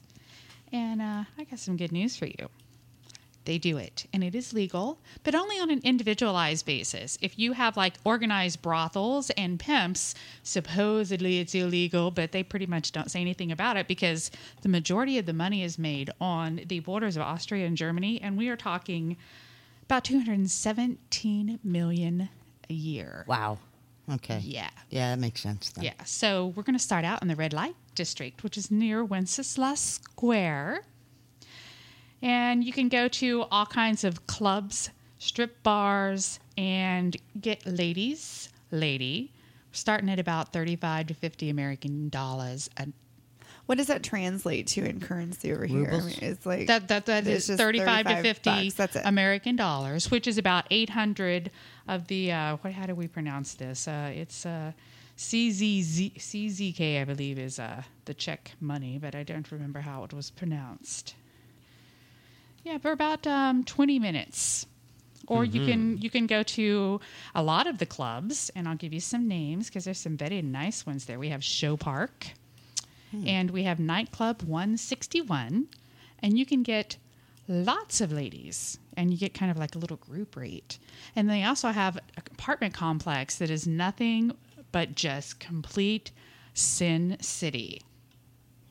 And 0.71 1.01
uh, 1.01 1.23
I 1.37 1.43
got 1.43 1.59
some 1.59 1.77
good 1.77 1.91
news 1.91 2.17
for 2.17 2.25
you 2.25 2.49
they 3.47 3.57
do 3.57 3.77
it 3.77 4.05
and 4.13 4.23
it 4.23 4.35
is 4.35 4.53
legal 4.53 4.99
but 5.23 5.33
only 5.33 5.57
on 5.59 5.71
an 5.71 5.81
individualized 5.83 6.65
basis 6.65 7.17
if 7.21 7.39
you 7.39 7.53
have 7.53 7.75
like 7.75 7.95
organized 8.03 8.61
brothels 8.61 9.31
and 9.31 9.59
pimps 9.59 10.13
supposedly 10.43 11.39
it's 11.39 11.55
illegal 11.55 12.11
but 12.11 12.31
they 12.31 12.43
pretty 12.43 12.67
much 12.67 12.91
don't 12.91 13.09
say 13.09 13.19
anything 13.21 13.51
about 13.51 13.75
it 13.77 13.87
because 13.87 14.29
the 14.61 14.69
majority 14.69 15.17
of 15.17 15.25
the 15.25 15.33
money 15.33 15.63
is 15.63 15.79
made 15.79 16.11
on 16.21 16.61
the 16.67 16.79
borders 16.81 17.15
of 17.15 17.23
austria 17.23 17.65
and 17.65 17.77
germany 17.77 18.21
and 18.21 18.37
we 18.37 18.49
are 18.49 18.57
talking 18.57 19.17
about 19.83 20.03
217 20.03 21.59
million 21.63 22.29
a 22.69 22.73
year 22.73 23.23
Wow. 23.27 23.57
Okay. 24.09 24.39
Yeah. 24.41 24.69
Yeah, 24.89 25.09
that 25.09 25.19
makes 25.19 25.41
sense. 25.41 25.69
Then. 25.71 25.83
yeah 25.85 26.03
so 26.05 26.53
we're 26.55 26.63
going 26.63 26.77
to 26.77 26.83
start 26.83 27.03
out 27.05 27.21
in 27.21 27.27
the 27.27 27.35
red 27.35 27.53
light 27.53 27.75
district 27.95 28.43
which 28.43 28.57
is 28.57 28.69
near 28.71 29.03
wenceslas 29.03 29.79
square 29.79 30.83
and 32.21 32.63
you 32.63 32.71
can 32.73 32.89
go 32.89 33.07
to 33.07 33.43
all 33.51 33.65
kinds 33.65 34.03
of 34.03 34.25
clubs, 34.27 34.89
strip 35.19 35.61
bars, 35.63 36.39
and 36.57 37.15
get 37.39 37.65
ladies, 37.65 38.49
lady, 38.71 39.31
starting 39.71 40.09
at 40.09 40.19
about 40.19 40.51
35 40.53 41.07
to 41.07 41.13
50 41.13 41.49
American 41.49 42.09
dollars. 42.09 42.69
A, 42.77 42.87
What 43.67 43.77
does 43.77 43.87
that 43.87 44.01
translate 44.03 44.65
to 44.67 44.85
in 44.85 44.99
currency 44.99 45.53
over 45.53 45.65
here? 45.65 45.85
I 45.91 45.95
Rubles? 45.95 46.05
mean, 46.05 46.17
it's 46.31 46.45
like 46.45 46.67
that 46.67 46.87
that, 46.87 47.05
that 47.05 47.27
it's 47.27 47.43
is 47.43 47.47
just 47.47 47.59
35, 47.59 48.07
to 48.07 48.21
50 48.21 48.49
bucks. 48.49 48.73
That's 48.73 48.95
it. 48.95 49.01
American 49.05 49.55
dollars, 49.55 50.09
which 50.09 50.27
is 50.27 50.37
about 50.37 50.65
800 50.71 51.51
of 51.87 52.07
the, 52.07 52.31
uh, 52.31 52.57
what, 52.57 52.73
how 52.73 52.85
do 52.87 52.95
we 52.95 53.07
pronounce 53.07 53.53
this? 53.53 53.87
Uh, 53.87 54.11
it's 54.15 54.45
uh, 54.45 54.71
CZZ, 55.17 56.15
CZK, 56.15 57.01
I 57.01 57.03
believe, 57.03 57.37
is 57.39 57.59
uh, 57.59 57.83
the 58.05 58.13
Czech 58.13 58.51
money, 58.61 58.97
but 58.99 59.15
I 59.15 59.23
don't 59.23 59.51
remember 59.51 59.81
how 59.81 60.03
it 60.03 60.13
was 60.13 60.29
pronounced. 60.31 61.15
Yeah, 62.67 62.79
for 62.79 62.91
about 62.91 63.25
um, 63.25 63.63
20 63.63 63.97
minutes. 63.97 64.65
Or 65.27 65.45
you 65.45 65.65
can 65.65 65.97
you 65.99 66.09
can 66.09 66.25
go 66.27 66.43
to 66.43 66.99
a 67.33 67.41
lot 67.43 67.65
of 67.65 67.77
the 67.79 67.85
clubs, 67.85 68.49
and 68.55 68.67
I'll 68.67 68.75
give 68.75 68.93
you 68.93 68.99
some 68.99 69.27
names 69.27 69.67
because 69.67 69.85
there's 69.85 69.99
some 69.99 70.17
very 70.17 70.41
nice 70.41 70.85
ones 70.85 71.05
there. 71.05 71.17
We 71.19 71.29
have 71.29 71.43
Show 71.43 71.75
Park, 71.77 72.27
and 73.25 73.51
we 73.51 73.63
have 73.63 73.79
Nightclub 73.79 74.41
161, 74.43 75.67
and 76.19 76.37
you 76.37 76.45
can 76.45 76.63
get 76.63 76.97
lots 77.47 77.99
of 78.01 78.11
ladies, 78.11 78.79
and 78.97 79.11
you 79.11 79.17
get 79.17 79.33
kind 79.33 79.51
of 79.51 79.57
like 79.57 79.75
a 79.75 79.79
little 79.79 79.97
group 79.97 80.35
rate. 80.35 80.77
And 81.15 81.29
they 81.29 81.43
also 81.43 81.69
have 81.69 81.97
an 81.97 82.03
apartment 82.17 82.73
complex 82.73 83.37
that 83.37 83.49
is 83.49 83.65
nothing 83.67 84.33
but 84.71 84.95
just 84.95 85.39
complete 85.39 86.11
Sin 86.53 87.17
City. 87.21 87.81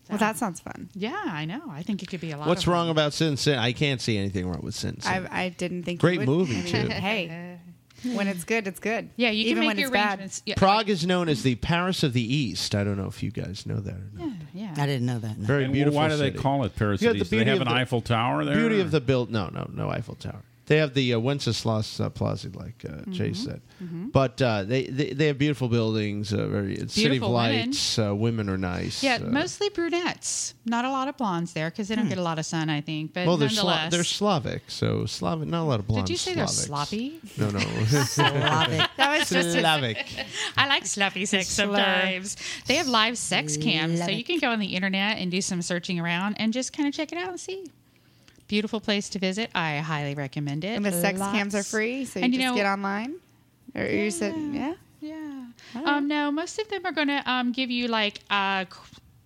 Well, 0.08 0.18
that 0.18 0.36
sounds 0.36 0.60
fun. 0.60 0.88
Yeah, 0.94 1.20
I 1.26 1.44
know. 1.44 1.62
I 1.70 1.82
think 1.82 2.02
it 2.02 2.08
could 2.08 2.20
be 2.20 2.30
a 2.32 2.36
lot. 2.38 2.48
What's 2.48 2.62
of 2.62 2.68
wrong 2.68 2.86
fun. 2.86 2.90
about 2.92 3.12
Sin 3.12 3.36
City? 3.36 3.58
I 3.58 3.72
can't 3.72 4.00
see 4.00 4.16
anything 4.18 4.48
wrong 4.48 4.60
with 4.62 4.74
Sin 4.74 5.00
City. 5.00 5.26
I, 5.30 5.44
I 5.44 5.48
didn't 5.50 5.82
think 5.84 6.00
Great 6.00 6.14
you 6.14 6.18
would. 6.20 6.28
movie, 6.28 6.54
I 6.58 6.62
mean, 6.62 6.66
too. 6.66 6.88
Hey, 6.92 7.58
when 8.14 8.28
it's 8.28 8.44
good, 8.44 8.66
it's 8.68 8.78
good. 8.78 9.10
Yeah, 9.16 9.30
you 9.30 9.44
can 9.44 9.50
even 9.50 9.60
make 9.62 9.68
when 9.68 9.78
your 9.78 9.88
it's 9.88 9.92
bad. 9.92 10.32
Yeah, 10.44 10.54
Prague 10.56 10.88
is 10.90 11.06
known 11.06 11.28
as 11.28 11.42
the 11.42 11.54
Paris 11.56 12.02
of 12.02 12.12
the 12.12 12.22
East. 12.34 12.74
I 12.74 12.84
don't 12.84 12.96
know 12.98 13.06
if 13.08 13.22
you 13.22 13.30
guys 13.30 13.66
know 13.66 13.80
that 13.80 13.94
or 13.94 14.10
not. 14.12 14.28
Yeah. 14.54 14.74
I 14.76 14.86
didn't 14.86 15.06
know 15.06 15.18
that. 15.18 15.38
No. 15.38 15.46
Very 15.46 15.64
And 15.64 15.72
beautiful. 15.72 15.96
why 15.96 16.08
do 16.08 16.16
they 16.16 16.30
call 16.30 16.64
it 16.64 16.76
Paris 16.76 17.00
You 17.02 17.08
City? 17.08 17.18
got 17.20 17.30
the 17.30 17.36
Do 17.38 17.44
they 17.44 17.50
have 17.50 17.60
an 17.62 17.68
the- 17.68 17.74
Eiffel 17.74 18.00
Tower 18.02 18.44
there? 18.44 18.54
Beauty 18.54 18.80
of 18.80 18.90
the 18.90 19.00
build. 19.00 19.30
No, 19.30 19.48
no, 19.48 19.68
no 19.72 19.88
Eiffel 19.90 20.14
Tower. 20.14 20.42
They 20.66 20.78
have 20.78 20.94
the 20.94 21.14
uh, 21.14 21.18
Wenceslas 21.20 22.00
uh, 22.00 22.10
Plaza, 22.10 22.50
like 22.54 22.84
uh, 22.84 22.88
Mm-hmm. 22.92 23.12
Jay 23.12 23.32
said. 23.34 23.60
But 24.12 24.40
uh, 24.42 24.64
they, 24.64 24.84
they 24.86 25.12
they 25.12 25.26
have 25.28 25.38
beautiful 25.38 25.68
buildings. 25.68 26.32
Uh, 26.32 26.46
very 26.48 26.74
it's 26.74 26.94
City 26.94 27.06
of 27.06 27.10
Beautiful 27.12 27.34
women. 27.34 27.66
Lights. 27.66 27.98
Uh, 27.98 28.14
women 28.16 28.48
are 28.48 28.56
nice. 28.58 29.02
Yeah, 29.02 29.16
uh, 29.16 29.26
mostly 29.30 29.68
brunettes. 29.68 30.54
Not 30.64 30.84
a 30.84 30.90
lot 30.90 31.08
of 31.08 31.16
blondes 31.16 31.52
there 31.52 31.70
because 31.70 31.88
they 31.88 31.94
don't 31.94 32.08
get 32.08 32.18
a 32.18 32.22
lot 32.22 32.38
of 32.38 32.46
sun, 32.46 32.68
I 32.70 32.80
think. 32.80 33.12
But 33.12 33.26
well, 33.26 33.36
they're 33.36 33.48
Sla- 33.48 33.54
nonetheless, 33.64 33.92
they're 33.92 34.04
Slavic, 34.04 34.62
so 34.68 35.04
Slavic. 35.06 35.46
Not 35.48 35.62
a 35.62 35.68
lot 35.68 35.78
of 35.80 35.86
blondes. 35.86 36.08
did 36.08 36.14
you 36.14 36.18
say 36.18 36.34
they're 36.34 36.46
sloppy? 36.48 37.20
No, 37.36 37.50
no. 37.50 37.58
Slavic. 38.06 38.90
That 38.96 39.18
was 39.18 39.28
just 39.30 39.48
a- 39.56 39.60
Slavic. 39.60 40.06
I 40.56 40.66
like 40.68 40.86
sloppy 40.86 41.26
sex 41.26 41.48
sometimes. 41.48 42.36
They 42.66 42.74
have 42.76 42.88
live 42.88 43.18
sex 43.18 43.56
cams, 43.56 44.00
so 44.02 44.08
you 44.10 44.24
can 44.24 44.38
go 44.38 44.50
on 44.50 44.58
the 44.58 44.74
internet 44.74 45.18
and 45.18 45.30
do 45.30 45.40
some 45.42 45.62
searching 45.62 46.00
around 46.00 46.36
and 46.40 46.52
just 46.52 46.72
kind 46.72 46.88
of 46.88 46.94
check 46.94 47.12
it 47.12 47.18
out 47.18 47.28
and 47.28 47.38
see. 47.40 47.70
Beautiful 48.48 48.80
place 48.80 49.08
to 49.10 49.18
visit. 49.18 49.50
I 49.54 49.78
highly 49.78 50.14
recommend 50.14 50.64
it. 50.64 50.68
And 50.76 50.84
the 50.84 50.92
sex 50.92 51.18
Lots- 51.18 51.32
cams 51.36 51.54
are 51.54 51.62
free, 51.62 52.04
so 52.04 52.20
you 52.20 52.24
And 52.24 52.32
you 52.34 52.40
just 52.40 52.50
know- 52.50 52.56
get 52.56 52.66
online. 52.66 53.16
Or 53.74 53.84
you 53.84 54.10
said, 54.10 54.34
yeah. 54.52 54.74
Yeah. 55.00 55.44
Um, 55.84 56.08
no, 56.08 56.30
most 56.32 56.58
of 56.58 56.68
them 56.68 56.86
are 56.86 56.92
going 56.92 57.08
to 57.08 57.22
um, 57.30 57.52
give 57.52 57.70
you 57.70 57.88
like 57.88 58.20
uh, 58.30 58.64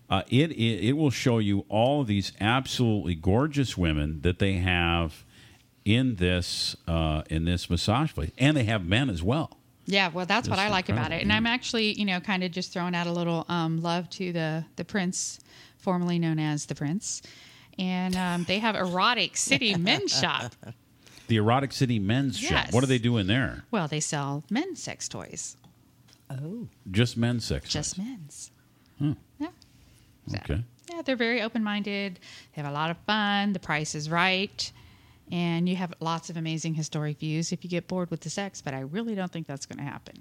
Uh, 0.09 0.23
it, 0.29 0.51
it 0.51 0.87
it 0.89 0.93
will 0.93 1.11
show 1.11 1.37
you 1.37 1.65
all 1.69 2.01
of 2.01 2.07
these 2.07 2.31
absolutely 2.39 3.15
gorgeous 3.15 3.77
women 3.77 4.21
that 4.21 4.39
they 4.39 4.53
have 4.53 5.23
in 5.89 6.15
this 6.15 6.75
uh, 6.87 7.23
in 7.29 7.45
this 7.45 7.69
massage 7.69 8.13
place, 8.13 8.31
and 8.37 8.55
they 8.55 8.63
have 8.65 8.85
men 8.85 9.09
as 9.09 9.23
well. 9.23 9.57
Yeah, 9.85 10.09
well, 10.09 10.27
that's 10.27 10.47
what 10.47 10.57
Just 10.57 10.67
I 10.67 10.69
like 10.69 10.87
about 10.89 11.11
it, 11.11 11.21
incredible, 11.21 11.21
and 11.23 11.33
I'm 11.33 11.47
actually, 11.47 11.93
you 11.93 12.05
know, 12.05 12.19
kind 12.19 12.43
of 12.43 12.51
just 12.51 12.71
throwing 12.71 12.93
out 12.93 13.07
a 13.07 13.11
little 13.11 13.43
um, 13.49 13.81
love 13.81 14.07
to 14.11 14.31
the 14.31 14.63
the 14.75 14.85
prince, 14.85 15.39
formerly 15.79 16.19
known 16.19 16.37
as 16.37 16.67
the 16.67 16.75
prince, 16.75 17.23
and 17.79 18.15
um, 18.15 18.43
they 18.43 18.59
have 18.59 18.75
erotic 18.75 19.35
city 19.35 19.75
men's 19.89 20.17
shop. 20.17 20.53
The 21.27 21.37
Erotic 21.37 21.71
City 21.73 21.99
Men's 21.99 22.39
Shop. 22.39 22.71
What 22.73 22.79
do 22.79 22.87
they 22.87 22.97
do 22.97 23.17
in 23.17 23.27
there? 23.27 23.63
Well, 23.69 23.87
they 23.87 23.99
sell 23.99 24.43
men's 24.49 24.81
sex 24.81 25.07
toys, 25.07 25.57
Oh. 26.27 26.67
Just 26.89 27.17
men's 27.17 27.45
sex. 27.45 27.69
just 27.69 27.97
toys. 27.97 28.03
men's. 28.05 28.51
Hmm. 28.97 29.11
Yeah. 29.39 29.47
So, 30.27 30.37
Okay. 30.37 30.63
Yeah, 30.91 31.03
they're 31.03 31.15
very 31.15 31.43
open 31.43 31.63
minded. 31.63 32.19
They 32.55 32.61
have 32.63 32.71
a 32.71 32.73
lot 32.73 32.89
of 32.89 32.97
fun. 33.05 33.53
The 33.53 33.59
price 33.59 33.93
is 33.93 34.09
right. 34.09 34.71
And 35.31 35.69
you 35.69 35.75
have 35.75 35.93
lots 35.99 36.29
of 36.29 36.37
amazing 36.37 36.73
historic 36.73 37.19
views 37.19 37.51
if 37.51 37.63
you 37.63 37.69
get 37.69 37.87
bored 37.87 38.09
with 38.09 38.21
the 38.21 38.29
sex, 38.29 38.61
but 38.61 38.73
I 38.73 38.79
really 38.79 39.13
don't 39.15 39.31
think 39.31 39.45
that's 39.47 39.65
going 39.65 39.77
to 39.77 39.83
happen. 39.89 40.15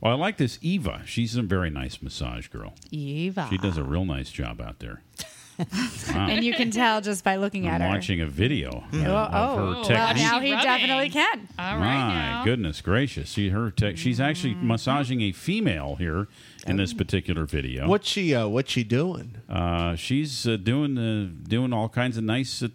Well, 0.00 0.12
I 0.12 0.16
like 0.16 0.36
this 0.36 0.58
Eva. 0.62 1.02
She's 1.06 1.36
a 1.36 1.42
very 1.42 1.70
nice 1.70 2.02
massage 2.02 2.48
girl. 2.48 2.74
Eva. 2.90 3.46
She 3.50 3.58
does 3.58 3.76
a 3.78 3.84
real 3.84 4.04
nice 4.04 4.30
job 4.30 4.60
out 4.60 4.78
there. 4.80 5.02
Wow. 5.58 5.66
And 6.30 6.42
you 6.44 6.54
can 6.54 6.70
tell 6.70 7.00
just 7.02 7.22
by 7.22 7.36
looking 7.36 7.66
I'm 7.68 7.74
at 7.74 7.80
her. 7.82 7.88
watching 7.88 8.20
a 8.22 8.26
video 8.26 8.84
Oh, 8.92 8.96
of, 8.98 9.04
of 9.06 9.34
oh, 9.34 9.56
her 9.56 9.64
well, 9.74 9.84
technique. 9.84 10.16
now 10.24 10.40
he 10.40 10.52
Rubbing. 10.52 10.64
definitely 10.64 11.10
can. 11.10 11.48
All 11.58 11.78
My 11.78 12.42
goodness 12.44 12.80
gracious! 12.80 13.30
See 13.30 13.50
her. 13.50 13.70
Tech, 13.70 13.96
she's 13.98 14.18
actually 14.18 14.54
Mm-hmm. 14.54 14.66
massaging 14.66 15.20
a 15.20 15.30
female 15.32 15.96
here 15.96 16.26
in 16.66 16.78
this 16.78 16.92
particular 16.94 17.44
video. 17.44 17.86
What's 17.86 18.08
she? 18.08 18.34
Uh, 18.34 18.48
what's 18.48 18.72
she 18.72 18.82
doing? 18.82 19.36
Uh, 19.48 19.94
she's 19.94 20.48
uh, 20.48 20.56
doing 20.56 20.96
uh, 20.98 21.28
doing 21.48 21.72
all 21.72 21.88
kinds 21.90 22.16
of 22.16 22.24
nice 22.24 22.62
uh, 22.62 22.68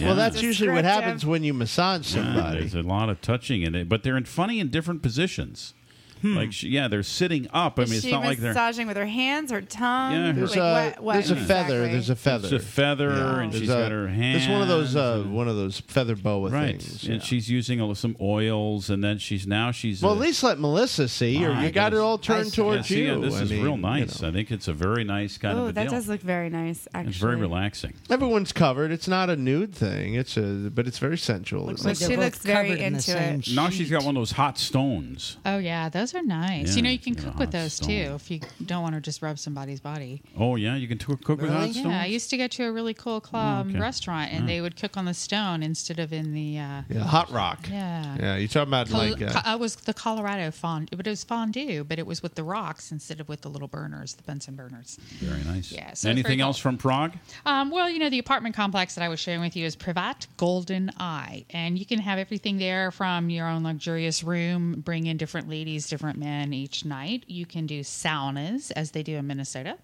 touching. 0.00 0.16
Well, 0.16 0.16
that's 0.16 0.42
usually 0.42 0.70
what 0.70 0.84
happens 0.84 1.24
when 1.26 1.44
you 1.44 1.54
massage 1.54 2.14
Yeah, 2.14 2.22
somebody. 2.24 2.58
there's 2.60 2.74
a 2.74 2.82
lot 2.82 3.08
of 3.08 3.20
touching 3.20 3.62
in 3.62 3.74
it, 3.74 3.88
but 3.88 4.02
they're 4.02 4.16
in 4.16 4.24
funny 4.24 4.58
in 4.60 4.68
different 4.70 5.02
positions. 5.02 5.74
Like 6.22 6.52
she, 6.52 6.68
yeah, 6.68 6.88
they're 6.88 7.02
sitting 7.02 7.48
up. 7.52 7.78
I 7.78 7.84
mean, 7.84 7.94
it's 7.94 8.04
she 8.04 8.12
not 8.12 8.24
like 8.24 8.38
they're. 8.38 8.52
massaging 8.52 8.86
with 8.86 8.96
her 8.96 9.06
hands, 9.06 9.50
her 9.50 9.60
tongue? 9.62 10.12
Yeah, 10.12 10.26
her- 10.28 10.32
There's, 10.34 10.56
Like, 10.56 10.58
a, 10.58 11.00
what- 11.00 11.02
what 11.02 11.12
there's 11.14 11.30
a 11.30 11.36
feather. 11.36 11.86
There's 11.88 12.10
a 12.10 12.16
feather. 12.16 12.54
It's 12.54 12.64
a 12.64 12.66
feather, 12.66 13.10
and 13.10 13.52
There's 13.52 13.60
she's 13.62 13.70
a- 13.70 13.74
got 13.74 13.90
her 13.90 14.08
hands. 14.08 14.42
It's 14.42 14.50
one 14.50 14.62
of 14.62 14.68
those 14.68 14.96
uh, 14.96 15.24
one 15.28 15.48
of 15.48 15.56
those 15.56 15.80
feather 15.80 16.16
boa 16.16 16.50
right, 16.50 16.80
things. 16.80 17.04
and 17.04 17.14
yeah. 17.14 17.20
she's 17.20 17.48
using 17.50 17.80
a- 17.80 17.94
some 17.94 18.16
oils, 18.20 18.90
and 18.90 19.02
then 19.02 19.18
she's 19.18 19.46
now 19.46 19.70
she's. 19.70 20.02
Well, 20.02 20.12
uh, 20.12 20.16
at 20.16 20.20
least 20.20 20.42
let 20.42 20.58
Melissa 20.58 21.08
see, 21.08 21.44
or 21.44 21.52
you 21.54 21.70
got 21.70 21.92
it 21.94 21.98
all 21.98 22.18
turned 22.18 22.48
I- 22.48 22.50
towards 22.50 22.90
yeah, 22.90 22.96
see, 22.96 23.02
you. 23.04 23.14
yeah, 23.14 23.18
this 23.26 23.34
I 23.36 23.42
is 23.42 23.50
mean, 23.50 23.62
real 23.62 23.76
you 23.76 23.82
nice. 23.82 24.20
know. 24.22 24.28
I 24.28 24.32
think 24.32 24.50
it's 24.50 24.68
a 24.68 24.72
very 24.74 25.04
nice 25.04 25.38
kind 25.38 25.58
Oh, 25.58 25.62
of 25.64 25.68
a 25.70 25.72
that 25.72 25.82
deal. 25.84 25.92
does 25.92 26.08
look 26.08 26.20
very 26.20 26.50
nice. 26.50 26.86
Actually, 26.94 27.10
it's 27.10 27.18
very 27.18 27.36
relaxing. 27.36 27.94
Everyone's 28.10 28.52
covered. 28.52 28.90
It's 28.90 29.08
not 29.08 29.30
a 29.30 29.36
nude 29.36 29.74
thing. 29.74 30.14
It's 30.14 30.36
a, 30.36 30.70
but 30.74 30.86
it's 30.86 30.98
very 30.98 31.18
sensual. 31.18 31.66
Looks 31.66 31.84
like? 31.84 31.96
She 31.96 32.16
looks 32.16 32.38
very 32.38 32.68
covered 32.70 32.80
in 32.82 32.92
the 32.94 32.98
into 32.98 33.16
it. 33.50 33.54
Now 33.54 33.70
she's 33.70 33.90
got 33.90 34.04
one 34.04 34.16
of 34.16 34.20
those 34.20 34.32
hot 34.32 34.58
stones. 34.58 35.36
Oh 35.46 35.58
yeah, 35.58 35.88
those 35.88 36.09
are 36.14 36.22
nice. 36.22 36.70
Yeah, 36.70 36.76
you 36.76 36.82
know, 36.82 36.90
you 36.90 36.98
can 36.98 37.14
cook 37.14 37.38
with 37.38 37.50
those 37.52 37.74
stone. 37.74 37.88
too 37.88 38.14
if 38.14 38.30
you 38.30 38.40
don't 38.64 38.82
want 38.82 38.94
to 38.94 39.00
just 39.00 39.22
rub 39.22 39.38
somebody's 39.38 39.80
body. 39.80 40.22
Oh 40.38 40.56
yeah, 40.56 40.76
you 40.76 40.88
can 40.88 40.98
t- 40.98 41.06
cook 41.24 41.40
with 41.40 41.50
hot 41.50 41.70
stones. 41.70 41.86
Yeah, 41.86 42.02
I 42.02 42.06
used 42.06 42.30
to 42.30 42.36
go 42.36 42.46
to 42.46 42.64
a 42.64 42.72
really 42.72 42.94
cool 42.94 43.20
club 43.20 43.68
okay. 43.70 43.78
restaurant, 43.78 44.32
and 44.32 44.48
they 44.48 44.60
would 44.60 44.76
cook 44.76 44.96
on 44.96 45.04
the 45.04 45.14
stone 45.14 45.62
instead 45.62 45.98
of 45.98 46.12
in 46.12 46.32
the. 46.34 46.58
Uh, 46.58 46.82
Yeah, 46.88 47.00
hot 47.04 47.30
rock. 47.30 47.68
Yeah. 47.70 48.16
Yeah, 48.18 48.36
you're 48.36 48.48
talking 48.48 48.68
about 48.68 48.88
Col- 48.88 49.00
like. 49.10 49.22
Uh, 49.22 49.40
co- 49.42 49.52
it 49.54 49.60
was 49.60 49.76
the 49.76 49.94
Colorado 49.94 50.50
fondue, 50.50 50.96
but 50.96 51.06
it 51.06 51.10
was 51.10 51.24
fondue, 51.24 51.84
but 51.84 51.98
it 51.98 52.06
was 52.06 52.22
with 52.22 52.34
the 52.34 52.42
rocks 52.44 52.90
instead 52.92 53.20
of 53.20 53.28
with 53.28 53.42
the 53.42 53.48
little 53.50 53.68
burners, 53.68 54.14
the 54.14 54.22
Bunsen 54.22 54.54
burners. 54.56 54.98
Very 55.20 55.42
nice. 55.44 55.70
Yeah, 55.72 55.86
so 55.88 55.90
it's 55.92 56.02
very 56.02 56.12
Anything 56.12 56.38
cool. 56.38 56.46
else 56.48 56.58
from 56.58 56.76
Prague? 56.78 57.14
Um, 57.46 57.70
well, 57.70 57.88
you 57.88 57.98
know, 57.98 58.10
the 58.10 58.18
apartment 58.18 58.54
complex 58.54 58.94
that 58.94 59.04
I 59.04 59.08
was 59.08 59.20
sharing 59.20 59.40
with 59.40 59.56
you 59.56 59.66
is 59.66 59.76
Privat 59.76 60.26
Golden 60.36 60.90
Eye. 60.98 61.44
And 61.50 61.78
you 61.78 61.86
can 61.86 61.98
have 61.98 62.18
everything 62.18 62.58
there 62.58 62.90
from 62.90 63.30
your 63.30 63.46
own 63.46 63.62
luxurious 63.62 64.22
room, 64.24 64.80
bring 64.80 65.06
in 65.06 65.16
different 65.16 65.48
ladies, 65.48 65.88
different 65.88 65.99
men 66.02 66.52
each 66.52 66.84
night. 66.84 67.24
You 67.26 67.46
can 67.46 67.66
do 67.66 67.80
saunas, 67.80 68.70
as 68.76 68.92
they 68.92 69.02
do 69.02 69.16
in 69.16 69.26
Minnesota, 69.26 69.78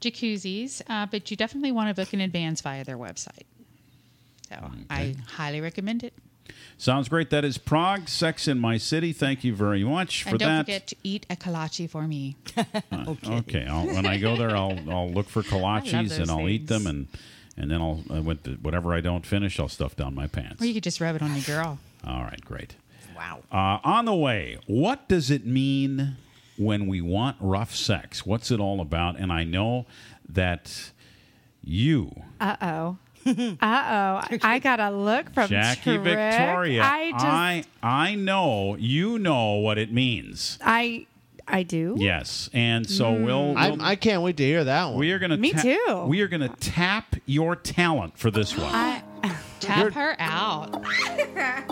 jacuzzis, 0.00 0.82
uh, 0.88 1.06
but 1.06 1.30
you 1.30 1.36
definitely 1.36 1.72
want 1.72 1.88
to 1.88 2.00
book 2.00 2.12
in 2.12 2.20
advance 2.20 2.60
via 2.60 2.84
their 2.84 2.98
website. 2.98 3.46
So 4.48 4.70
I 4.90 5.14
highly 5.26 5.60
recommend 5.60 6.04
it. 6.04 6.12
Sounds 6.76 7.08
great. 7.08 7.30
That 7.30 7.44
is 7.44 7.58
Prague, 7.58 8.08
Sex 8.08 8.48
in 8.48 8.58
My 8.58 8.76
City. 8.76 9.12
Thank 9.12 9.44
you 9.44 9.54
very 9.54 9.84
much 9.84 10.24
for 10.24 10.30
and 10.30 10.38
don't 10.38 10.48
that. 10.48 10.66
forget 10.66 10.86
to 10.88 10.96
eat 11.04 11.26
a 11.30 11.36
kolache 11.36 11.88
for 11.88 12.02
me. 12.02 12.36
okay, 13.26 13.66
I'll, 13.66 13.86
when 13.86 14.04
I 14.04 14.18
go 14.18 14.36
there, 14.36 14.56
I'll 14.56 14.78
I'll 14.90 15.10
look 15.10 15.28
for 15.28 15.42
kolaches 15.42 16.18
and 16.18 16.30
I'll 16.30 16.48
eat 16.48 16.66
them, 16.66 16.86
and 16.86 17.06
and 17.56 17.70
then 17.70 17.80
I'll 17.80 18.02
uh, 18.12 18.22
with 18.22 18.42
the, 18.42 18.52
whatever 18.52 18.92
I 18.92 19.00
don't 19.00 19.24
finish, 19.24 19.60
I'll 19.60 19.68
stuff 19.68 19.96
down 19.96 20.14
my 20.14 20.26
pants. 20.26 20.60
Or 20.60 20.66
you 20.66 20.74
could 20.74 20.82
just 20.82 21.00
rub 21.00 21.14
it 21.14 21.22
on 21.22 21.32
your 21.34 21.44
girl. 21.44 21.78
All 22.04 22.22
right, 22.22 22.44
great. 22.44 22.74
Wow. 23.22 23.42
Uh, 23.52 23.78
on 23.88 24.04
the 24.04 24.14
way, 24.14 24.58
what 24.66 25.08
does 25.08 25.30
it 25.30 25.46
mean 25.46 26.16
when 26.56 26.86
we 26.88 27.00
want 27.00 27.36
rough 27.40 27.74
sex? 27.74 28.26
What's 28.26 28.50
it 28.50 28.58
all 28.60 28.80
about? 28.80 29.18
And 29.18 29.32
I 29.32 29.44
know 29.44 29.86
that 30.28 30.90
you, 31.62 32.12
Uh 32.40 32.56
oh. 32.60 32.96
uh 33.26 33.34
oh. 33.60 34.38
I 34.42 34.58
got 34.58 34.80
a 34.80 34.90
look 34.90 35.32
from 35.32 35.48
Jackie 35.48 35.96
Tric. 35.98 36.02
Victoria, 36.02 36.82
I 36.82 37.10
just. 37.12 37.24
I 37.24 37.64
I 37.82 38.14
know 38.16 38.74
you 38.76 39.18
know 39.20 39.54
what 39.54 39.78
it 39.78 39.92
means. 39.92 40.58
I. 40.60 41.06
I 41.46 41.64
do. 41.64 41.96
Yes, 41.98 42.48
and 42.52 42.88
so 42.88 43.12
we'll, 43.12 43.58
I, 43.58 43.70
we'll 43.70 43.82
I 43.82 43.96
can't 43.96 44.22
wait 44.22 44.36
to 44.36 44.44
hear 44.44 44.62
that 44.62 44.84
one. 44.86 44.96
we 44.98 45.10
are 45.10 45.18
going 45.18 45.32
to 45.32 45.36
Me 45.36 45.52
too. 45.52 46.04
We 46.06 46.20
are 46.20 46.28
going 46.28 46.40
to 46.40 46.48
tap 46.48 47.16
your 47.26 47.56
talent 47.56 48.16
for 48.16 48.30
this 48.30 48.56
one. 48.56 48.72
I, 48.72 49.02
Tap 49.58 49.92
her 49.92 50.14
out. 50.20 50.84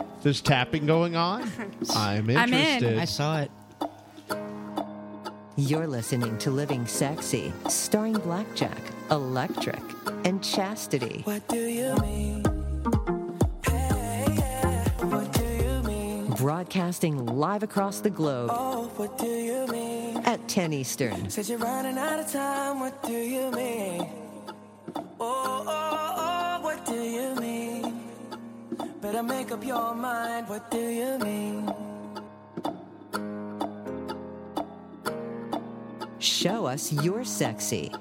There's 0.23 0.41
tapping 0.41 0.87
going 0.87 1.17
on. 1.17 1.43
I'm 1.95 2.29
I'm 2.29 2.31
in. 2.31 2.55
interested. 2.55 2.99
I 2.99 3.05
saw 3.07 3.41
it. 3.41 3.51
You're 5.57 5.87
listening 5.87 6.39
to 6.39 6.51
Living 6.51 6.87
Sexy, 6.87 7.53
starring 7.69 8.15
Blackjack, 8.15 8.79
Electric, 9.11 9.81
and 10.25 10.43
Chastity. 10.43 11.21
What 11.25 11.47
do 11.49 11.59
you 11.59 11.95
mean? 11.97 12.45
Hey, 13.67 14.27
yeah. 14.39 14.89
What 15.05 15.33
do 15.33 15.45
you 15.45 15.83
mean? 15.83 16.31
Broadcasting 16.33 17.27
live 17.27 17.63
across 17.63 18.01
the 18.01 18.09
globe 18.11 18.51
Oh, 18.53 18.89
what 18.97 19.19
do 19.19 19.27
you 19.27 19.67
mean? 19.67 20.17
at 20.25 20.47
10 20.49 20.73
Eastern. 20.73 21.29
Said 21.29 21.49
you're 21.49 21.59
running 21.59 21.99
out 21.99 22.21
of 22.21 22.31
time. 22.33 22.81
What 22.81 23.03
do 23.03 23.13
you 23.13 23.51
mean? 23.51 24.09
Oh, 24.97 25.05
oh, 25.21 25.67
oh, 25.69 26.61
what 26.63 26.87
do 26.87 26.95
you 26.95 27.35
mean? 27.35 28.00
Better 29.01 29.23
make 29.23 29.51
up 29.53 29.65
your 29.65 29.95
mind. 29.95 30.49
What 30.49 30.71
do 30.71 30.79
you 30.79 31.19
mean? 31.19 31.73
Show 36.19 36.67
us 36.67 36.93
you're 36.93 37.25
sexy. 37.25 37.93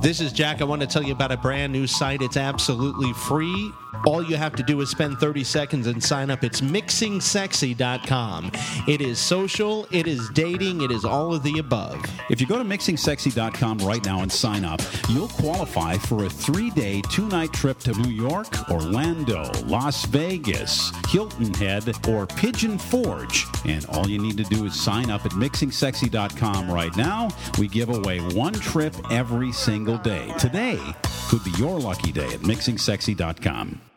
This 0.00 0.20
is 0.20 0.32
Jack. 0.32 0.62
I 0.62 0.64
want 0.64 0.80
to 0.80 0.86
tell 0.86 1.02
you 1.02 1.12
about 1.12 1.30
a 1.30 1.36
brand 1.36 1.72
new 1.72 1.86
site. 1.86 2.22
It's 2.22 2.38
absolutely 2.38 3.12
free. 3.12 3.70
All 4.06 4.22
you 4.22 4.36
have 4.36 4.54
to 4.56 4.62
do 4.62 4.80
is 4.80 4.90
spend 4.90 5.18
30 5.18 5.44
seconds 5.44 5.86
and 5.86 6.02
sign 6.02 6.30
up. 6.30 6.42
It's 6.42 6.60
mixingsexy.com. 6.60 8.50
It 8.88 9.00
is 9.00 9.18
social, 9.18 9.86
it 9.90 10.06
is 10.06 10.28
dating, 10.30 10.82
it 10.82 10.90
is 10.90 11.04
all 11.04 11.34
of 11.34 11.42
the 11.42 11.58
above. 11.58 12.02
If 12.30 12.40
you 12.40 12.46
go 12.46 12.58
to 12.58 12.64
mixingsexy.com 12.64 13.78
right 13.78 14.04
now 14.04 14.22
and 14.22 14.32
sign 14.32 14.64
up, 14.64 14.80
you'll 15.08 15.28
qualify 15.28 15.96
for 15.96 16.24
a 16.24 16.30
three 16.30 16.70
day, 16.70 17.02
two 17.10 17.28
night 17.28 17.52
trip 17.52 17.78
to 17.80 17.92
New 17.92 18.10
York, 18.10 18.70
Orlando, 18.70 19.50
Las 19.64 20.04
Vegas, 20.06 20.92
Hilton 21.08 21.52
Head, 21.54 21.80
or 22.08 22.26
Pigeon 22.26 22.78
Forge. 22.78 23.46
And 23.64 23.84
all 23.86 24.08
you 24.08 24.18
need 24.18 24.36
to 24.38 24.44
do 24.44 24.64
is 24.64 24.80
sign 24.80 25.10
up 25.10 25.24
at 25.26 25.32
mixingsexy.com 25.32 26.70
right 26.70 26.94
now. 26.96 27.28
We 27.58 27.68
give 27.68 27.88
away 27.90 28.20
one 28.20 28.54
trip 28.54 28.94
every 29.10 29.52
single 29.52 29.98
day. 29.98 30.32
Today 30.38 30.80
could 31.28 31.44
be 31.44 31.50
your 31.52 31.78
lucky 31.78 32.12
day 32.12 32.26
at 32.26 32.40
mixingsexy.com. 32.40 33.89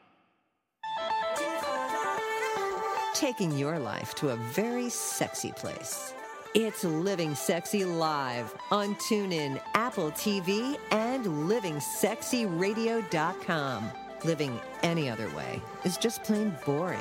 Taking 3.24 3.56
your 3.58 3.80
life 3.80 4.14
to 4.16 4.32
a 4.32 4.36
very 4.36 4.90
sexy 4.90 5.54
place. 5.54 6.14
It's 6.54 6.84
Living 6.84 7.36
Sexy 7.36 7.86
Live 7.86 8.54
on 8.70 8.96
TuneIn, 8.96 9.62
Apple 9.76 10.12
TV, 10.12 10.78
and 10.92 11.26
LivingSexyRadio.com. 11.26 13.92
Living 14.26 14.60
any 14.84 15.10
other 15.10 15.30
way 15.30 15.62
is 15.86 15.96
just 15.96 16.22
plain 16.24 16.54
boring. 16.66 17.00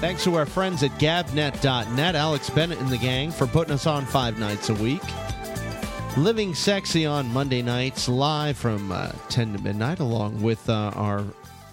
Thanks 0.00 0.24
to 0.24 0.34
our 0.34 0.46
friends 0.46 0.82
at 0.82 0.90
gabnet.net, 0.98 2.16
Alex 2.16 2.50
Bennett 2.50 2.80
and 2.80 2.88
the 2.88 2.98
gang, 2.98 3.30
for 3.30 3.46
putting 3.46 3.72
us 3.72 3.86
on 3.86 4.04
five 4.04 4.36
nights 4.40 4.68
a 4.68 4.74
week. 4.74 5.04
Living 6.16 6.56
Sexy 6.56 7.06
on 7.06 7.32
Monday 7.32 7.62
nights, 7.62 8.08
live 8.08 8.56
from 8.56 8.90
uh, 8.90 9.12
10 9.28 9.52
to 9.52 9.62
midnight, 9.62 10.00
along 10.00 10.42
with 10.42 10.68
uh, 10.68 10.90
our 10.96 11.24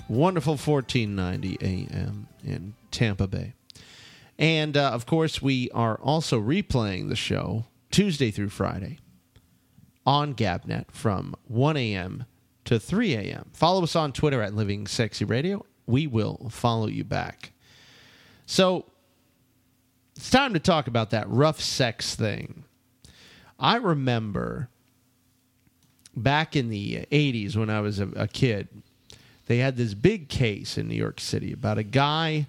wonderful 0.07 0.53
1490 0.53 1.57
AM 1.61 2.27
in 2.43 2.73
Tampa 2.91 3.27
Bay. 3.27 3.53
And 4.37 4.75
uh, 4.75 4.89
of 4.91 5.05
course, 5.05 5.41
we 5.41 5.69
are 5.71 5.95
also 5.97 6.39
replaying 6.39 7.09
the 7.09 7.15
show 7.15 7.65
Tuesday 7.91 8.31
through 8.31 8.49
Friday 8.49 8.99
on 10.05 10.33
Gabnet 10.33 10.91
from 10.91 11.35
1 11.47 11.77
a.m. 11.77 12.25
to 12.65 12.79
3 12.79 13.13
a.m. 13.13 13.49
Follow 13.53 13.83
us 13.83 13.95
on 13.95 14.11
Twitter 14.11 14.41
at 14.41 14.53
Living 14.53 14.87
Sexy 14.87 15.25
Radio. 15.25 15.65
We 15.85 16.07
will 16.07 16.49
follow 16.49 16.87
you 16.87 17.03
back. 17.03 17.51
So 18.45 18.85
it's 20.15 20.29
time 20.29 20.53
to 20.53 20.59
talk 20.59 20.87
about 20.87 21.11
that 21.11 21.29
rough 21.29 21.61
sex 21.61 22.15
thing. 22.15 22.65
I 23.59 23.77
remember 23.77 24.69
back 26.15 26.55
in 26.55 26.69
the 26.69 27.05
80s 27.11 27.55
when 27.55 27.69
I 27.69 27.81
was 27.81 27.99
a, 27.99 28.07
a 28.09 28.27
kid, 28.27 28.67
they 29.47 29.57
had 29.57 29.77
this 29.77 29.93
big 29.93 30.29
case 30.29 30.77
in 30.77 30.87
New 30.87 30.95
York 30.95 31.19
City 31.19 31.51
about 31.51 31.77
a 31.77 31.83
guy 31.83 32.47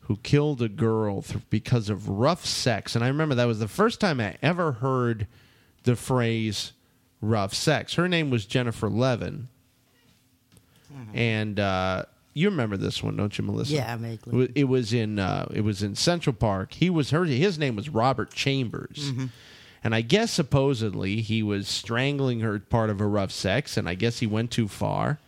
who 0.00 0.16
killed 0.18 0.60
a 0.62 0.68
girl 0.68 1.22
th- 1.22 1.42
because 1.50 1.88
of 1.88 2.08
rough 2.08 2.44
sex. 2.44 2.94
And 2.94 3.04
I 3.04 3.08
remember 3.08 3.34
that 3.34 3.46
was 3.46 3.58
the 3.58 3.68
first 3.68 4.00
time 4.00 4.20
I 4.20 4.36
ever 4.42 4.72
heard 4.72 5.26
the 5.84 5.96
phrase 5.96 6.72
rough 7.20 7.54
sex. 7.54 7.94
Her 7.94 8.08
name 8.08 8.30
was 8.30 8.46
Jennifer 8.46 8.88
Levin. 8.88 9.48
And 11.12 11.58
uh, 11.58 12.04
you 12.34 12.50
remember 12.50 12.76
this 12.76 13.02
one, 13.02 13.16
don't 13.16 13.36
you, 13.36 13.44
Melissa? 13.44 13.72
Yeah, 13.72 13.96
vaguely. 13.96 14.44
It 14.44 14.52
It 14.54 14.64
was 14.64 14.92
in 14.92 15.18
uh, 15.18 15.48
it 15.52 15.62
was 15.62 15.82
in 15.82 15.94
Central 15.94 16.34
Park. 16.34 16.74
He 16.74 16.90
was 16.90 17.10
her. 17.10 17.24
His 17.24 17.58
name 17.58 17.76
was 17.76 17.88
Robert 17.88 18.32
Chambers. 18.32 19.10
Mm-hmm. 19.12 19.26
And 19.82 19.94
I 19.94 20.00
guess 20.00 20.32
supposedly 20.32 21.20
he 21.20 21.42
was 21.42 21.68
strangling 21.68 22.40
her 22.40 22.58
part 22.58 22.90
of 22.90 23.00
a 23.00 23.06
rough 23.06 23.30
sex, 23.30 23.76
and 23.76 23.88
I 23.88 23.94
guess 23.94 24.20
he 24.20 24.26
went 24.26 24.50
too 24.50 24.66
far. 24.66 25.18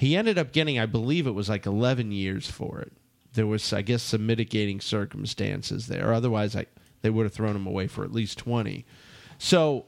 He 0.00 0.16
ended 0.16 0.38
up 0.38 0.52
getting, 0.52 0.78
I 0.78 0.86
believe 0.86 1.26
it 1.26 1.32
was 1.32 1.50
like 1.50 1.66
11 1.66 2.10
years 2.10 2.50
for 2.50 2.80
it. 2.80 2.90
There 3.34 3.46
was, 3.46 3.70
I 3.70 3.82
guess, 3.82 4.02
some 4.02 4.24
mitigating 4.24 4.80
circumstances 4.80 5.88
there. 5.88 6.14
Otherwise, 6.14 6.56
I, 6.56 6.64
they 7.02 7.10
would 7.10 7.24
have 7.24 7.34
thrown 7.34 7.54
him 7.54 7.66
away 7.66 7.86
for 7.86 8.02
at 8.02 8.10
least 8.10 8.38
20. 8.38 8.86
So 9.36 9.84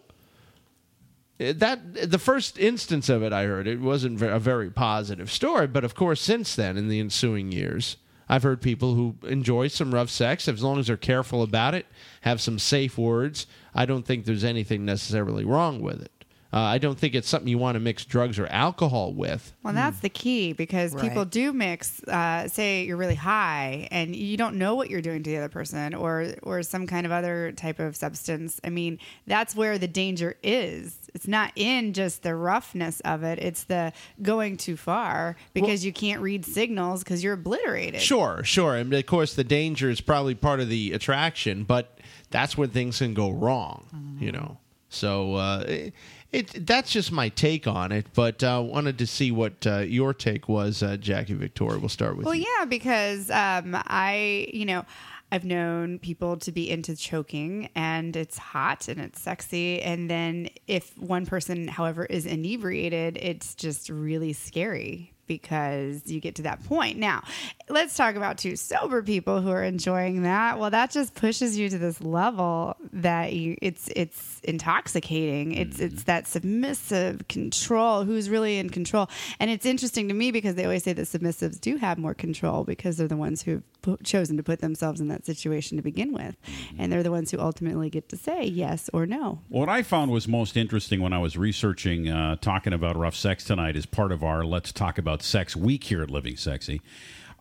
uh, 1.41 1.55
that 1.57 2.11
the 2.11 2.19
first 2.19 2.59
instance 2.59 3.09
of 3.09 3.23
it 3.23 3.33
I 3.33 3.47
heard, 3.47 3.67
it 3.67 3.81
wasn't 3.81 4.21
a 4.21 4.39
very 4.39 4.69
positive 4.69 5.33
story. 5.33 5.67
But 5.67 5.83
of 5.83 5.95
course, 5.95 6.21
since 6.21 6.55
then, 6.55 6.77
in 6.77 6.89
the 6.89 7.01
ensuing 7.01 7.51
years, 7.51 7.97
I've 8.29 8.43
heard 8.43 8.61
people 8.61 8.95
who 8.95 9.17
enjoy 9.27 9.69
some 9.69 9.95
rough 9.95 10.11
sex 10.11 10.47
as 10.47 10.63
long 10.63 10.79
as 10.79 10.89
they're 10.89 10.99
careful 10.99 11.43
about 11.43 11.75
it, 11.75 11.87
have 12.21 12.39
some 12.39 12.59
safe 12.59 12.99
words. 12.99 13.47
I 13.75 13.87
don't 13.87 14.05
think 14.05 14.27
there's 14.27 14.45
anything 14.45 14.85
necessarily 14.85 15.47
wrong 15.47 15.81
with 15.81 16.03
it. 16.03 16.22
Uh, 16.55 16.61
I 16.61 16.77
don't 16.77 16.99
think 16.99 17.15
it's 17.15 17.29
something 17.29 17.49
you 17.49 17.57
want 17.57 17.77
to 17.77 17.81
mix 17.81 18.05
drugs 18.05 18.39
or 18.39 18.47
alcohol 18.49 19.15
with. 19.15 19.55
Well, 19.63 19.73
that's 19.73 20.01
the 20.01 20.11
key 20.11 20.53
because 20.53 20.95
people 20.95 21.25
do 21.25 21.51
mix. 21.53 22.03
Uh, 22.05 22.47
say 22.47 22.85
you're 22.85 22.99
really 22.99 23.15
high 23.15 23.89
and 23.91 24.15
you 24.15 24.37
don't 24.37 24.57
know 24.57 24.75
what 24.75 24.91
you're 24.91 25.01
doing 25.01 25.23
to 25.23 25.31
the 25.31 25.39
other 25.39 25.49
person, 25.49 25.95
or 25.95 26.35
or 26.43 26.63
some 26.63 26.87
kind 26.87 27.07
of 27.07 27.13
other 27.13 27.53
type 27.53 27.79
of 27.79 27.97
substance. 27.97 28.61
I 28.63 28.69
mean, 28.69 28.99
that's 29.27 29.57
where 29.57 29.79
the 29.79 29.89
danger 29.89 30.37
is. 30.43 30.99
It's 31.15 31.27
not 31.27 31.53
in 31.57 31.95
just 31.95 32.23
the 32.23 32.35
roughness 32.35 33.01
of 33.01 33.23
it; 33.23 33.39
it's 33.39 33.65
the 33.65 33.95
going 34.21 34.59
too 34.59 34.77
far 34.77 35.37
because 35.55 35.87
you 35.87 35.93
can't 35.93 36.21
read 36.21 36.45
signals 36.45 37.03
because 37.03 37.25
you're 37.25 37.35
obliterated. 37.35 38.03
Sure, 38.03 38.43
sure. 38.45 38.77
And 38.77 38.93
of 38.93 39.07
course, 39.07 39.35
the 39.35 39.45
danger 39.45 39.89
is 39.89 40.03
probably 40.03 40.35
part 40.35 40.61
of 40.61 40.69
the 40.69 40.93
attraction, 40.93 41.65
but 41.65 41.99
that's 42.31 42.59
when 42.59 42.69
things 42.69 42.99
can 42.99 43.15
go 43.15 43.31
wrong, 43.31 44.19
you 44.21 44.33
know. 44.33 44.59
So 44.91 45.37
uh, 45.37 45.65
it, 45.67 45.95
it 46.33 46.67
that's 46.67 46.91
just 46.91 47.13
my 47.13 47.29
take 47.29 47.67
on 47.67 47.93
it. 47.93 48.07
But 48.15 48.43
uh, 48.43 48.63
wanted 48.65 48.99
to 48.99 49.07
see 49.07 49.31
what 49.31 49.67
uh, 49.67 49.79
your 49.79 50.15
take 50.15 50.49
was, 50.49 50.83
uh, 50.83 50.97
Jackie 50.97 51.35
Victoria. 51.35 51.79
We'll 51.79 51.89
start 51.89 52.17
with 52.17 52.27
Well, 52.27 52.35
you. 52.35 52.47
yeah, 52.59 52.65
because 52.65 53.31
um, 53.31 53.77
I, 53.87 54.49
you 54.53 54.65
know, 54.65 54.85
I've 55.31 55.45
known 55.45 55.99
people 55.99 56.37
to 56.39 56.53
be 56.53 56.71
into 56.71 56.97
choking 56.97 57.71
and 57.75 58.15
it's 58.17 58.37
hot 58.37 58.89
and 58.89 59.01
it's 59.01 59.21
sexy. 59.21 59.81
And 59.81 60.11
then 60.11 60.49
if 60.67 60.97
one 60.99 61.25
person, 61.27 61.69
however, 61.69 62.05
is 62.05 62.27
inebriated, 62.27 63.19
it's 63.21 63.55
just 63.55 63.89
really 63.89 64.33
scary 64.33 65.12
because 65.27 66.03
you 66.07 66.21
get 66.21 66.35
to 66.37 66.43
that 66.43 66.63
point. 66.65 66.99
Now, 66.99 67.23
let's 67.69 67.97
talk 67.97 68.15
about 68.15 68.39
two 68.39 68.57
sober 68.57 69.03
people 69.03 69.41
who 69.41 69.51
are 69.51 69.63
enjoying 69.63 70.23
that. 70.23 70.59
Well, 70.59 70.71
that 70.71 70.91
just 70.91 71.15
pushes 71.15 71.59
you 71.59 71.69
to 71.69 71.79
this 71.79 72.01
level 72.01 72.77
that 72.93 73.33
you 73.33 73.57
it's 73.63 73.89
it's 73.95 74.41
intoxicating. 74.45 75.53
It's 75.53 75.81
it's 75.81 76.05
that 76.05 76.27
submissive 76.27 77.27
control 77.29 78.05
who's 78.05 78.29
really 78.29 78.59
in 78.59 78.71
control. 78.71 79.09
And 79.41 79.51
it's 79.51 79.67
interesting 79.67 80.09
to 80.09 80.15
me 80.15 80.31
because 80.31 80.55
they 80.55 80.65
always 80.65 80.85
say 80.85 80.93
that 80.93 81.03
submissives 81.03 81.61
do 81.61 81.77
have 81.77 81.99
more 81.99 82.15
control 82.15 82.65
because 82.65 82.97
they're 82.97 83.09
the 83.09 83.17
ones 83.17 83.43
who've 83.43 83.63
chosen 84.05 84.37
to 84.37 84.43
put 84.43 84.61
themselves 84.61 85.01
in 85.01 85.09
that 85.09 85.27
situation 85.27 85.77
to 85.77 85.83
begin 85.83 86.13
with. 86.13 86.37
And 86.79 86.93
they're 86.93 87.03
the 87.03 87.11
ones 87.11 87.31
who 87.31 87.39
ultimately 87.39 87.91
get 87.91 88.09
to 88.11 88.17
say 88.17 88.45
yes 88.45 88.89
or 88.93 89.07
no. 89.07 89.41
What 89.49 89.69
I 89.69 89.83
found 89.83 90.11
was 90.11 90.29
most 90.29 90.57
interesting 90.57 91.01
when 91.01 91.13
I 91.13 91.19
was 91.19 91.37
researching, 91.37 92.09
uh, 92.09 92.37
talking 92.37 92.73
about 92.73 92.97
rough 92.97 93.17
sex 93.17 93.45
tonight 93.45 93.77
is 93.77 93.87
part 93.87 94.13
of 94.13 94.23
our 94.23 94.45
Let's 94.45 94.73
Talk 94.73 94.99
About 94.99 95.12
Sex 95.21 95.55
week 95.55 95.85
here 95.85 96.03
at 96.03 96.11
Living 96.11 96.37
Sexy. 96.37 96.81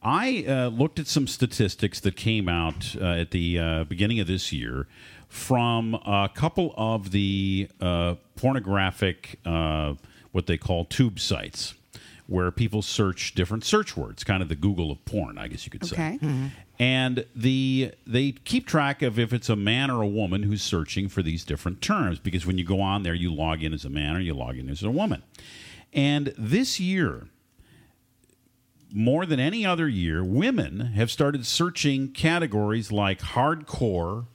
I 0.04 0.44
uh, 0.48 0.68
looked 0.70 0.98
at 1.00 1.06
some 1.08 1.28
statistics 1.28 2.00
that 2.00 2.16
came 2.16 2.50
out 2.50 2.96
uh, 3.00 3.06
at 3.06 3.32
the 3.32 3.60
uh, 3.60 3.84
beginning 3.84 4.20
of 4.20 4.26
this 4.28 4.52
year 4.52 4.88
from 5.30 5.94
a 5.94 6.30
couple 6.34 6.74
of 6.76 7.12
the 7.12 7.70
uh, 7.80 8.16
pornographic, 8.36 9.40
uh, 9.46 9.94
what 10.32 10.48
they 10.48 10.58
call 10.58 10.86
tube 10.86 11.20
sites, 11.20 11.76
where 12.26 12.50
people 12.50 12.82
search 12.82 13.36
different 13.36 13.64
search 13.64 13.96
words, 13.96 14.24
kind 14.24 14.42
of 14.42 14.50
the 14.50 14.56
Google 14.56 14.90
of 14.92 15.06
porn, 15.06 15.38
I 15.38 15.48
guess 15.48 15.66
you 15.66 15.72
could 15.72 15.86
say 15.86 15.96
Okay. 15.96 16.20
and 16.80 17.26
the 17.36 17.92
they 18.08 18.32
keep 18.32 18.66
track 18.66 19.02
of 19.04 19.20
if 19.20 19.34
it's 19.34 19.50
a 19.50 19.56
man 19.56 19.92
or 19.92 20.02
a 20.02 20.08
woman 20.08 20.42
who's 20.44 20.64
searching 20.64 21.10
for 21.10 21.22
these 21.22 21.44
different 21.46 21.80
terms 21.82 22.18
because 22.20 22.46
when 22.48 22.58
you 22.58 22.64
go 22.64 22.82
on 22.82 23.04
there 23.04 23.14
you 23.14 23.32
log 23.34 23.62
in 23.64 23.72
as 23.74 23.86
a 23.86 23.90
man 23.90 24.16
or 24.16 24.20
you 24.20 24.34
log 24.34 24.58
in 24.58 24.68
as 24.70 24.82
a 24.82 24.90
woman 24.90 25.22
and 25.94 26.34
this 26.38 26.80
year 26.80 27.28
more 28.94 29.26
than 29.26 29.40
any 29.40 29.66
other 29.66 29.88
year 29.88 30.24
women 30.24 30.80
have 30.96 31.10
started 31.12 31.46
searching 31.46 32.10
categories 32.10 32.92
like 32.92 33.20
hardcore 33.20 34.28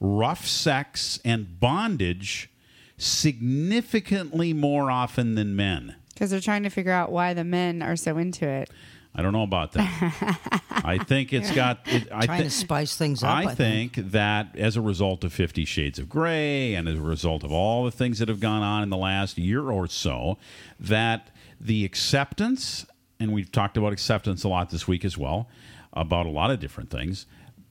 rough 0.00 0.46
sex 0.46 1.18
and 1.24 1.58
bondage 1.60 2.50
significantly 2.96 4.52
more 4.52 4.90
often 4.90 5.34
than 5.34 5.56
men 5.56 5.96
Because 6.12 6.30
they're 6.30 6.40
trying 6.40 6.62
to 6.64 6.70
figure 6.70 6.92
out 6.92 7.10
why 7.10 7.34
the 7.34 7.44
men 7.44 7.82
are 7.82 7.96
so 7.96 8.18
into 8.18 8.46
it. 8.46 8.70
I 9.16 9.22
don't 9.22 9.32
know 9.32 9.44
about 9.44 9.72
that. 9.72 10.60
I 10.70 10.98
think 10.98 11.32
it's 11.32 11.52
got. 11.52 11.82
It, 11.86 12.08
I 12.12 12.26
Trying 12.26 12.38
thi- 12.38 12.44
to 12.44 12.50
spice 12.50 12.96
things 12.96 13.22
up, 13.22 13.30
I, 13.30 13.44
I 13.44 13.54
think, 13.54 13.94
that 13.94 14.56
as 14.56 14.76
a 14.76 14.80
result 14.80 15.22
of 15.22 15.32
Fifty 15.32 15.64
Shades 15.64 16.00
of 16.00 16.08
Grey 16.08 16.74
and 16.74 16.88
as 16.88 16.98
a 16.98 17.00
result 17.00 17.44
of 17.44 17.52
all 17.52 17.84
the 17.84 17.92
things 17.92 18.18
that 18.18 18.28
have 18.28 18.40
gone 18.40 18.62
on 18.62 18.82
in 18.82 18.90
the 18.90 18.96
last 18.96 19.38
year 19.38 19.70
or 19.70 19.86
so, 19.86 20.36
that 20.80 21.30
the 21.60 21.84
acceptance, 21.84 22.86
and 23.24 23.32
we've 23.32 23.50
talked 23.50 23.76
about 23.76 23.92
acceptance 23.92 24.44
a 24.44 24.48
lot 24.48 24.70
this 24.70 24.86
week 24.86 25.04
as 25.04 25.18
well, 25.18 25.48
about 25.92 26.26
a 26.26 26.30
lot 26.30 26.50
of 26.50 26.60
different 26.60 26.90
things, 26.90 27.26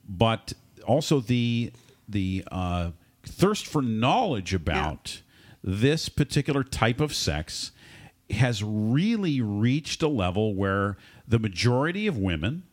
but 0.06 0.52
also 0.86 1.20
the 1.20 1.72
the 2.06 2.44
uh, 2.52 2.90
thirst 3.22 3.66
for 3.66 3.80
knowledge 3.80 4.52
about 4.52 5.22
this 5.62 6.10
particular 6.10 6.62
type 6.62 7.00
of 7.00 7.14
sex 7.14 7.72
has 8.30 8.62
really 8.62 9.40
reached 9.40 10.02
a 10.02 10.08
level 10.08 10.54
where 10.54 10.96
the 11.26 11.38
majority 11.38 12.06
of 12.06 12.18
women 12.18 12.64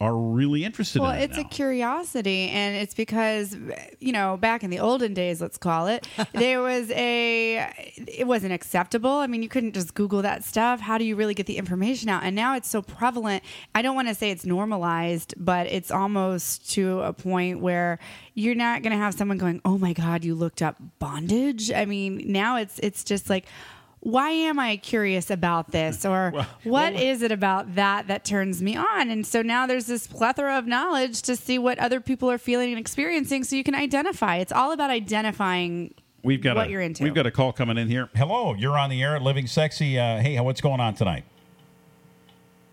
are 0.00 0.14
really 0.14 0.62
interested 0.64 1.00
Well, 1.00 1.12
in 1.12 1.20
it 1.20 1.24
it's 1.24 1.36
now. 1.38 1.44
a 1.44 1.48
curiosity, 1.48 2.48
and 2.48 2.76
it's 2.76 2.92
because 2.94 3.56
you 3.98 4.12
know 4.12 4.36
back 4.36 4.62
in 4.62 4.70
the 4.70 4.78
olden 4.78 5.14
days, 5.14 5.40
let's 5.40 5.56
call 5.56 5.86
it, 5.86 6.06
there 6.32 6.60
was 6.60 6.90
a 6.90 7.72
it 7.96 8.26
wasn't 8.26 8.52
acceptable. 8.52 9.10
I 9.10 9.26
mean, 9.26 9.42
you 9.42 9.48
couldn't 9.48 9.72
just 9.72 9.94
Google 9.94 10.22
that 10.22 10.44
stuff. 10.44 10.80
How 10.80 10.98
do 10.98 11.04
you 11.04 11.16
really 11.16 11.34
get 11.34 11.46
the 11.46 11.56
information 11.56 12.08
out? 12.10 12.24
And 12.24 12.36
now 12.36 12.56
it's 12.56 12.68
so 12.68 12.82
prevalent. 12.82 13.42
I 13.74 13.80
don't 13.82 13.94
want 13.94 14.08
to 14.08 14.14
say 14.14 14.30
it's 14.30 14.44
normalized, 14.44 15.34
but 15.38 15.66
it's 15.66 15.90
almost 15.90 16.70
to 16.74 17.00
a 17.00 17.12
point 17.14 17.60
where 17.60 17.98
you're 18.34 18.54
not 18.54 18.82
going 18.82 18.92
to 18.92 18.98
have 18.98 19.14
someone 19.14 19.38
going, 19.38 19.62
"Oh 19.64 19.78
my 19.78 19.94
God, 19.94 20.24
you 20.24 20.34
looked 20.34 20.60
up 20.60 20.76
bondage." 20.98 21.72
I 21.72 21.86
mean, 21.86 22.22
now 22.26 22.56
it's 22.56 22.78
it's 22.80 23.02
just 23.02 23.30
like. 23.30 23.46
Why 24.06 24.30
am 24.30 24.60
I 24.60 24.76
curious 24.76 25.32
about 25.32 25.72
this? 25.72 26.04
Or 26.04 26.32
what 26.62 26.92
is 26.92 27.22
it 27.22 27.32
about 27.32 27.74
that 27.74 28.06
that 28.06 28.24
turns 28.24 28.62
me 28.62 28.76
on? 28.76 29.10
And 29.10 29.26
so 29.26 29.42
now 29.42 29.66
there's 29.66 29.86
this 29.86 30.06
plethora 30.06 30.56
of 30.56 30.64
knowledge 30.64 31.22
to 31.22 31.34
see 31.34 31.58
what 31.58 31.76
other 31.80 32.00
people 32.00 32.30
are 32.30 32.38
feeling 32.38 32.70
and 32.70 32.78
experiencing 32.78 33.42
so 33.42 33.56
you 33.56 33.64
can 33.64 33.74
identify. 33.74 34.36
It's 34.36 34.52
all 34.52 34.70
about 34.70 34.90
identifying 34.90 35.92
We've 36.22 36.40
got 36.40 36.54
what 36.54 36.68
a, 36.68 36.70
you're 36.70 36.82
into. 36.82 37.02
We've 37.02 37.14
got 37.14 37.26
a 37.26 37.32
call 37.32 37.52
coming 37.52 37.78
in 37.78 37.88
here. 37.88 38.08
Hello, 38.14 38.54
you're 38.54 38.78
on 38.78 38.90
the 38.90 39.02
air 39.02 39.16
at 39.16 39.22
Living 39.22 39.48
Sexy. 39.48 39.98
Uh, 39.98 40.20
hey, 40.20 40.38
what's 40.38 40.60
going 40.60 40.78
on 40.78 40.94
tonight? 40.94 41.24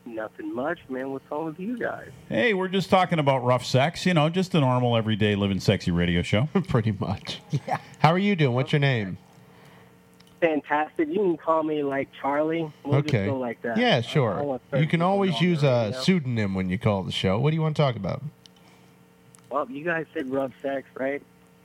Nothing 0.06 0.54
much, 0.54 0.82
man. 0.88 1.14
What's 1.14 1.26
wrong 1.32 1.46
with 1.46 1.60
you 1.60 1.80
guys? 1.80 2.12
Hey, 2.30 2.54
we're 2.54 2.68
just 2.68 2.92
talking 2.92 3.18
about 3.18 3.44
rough 3.44 3.66
sex. 3.66 4.06
You 4.06 4.14
know, 4.14 4.30
just 4.30 4.54
a 4.54 4.60
normal 4.60 4.96
everyday 4.96 5.34
Living 5.36 5.60
Sexy 5.60 5.90
radio 5.90 6.22
show. 6.22 6.48
Pretty 6.68 6.92
much. 6.92 7.40
Yeah. 7.50 7.80
How 7.98 8.10
are 8.10 8.20
you 8.20 8.36
doing? 8.36 8.54
What's 8.54 8.72
your 8.72 8.82
name? 8.82 9.18
Fantastic. 10.44 11.08
You 11.08 11.16
can 11.16 11.38
call 11.38 11.64
me 11.64 11.84
like 11.84 12.10
Charlie. 12.20 12.70
We'll 12.84 12.96
okay. 12.96 13.12
just 13.12 13.26
go 13.30 13.40
like 13.40 13.62
that. 13.62 13.78
Yeah, 13.78 13.96
I- 13.96 13.98
I 14.00 14.02
sure. 14.02 14.60
You 14.76 14.88
can 14.88 15.02
always 15.02 15.40
use 15.40 15.64
a 15.64 15.86
radio. 15.86 16.02
pseudonym 16.02 16.54
when 16.54 16.68
you 16.68 16.78
call 16.78 17.04
the 17.04 17.14
show. 17.14 17.40
What 17.40 17.52
do 17.52 17.56
you 17.56 17.62
want 17.62 17.78
to 17.78 17.82
talk 17.82 17.96
about? 17.96 18.22
Well, 19.50 19.72
you 19.72 19.86
guys 19.86 20.06
said 20.14 20.30
rough 20.30 20.52
sex, 20.62 20.86
right? 20.96 21.22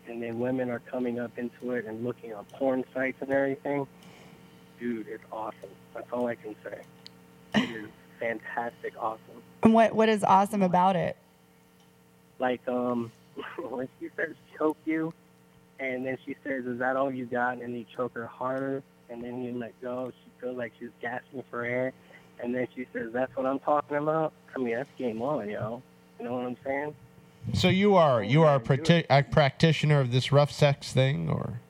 And 0.06 0.22
then 0.22 0.38
women 0.38 0.70
are 0.70 0.78
coming 0.78 1.18
up 1.18 1.36
into 1.38 1.72
it 1.72 1.86
and 1.86 2.05
looking 2.05 2.32
on 2.32 2.44
porn 2.44 2.84
sites 2.94 3.16
and 3.20 3.32
everything. 3.32 3.88
Dude, 4.78 5.09
it's 5.09 5.24
awesome. 5.32 5.70
That's 5.92 6.06
all 6.12 6.28
I 6.28 6.36
can 6.36 6.55
say. 6.62 6.78
It 7.55 7.70
is 7.70 7.88
fantastic, 8.20 8.94
awesome. 8.96 9.42
And 9.64 9.74
what 9.74 9.92
what 9.92 10.09
is 10.09 10.22
awesome 10.22 10.62
about 10.62 10.94
it? 10.94 11.16
Like 12.38 12.60
um, 12.68 13.10
when 13.59 13.88
she 13.98 14.09
says 14.16 14.36
choke 14.56 14.78
you, 14.84 15.12
and 15.80 16.05
then 16.06 16.18
she 16.24 16.36
says, 16.44 16.64
"Is 16.66 16.78
that 16.78 16.96
all 16.96 17.10
you 17.12 17.26
got?" 17.26 17.55
And 17.55 17.62
then 17.62 17.74
you 17.74 17.84
choke 17.96 18.14
her 18.14 18.26
harder, 18.26 18.82
and 19.10 19.22
then 19.22 19.42
you 19.42 19.52
let 19.59 19.80
go. 19.80 20.10
She 20.24 20.30
feels 20.40 20.56
like 20.56 20.72
she's 20.78 20.90
gasping 21.00 21.42
for 21.50 21.64
air, 21.64 21.92
and 22.42 22.55
then 22.55 22.66
she 22.74 22.86
says, 22.92 23.12
"That's 23.12 23.34
what 23.36 23.46
I'm 23.46 23.59
talking 23.60 23.96
about." 23.96 24.32
I 24.55 24.59
mean, 24.59 24.74
that's 24.74 24.88
game 24.98 25.22
on, 25.22 25.48
yo. 25.48 25.82
You 26.18 26.24
know 26.24 26.34
what 26.34 26.46
I'm 26.46 26.56
saying? 26.64 26.94
So 27.55 27.68
you 27.68 27.94
are 27.96 28.22
you 28.22 28.42
are 28.42 28.56
a, 28.56 28.60
practi- 28.60 29.06
a 29.09 29.22
practitioner 29.22 30.00
of 30.00 30.10
this 30.12 30.32
rough 30.32 30.50
sex 30.52 30.92
thing, 30.92 31.30
or 31.30 31.60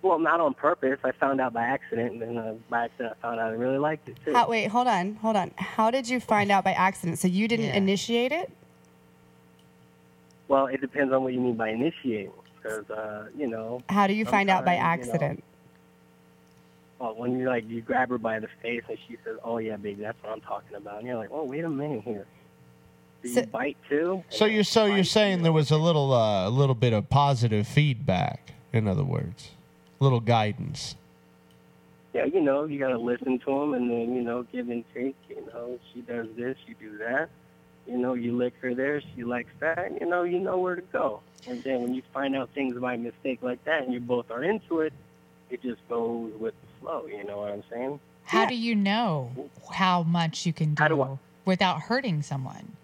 Well, 0.00 0.18
not 0.18 0.40
on 0.40 0.54
purpose. 0.54 0.98
I 1.04 1.12
found 1.12 1.40
out 1.40 1.52
by 1.52 1.62
accident, 1.62 2.12
and 2.12 2.22
then 2.22 2.38
uh, 2.38 2.54
by 2.70 2.84
accident 2.84 3.16
I 3.18 3.22
found 3.22 3.40
out 3.40 3.48
I 3.50 3.54
really 3.54 3.78
liked 3.78 4.08
it 4.08 4.16
too. 4.24 4.32
How, 4.32 4.48
wait, 4.48 4.68
hold 4.68 4.86
on, 4.86 5.16
hold 5.16 5.36
on. 5.36 5.50
How 5.56 5.90
did 5.90 6.08
you 6.08 6.20
find 6.20 6.50
out 6.50 6.64
by 6.64 6.72
accident? 6.72 7.18
So 7.18 7.28
you 7.28 7.48
didn't 7.48 7.66
Yeah. 7.66 7.76
initiate 7.76 8.32
it? 8.32 8.50
Well, 10.48 10.66
it 10.66 10.80
depends 10.80 11.12
on 11.12 11.22
what 11.24 11.32
you 11.32 11.40
mean 11.40 11.54
by 11.56 11.70
initiating, 11.70 12.32
because 12.62 12.90
uh, 12.90 13.28
you 13.36 13.48
know. 13.48 13.82
How 13.88 14.06
do 14.06 14.14
you 14.14 14.24
find 14.24 14.50
out 14.50 14.64
by 14.64 14.76
sometimes, 14.76 15.06
you 15.06 15.06
know, 15.06 15.14
accident? 15.14 15.44
well, 17.02 17.14
when 17.16 17.36
you 17.36 17.46
like 17.46 17.68
you 17.68 17.80
grab 17.80 18.10
her 18.10 18.18
by 18.18 18.38
the 18.38 18.48
face 18.62 18.82
and 18.88 18.96
she 19.08 19.16
says, 19.24 19.36
"Oh 19.42 19.58
yeah, 19.58 19.76
baby, 19.76 20.02
that's 20.02 20.22
what 20.22 20.32
I'm 20.32 20.40
talking 20.40 20.76
about," 20.76 20.98
and 20.98 21.06
you're 21.06 21.16
like, 21.16 21.30
"Oh, 21.32 21.44
wait 21.44 21.64
a 21.64 21.68
minute 21.68 22.02
here." 22.04 22.26
Do 23.22 23.28
you 23.28 23.42
bite 23.46 23.76
too? 23.88 24.22
so 24.28 24.46
you're 24.46 24.64
so 24.64 24.86
you're 24.86 25.04
saying 25.04 25.42
there 25.42 25.52
was 25.52 25.70
a 25.70 25.76
little 25.76 26.12
uh, 26.12 26.48
a 26.48 26.50
little 26.50 26.76
bit 26.76 26.92
of 26.92 27.10
positive 27.10 27.66
feedback. 27.66 28.52
In 28.72 28.86
other 28.86 29.04
words, 29.04 29.50
little 29.98 30.20
guidance. 30.20 30.94
Yeah, 32.14 32.24
you 32.26 32.40
know, 32.40 32.64
you 32.64 32.78
gotta 32.78 32.98
listen 32.98 33.38
to 33.40 33.46
them 33.46 33.74
and 33.74 33.90
then 33.90 34.14
you 34.14 34.22
know 34.22 34.44
give 34.44 34.68
and 34.68 34.84
take. 34.94 35.16
You 35.28 35.44
know, 35.52 35.78
she 35.92 36.02
does 36.02 36.28
this, 36.36 36.56
you 36.66 36.76
do 36.80 36.98
that. 36.98 37.30
You 37.86 37.98
know, 37.98 38.14
you 38.14 38.36
lick 38.36 38.54
her 38.60 38.74
there, 38.74 39.00
she 39.14 39.24
likes 39.24 39.50
that. 39.60 40.00
You 40.00 40.06
know, 40.06 40.22
you 40.22 40.38
know 40.38 40.58
where 40.58 40.76
to 40.76 40.82
go. 40.82 41.20
And 41.48 41.62
then 41.64 41.82
when 41.82 41.94
you 41.94 42.02
find 42.12 42.36
out 42.36 42.50
things 42.50 42.78
by 42.78 42.96
mistake 42.96 43.40
like 43.42 43.64
that, 43.64 43.82
and 43.82 43.92
you 43.92 44.00
both 44.00 44.30
are 44.30 44.44
into 44.44 44.80
it, 44.80 44.92
it 45.50 45.62
just 45.62 45.86
goes 45.88 46.32
with 46.38 46.54
the 46.60 46.80
flow. 46.80 47.06
You 47.06 47.24
know 47.24 47.38
what 47.38 47.52
I'm 47.52 47.64
saying? 47.70 48.00
How 48.24 48.46
do 48.46 48.54
you 48.54 48.74
know 48.74 49.50
how 49.72 50.04
much 50.04 50.46
you 50.46 50.52
can 50.52 50.74
do 50.74 51.18
without 51.44 51.82
hurting 51.82 52.22
someone? 52.22 52.76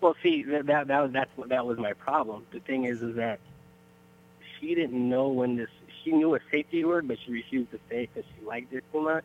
Well, 0.00 0.16
see, 0.22 0.42
that 0.44 0.66
that, 0.66 0.88
that 0.88 1.00
was 1.00 1.12
that's 1.12 1.30
what 1.36 1.48
that 1.50 1.66
was 1.66 1.78
my 1.78 1.92
problem. 1.92 2.46
The 2.50 2.60
thing 2.60 2.84
is, 2.84 3.02
is 3.02 3.16
that 3.16 3.40
she 4.58 4.74
didn't 4.74 5.08
know 5.08 5.28
when 5.28 5.56
this. 5.56 5.68
She 6.02 6.10
knew 6.10 6.34
a 6.34 6.40
safety 6.50 6.84
word, 6.84 7.06
but 7.06 7.18
she 7.24 7.30
refused 7.30 7.70
to 7.70 7.78
say 7.88 8.08
because 8.12 8.28
she 8.36 8.44
liked 8.44 8.72
it 8.72 8.82
too 8.92 9.02
much. 9.02 9.24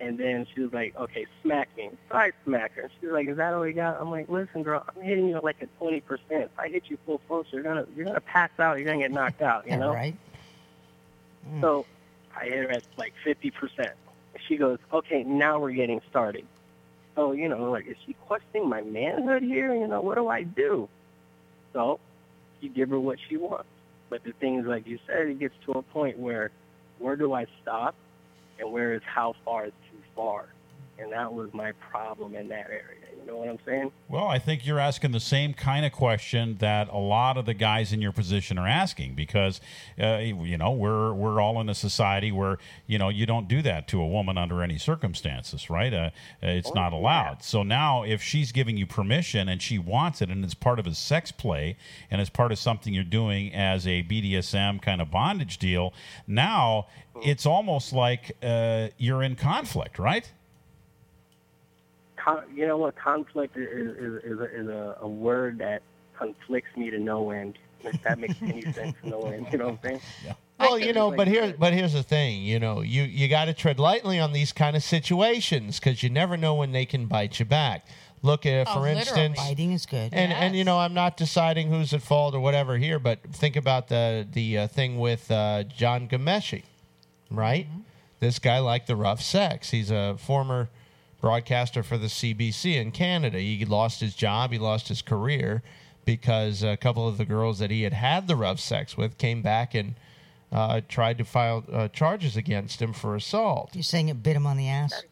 And 0.00 0.16
then 0.16 0.46
she 0.54 0.60
was 0.60 0.72
like, 0.72 0.94
"Okay, 0.96 1.26
smack 1.42 1.68
me." 1.76 1.90
So 2.08 2.16
I 2.16 2.30
smack 2.44 2.74
her. 2.74 2.88
She 3.00 3.06
was 3.06 3.12
like, 3.14 3.28
"Is 3.28 3.36
that 3.38 3.52
all 3.52 3.66
you 3.66 3.72
got?" 3.72 4.00
I'm 4.00 4.10
like, 4.10 4.28
"Listen, 4.28 4.62
girl, 4.62 4.84
I'm 4.88 5.02
hitting 5.02 5.28
you 5.28 5.36
at 5.36 5.44
like 5.44 5.60
a 5.60 5.66
twenty 5.78 6.00
percent. 6.00 6.44
If 6.44 6.58
I 6.58 6.68
hit 6.68 6.84
you 6.88 6.98
full 7.04 7.20
force, 7.26 7.48
you're 7.50 7.64
gonna 7.64 7.84
you're 7.96 8.06
gonna 8.06 8.20
pass 8.20 8.50
out. 8.60 8.78
You're 8.78 8.86
gonna 8.86 8.98
get 8.98 9.10
knocked 9.10 9.42
out. 9.42 9.64
You 9.66 9.72
Yeah, 9.72 9.78
know?" 9.78 9.92
right. 9.92 10.16
Mm. 11.52 11.60
So 11.60 11.86
I 12.36 12.44
hit 12.44 12.54
her 12.58 12.70
at 12.70 12.82
like 12.96 13.14
50%. 13.24 13.90
She 14.46 14.56
goes, 14.56 14.78
okay, 14.92 15.24
now 15.24 15.58
we're 15.58 15.72
getting 15.72 16.00
started. 16.08 16.46
So, 17.16 17.32
you 17.32 17.48
know, 17.48 17.70
like, 17.70 17.86
is 17.86 17.96
she 18.06 18.14
questioning 18.26 18.68
my 18.68 18.82
manhood 18.82 19.42
here? 19.42 19.74
You 19.74 19.88
know, 19.88 20.00
what 20.00 20.14
do 20.16 20.28
I 20.28 20.44
do? 20.44 20.88
So 21.72 21.98
you 22.60 22.68
give 22.68 22.90
her 22.90 23.00
what 23.00 23.18
she 23.28 23.36
wants. 23.36 23.66
But 24.08 24.24
the 24.24 24.32
thing 24.32 24.58
is, 24.60 24.66
like 24.66 24.86
you 24.86 24.98
said, 25.06 25.26
it 25.26 25.38
gets 25.38 25.54
to 25.66 25.72
a 25.72 25.82
point 25.82 26.18
where 26.18 26.50
where 26.98 27.16
do 27.16 27.32
I 27.32 27.46
stop 27.62 27.94
and 28.58 28.72
where 28.72 28.94
is 28.94 29.02
how 29.04 29.34
far 29.44 29.66
is 29.66 29.72
far? 30.18 30.57
And 30.98 31.12
that 31.12 31.32
was 31.32 31.48
my 31.52 31.72
problem 31.72 32.34
in 32.34 32.48
that 32.48 32.66
area. 32.68 33.06
You 33.18 33.26
know 33.26 33.36
what 33.36 33.48
I'm 33.48 33.58
saying? 33.64 33.92
Well, 34.08 34.26
I 34.26 34.38
think 34.38 34.66
you're 34.66 34.80
asking 34.80 35.12
the 35.12 35.20
same 35.20 35.54
kind 35.54 35.86
of 35.86 35.92
question 35.92 36.56
that 36.58 36.88
a 36.88 36.98
lot 36.98 37.36
of 37.36 37.46
the 37.46 37.54
guys 37.54 37.92
in 37.92 38.02
your 38.02 38.10
position 38.10 38.58
are 38.58 38.66
asking 38.66 39.14
because, 39.14 39.60
uh, 40.00 40.16
you 40.16 40.58
know, 40.58 40.72
we're 40.72 41.12
we're 41.12 41.40
all 41.40 41.60
in 41.60 41.68
a 41.68 41.74
society 41.74 42.32
where 42.32 42.58
you 42.86 42.98
know 42.98 43.10
you 43.10 43.26
don't 43.26 43.46
do 43.46 43.62
that 43.62 43.86
to 43.88 44.00
a 44.00 44.06
woman 44.06 44.36
under 44.38 44.62
any 44.62 44.78
circumstances, 44.78 45.70
right? 45.70 45.92
Uh, 45.92 46.10
it's 46.42 46.74
not 46.74 46.92
allowed. 46.92 47.42
So 47.42 47.62
now, 47.62 48.02
if 48.02 48.22
she's 48.22 48.50
giving 48.50 48.76
you 48.76 48.86
permission 48.86 49.48
and 49.48 49.62
she 49.62 49.78
wants 49.78 50.20
it, 50.20 50.30
and 50.30 50.44
it's 50.44 50.54
part 50.54 50.78
of 50.78 50.86
a 50.86 50.94
sex 50.94 51.30
play, 51.30 51.76
and 52.10 52.20
it's 52.20 52.30
part 52.30 52.50
of 52.50 52.58
something 52.58 52.92
you're 52.92 53.04
doing 53.04 53.54
as 53.54 53.86
a 53.86 54.02
BDSM 54.02 54.82
kind 54.82 55.00
of 55.00 55.10
bondage 55.10 55.58
deal, 55.58 55.92
now 56.26 56.86
it's 57.22 57.46
almost 57.46 57.92
like 57.92 58.36
uh, 58.42 58.88
you're 58.96 59.22
in 59.22 59.36
conflict, 59.36 59.98
right? 59.98 60.32
Con- 62.28 62.44
you 62.54 62.66
know 62.66 62.76
what? 62.76 62.96
Conflict 62.96 63.56
is 63.56 63.96
is, 63.96 64.24
is, 64.24 64.40
a, 64.40 64.60
is 64.60 64.68
a, 64.68 64.96
a 65.00 65.08
word 65.08 65.58
that 65.58 65.82
conflicts 66.18 66.76
me 66.76 66.90
to 66.90 66.98
no 66.98 67.30
end. 67.30 67.58
If 67.84 68.02
that 68.02 68.18
makes 68.18 68.34
any 68.42 68.62
sense 68.72 68.96
to 69.02 69.08
no 69.08 69.22
end, 69.22 69.46
you 69.52 69.58
know 69.58 69.66
what 69.66 69.74
I'm 69.74 69.80
saying? 69.82 70.00
Yeah. 70.24 70.32
Well, 70.58 70.78
you 70.78 70.92
know, 70.92 71.12
but 71.12 71.28
here, 71.28 71.54
but 71.56 71.72
here's 71.72 71.92
the 71.92 72.02
thing. 72.02 72.42
You 72.42 72.58
know, 72.58 72.80
you 72.80 73.04
you 73.04 73.28
got 73.28 73.44
to 73.44 73.54
tread 73.54 73.78
lightly 73.78 74.18
on 74.18 74.32
these 74.32 74.52
kind 74.52 74.74
of 74.76 74.82
situations 74.82 75.78
because 75.78 76.02
you 76.02 76.10
never 76.10 76.36
know 76.36 76.54
when 76.54 76.72
they 76.72 76.84
can 76.84 77.06
bite 77.06 77.38
you 77.38 77.44
back. 77.44 77.86
Look 78.22 78.44
at, 78.46 78.66
Oh, 78.68 78.74
for 78.74 78.80
literally. 78.80 78.98
instance, 79.00 79.38
Biting 79.38 79.72
is 79.72 79.86
good. 79.86 80.12
And 80.12 80.32
and 80.32 80.56
you 80.56 80.64
know, 80.64 80.78
I'm 80.78 80.94
not 80.94 81.16
deciding 81.16 81.70
who's 81.70 81.92
at 81.92 82.02
fault 82.02 82.34
or 82.34 82.40
whatever 82.40 82.76
here, 82.76 82.98
but 82.98 83.22
think 83.32 83.54
about 83.54 83.86
the 83.88 84.26
the 84.30 84.58
uh, 84.58 84.66
thing 84.66 84.98
with 84.98 85.30
uh, 85.30 85.62
Jian 85.64 86.10
Ghomeshi, 86.10 86.64
right? 87.30 87.68
Mm-hmm. 87.68 87.80
This 88.18 88.40
guy 88.40 88.58
liked 88.58 88.88
the 88.88 88.96
rough 88.96 89.22
sex. 89.22 89.70
He's 89.70 89.92
a 89.92 90.16
former 90.18 90.68
broadcaster 91.20 91.82
for 91.82 91.98
the 91.98 92.06
CBC 92.06 92.76
in 92.76 92.92
Canada. 92.92 93.38
He 93.38 93.64
lost 93.64 94.00
his 94.00 94.14
job. 94.14 94.52
He 94.52 94.58
lost 94.58 94.88
his 94.88 95.02
career 95.02 95.62
because 96.04 96.62
a 96.62 96.76
couple 96.76 97.06
of 97.06 97.18
the 97.18 97.24
girls 97.24 97.58
that 97.58 97.70
he 97.70 97.82
had 97.82 97.92
had 97.92 98.28
the 98.28 98.36
rough 98.36 98.60
sex 98.60 98.96
with 98.96 99.18
came 99.18 99.42
back 99.42 99.74
and 99.74 99.94
uh, 100.50 100.80
tried 100.88 101.18
to 101.18 101.24
file 101.24 101.64
uh, 101.70 101.88
charges 101.88 102.36
against 102.36 102.80
him 102.80 102.92
for 102.92 103.14
assault. 103.14 103.70
You're 103.74 103.82
saying 103.82 104.08
it 104.08 104.22
bit 104.22 104.36
him 104.36 104.46
on 104.46 104.56
the 104.56 104.68
ass? 104.68 105.02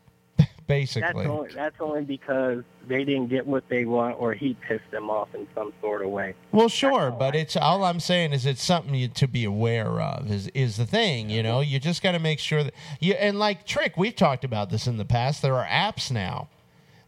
Basically. 0.67 1.25
That's 1.25 1.29
only, 1.29 1.55
that's 1.55 1.77
only 1.81 2.03
because 2.03 2.65
they 2.89 3.05
didn't 3.05 3.29
get 3.29 3.47
what 3.47 3.69
they 3.69 3.85
want 3.85 4.17
or 4.19 4.35
he 4.35 4.55
pissed 4.55 4.91
them 4.91 5.11
off 5.11 5.33
in 5.35 5.47
some 5.55 5.73
sort 5.81 6.03
of 6.03 6.11
way. 6.11 6.35
Well, 6.51 6.69
sure, 6.69 7.13
but 7.13 7.37
it's 7.37 7.57
all 7.57 7.85
I'm 7.85 8.01
saying 8.01 8.33
is 8.33 8.47
it's 8.47 8.63
something 8.63 8.95
you, 8.95 9.09
to 9.09 9.29
be 9.29 9.45
aware 9.45 10.01
of. 10.01 10.31
Is 10.31 10.49
is 10.49 10.77
the 10.77 10.87
thing, 10.87 11.31
you 11.31 11.43
know? 11.43 11.61
You 11.61 11.79
just 11.79 12.03
got 12.03 12.13
to 12.13 12.19
make 12.19 12.41
sure 12.41 12.65
that 12.65 12.75
you 12.99 13.15
and 13.15 13.39
like 13.39 13.65
Tric, 13.65 13.97
we've 13.97 14.17
talked 14.17 14.45
about 14.45 14.71
this 14.71 14.89
in 14.89 14.97
the 14.97 15.05
past. 15.05 15.41
There 15.41 15.55
are 15.55 15.67
apps 15.67 16.11
now 16.11 16.49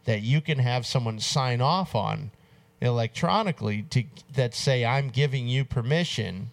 that 0.04 0.22
you 0.22 0.40
can 0.40 0.58
have 0.60 0.86
someone 0.86 1.18
sign 1.18 1.60
off 1.60 1.94
on 1.94 2.30
electronically 2.80 3.82
to 3.90 4.04
that 4.32 4.54
say 4.54 4.84
I'm 4.84 5.08
giving 5.08 5.48
you 5.48 5.64
permission. 5.64 6.50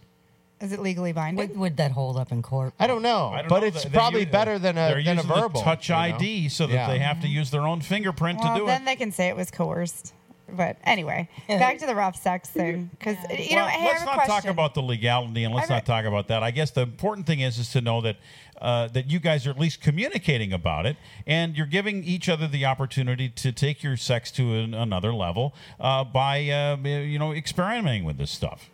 Is 0.61 0.71
it 0.71 0.79
legally 0.79 1.11
binding? 1.11 1.49
Would, 1.49 1.57
would 1.57 1.77
that 1.77 1.91
hold 1.91 2.17
up 2.17 2.31
in 2.31 2.41
court? 2.41 2.73
I 2.79 2.87
don't 2.87 3.01
know, 3.01 3.27
I 3.29 3.39
don't 3.39 3.49
but 3.49 3.59
know. 3.61 3.67
it's 3.67 3.83
They- 3.83 3.89
they 3.89 3.97
probably 3.97 4.21
use- 4.21 4.31
better 4.31 4.57
than 4.57 4.77
a 4.77 4.87
they're 4.87 5.03
than 5.03 5.17
a 5.17 5.21
using 5.21 5.27
the 5.29 5.35
verbal 5.41 5.61
touch 5.61 5.89
you 5.89 5.95
know? 5.95 6.01
ID 6.01 6.49
so 6.49 6.65
that 6.67 6.73
Yeah. 6.73 6.87
they 6.87 6.99
have 6.99 7.19
to 7.21 7.27
use 7.27 7.51
their 7.51 7.61
own 7.67 7.81
fingerprint 7.81 8.39
well, 8.39 8.53
to 8.53 8.59
do 8.61 8.65
then 8.65 8.83
it. 8.83 8.85
they 8.85 8.95
can 8.95 9.11
say 9.11 9.27
it 9.27 9.35
was 9.35 9.51
coerced. 9.51 10.13
But 10.47 10.77
anyway, 10.83 11.27
back 11.47 11.79
to 11.79 11.87
the 11.87 11.95
rough 11.95 12.15
sex 12.15 12.49
thing. 12.49 12.91
Because, 12.97 13.17
you 13.31 13.55
know, 13.55 13.63
Well, 13.63 13.67
hey, 13.67 13.81
I 13.81 13.85
let's 13.87 13.99
have 14.03 14.13
a 14.13 14.15
not 14.17 14.27
talk 14.27 14.45
about 14.45 14.75
the 14.75 14.81
legality 14.83 15.43
and 15.43 15.53
let's 15.55 15.69
not 15.69 15.85
talk 15.87 16.05
about 16.05 16.27
that. 16.27 16.43
I 16.43 16.51
guess 16.51 16.69
the 16.69 16.81
important 16.81 17.25
thing 17.25 17.39
is 17.39 17.57
is 17.57 17.71
to 17.71 17.81
know 17.81 17.99
that 18.01 18.17
uh, 18.61 18.87
that 18.89 19.09
you 19.09 19.19
guys 19.19 19.45
are 19.45 19.49
at 19.49 19.59
least 19.59 19.81
communicating 19.81 20.53
about 20.53 20.85
it 20.85 20.95
and 21.27 21.57
you're 21.57 21.65
giving 21.65 22.03
each 22.05 22.29
other 22.29 22.47
the 22.47 22.63
opportunity 22.63 23.27
to 23.27 23.51
take 23.51 23.83
your 23.83 23.97
sex 23.97 24.31
to 24.31 24.53
an, 24.53 24.73
another 24.73 25.13
level 25.13 25.53
uh, 25.79 26.03
by 26.05 26.47
uh, 26.49 26.77
you 26.77 27.17
know 27.19 27.33
experimenting 27.33 28.03
with 28.05 28.17
this 28.17 28.31
stuff. 28.31 28.69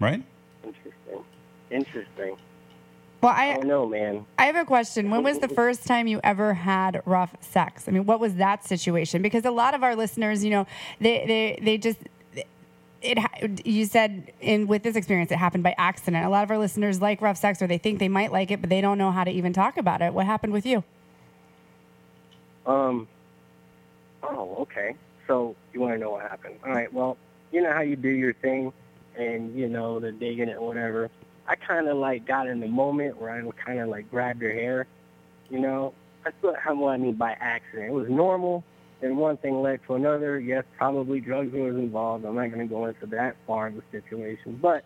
Right? 0.00 0.22
Interesting. 0.64 1.24
Interesting. 1.70 2.36
Well, 3.20 3.32
I 3.36 3.54
don't 3.54 3.66
know, 3.66 3.86
man. 3.86 4.24
I 4.38 4.44
have 4.44 4.54
a 4.54 4.64
question. 4.64 5.10
When 5.10 5.24
was 5.24 5.40
the 5.40 5.48
first 5.48 5.86
time 5.86 6.06
you 6.06 6.20
ever 6.22 6.54
had 6.54 7.02
rough 7.04 7.34
sex? 7.40 7.88
I 7.88 7.90
mean, 7.90 8.06
what 8.06 8.20
was 8.20 8.36
that 8.36 8.64
situation? 8.64 9.22
Because 9.22 9.44
a 9.44 9.50
lot 9.50 9.74
of 9.74 9.82
our 9.82 9.96
listeners, 9.96 10.44
you 10.44 10.50
know, 10.50 10.66
they 11.00 11.24
they 11.26 11.58
they 11.60 11.78
just 11.78 11.98
it. 13.02 13.66
You 13.66 13.86
said 13.86 14.32
in 14.40 14.68
with 14.68 14.84
this 14.84 14.94
experience, 14.94 15.32
it 15.32 15.38
happened 15.38 15.64
by 15.64 15.74
accident. 15.78 16.24
A 16.24 16.28
lot 16.28 16.44
of 16.44 16.50
our 16.52 16.58
listeners 16.58 17.00
like 17.00 17.20
rough 17.20 17.38
sex, 17.38 17.60
or 17.60 17.66
they 17.66 17.78
think 17.78 17.98
they 17.98 18.08
might 18.08 18.30
like 18.30 18.52
it, 18.52 18.60
but 18.60 18.70
they 18.70 18.80
don't 18.80 18.98
know 18.98 19.10
how 19.10 19.24
to 19.24 19.30
even 19.32 19.52
talk 19.52 19.76
about 19.76 20.00
it. 20.00 20.14
What 20.14 20.26
happened 20.26 20.52
with 20.52 20.64
you? 20.64 20.84
Um. 22.66 23.08
Oh, 24.22 24.58
okay. 24.60 24.94
So 25.26 25.56
you 25.72 25.80
want 25.80 25.94
to 25.94 25.98
know 25.98 26.10
what 26.10 26.22
happened? 26.22 26.58
All 26.64 26.72
right. 26.72 26.92
Well, 26.92 27.16
you 27.50 27.62
know 27.62 27.72
how 27.72 27.80
you 27.80 27.96
do 27.96 28.08
your 28.08 28.34
thing, 28.34 28.72
and 29.18 29.54
you 29.54 29.68
know 29.68 30.00
the 30.00 30.12
digging 30.12 30.48
it, 30.48 30.60
whatever. 30.60 31.10
I 31.46 31.56
kind 31.56 31.88
of 31.88 31.96
like 31.96 32.26
got 32.26 32.46
in 32.46 32.60
the 32.60 32.68
moment 32.68 33.20
where 33.20 33.30
I 33.30 33.42
kind 33.64 33.80
of 33.80 33.88
like 33.88 34.10
grabbed 34.10 34.42
her 34.42 34.52
hair. 34.52 34.86
You 35.50 35.60
know, 35.60 35.94
that's 36.24 36.36
what, 36.42 36.56
I 36.66 36.96
mean 36.98 37.14
by 37.14 37.32
accident. 37.32 37.88
It 37.88 37.92
was 37.92 38.08
normal, 38.08 38.64
and 39.00 39.16
one 39.16 39.38
thing 39.38 39.62
led 39.62 39.80
to 39.86 39.94
another. 39.94 40.38
Yes, 40.38 40.64
probably 40.76 41.20
drugs 41.20 41.52
was 41.52 41.74
involved. 41.74 42.24
I'm 42.24 42.34
not 42.34 42.48
going 42.48 42.66
to 42.66 42.72
go 42.72 42.86
into 42.86 43.06
that 43.06 43.36
far 43.46 43.68
of 43.68 43.76
the 43.76 43.82
situation, 43.90 44.58
but 44.60 44.84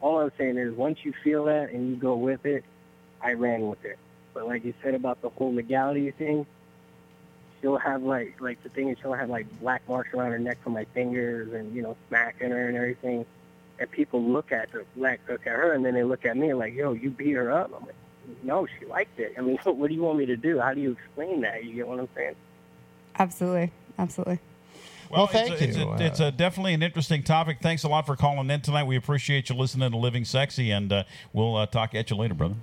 all 0.00 0.20
I'm 0.20 0.32
saying 0.36 0.58
is 0.58 0.74
once 0.74 0.98
you 1.02 1.12
feel 1.24 1.44
that 1.44 1.70
and 1.70 1.88
you 1.88 1.96
go 1.96 2.16
with 2.16 2.44
it, 2.44 2.64
I 3.22 3.32
ran 3.32 3.68
with 3.68 3.84
it. 3.84 3.98
But 4.34 4.46
like 4.46 4.64
you 4.64 4.74
said 4.82 4.94
about 4.94 5.22
the 5.22 5.30
whole 5.30 5.54
legality 5.54 6.10
thing, 6.10 6.46
she'll 7.60 7.78
have 7.78 8.02
like 8.02 8.40
like 8.40 8.62
the 8.62 8.68
thing 8.68 8.88
is 8.88 8.98
she'll 9.00 9.14
have 9.14 9.30
like 9.30 9.46
black 9.60 9.88
marks 9.88 10.12
around 10.12 10.32
her 10.32 10.38
neck 10.38 10.58
from 10.62 10.74
my 10.74 10.84
fingers 10.94 11.52
and 11.52 11.74
you 11.74 11.82
know 11.82 11.96
smacking 12.08 12.50
her 12.50 12.68
and 12.68 12.76
everything. 12.76 13.24
And 13.78 13.90
people 13.90 14.22
look 14.22 14.52
at 14.52 14.72
the 14.72 14.84
black 14.96 15.20
look 15.28 15.46
at 15.46 15.52
her 15.52 15.72
and 15.72 15.84
then 15.84 15.94
they 15.94 16.04
look 16.04 16.24
at 16.24 16.36
me 16.36 16.54
like, 16.54 16.74
yo, 16.74 16.92
you 16.92 17.10
beat 17.10 17.32
her 17.32 17.52
up. 17.52 17.72
I'm 17.76 17.86
like, 17.86 17.94
no, 18.42 18.66
she 18.66 18.86
liked 18.86 19.18
it. 19.18 19.34
I 19.36 19.40
mean, 19.40 19.58
what 19.64 19.88
do 19.88 19.94
you 19.94 20.02
want 20.02 20.18
me 20.18 20.26
to 20.26 20.36
do? 20.36 20.58
How 20.58 20.74
do 20.74 20.80
you 20.80 20.92
explain 20.92 21.42
that? 21.42 21.64
You 21.64 21.74
get 21.74 21.88
what 21.88 22.00
I'm 22.00 22.08
saying? 22.14 22.36
Absolutely. 23.18 23.72
absolutely. 23.98 24.38
Well, 25.10 25.26
thank 25.26 25.52
it's 25.52 25.60
a, 25.60 25.64
It's, 25.64 25.78
you. 25.78 25.88
a, 25.88 25.96
it's 25.98 26.20
a 26.20 26.32
definitely 26.32 26.74
an 26.74 26.82
interesting 26.82 27.22
topic. 27.22 27.58
Thanks 27.62 27.84
a 27.84 27.88
lot 27.88 28.06
for 28.06 28.16
calling 28.16 28.50
in 28.50 28.60
tonight. 28.60 28.84
We 28.84 28.96
appreciate 28.96 29.48
you 29.48 29.54
listening 29.54 29.90
to 29.92 29.96
Living 29.96 30.24
Sexy, 30.24 30.70
and 30.70 30.92
uh, 30.92 31.04
we'll 31.32 31.56
uh, 31.56 31.66
talk 31.66 31.94
at 31.94 32.10
you 32.10 32.16
later, 32.16 32.34
brother. 32.34 32.56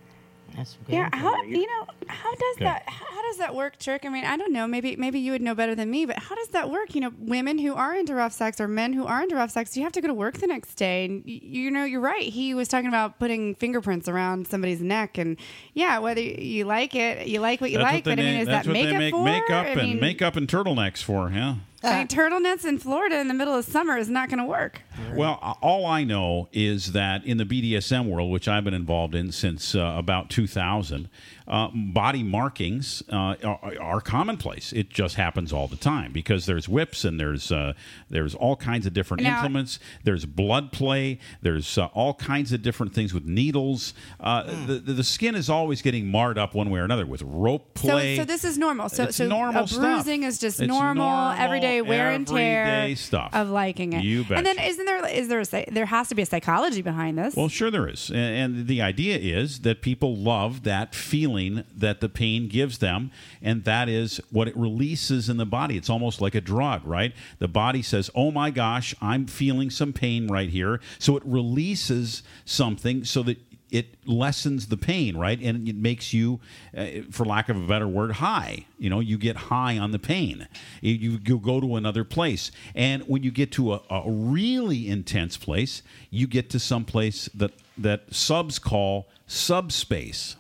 That's 0.56 0.78
Yeah, 0.88 1.10
how 1.14 1.42
you 1.44 1.66
know 1.66 1.88
how 2.08 2.32
does 2.36 2.56
Okay. 2.58 2.66
that 2.66 2.84
how 2.88 3.22
does 3.24 3.38
that 3.38 3.56
work, 3.56 3.80
Tric? 3.80 4.06
I 4.06 4.10
mean, 4.10 4.24
I 4.24 4.38
don't 4.38 4.54
know. 4.54 4.68
Maybe 4.68 4.96
maybe 4.96 5.20
you 5.20 5.32
would 5.32 5.42
know 5.42 5.56
better 5.56 5.74
than 5.74 5.90
me, 5.90 6.06
but 6.06 6.20
how 6.20 6.36
does 6.36 6.50
that 6.50 6.70
work? 6.70 6.94
You 6.94 7.02
know, 7.02 7.12
women 7.18 7.58
who 7.58 7.74
are 7.74 7.96
into 7.96 8.14
rough 8.14 8.34
sex 8.34 8.62
or 8.62 8.68
men 8.68 8.94
who 8.94 9.06
are 9.06 9.24
into 9.24 9.36
rough 9.36 9.52
sex, 9.52 9.76
you 9.76 9.84
have 9.84 9.92
to 9.94 10.02
go 10.02 10.08
to 10.08 10.14
work 10.14 10.38
the 10.38 10.48
next 10.48 10.76
day, 10.76 11.06
and 11.06 11.24
y- 11.26 11.40
you 11.42 11.72
know, 11.72 11.84
you're 11.86 12.00
right. 12.02 12.24
He 12.24 12.54
was 12.54 12.68
talking 12.68 12.88
about 12.88 13.18
putting 13.20 13.56
fingerprints 13.56 14.08
around 14.08 14.48
somebody's 14.48 14.82
neck, 14.82 15.18
and 15.18 15.38
yeah, 15.74 15.98
whether 16.00 16.22
you 16.22 16.66
like 16.66 16.94
it, 16.96 17.26
you 17.28 17.40
like 17.40 17.60
what 17.60 17.72
you 17.72 17.80
That's 17.80 17.92
like, 17.92 18.06
what 18.06 18.16
but 18.18 18.20
I 18.20 18.24
mean, 18.24 18.42
is 18.42 18.48
that 18.48 18.68
makeup 18.68 18.98
make 19.00 19.14
for? 19.14 19.24
makeup 19.24 19.66
I 19.66 19.70
and 19.82 20.00
makeup 20.00 20.36
and 20.36 20.48
turtlenecks 20.48 21.02
for, 21.02 21.30
yeah. 21.32 21.56
I 21.86 21.98
mean, 21.98 22.08
turtlenecks 22.08 22.64
in 22.64 22.80
Florida 22.80 23.20
in 23.20 23.28
the 23.28 23.34
middle 23.34 23.54
of 23.54 23.66
summer 23.66 23.98
is 23.98 24.08
not 24.08 24.30
going 24.30 24.40
to 24.40 24.46
work. 24.46 24.82
Well, 25.16 25.58
all 25.62 25.86
I 25.86 26.06
know 26.06 26.48
is 26.54 26.94
that 26.94 27.26
in 27.26 27.38
the 27.38 27.44
BDSM 27.44 28.10
world, 28.10 28.32
which 28.32 28.48
I've 28.48 28.64
been 28.64 28.74
involved 28.74 29.16
in 29.16 29.34
since 29.34 29.76
uh, 29.76 29.94
about 29.98 30.30
2000, 30.30 31.10
uh, 31.48 31.70
body 31.74 32.24
markings 32.24 33.04
uh, 33.12 33.36
are, 33.44 33.74
are 33.80 34.02
commonplace. 34.02 34.72
It 34.74 34.90
just 34.90 35.16
happens 35.16 35.52
all 35.52 35.68
the 35.68 35.76
time 35.76 36.12
because 36.12 36.46
there's 36.46 36.70
whips 36.70 37.04
and 37.06 37.20
there's 37.20 37.52
uh, 37.52 37.74
there's 38.10 38.36
all 38.36 38.56
kinds 38.56 38.86
of 38.86 38.94
different 38.94 39.24
Now- 39.24 39.36
implements. 39.38 39.80
There's 40.04 40.26
blood 40.26 40.72
play. 40.72 41.20
There's 41.42 41.78
uh, 41.78 41.86
all 41.94 42.14
kinds 42.14 42.54
of 42.54 42.62
different 42.62 42.94
things 42.94 43.14
with 43.14 43.26
needles. 43.26 43.94
Uh, 44.20 44.44
the, 44.66 44.76
the 44.80 45.04
skin 45.04 45.36
is 45.36 45.50
always 45.50 45.82
getting 45.82 46.08
marred 46.08 46.38
up 46.38 46.54
one 46.56 46.70
way 46.70 46.80
or 46.80 46.84
another 46.86 47.06
with 47.06 47.22
rope 47.24 47.74
play. 47.74 48.16
So, 48.16 48.22
so 48.22 48.26
this 48.26 48.44
is 48.44 48.58
normal. 48.58 48.90
So, 48.90 49.04
It's 49.06 49.18
so 49.18 49.28
normal 49.28 49.64
a 49.64 49.68
stuff. 49.68 49.82
bruising 49.82 50.24
is 50.24 50.38
just 50.40 50.60
normal, 50.62 51.06
normal, 51.06 51.32
everyday 51.32 51.82
wear 51.82 52.12
and 52.12 52.28
tear 52.28 52.96
stuff. 52.96 53.32
of 53.34 53.50
liking 53.50 53.94
it. 53.94 54.04
You 54.04 54.24
bet. 54.24 54.38
And 54.38 54.46
then 54.46 54.60
isn't 54.60 54.86
there 54.86 55.06
is 55.08 55.28
there 55.28 55.42
a, 55.42 55.66
there 55.72 55.86
has 55.88 56.10
to 56.10 56.16
be 56.16 56.22
a 56.22 56.26
psychology 56.26 56.82
behind 56.82 57.18
this? 57.18 57.36
Well, 57.36 57.50
sure 57.50 57.70
there 57.72 57.88
is. 57.88 58.10
A- 58.12 58.16
And 58.16 58.68
the 58.68 58.82
idea 58.82 59.18
is 59.18 59.60
that 59.62 59.82
people 59.82 60.16
love 60.16 60.64
that 60.64 60.94
feeling 60.96 61.33
that 61.76 62.02
the 62.02 62.10
pain 62.10 62.48
gives 62.48 62.78
them, 62.78 63.12
and 63.42 63.64
that 63.64 63.90
is 63.90 64.22
what 64.32 64.48
it 64.48 64.56
releases 64.56 65.30
in 65.30 65.38
the 65.38 65.46
body. 65.46 65.78
It's 65.78 65.90
almost 65.90 66.22
like 66.22 66.36
a 66.36 66.42
drug, 66.42 66.86
right? 66.86 67.14
The 67.40 67.48
body 67.48 67.82
says, 67.82 68.10
"Oh 68.16 68.32
my 68.32 68.52
gosh, 68.52 68.96
I'm 69.02 69.26
feeling 69.26 69.70
some 69.70 69.94
pain 69.94 70.28
right 70.28 70.50
here." 70.50 70.80
So 71.00 71.18
it 71.18 71.24
releases 71.26 72.24
something 72.46 73.04
so 73.04 73.24
that 73.24 73.40
it 73.74 73.96
lessens 74.06 74.68
the 74.68 74.78
pain, 74.78 75.18
right? 75.18 75.42
And 75.42 75.68
it 75.68 75.76
makes 75.76 76.14
you, 76.14 76.40
uh, 76.78 76.86
for 77.10 77.26
lack 77.26 77.50
of 77.50 77.58
a 77.58 77.66
better 77.66 77.88
word, 77.88 78.12
high. 78.12 78.68
You 78.78 78.92
know, 78.92 79.00
you 79.00 79.18
get 79.18 79.36
high 79.36 79.80
on 79.80 79.90
the 79.90 79.98
pain. 79.98 80.48
You, 80.80 80.94
you, 80.94 81.20
you 81.26 81.40
go 81.40 81.60
to 81.60 81.76
another 81.76 82.04
place. 82.04 82.52
And 82.76 83.02
when 83.08 83.24
you 83.24 83.32
get 83.32 83.52
to 83.54 83.74
a, 83.74 83.82
a 83.90 84.04
really 84.06 84.88
intense 84.88 85.38
place, 85.38 85.82
you 86.12 86.28
get 86.28 86.52
to 86.52 86.60
some 86.60 86.86
place 86.86 87.28
that, 87.34 87.54
that 87.76 88.14
subs 88.14 88.60
call 88.60 89.08
subspace. 89.26 90.36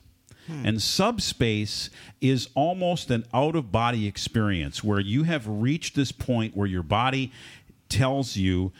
Hmm. 0.47 0.65
And 0.65 0.81
subspace 0.81 1.89
is 2.21 2.49
almost 2.55 3.09
an 3.11 3.25
out 3.33 3.55
of 3.55 3.71
body 3.71 4.07
experience 4.07 4.83
where 4.83 4.99
you 4.99 5.23
have 5.23 5.47
reached 5.47 5.95
this 5.95 6.11
point 6.11 6.55
where 6.55 6.67
your 6.67 6.83
body 6.83 7.31
tells 7.89 8.35
you, 8.35 8.71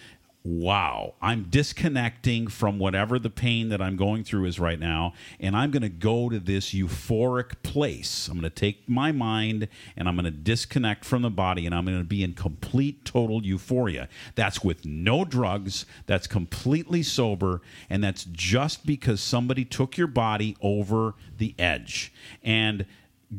wow, 0.46 1.14
I'm 1.22 1.44
disconnecting 1.44 2.48
from 2.48 2.78
whatever 2.78 3.18
the 3.18 3.30
pain 3.30 3.70
that 3.70 3.82
I'm 3.82 3.96
going 3.96 4.26
through 4.26 4.46
is 4.46 4.60
right 4.60 4.80
now, 4.80 5.14
and 5.40 5.56
I'm 5.56 5.72
going 5.72 5.84
to 5.84 5.90
go 5.90 6.28
to 6.30 6.40
this 6.40 6.74
euphoric 6.74 7.64
place. 7.64 8.28
I'm 8.28 8.34
going 8.34 8.44
to 8.44 8.50
take 8.50 8.90
my 8.90 9.14
mind 9.14 9.70
and 9.96 10.08
I'm 10.08 10.16
going 10.16 10.26
to 10.26 10.32
disconnect 10.32 11.06
from 11.06 11.22
the 11.22 11.30
body, 11.30 11.66
and 11.66 11.74
I'm 11.74 11.86
going 11.86 11.98
to 11.98 12.04
be 12.04 12.24
in 12.24 12.34
complete, 12.34 13.06
total 13.06 13.44
euphoria. 13.44 14.10
That's 14.36 14.64
with 14.64 14.86
no 14.86 15.24
drugs, 15.24 15.86
that's 16.08 16.28
completely 16.28 17.04
sober, 17.04 17.62
and 17.90 18.04
that's 18.04 18.26
just 18.26 18.86
because 18.86 19.22
somebody 19.22 19.64
took 19.64 19.98
your 19.98 20.08
body 20.08 20.58
over 20.62 21.16
the 21.38 21.56
edge. 21.58 22.12
And 22.44 22.86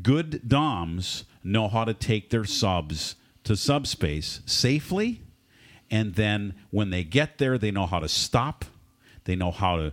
good 0.03 0.49
DOMs 0.49 1.25
know 1.43 1.69
how 1.69 1.85
to 1.85 1.93
take 1.93 2.31
their 2.31 2.47
subs 2.47 3.17
to 3.45 3.57
subspace 3.57 4.41
safely 4.47 5.21
and 5.95 6.17
then 6.17 6.55
when 6.73 6.91
they 6.91 7.05
get 7.05 7.39
there, 7.39 7.57
they 7.57 7.71
know 7.71 7.87
how 7.87 8.01
to 8.01 8.09
stop. 8.09 8.65
They 9.27 9.37
know 9.37 9.53
how 9.53 9.77
to 9.77 9.93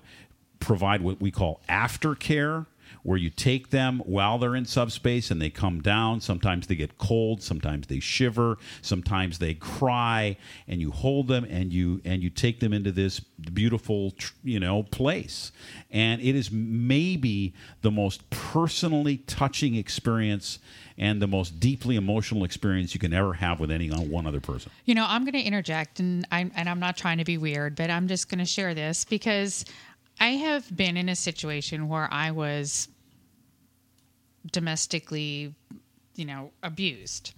provide 0.59 1.03
what 1.03 1.21
we 1.21 1.29
call 1.29 1.61
aftercare, 1.69 2.65
where 3.03 3.17
you 3.17 3.29
take 3.29 3.69
them 3.69 4.01
while 4.05 4.37
they're 4.37 4.55
in 4.55 4.65
subspace 4.65 5.31
and 5.31 5.41
they 5.41 5.49
come 5.49 5.81
down. 5.81 6.21
Sometimes 6.21 6.67
they 6.67 6.75
get 6.75 6.97
cold, 6.97 7.41
sometimes 7.41 7.87
they 7.87 7.99
shiver, 7.99 8.57
sometimes 8.81 9.39
they 9.39 9.53
cry, 9.53 10.37
and 10.67 10.79
you 10.79 10.91
hold 10.91 11.27
them 11.27 11.45
and 11.45 11.73
you 11.73 12.01
and 12.05 12.21
you 12.21 12.29
take 12.29 12.59
them 12.59 12.73
into 12.73 12.91
this 12.91 13.19
beautiful, 13.19 14.13
you 14.43 14.59
know, 14.59 14.83
place. 14.83 15.51
And 15.89 16.21
it 16.21 16.35
is 16.35 16.51
maybe 16.51 17.53
the 17.81 17.91
most 17.91 18.29
personally 18.29 19.17
touching 19.17 19.75
experience 19.75 20.59
and 20.97 21.21
the 21.21 21.27
most 21.27 21.59
deeply 21.59 21.95
emotional 21.95 22.43
experience 22.43 22.93
you 22.93 22.99
can 22.99 23.13
ever 23.13 23.33
have 23.33 23.59
with 23.59 23.71
any 23.71 23.89
uh, 23.91 23.99
one 24.01 24.27
other 24.27 24.39
person. 24.39 24.71
You 24.85 24.95
know, 24.95 25.05
I'm 25.07 25.23
going 25.23 25.33
to 25.33 25.41
interject, 25.41 25.99
and 25.99 26.27
I'm 26.31 26.51
and 26.55 26.69
I'm 26.69 26.79
not 26.79 26.97
trying 26.97 27.17
to 27.17 27.25
be 27.25 27.37
weird, 27.37 27.75
but 27.75 27.89
I'm 27.89 28.07
just 28.07 28.29
going 28.29 28.39
to 28.39 28.45
share 28.45 28.73
this 28.73 29.05
because 29.05 29.65
I 30.19 30.29
have 30.29 30.75
been 30.75 30.97
in 30.97 31.09
a 31.09 31.15
situation 31.15 31.87
where 31.87 32.07
I 32.11 32.31
was 32.31 32.87
domestically, 34.49 35.53
you 36.15 36.25
know, 36.25 36.51
abused. 36.63 37.33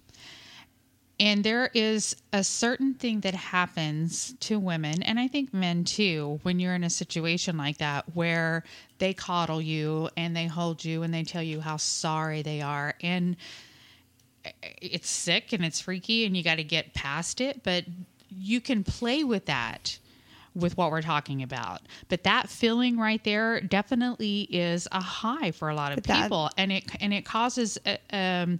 And 1.20 1.44
there 1.44 1.70
is 1.74 2.16
a 2.32 2.42
certain 2.42 2.94
thing 2.94 3.20
that 3.20 3.34
happens 3.34 4.34
to 4.40 4.58
women, 4.58 5.02
and 5.02 5.20
I 5.20 5.28
think 5.28 5.54
men 5.54 5.84
too, 5.84 6.40
when 6.42 6.58
you're 6.58 6.74
in 6.74 6.82
a 6.82 6.90
situation 6.90 7.56
like 7.56 7.78
that 7.78 8.16
where 8.16 8.64
they 8.98 9.14
coddle 9.14 9.62
you 9.62 10.08
and 10.16 10.36
they 10.36 10.46
hold 10.46 10.84
you 10.84 11.04
and 11.04 11.14
they 11.14 11.22
tell 11.22 11.42
you 11.42 11.60
how 11.60 11.76
sorry 11.76 12.42
they 12.42 12.62
are. 12.62 12.94
And 13.00 13.36
it's 14.82 15.08
sick 15.08 15.52
and 15.52 15.64
it's 15.64 15.80
freaky 15.80 16.26
and 16.26 16.36
you 16.36 16.42
got 16.42 16.56
to 16.56 16.64
get 16.64 16.94
past 16.94 17.40
it, 17.40 17.62
but 17.62 17.84
you 18.28 18.60
can 18.60 18.82
play 18.82 19.22
with 19.22 19.46
that 19.46 19.98
with 20.54 20.76
what 20.76 20.90
we're 20.90 21.02
talking 21.02 21.42
about. 21.42 21.82
But 22.08 22.24
that 22.24 22.48
feeling 22.48 22.96
right 22.98 23.22
there 23.24 23.60
definitely 23.60 24.42
is 24.42 24.86
a 24.92 25.00
high 25.00 25.50
for 25.50 25.68
a 25.68 25.74
lot 25.74 25.92
of 25.92 26.02
that- 26.04 26.22
people 26.22 26.50
and 26.56 26.70
it 26.72 26.84
and 27.00 27.12
it 27.12 27.24
causes 27.24 27.78
a, 27.86 27.98
um 28.16 28.58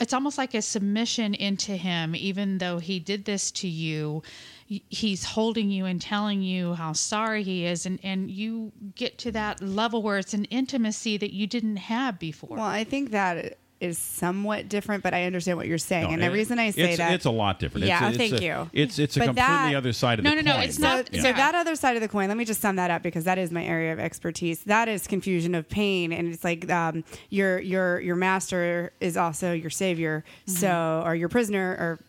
it's 0.00 0.12
almost 0.12 0.38
like 0.38 0.54
a 0.54 0.62
submission 0.62 1.34
into 1.34 1.76
him 1.76 2.14
even 2.14 2.58
though 2.58 2.78
he 2.78 3.00
did 3.00 3.24
this 3.24 3.50
to 3.50 3.68
you 3.68 4.22
he's 4.66 5.24
holding 5.24 5.70
you 5.70 5.84
and 5.84 6.00
telling 6.00 6.42
you 6.42 6.74
how 6.74 6.92
sorry 6.92 7.42
he 7.42 7.66
is 7.66 7.84
and 7.86 7.98
and 8.02 8.30
you 8.30 8.72
get 8.94 9.18
to 9.18 9.32
that 9.32 9.60
level 9.60 10.02
where 10.02 10.18
it's 10.18 10.34
an 10.34 10.44
intimacy 10.46 11.16
that 11.16 11.32
you 11.32 11.46
didn't 11.46 11.76
have 11.76 12.18
before. 12.18 12.56
Well, 12.56 12.64
I 12.64 12.84
think 12.84 13.10
that 13.10 13.58
is 13.82 13.98
somewhat 13.98 14.68
different, 14.68 15.02
but 15.02 15.12
I 15.12 15.24
understand 15.24 15.58
what 15.58 15.66
you're 15.66 15.76
saying. 15.76 16.04
No, 16.04 16.10
and 16.14 16.22
the 16.22 16.30
reason 16.30 16.58
I 16.58 16.70
say 16.70 16.90
it's, 16.90 16.98
that 16.98 17.12
it's 17.12 17.24
a 17.24 17.30
lot 17.30 17.58
different. 17.58 17.86
Yeah, 17.86 18.08
it's 18.08 18.18
a, 18.18 18.22
it's 18.22 18.30
thank 18.30 18.42
a- 18.42 18.44
you. 18.44 18.70
It's 18.72 18.98
it's 18.98 19.16
a 19.16 19.20
But 19.20 19.24
completely 19.26 19.52
that- 19.52 19.74
other 19.74 19.92
side 19.92 20.18
of 20.18 20.24
no, 20.24 20.30
the 20.34 20.42
no, 20.42 20.52
coin. 20.52 20.60
no, 20.60 20.66
it's 20.66 20.78
not. 20.78 21.12
Yeah. 21.12 21.22
So 21.22 21.32
that 21.32 21.54
other 21.54 21.74
side 21.74 21.96
of 21.96 22.02
the 22.02 22.08
coin. 22.08 22.28
Let 22.28 22.36
me 22.36 22.44
just 22.44 22.60
sum 22.60 22.76
that 22.76 22.90
up 22.90 23.02
because 23.02 23.24
that 23.24 23.38
is 23.38 23.50
my 23.50 23.64
area 23.64 23.92
of 23.92 23.98
expertise. 23.98 24.64
That 24.64 24.88
is 24.88 25.06
confusion 25.06 25.54
of 25.54 25.68
pain, 25.68 26.12
and 26.12 26.32
it's 26.32 26.44
like 26.44 26.70
um, 26.70 27.04
your 27.30 27.58
your 27.60 28.00
your 28.00 28.16
master 28.16 28.92
is 29.00 29.16
also 29.16 29.52
your 29.52 29.70
savior. 29.70 30.24
So 30.46 31.02
or 31.04 31.14
your 31.14 31.28
prisoner, 31.28 31.70
or 31.72 32.00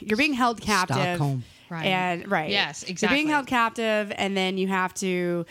you're 0.00 0.18
being 0.18 0.34
held 0.34 0.60
captive. 0.60 0.96
Stockholm. 0.96 1.44
Right. 1.70 1.86
And 1.86 2.30
right. 2.30 2.50
Yes, 2.50 2.82
exactly. 2.82 2.86
You're 2.86 2.92
exactly. 2.92 3.16
being 3.16 3.28
held 3.28 3.46
captive, 3.46 4.12
and 4.16 4.36
then 4.36 4.58
you 4.58 4.68
have 4.68 4.92
to 4.94 5.46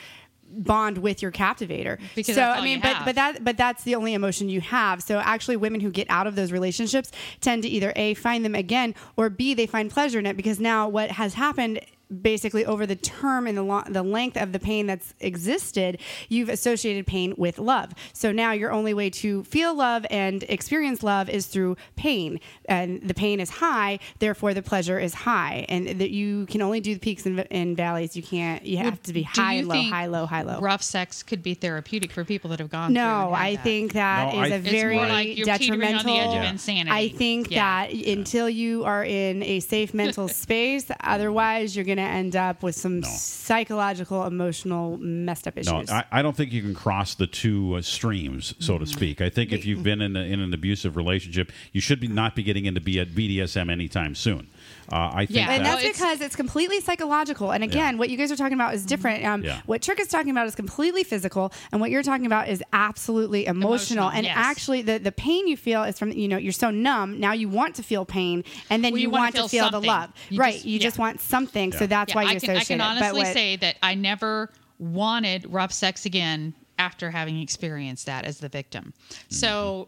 bond 0.55 0.97
with 0.99 1.21
your 1.21 1.31
captivator. 1.31 1.99
Because 2.15 2.35
so 2.35 2.43
I 2.43 2.63
mean, 2.63 2.79
but 2.81 3.03
but 3.05 3.15
that 3.15 3.43
but 3.43 3.57
that's 3.57 3.83
the 3.83 3.95
only 3.95 4.13
emotion 4.13 4.49
you 4.49 4.61
have. 4.61 5.01
So 5.03 5.19
actually, 5.19 5.57
women 5.57 5.81
who 5.81 5.89
get 5.91 6.07
out 6.09 6.27
of 6.27 6.35
those 6.35 6.51
relationships 6.51 7.11
tend 7.41 7.63
to 7.63 7.69
either 7.69 7.93
a 7.95 8.13
find 8.15 8.45
them 8.45 8.55
again, 8.55 8.95
or 9.17 9.29
b 9.29 9.53
they 9.53 9.67
find 9.67 9.89
pleasure 9.89 10.19
in 10.19 10.25
it 10.25 10.37
because 10.37 10.59
now 10.59 10.87
what 10.87 11.11
has 11.11 11.33
happened. 11.33 11.81
Basically, 12.21 12.65
over 12.65 12.85
the 12.85 12.95
term 12.95 13.47
and 13.47 13.57
the 13.57 13.63
lo- 13.63 13.83
the 13.89 14.03
length 14.03 14.37
of 14.37 14.51
the 14.51 14.59
pain 14.59 14.87
that's 14.87 15.13
existed, 15.19 15.99
you've 16.29 16.49
associated 16.49 17.07
pain 17.07 17.33
with 17.37 17.59
love. 17.59 17.93
So 18.13 18.31
now 18.31 18.51
your 18.51 18.71
only 18.71 18.93
way 18.93 19.09
to 19.11 19.43
feel 19.45 19.73
love 19.73 20.05
and 20.09 20.43
experience 20.43 21.01
love 21.03 21.29
is 21.29 21.47
through 21.47 21.77
pain, 21.95 22.39
and 22.65 23.01
the 23.01 23.13
pain 23.13 23.39
is 23.39 23.49
high. 23.49 23.99
Therefore, 24.19 24.53
the 24.53 24.61
pleasure 24.61 24.99
is 24.99 25.13
high, 25.13 25.65
and 25.69 25.87
that 25.99 26.11
you 26.11 26.45
can 26.47 26.61
only 26.61 26.79
do 26.81 26.93
the 26.93 26.99
peaks 26.99 27.25
and, 27.25 27.45
and 27.51 27.75
valleys. 27.77 28.15
You 28.15 28.23
can't. 28.23 28.63
You 28.65 28.77
have 28.77 28.85
Would- 28.93 29.03
to 29.03 29.13
be 29.13 29.23
high, 29.23 29.55
you 29.55 29.65
low, 29.67 29.81
high, 29.81 30.05
low, 30.07 30.25
high, 30.25 30.41
low. 30.43 30.59
Rough 30.59 30.81
sex 30.83 31.23
could 31.23 31.41
be 31.43 31.53
therapeutic 31.53 32.11
for 32.11 32.23
people 32.23 32.49
that 32.51 32.59
have 32.59 32.69
gone 32.69 32.89
through. 32.89 32.95
No, 32.95 33.33
I 33.33 33.55
that. 33.55 33.63
think 33.63 33.93
that 33.93 34.33
No, 34.33 34.43
is 34.43 34.51
I- 34.51 34.55
a 34.55 34.59
It's 34.59 34.69
very 34.69 34.95
more 34.95 35.07
like 35.07 35.37
you're 35.37 35.45
teetering 35.57 35.81
on 35.83 35.93
detrimental. 35.93 36.13
the 36.13 36.19
edge 36.37 36.45
of 36.45 36.51
insanity. 36.51 36.89
I 36.91 37.09
think 37.09 37.49
Yeah. 37.51 37.87
that 37.87 37.93
until 37.93 38.49
you 38.49 38.83
are 38.85 39.03
in 39.03 39.41
a 39.43 39.59
safe 39.59 39.93
mental 39.93 40.27
space, 40.43 40.85
otherwise 41.01 41.75
you're 41.75 41.85
going 41.85 41.97
to 41.97 42.02
to 42.05 42.13
end 42.13 42.35
up 42.35 42.63
with 42.63 42.75
some 42.75 43.01
psychological, 43.03 44.25
emotional, 44.25 44.97
messed 44.97 45.47
up 45.47 45.57
issues. 45.57 45.87
No, 45.89 45.93
I, 45.95 46.03
I 46.11 46.21
don't 46.21 46.35
think 46.35 46.51
you 46.51 46.61
can 46.61 46.73
cross 46.73 47.15
the 47.15 47.27
two 47.27 47.75
uh, 47.75 47.81
streams, 47.81 48.53
so 48.59 48.73
Mm-hmm. 48.73 48.83
to 48.83 48.89
speak. 48.89 49.21
I 49.21 49.29
think 49.29 49.51
if 49.51 49.65
you've 49.65 49.83
been 49.83 50.01
in, 50.01 50.15
a, 50.15 50.21
in 50.21 50.39
an 50.39 50.53
abusive 50.53 50.95
relationship, 50.97 51.51
you 51.71 51.81
should 51.81 51.99
be 51.99 52.07
not 52.07 52.35
be 52.35 52.43
getting 52.43 52.65
into 52.65 52.81
B- 52.81 53.03
BDSM 53.05 53.71
anytime 53.71 54.15
soon. 54.15 54.47
Uh, 54.91 55.11
I 55.13 55.25
think 55.25 55.39
and 55.47 55.65
that, 55.65 55.81
that's 55.81 55.97
because 55.97 56.21
it's 56.21 56.35
completely 56.35 56.79
psychological. 56.81 57.51
And 57.51 57.63
again, 57.63 57.97
what 57.97 58.09
you 58.09 58.17
guys 58.17 58.31
are 58.31 58.35
talking 58.35 58.53
about 58.53 58.73
is 58.73 58.85
different. 58.85 59.25
Um, 59.25 59.43
Yeah. 59.43 59.61
What 59.65 59.81
Tric 59.81 59.99
is 59.99 60.07
talking 60.07 60.31
about 60.31 60.45
is 60.47 60.55
completely 60.55 61.03
physical, 61.03 61.53
and 61.71 61.79
what 61.81 61.89
you're 61.89 62.03
talking 62.03 62.25
about 62.25 62.49
is 62.49 62.61
absolutely 62.73 63.45
emotional. 63.45 63.73
Emotional, 63.73 64.09
and 64.11 64.25
yes. 64.25 64.35
actually, 64.37 64.81
the, 64.81 64.97
the 64.99 65.11
pain 65.11 65.47
you 65.47 65.57
feel 65.57 65.83
is 65.83 65.97
from 65.97 66.11
you 66.11 66.27
know 66.27 66.37
you're 66.37 66.51
so 66.51 66.69
numb. 66.69 67.19
Now 67.19 67.31
you 67.33 67.49
want 67.49 67.75
to 67.75 67.83
feel 67.83 68.05
pain, 68.05 68.43
and 68.69 68.83
then 68.83 68.91
Well, 68.91 68.99
you, 68.99 69.07
you 69.07 69.09
wanna 69.09 69.23
want 69.23 69.35
to 69.35 69.41
feel 69.49 69.69
feel 69.69 69.81
the 69.81 69.87
love. 69.87 70.11
You 70.29 70.39
right? 70.39 70.53
just- 70.53 70.65
you 70.65 70.79
just 70.79 70.97
want 70.99 71.21
something. 71.21 71.71
So 71.71 71.87
that's 71.87 72.11
Yeah, 72.13 72.15
why 72.21 72.29
I 72.29 72.33
you 72.33 72.39
can, 72.41 72.57
I 72.57 72.63
can 72.63 72.75
it. 72.75 72.83
But 72.83 72.85
honestly 72.97 73.19
what- 73.21 73.33
say 73.33 73.55
that 73.57 73.77
I 73.81 73.95
never 73.95 74.49
wanted 74.79 75.45
rough 75.51 75.71
sex 75.71 76.05
again 76.05 76.53
after 76.77 77.09
having 77.11 77.39
experienced 77.39 78.05
that 78.07 78.25
as 78.25 78.39
the 78.39 78.49
victim. 78.49 78.93
So. 79.29 79.87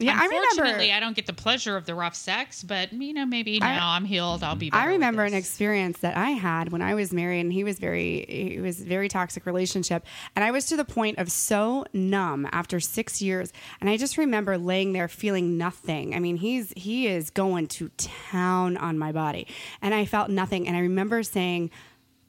Yeah, 0.00 0.12
I 0.12 0.24
remember- 0.26 0.46
Unfortunately, 0.50 0.92
I 0.92 1.00
don't 1.00 1.16
get 1.16 1.26
the 1.26 1.32
pleasure 1.32 1.76
of 1.76 1.84
the 1.84 1.94
rough 1.94 2.14
sex, 2.14 2.62
but 2.62 2.92
you 2.92 3.12
know, 3.12 3.26
maybe 3.26 3.58
now 3.58 3.90
I, 3.92 3.96
am 3.96 4.04
healed. 4.04 4.44
I'll 4.44 4.54
be. 4.54 4.70
I 4.72 4.86
remember 4.86 5.24
an 5.24 5.34
experience 5.34 5.98
that 5.98 6.16
I 6.16 6.30
had 6.30 6.70
when 6.70 6.82
I 6.82 6.94
was 6.94 7.12
married, 7.12 7.40
and 7.40 7.52
he 7.52 7.64
was 7.64 7.78
very, 7.78 8.18
it 8.18 8.60
was 8.60 8.80
a 8.80 8.84
very 8.84 9.08
toxic 9.08 9.44
relationship, 9.44 10.06
and 10.36 10.44
I 10.44 10.50
was 10.50 10.66
to 10.66 10.76
the 10.76 10.84
point 10.84 11.18
of 11.18 11.30
so 11.32 11.84
numb 11.92 12.48
after 12.52 12.78
six 12.78 13.20
years, 13.20 13.52
and 13.80 13.90
I 13.90 13.96
just 13.96 14.16
remember 14.16 14.56
laying 14.56 14.92
there 14.92 15.08
feeling 15.08 15.58
nothing. 15.58 16.14
I 16.14 16.20
mean, 16.20 16.36
he's 16.36 16.72
he 16.76 17.08
is 17.08 17.30
going 17.30 17.66
to 17.68 17.88
town 17.96 18.76
on 18.76 18.98
my 18.98 19.10
body, 19.10 19.46
and 19.82 19.94
I 19.94 20.04
felt 20.04 20.30
nothing, 20.30 20.68
and 20.68 20.76
I 20.76 20.80
remember 20.80 21.22
saying. 21.22 21.70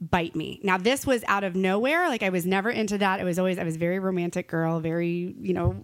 Bite 0.02 0.34
me. 0.34 0.62
Now 0.64 0.78
this 0.78 1.06
was 1.06 1.26
out 1.28 1.44
of 1.44 1.58
nowhere. 1.58 2.08
Like 2.08 2.24
I 2.24 2.30
was 2.30 2.46
never 2.46 2.70
into 2.70 2.98
that. 3.00 3.20
It 3.20 3.26
was 3.26 3.38
always 3.38 3.60
I 3.60 3.66
was 3.66 3.76
very 3.76 4.00
romantic 4.00 4.48
girl, 4.48 4.80
very 4.80 5.36
you 5.42 5.52
know 5.52 5.76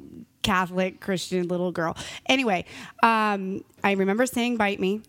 Catholic 0.46 1.02
Christian 1.02 1.48
little 1.48 1.72
girl. 1.72 1.98
Anyway, 2.28 2.66
um, 3.02 3.64
I 3.84 3.94
remember 3.94 4.28
saying 4.28 4.58
bite 4.58 4.80
me, 4.80 5.02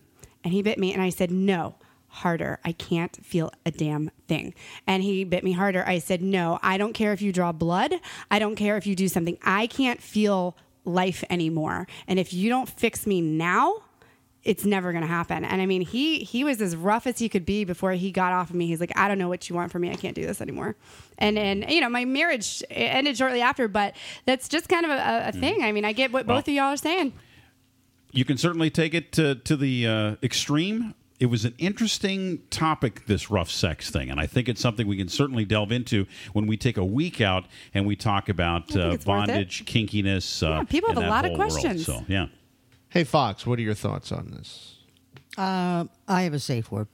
and 0.43 0.51
he 0.51 0.63
bit 0.63 0.79
me, 0.79 0.91
and 0.93 1.01
I 1.01 1.09
said 1.09 1.29
no 1.29 1.75
harder. 2.07 2.59
I 2.65 2.71
can't 2.71 3.23
feel 3.23 3.51
a 3.63 3.69
damn 3.69 4.09
thing. 4.27 4.55
And 4.87 5.03
he 5.03 5.23
bit 5.23 5.43
me 5.43 5.51
harder. 5.51 5.83
I 5.85 5.99
said 5.99 6.23
no. 6.23 6.57
I 6.63 6.77
don't 6.79 6.93
care 6.93 7.13
if 7.13 7.21
you 7.21 7.31
draw 7.31 7.51
blood. 7.51 7.93
I 8.31 8.39
don't 8.39 8.55
care 8.55 8.77
if 8.77 8.87
you 8.87 8.95
do 8.95 9.07
something. 9.07 9.37
I 9.43 9.67
can't 9.67 10.01
feel 10.01 10.57
life 10.83 11.23
anymore. 11.29 11.87
And 12.07 12.17
if 12.17 12.33
you 12.33 12.49
don't 12.49 12.67
fix 12.67 13.05
me 13.05 13.21
now, 13.21 13.83
it's 14.47 14.65
never 14.65 14.91
going 14.91 15.01
to 15.03 15.07
happen. 15.07 15.43
And 15.45 15.61
I 15.61 15.65
mean, 15.65 15.81
he 15.81 16.19
he 16.19 16.43
was 16.43 16.61
as 16.61 16.75
rough 16.75 17.05
as 17.05 17.19
he 17.19 17.29
could 17.29 17.45
be 17.45 17.63
before 17.65 17.91
he 17.91 18.11
got 18.11 18.31
off 18.33 18.49
of 18.49 18.55
me. 18.55 18.65
He's 18.67 18.79
like, 18.79 18.91
I 18.97 19.07
don't 19.07 19.17
know 19.19 19.29
what 19.29 19.49
you 19.49 19.55
want 19.55 19.71
from 19.71 19.81
me. 19.83 19.91
I 19.91 19.95
can't 19.95 20.15
do 20.15 20.25
this 20.25 20.41
anymore. 20.41 20.75
And 21.17 21.37
and 21.37 21.69
you 21.69 21.81
know, 21.81 21.89
my 21.89 22.05
marriage 22.05 22.63
ended 22.71 23.17
shortly 23.17 23.41
after, 23.41 23.67
but 23.67 23.93
that's 24.25 24.47
just 24.47 24.69
kind 24.69 24.85
of 24.85 24.91
a, 24.91 25.27
a 25.27 25.31
thing. 25.33 25.63
I 25.63 25.71
mean, 25.71 25.85
I 25.85 25.91
get 25.93 26.11
what 26.11 26.25
Well- 26.25 26.37
both 26.37 26.47
of 26.47 26.53
y'all 26.53 26.73
are 26.73 26.77
saying. 26.77 27.13
you 28.13 28.25
can 28.25 28.37
certainly 28.37 28.69
take 28.69 28.93
it 28.93 29.11
to, 29.11 29.35
to 29.35 29.55
the 29.57 29.85
uh, 29.85 30.15
extreme. 30.23 30.93
It 31.19 31.25
was 31.27 31.45
an 31.45 31.55
interesting 31.57 32.43
topic, 32.51 33.07
this 33.07 33.31
rough 33.31 33.49
sex 33.49 33.89
thing, 33.89 34.11
and 34.11 34.19
I 34.19 34.27
think 34.27 34.47
it's 34.47 34.61
something 34.61 34.85
we 34.87 34.97
can 34.97 35.09
certainly 35.09 35.45
delve 35.45 35.71
into 35.71 36.05
when 36.33 36.45
we 36.45 36.57
take 36.57 36.77
a 36.77 36.85
week 36.85 37.19
out 37.21 37.45
and 37.73 37.87
we 37.87 37.95
talk 37.95 38.29
about 38.29 38.75
uh, 38.75 38.91
it's 38.91 39.05
worth 39.05 39.23
it. 39.23 39.27
bondage, 39.27 39.65
kinkiness. 39.65 40.43
Uh, 40.43 40.57
Yeah, 40.59 40.63
people 40.65 40.89
have 40.89 40.97
a 41.03 41.09
lot 41.09 41.25
of 41.25 41.31
whole 41.31 41.39
world. 41.39 41.51
questions. 41.53 41.85
So, 41.87 42.05
yeah. 42.07 42.27
Hey, 42.97 43.03
Foxx, 43.03 43.45
what 43.45 43.59
are 43.59 43.61
your 43.61 43.75
thoughts 43.75 44.11
on 44.11 44.31
this? 44.31 44.73
Uh, 45.37 45.85
I 46.07 46.23
have 46.23 46.33
a 46.33 46.39
safe 46.39 46.71
word. 46.71 46.87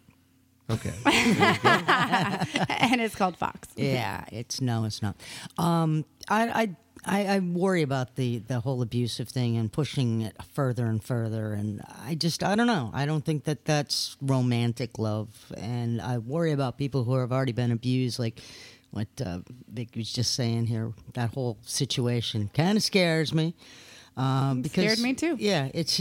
Okay. 0.69 0.91
and 1.05 2.99
it's 2.99 3.15
called 3.15 3.38
Foxx. 3.38 3.69
yeah, 3.77 4.25
it's 4.30 4.59
no, 4.59 4.84
it's 4.84 5.01
not. 5.01 5.15
Um, 5.57 6.03
I, 6.27 6.49
I, 6.49 6.75
I, 7.05 7.35
I 7.35 7.39
worry 7.39 7.84
about 7.84 8.17
the 8.17 8.39
the 8.39 8.59
whole 8.59 8.81
abusive 8.81 9.30
thing 9.30 9.55
and 9.55 9.71
pushing 9.71 10.23
it 10.23 10.35
further 10.51 10.88
and 10.88 11.01
further, 11.01 11.53
and 11.53 11.81
I 12.05 12.15
just, 12.15 12.43
I 12.43 12.55
don't 12.55 12.67
know. 12.67 12.91
I 12.93 13.05
don't 13.05 13.23
think 13.23 13.45
that 13.45 13.63
that's 13.63 14.17
romantic 14.21 14.99
love, 14.99 15.53
and 15.55 16.01
I 16.01 16.17
worry 16.17 16.51
about 16.51 16.77
people 16.77 17.05
who 17.05 17.15
have 17.15 17.31
already 17.31 17.53
been 17.53 17.71
abused, 17.71 18.19
like 18.19 18.41
what 18.91 19.07
uh, 19.25 19.39
Vic 19.71 19.91
was 19.95 20.11
just 20.11 20.35
saying 20.35 20.65
here. 20.65 20.91
That 21.13 21.34
whole 21.34 21.59
situation 21.61 22.51
kind 22.53 22.77
of 22.77 22.84
scares 22.84 23.34
me. 23.34 23.55
Um, 24.15 24.61
because 24.61 24.84
Scared 24.84 24.99
me 24.99 25.14
too. 25.14 25.35
Yeah, 25.40 25.69
it's. 25.73 25.99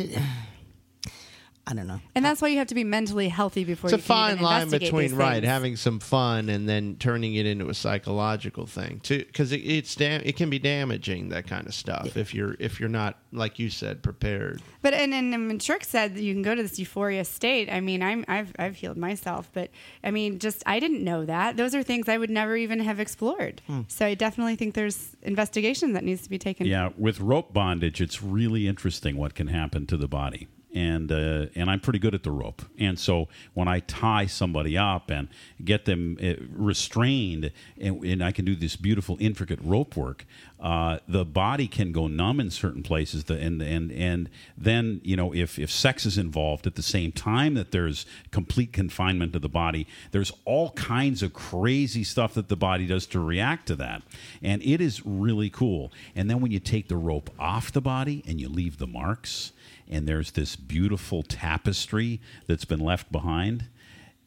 I 1.65 1.75
don't 1.75 1.87
know. 1.87 2.01
And 2.17 2.25
that's 2.25 2.43
why 2.43 2.49
you 2.49 2.59
have 2.59 2.67
to 2.69 2.75
be 2.75 2.83
mentally 2.83 3.29
healthy 3.29 3.63
before 3.63 3.89
It's 3.89 3.95
a 3.95 3.97
you 3.97 4.03
can 4.03 4.09
fine 4.09 4.33
even 4.33 4.45
line 4.45 4.71
between 4.71 5.15
right 5.15 5.45
having 5.45 5.77
some 5.77 6.01
fun 6.01 6.49
and 6.49 6.69
then 6.69 6.97
turning 6.99 7.37
it 7.37 7.47
into 7.47 7.69
a 7.69 7.75
psychological 7.75 8.67
thing 8.67 8.99
too, 9.01 9.19
because 9.19 9.53
it, 9.53 9.59
it's 9.59 9.95
dam- 9.95 10.23
it 10.25 10.37
can 10.37 10.51
be 10.51 10.59
damaging 10.59 11.29
that 11.29 11.47
kind 11.47 11.69
of 11.69 11.75
stuff 11.75 12.17
if 12.17 12.35
you're 12.35 12.57
if 12.59 12.81
you're 12.81 12.89
not 12.89 13.19
like 13.31 13.61
you 13.61 13.71
said 13.71 14.03
prepared. 14.03 14.61
But 14.83 14.95
and 14.95 15.15
and, 15.15 15.33
and 15.33 15.47
when 15.47 15.59
Tric 15.61 15.85
said 15.85 16.17
that 16.17 16.23
you 16.23 16.35
can 16.35 16.43
go 16.43 16.57
to 16.57 16.63
this 16.63 16.81
euphoria 16.81 17.25
state, 17.25 17.71
I 17.71 17.81
mean, 17.81 18.03
I'm 18.03 18.25
I've 18.27 18.53
I've 18.59 18.75
healed 18.75 18.97
myself, 18.97 19.49
but 19.53 19.71
I 20.03 20.11
mean, 20.11 20.41
just 20.41 20.65
I 20.67 20.81
didn't 20.81 21.05
know 21.05 21.25
that. 21.27 21.57
Those 21.57 21.77
are 21.77 21.85
things 21.85 22.09
I 22.09 22.19
would 22.19 22.31
never 22.31 22.57
even 22.57 22.81
have 22.81 22.99
explored. 22.99 23.63
Hmm. 23.69 23.83
So 23.87 24.05
I 24.05 24.15
definitely 24.15 24.57
think 24.57 24.75
there's 24.75 25.17
investigation 25.23 25.93
that 25.93 26.03
needs 26.03 26.23
to 26.23 26.31
be 26.31 26.39
taken. 26.39 26.67
Yeah, 26.67 26.91
with 26.99 27.21
rope 27.21 27.53
bondage, 27.53 28.01
it's 28.01 28.21
really 28.21 28.67
interesting 28.67 29.17
what 29.17 29.37
can 29.37 29.47
happen 29.47 29.87
to 29.87 29.97
the 29.97 30.09
body. 30.09 30.49
And 30.75 31.13
uh, 31.13 31.47
and 31.55 31.71
I'm 31.71 31.81
pretty 31.81 31.99
good 31.99 32.15
at 32.15 32.23
the 32.23 32.31
rope. 32.31 32.63
And 32.79 32.99
so 32.99 33.29
when 33.53 33.69
I 33.69 33.81
tie 33.81 34.25
somebody 34.27 34.79
up 34.79 35.11
and 35.11 35.29
get 35.63 35.85
them 35.85 36.17
uh, 36.23 36.35
restrained, 36.51 37.53
and, 37.79 38.03
and 38.03 38.25
I 38.25 38.33
can 38.33 38.47
do 38.47 38.57
this 38.57 38.77
beautiful 38.77 39.19
intricate 39.21 39.59
rope 39.63 39.97
work, 39.97 40.25
uh, 40.63 40.99
the 41.09 41.25
body 41.25 41.67
can 41.67 41.91
go 41.91 42.07
numb 42.07 42.39
in 42.39 42.49
certain 42.49 42.85
places. 42.85 43.25
The, 43.25 43.35
and 43.35 43.61
and 43.61 43.91
and 43.91 44.31
then 44.57 45.01
you 45.03 45.17
know 45.17 45.35
if 45.35 45.59
if 45.59 45.71
sex 45.71 46.07
is 46.07 46.17
involved 46.17 46.67
at 46.69 46.77
the 46.77 46.83
same 46.83 47.11
time 47.11 47.55
that 47.55 47.73
there's 47.73 48.07
complete 48.31 48.73
confinement 48.73 49.35
of 49.35 49.43
the 49.43 49.49
body, 49.49 49.89
there's 50.13 50.33
all 50.45 50.71
kinds 50.71 51.23
of 51.23 51.33
crazy 51.33 52.05
stuff 52.05 52.35
that 52.35 52.49
the 52.49 52.57
body 52.57 52.87
does 52.87 53.07
to 53.07 53.19
react 53.19 53.67
to 53.67 53.77
that, 53.77 54.03
and 54.41 54.63
it 54.63 54.81
is 54.81 55.05
really 55.05 55.51
cool. 55.51 55.93
And 56.15 56.31
then 56.31 56.41
when 56.41 56.53
you 56.53 56.61
take 56.61 56.89
the 56.89 56.97
rope 56.97 57.31
off 57.41 57.73
the 57.73 57.81
body 57.81 58.23
and 58.27 58.41
you 58.41 58.49
leave 58.49 58.79
the 58.79 58.87
marks, 58.87 59.53
and 59.89 60.07
there's 60.07 60.33
this 60.33 60.57
beautiful 60.57 61.23
tapestry 61.23 62.21
that's 62.47 62.65
been 62.65 62.81
left 62.81 63.11
behind. 63.13 63.67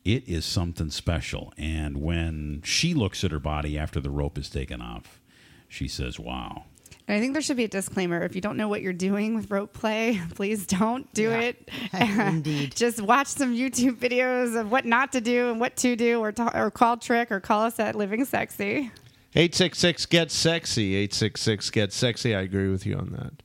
It 0.04 0.28
is 0.28 0.46
something 0.46 0.92
special. 0.92 1.54
And 1.58 2.02
when 2.02 2.62
she 2.64 2.94
looks 2.94 3.24
at 3.24 3.32
her 3.32 3.40
body 3.40 3.78
after 3.78 4.00
the 4.00 4.12
rope 4.12 4.38
is 4.38 4.50
taken 4.50 4.82
off, 4.82 5.20
she 5.68 5.88
says, 5.88 6.20
Wow. 6.20 6.66
And 7.08 7.16
I 7.16 7.20
think 7.20 7.34
there 7.34 7.42
should 7.42 7.58
be 7.58 7.66
a 7.66 7.68
disclaimer. 7.68 8.24
If 8.24 8.34
you 8.34 8.42
don't 8.42 8.58
know 8.58 8.68
what 8.68 8.82
you're 8.82 8.94
doing 8.94 9.36
with 9.36 9.52
rope 9.52 9.74
play, 9.74 10.20
please 10.36 10.66
don't 10.66 11.12
do 11.14 11.32
it. 11.32 11.70
Indeed. 11.94 12.74
Just 12.76 13.00
watch 13.00 13.28
some 13.28 13.56
YouTube 13.56 13.98
videos 13.98 14.60
of 14.60 14.72
what 14.72 14.86
not 14.86 15.12
to 15.12 15.22
do 15.22 15.52
and 15.52 15.60
what 15.60 15.76
to 15.78 15.96
do, 15.96 16.20
or, 16.20 16.32
ta- 16.32 16.52
or 16.56 16.72
call 16.72 16.98
Tric 16.98 17.32
or 17.32 17.40
call 17.40 17.62
us 17.64 17.80
at 17.80 17.96
Living 17.96 18.26
Sexy. 18.26 18.92
866 19.38 20.06
get 20.06 20.32
sexy 20.32 20.96
866 20.96 21.70
get 21.72 21.92
sexy. 21.92 22.34
I 22.34 22.42
agree 22.42 22.70
with 22.70 22.86
you 22.86 22.96
on 22.96 23.10
that. 23.12 23.44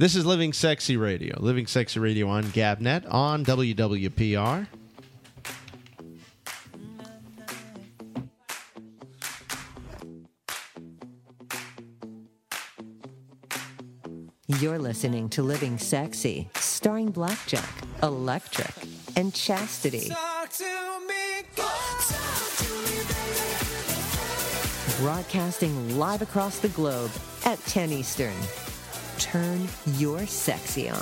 This 0.00 0.14
is 0.14 0.24
Living 0.24 0.52
Sexy 0.52 0.96
Radio. 0.96 1.34
Living 1.40 1.66
Sexy 1.66 1.98
Radio 1.98 2.28
on 2.28 2.44
Gabnet 2.44 3.12
on 3.12 3.44
WWPR. 3.44 4.68
You're 14.46 14.78
listening 14.78 15.28
to 15.30 15.42
Living 15.42 15.78
Sexy, 15.78 16.48
starring 16.54 17.10
Blackjack, 17.10 17.68
Electric, 18.04 18.70
and 19.16 19.34
Chastity. 19.34 20.12
Broadcasting 25.00 25.98
live 25.98 26.22
across 26.22 26.60
the 26.60 26.68
globe 26.68 27.10
at 27.44 27.58
10 27.66 27.90
Eastern. 27.90 28.34
Turn 29.18 29.68
your 29.96 30.24
sexy 30.26 30.88
on. 30.88 30.98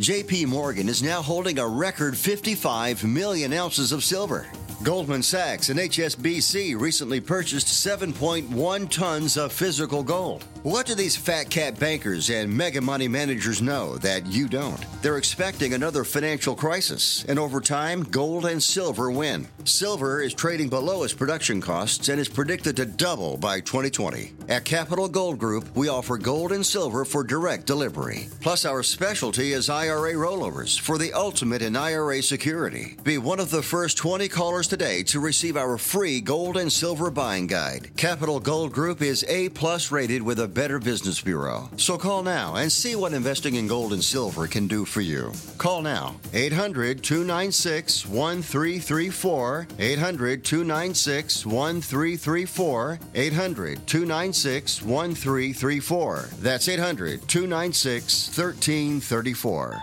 JP 0.00 0.46
Morgan 0.48 0.88
is 0.88 1.02
now 1.02 1.22
holding 1.22 1.58
a 1.58 1.66
record 1.66 2.16
55 2.16 3.04
million 3.04 3.52
ounces 3.52 3.92
of 3.92 4.02
silver. 4.04 4.46
Goldman 4.82 5.22
Sachs 5.22 5.68
and 5.68 5.78
HSBC 5.78 6.78
recently 6.78 7.20
purchased 7.20 7.68
7.1 7.68 8.90
tons 8.90 9.36
of 9.36 9.52
physical 9.52 10.02
gold. 10.02 10.44
What 10.62 10.86
do 10.86 10.94
these 10.94 11.16
fat 11.16 11.50
cat 11.50 11.76
bankers 11.80 12.30
and 12.30 12.56
mega 12.56 12.80
money 12.80 13.08
managers 13.08 13.60
know 13.60 13.98
that 13.98 14.26
you 14.26 14.46
don't? 14.46 14.78
They're 15.02 15.18
expecting 15.18 15.74
another 15.74 16.04
financial 16.04 16.54
crisis, 16.54 17.24
and 17.26 17.36
over 17.36 17.60
time, 17.60 18.04
gold 18.04 18.46
and 18.46 18.62
silver 18.62 19.10
win. 19.10 19.48
Silver 19.64 20.22
is 20.22 20.32
trading 20.32 20.68
below 20.68 21.02
its 21.02 21.14
production 21.14 21.60
costs 21.60 22.08
and 22.08 22.20
is 22.20 22.28
predicted 22.28 22.76
to 22.76 22.86
double 22.86 23.36
by 23.38 23.58
2020. 23.58 24.34
At 24.48 24.64
Capital 24.64 25.08
Gold 25.08 25.40
Group, 25.40 25.66
we 25.74 25.88
offer 25.88 26.16
gold 26.16 26.52
and 26.52 26.64
silver 26.64 27.04
for 27.04 27.24
direct 27.24 27.66
delivery. 27.66 28.28
Plus, 28.40 28.64
our 28.64 28.84
specialty 28.84 29.54
is 29.54 29.68
IRA 29.68 30.12
rollovers 30.12 30.78
for 30.78 30.96
the 30.96 31.12
ultimate 31.12 31.62
in 31.62 31.74
IRA 31.74 32.22
security. 32.22 32.96
Be 33.02 33.18
one 33.18 33.40
of 33.40 33.50
the 33.50 33.62
first 33.62 33.96
20 33.96 34.28
callers 34.28 34.68
today 34.68 35.02
to 35.04 35.18
receive 35.18 35.56
our 35.56 35.76
free 35.76 36.20
gold 36.20 36.56
and 36.56 36.72
silver 36.72 37.10
buying 37.10 37.48
guide. 37.48 37.90
Capital 37.96 38.38
Gold 38.38 38.72
Group 38.72 39.02
is 39.02 39.24
A 39.28 39.48
plus 39.48 39.90
rated 39.90 40.22
with 40.22 40.38
a 40.38 40.51
Better 40.54 40.78
Business 40.78 41.20
Bureau. 41.20 41.70
So 41.76 41.96
call 41.96 42.22
now 42.22 42.56
and 42.56 42.70
see 42.70 42.94
what 42.94 43.12
investing 43.12 43.54
in 43.54 43.66
gold 43.66 43.92
and 43.92 44.04
silver 44.04 44.46
can 44.46 44.66
do 44.66 44.84
for 44.84 45.00
you. 45.00 45.32
Call 45.58 45.82
now 45.82 46.16
800 46.34 47.02
296 47.02 48.06
1334. 48.06 49.66
800 49.78 50.44
296 50.44 51.46
1334. 51.46 52.98
800 53.14 53.86
296 53.86 54.82
1334. 54.82 56.28
That's 56.40 56.68
800 56.68 57.28
296 57.28 58.38
1334. 58.38 59.82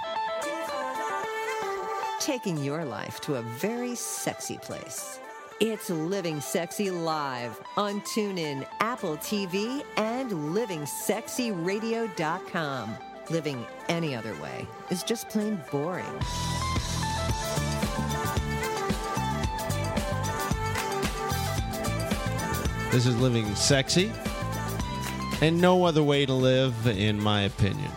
Taking 2.20 2.64
your 2.64 2.86
life 2.86 3.20
to 3.22 3.36
a 3.36 3.42
very 3.42 3.96
sexy 3.96 4.58
place. 4.58 5.19
It's 5.62 5.90
Living 5.90 6.40
Sexy 6.40 6.90
Live 6.90 7.60
on 7.76 8.00
TuneIn, 8.02 8.66
Apple 8.80 9.18
TV, 9.18 9.84
and 9.98 10.32
LivingSexyRadio.com. 10.32 12.96
Living 13.30 13.66
any 13.90 14.16
other 14.16 14.34
way 14.42 14.66
is 14.90 15.04
just 15.04 15.28
plain 15.28 15.62
boring. 15.70 16.06
This 22.92 23.06
is 23.06 23.20
living 23.20 23.54
sexy, 23.54 24.14
and 25.42 25.60
no 25.60 25.84
other 25.84 26.04
way 26.04 26.26
to 26.26 26.34
live, 26.34 26.88
in 26.88 27.22
my 27.22 27.42
opinion. 27.42 27.92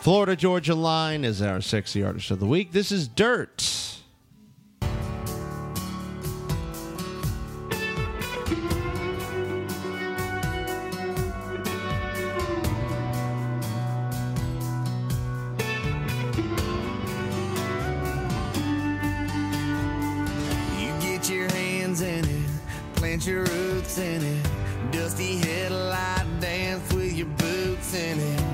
Florida 0.00 0.34
Georgia 0.34 0.74
Line 0.74 1.22
is 1.22 1.42
our 1.42 1.60
sexy 1.60 2.02
artist 2.02 2.30
of 2.30 2.40
the 2.40 2.46
week. 2.46 2.72
This 2.72 2.90
is 2.90 3.08
Dirt. 3.08 3.85
Your 23.26 23.44
roots 23.44 23.98
in 23.98 24.22
it. 24.22 24.46
Dusty 24.92 25.38
headlight 25.38 26.26
dance 26.40 26.92
with 26.92 27.12
your 27.12 27.26
boots 27.26 27.94
in 27.94 28.20
it. 28.20 28.45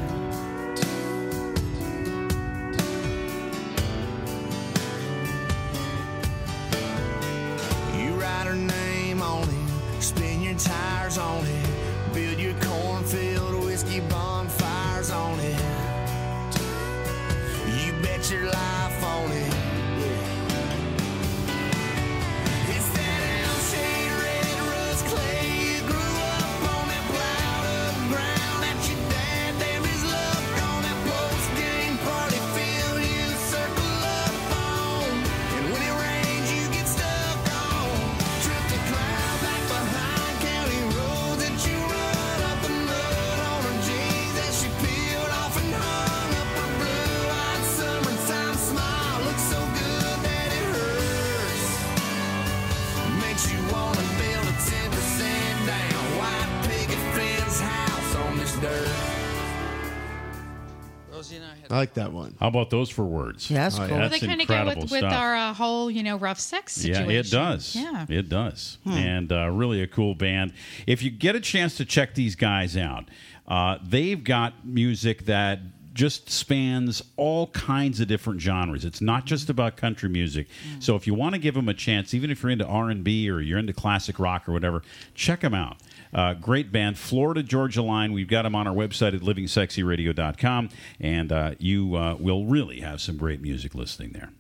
Like 61.83 61.95
that 61.95 62.13
one. 62.13 62.37
How 62.39 62.49
about 62.49 62.71
those 62.71 62.89
for 62.91 63.05
words? 63.05 63.51
Yeah, 63.51 63.65
that's 63.65 63.75
Oh, 63.79 63.87
cool. 63.89 63.99
Well, 63.99 64.09
That's 64.09 64.21
they 64.21 64.27
kind 64.27 64.41
of 64.41 64.47
go 64.47 64.67
with, 64.67 64.91
with 64.91 65.05
our 65.05 65.35
uh, 65.35 65.53
whole, 65.55 65.91
you 65.91 66.03
know, 66.03 66.17
rough 66.17 66.39
sex 66.39 66.75
situation. 66.75 67.11
Yeah, 67.11 67.19
it 67.19 67.31
does. 67.31 67.75
Yeah. 67.77 68.07
It 68.09 68.29
does. 68.29 68.79
Hmm. 68.85 68.91
And 68.93 69.33
uh, 69.33 69.51
really 69.51 69.83
a 69.83 69.87
cool 69.89 70.15
band. 70.15 70.53
If 70.87 71.03
you 71.03 71.11
get 71.11 71.35
a 71.35 71.41
chance 71.41 71.77
to 71.79 71.85
check 71.85 72.15
these 72.15 72.37
guys 72.37 72.77
out, 72.77 73.09
uh, 73.49 73.79
they've 73.83 74.23
got 74.23 74.65
music 74.65 75.25
that 75.27 75.59
just 75.95 76.31
spans 76.31 77.03
all 77.17 77.49
kinds 77.49 78.01
of 78.01 78.09
different 78.09 78.41
genres. 78.41 78.85
It's 78.85 79.03
not 79.03 79.27
just 79.27 79.51
about 79.51 79.77
country 79.77 80.09
music. 80.09 80.47
So 80.79 80.97
if 80.97 81.07
you 81.07 81.13
want 81.13 81.35
to 81.35 81.39
give 81.39 81.55
them 81.55 81.69
a 81.69 81.75
chance, 81.75 82.15
even 82.15 82.31
if 82.31 82.43
you're 82.43 82.51
into 82.51 82.65
R&B 82.65 83.29
or 83.29 83.41
you're 83.41 83.59
into 83.59 83.75
classic 83.75 84.19
rock 84.19 84.49
or 84.49 84.53
whatever, 84.53 84.83
check 85.15 85.41
them 85.41 85.53
out. 85.53 85.77
Uh, 86.13 86.35
great 86.35 86.71
band, 86.71 86.99
Florida 86.99 87.43
Georgia 87.43 87.83
Line. 87.83 88.13
We've 88.13 88.29
got 88.29 88.43
them 88.43 88.55
on 88.55 88.67
our 88.67 88.75
website 88.75 89.15
at 89.15 89.21
livingsexyradio.com, 89.23 90.69
and 91.01 91.33
uh, 91.33 91.55
you 91.59 91.97
uh, 91.97 92.17
will 92.19 92.45
really 92.47 92.81
have 92.81 93.01
some 93.01 93.17
great 93.17 93.41
music 93.41 93.75
listening 93.75 94.11
there. 94.13 94.31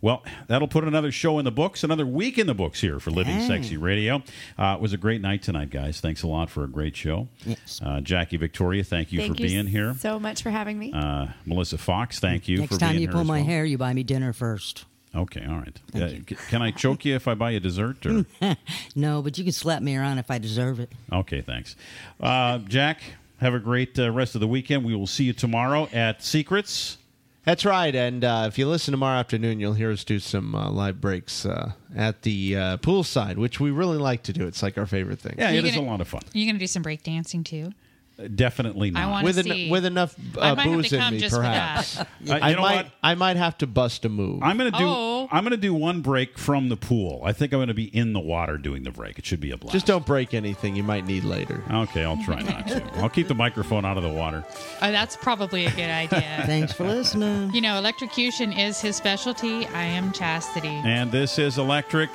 Well, 0.00 0.22
that'll 0.48 0.68
put 0.68 0.84
another 0.84 1.10
show 1.10 1.38
in 1.38 1.46
the 1.46 1.50
books, 1.50 1.82
another 1.82 2.04
week 2.04 2.36
in 2.38 2.46
the 2.46 2.52
books 2.52 2.82
here 2.82 3.00
for 3.00 3.10
Living 3.10 3.38
Dang. 3.38 3.48
Sexy 3.48 3.78
Radio. 3.78 4.22
Uh, 4.58 4.74
it 4.76 4.82
was 4.82 4.92
a 4.92 4.98
great 4.98 5.22
night 5.22 5.42
tonight, 5.42 5.70
guys. 5.70 5.98
Thanks 5.98 6.22
a 6.22 6.26
lot 6.26 6.50
for 6.50 6.62
a 6.62 6.68
great 6.68 6.94
show. 6.94 7.28
Yes. 7.46 7.80
Uh, 7.82 8.02
Jackie 8.02 8.36
Victoria, 8.36 8.84
thank 8.84 9.12
you 9.12 9.20
Thank 9.20 9.36
for 9.36 9.42
you 9.42 9.48
being 9.48 9.66
here. 9.66 9.94
so 9.98 10.20
much 10.20 10.42
for 10.42 10.50
having 10.50 10.78
me. 10.78 10.92
Uh, 10.92 11.28
Melissa 11.46 11.78
Foxx, 11.78 12.20
thank 12.20 12.48
you 12.48 12.58
Next 12.58 12.74
for 12.74 12.80
time 12.80 12.98
you 12.98 13.08
pull 13.08 13.24
my 13.24 13.38
well. 13.38 13.46
hair, 13.46 13.64
you 13.64 13.78
buy 13.78 13.94
me 13.94 14.02
dinner 14.02 14.34
first. 14.34 14.84
Okay, 15.14 15.44
all 15.48 15.56
right. 15.58 15.80
Uh, 15.94 16.08
c- 16.08 16.36
can 16.48 16.60
I 16.62 16.70
choke 16.72 17.04
you 17.04 17.14
if 17.14 17.28
I 17.28 17.34
buy 17.34 17.50
you 17.50 17.60
dessert? 17.60 18.04
Or? 18.04 18.26
no, 18.96 19.22
but 19.22 19.38
you 19.38 19.44
can 19.44 19.52
slap 19.52 19.80
me 19.82 19.96
around 19.96 20.18
if 20.18 20.30
I 20.30 20.38
deserve 20.38 20.80
it. 20.80 20.90
Okay, 21.12 21.40
thanks. 21.40 21.76
Uh, 22.20 22.58
Jack, 22.58 23.00
have 23.38 23.54
a 23.54 23.60
great 23.60 23.98
uh, 23.98 24.10
rest 24.10 24.34
of 24.34 24.40
the 24.40 24.48
weekend. 24.48 24.84
We 24.84 24.94
will 24.94 25.06
see 25.06 25.24
you 25.24 25.32
tomorrow 25.32 25.88
at 25.92 26.22
Secrets. 26.24 26.98
That's 27.44 27.64
right. 27.66 27.94
And 27.94 28.24
uh, 28.24 28.46
if 28.48 28.58
you 28.58 28.66
listen 28.66 28.92
tomorrow 28.92 29.18
afternoon, 29.18 29.60
you'll 29.60 29.74
hear 29.74 29.92
us 29.92 30.02
do 30.02 30.18
some 30.18 30.54
uh, 30.54 30.70
live 30.70 31.00
breaks 31.00 31.44
uh, 31.44 31.72
at 31.94 32.22
the 32.22 32.56
uh, 32.56 32.76
poolside, 32.78 33.36
which 33.36 33.60
we 33.60 33.70
really 33.70 33.98
like 33.98 34.22
to 34.24 34.32
do. 34.32 34.46
It's 34.46 34.62
like 34.62 34.78
our 34.78 34.86
favorite 34.86 35.18
thing. 35.20 35.34
Yeah, 35.36 35.50
You 35.50 35.58
it 35.58 35.66
is 35.66 35.72
a 35.72 35.76
gonna- 35.76 35.90
lot 35.90 36.00
of 36.00 36.08
fun. 36.08 36.22
You're 36.32 36.46
going 36.46 36.56
to 36.56 36.60
do 36.60 36.66
some 36.66 36.82
break 36.82 37.02
dancing 37.02 37.44
too? 37.44 37.72
Uh, 38.16 38.28
Definitely 38.32 38.90
not. 38.92 39.02
I 39.02 39.10
want 39.10 39.24
with 39.24 39.42
to 39.44 39.52
en- 39.52 39.70
with 39.70 39.84
enough 39.84 40.14
uh, 40.38 40.54
might 40.54 40.64
booze 40.66 40.92
in 40.92 41.00
me, 41.14 41.28
perhaps. 41.28 41.94
that. 41.96 42.08
Uh, 42.28 42.38
I 42.40 42.54
know 42.54 42.60
might. 42.60 42.76
what? 42.76 42.92
I 43.02 43.14
might 43.16 43.36
have 43.36 43.58
to 43.58 43.66
bust 43.66 44.04
a 44.04 44.08
move. 44.08 44.40
I'm 44.42 44.56
gonna 44.56 44.70
do. 44.70 44.76
Oh. 44.80 45.28
I'm 45.32 45.42
gonna 45.42 45.56
do 45.56 45.74
one 45.74 46.00
break 46.00 46.38
from 46.38 46.68
the 46.68 46.76
pool. 46.76 47.22
I 47.24 47.32
think 47.32 47.52
I'm 47.52 47.58
gonna 47.58 47.74
be 47.74 47.86
in 47.96 48.12
the 48.12 48.20
water 48.20 48.56
doing 48.56 48.84
the 48.84 48.92
break. 48.92 49.18
It 49.18 49.26
should 49.26 49.40
be 49.40 49.50
a 49.50 49.56
blast. 49.56 49.72
Just 49.72 49.86
don't 49.86 50.06
break 50.06 50.32
anything 50.32 50.76
you 50.76 50.84
might 50.84 51.06
need 51.06 51.24
later. 51.24 51.64
Okay, 51.68 52.04
I'll 52.04 52.22
try 52.24 52.40
not 52.42 52.68
to. 52.68 52.84
I'll 53.00 53.08
keep 53.08 53.26
the 53.26 53.34
microphone 53.34 53.84
out 53.84 53.96
of 53.96 54.04
the 54.04 54.08
water. 54.12 54.44
Oh, 54.80 54.92
that's 54.92 55.16
probably 55.16 55.66
a 55.66 55.70
good 55.72 55.90
idea. 55.90 56.42
Thanks 56.46 56.72
for 56.72 56.84
listening. 56.84 57.52
you 57.52 57.60
know, 57.60 57.78
electrocution 57.78 58.52
is 58.52 58.80
his 58.80 58.94
specialty. 58.94 59.66
I 59.66 59.82
am 59.84 60.12
chastity. 60.12 60.68
And 60.68 61.10
this 61.10 61.36
is 61.38 61.58
Electric, 61.58 62.10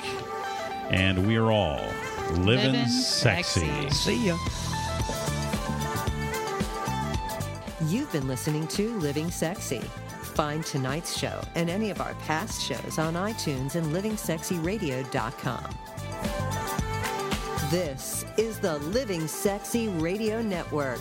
and 0.90 1.26
we 1.26 1.36
are 1.36 1.50
all 1.52 1.82
living, 2.38 2.72
Living 2.72 2.86
sexy. 2.88 3.60
sexy. 3.66 3.90
See 3.90 4.26
ya. 4.28 4.38
You've 7.90 8.12
been 8.12 8.28
listening 8.28 8.68
to 8.68 8.96
Living 9.00 9.32
Sexy. 9.32 9.80
Find 10.22 10.64
tonight's 10.64 11.18
show 11.18 11.40
and 11.56 11.68
any 11.68 11.90
of 11.90 12.00
our 12.00 12.14
past 12.26 12.62
shows 12.62 13.00
on 13.00 13.14
iTunes 13.14 13.74
and 13.74 13.84
livingsexyradio.com. 13.88 15.74
This 17.68 18.24
is 18.36 18.60
the 18.60 18.78
Living 18.78 19.26
Sexy 19.26 19.88
Radio 19.88 20.40
Network. 20.40 21.00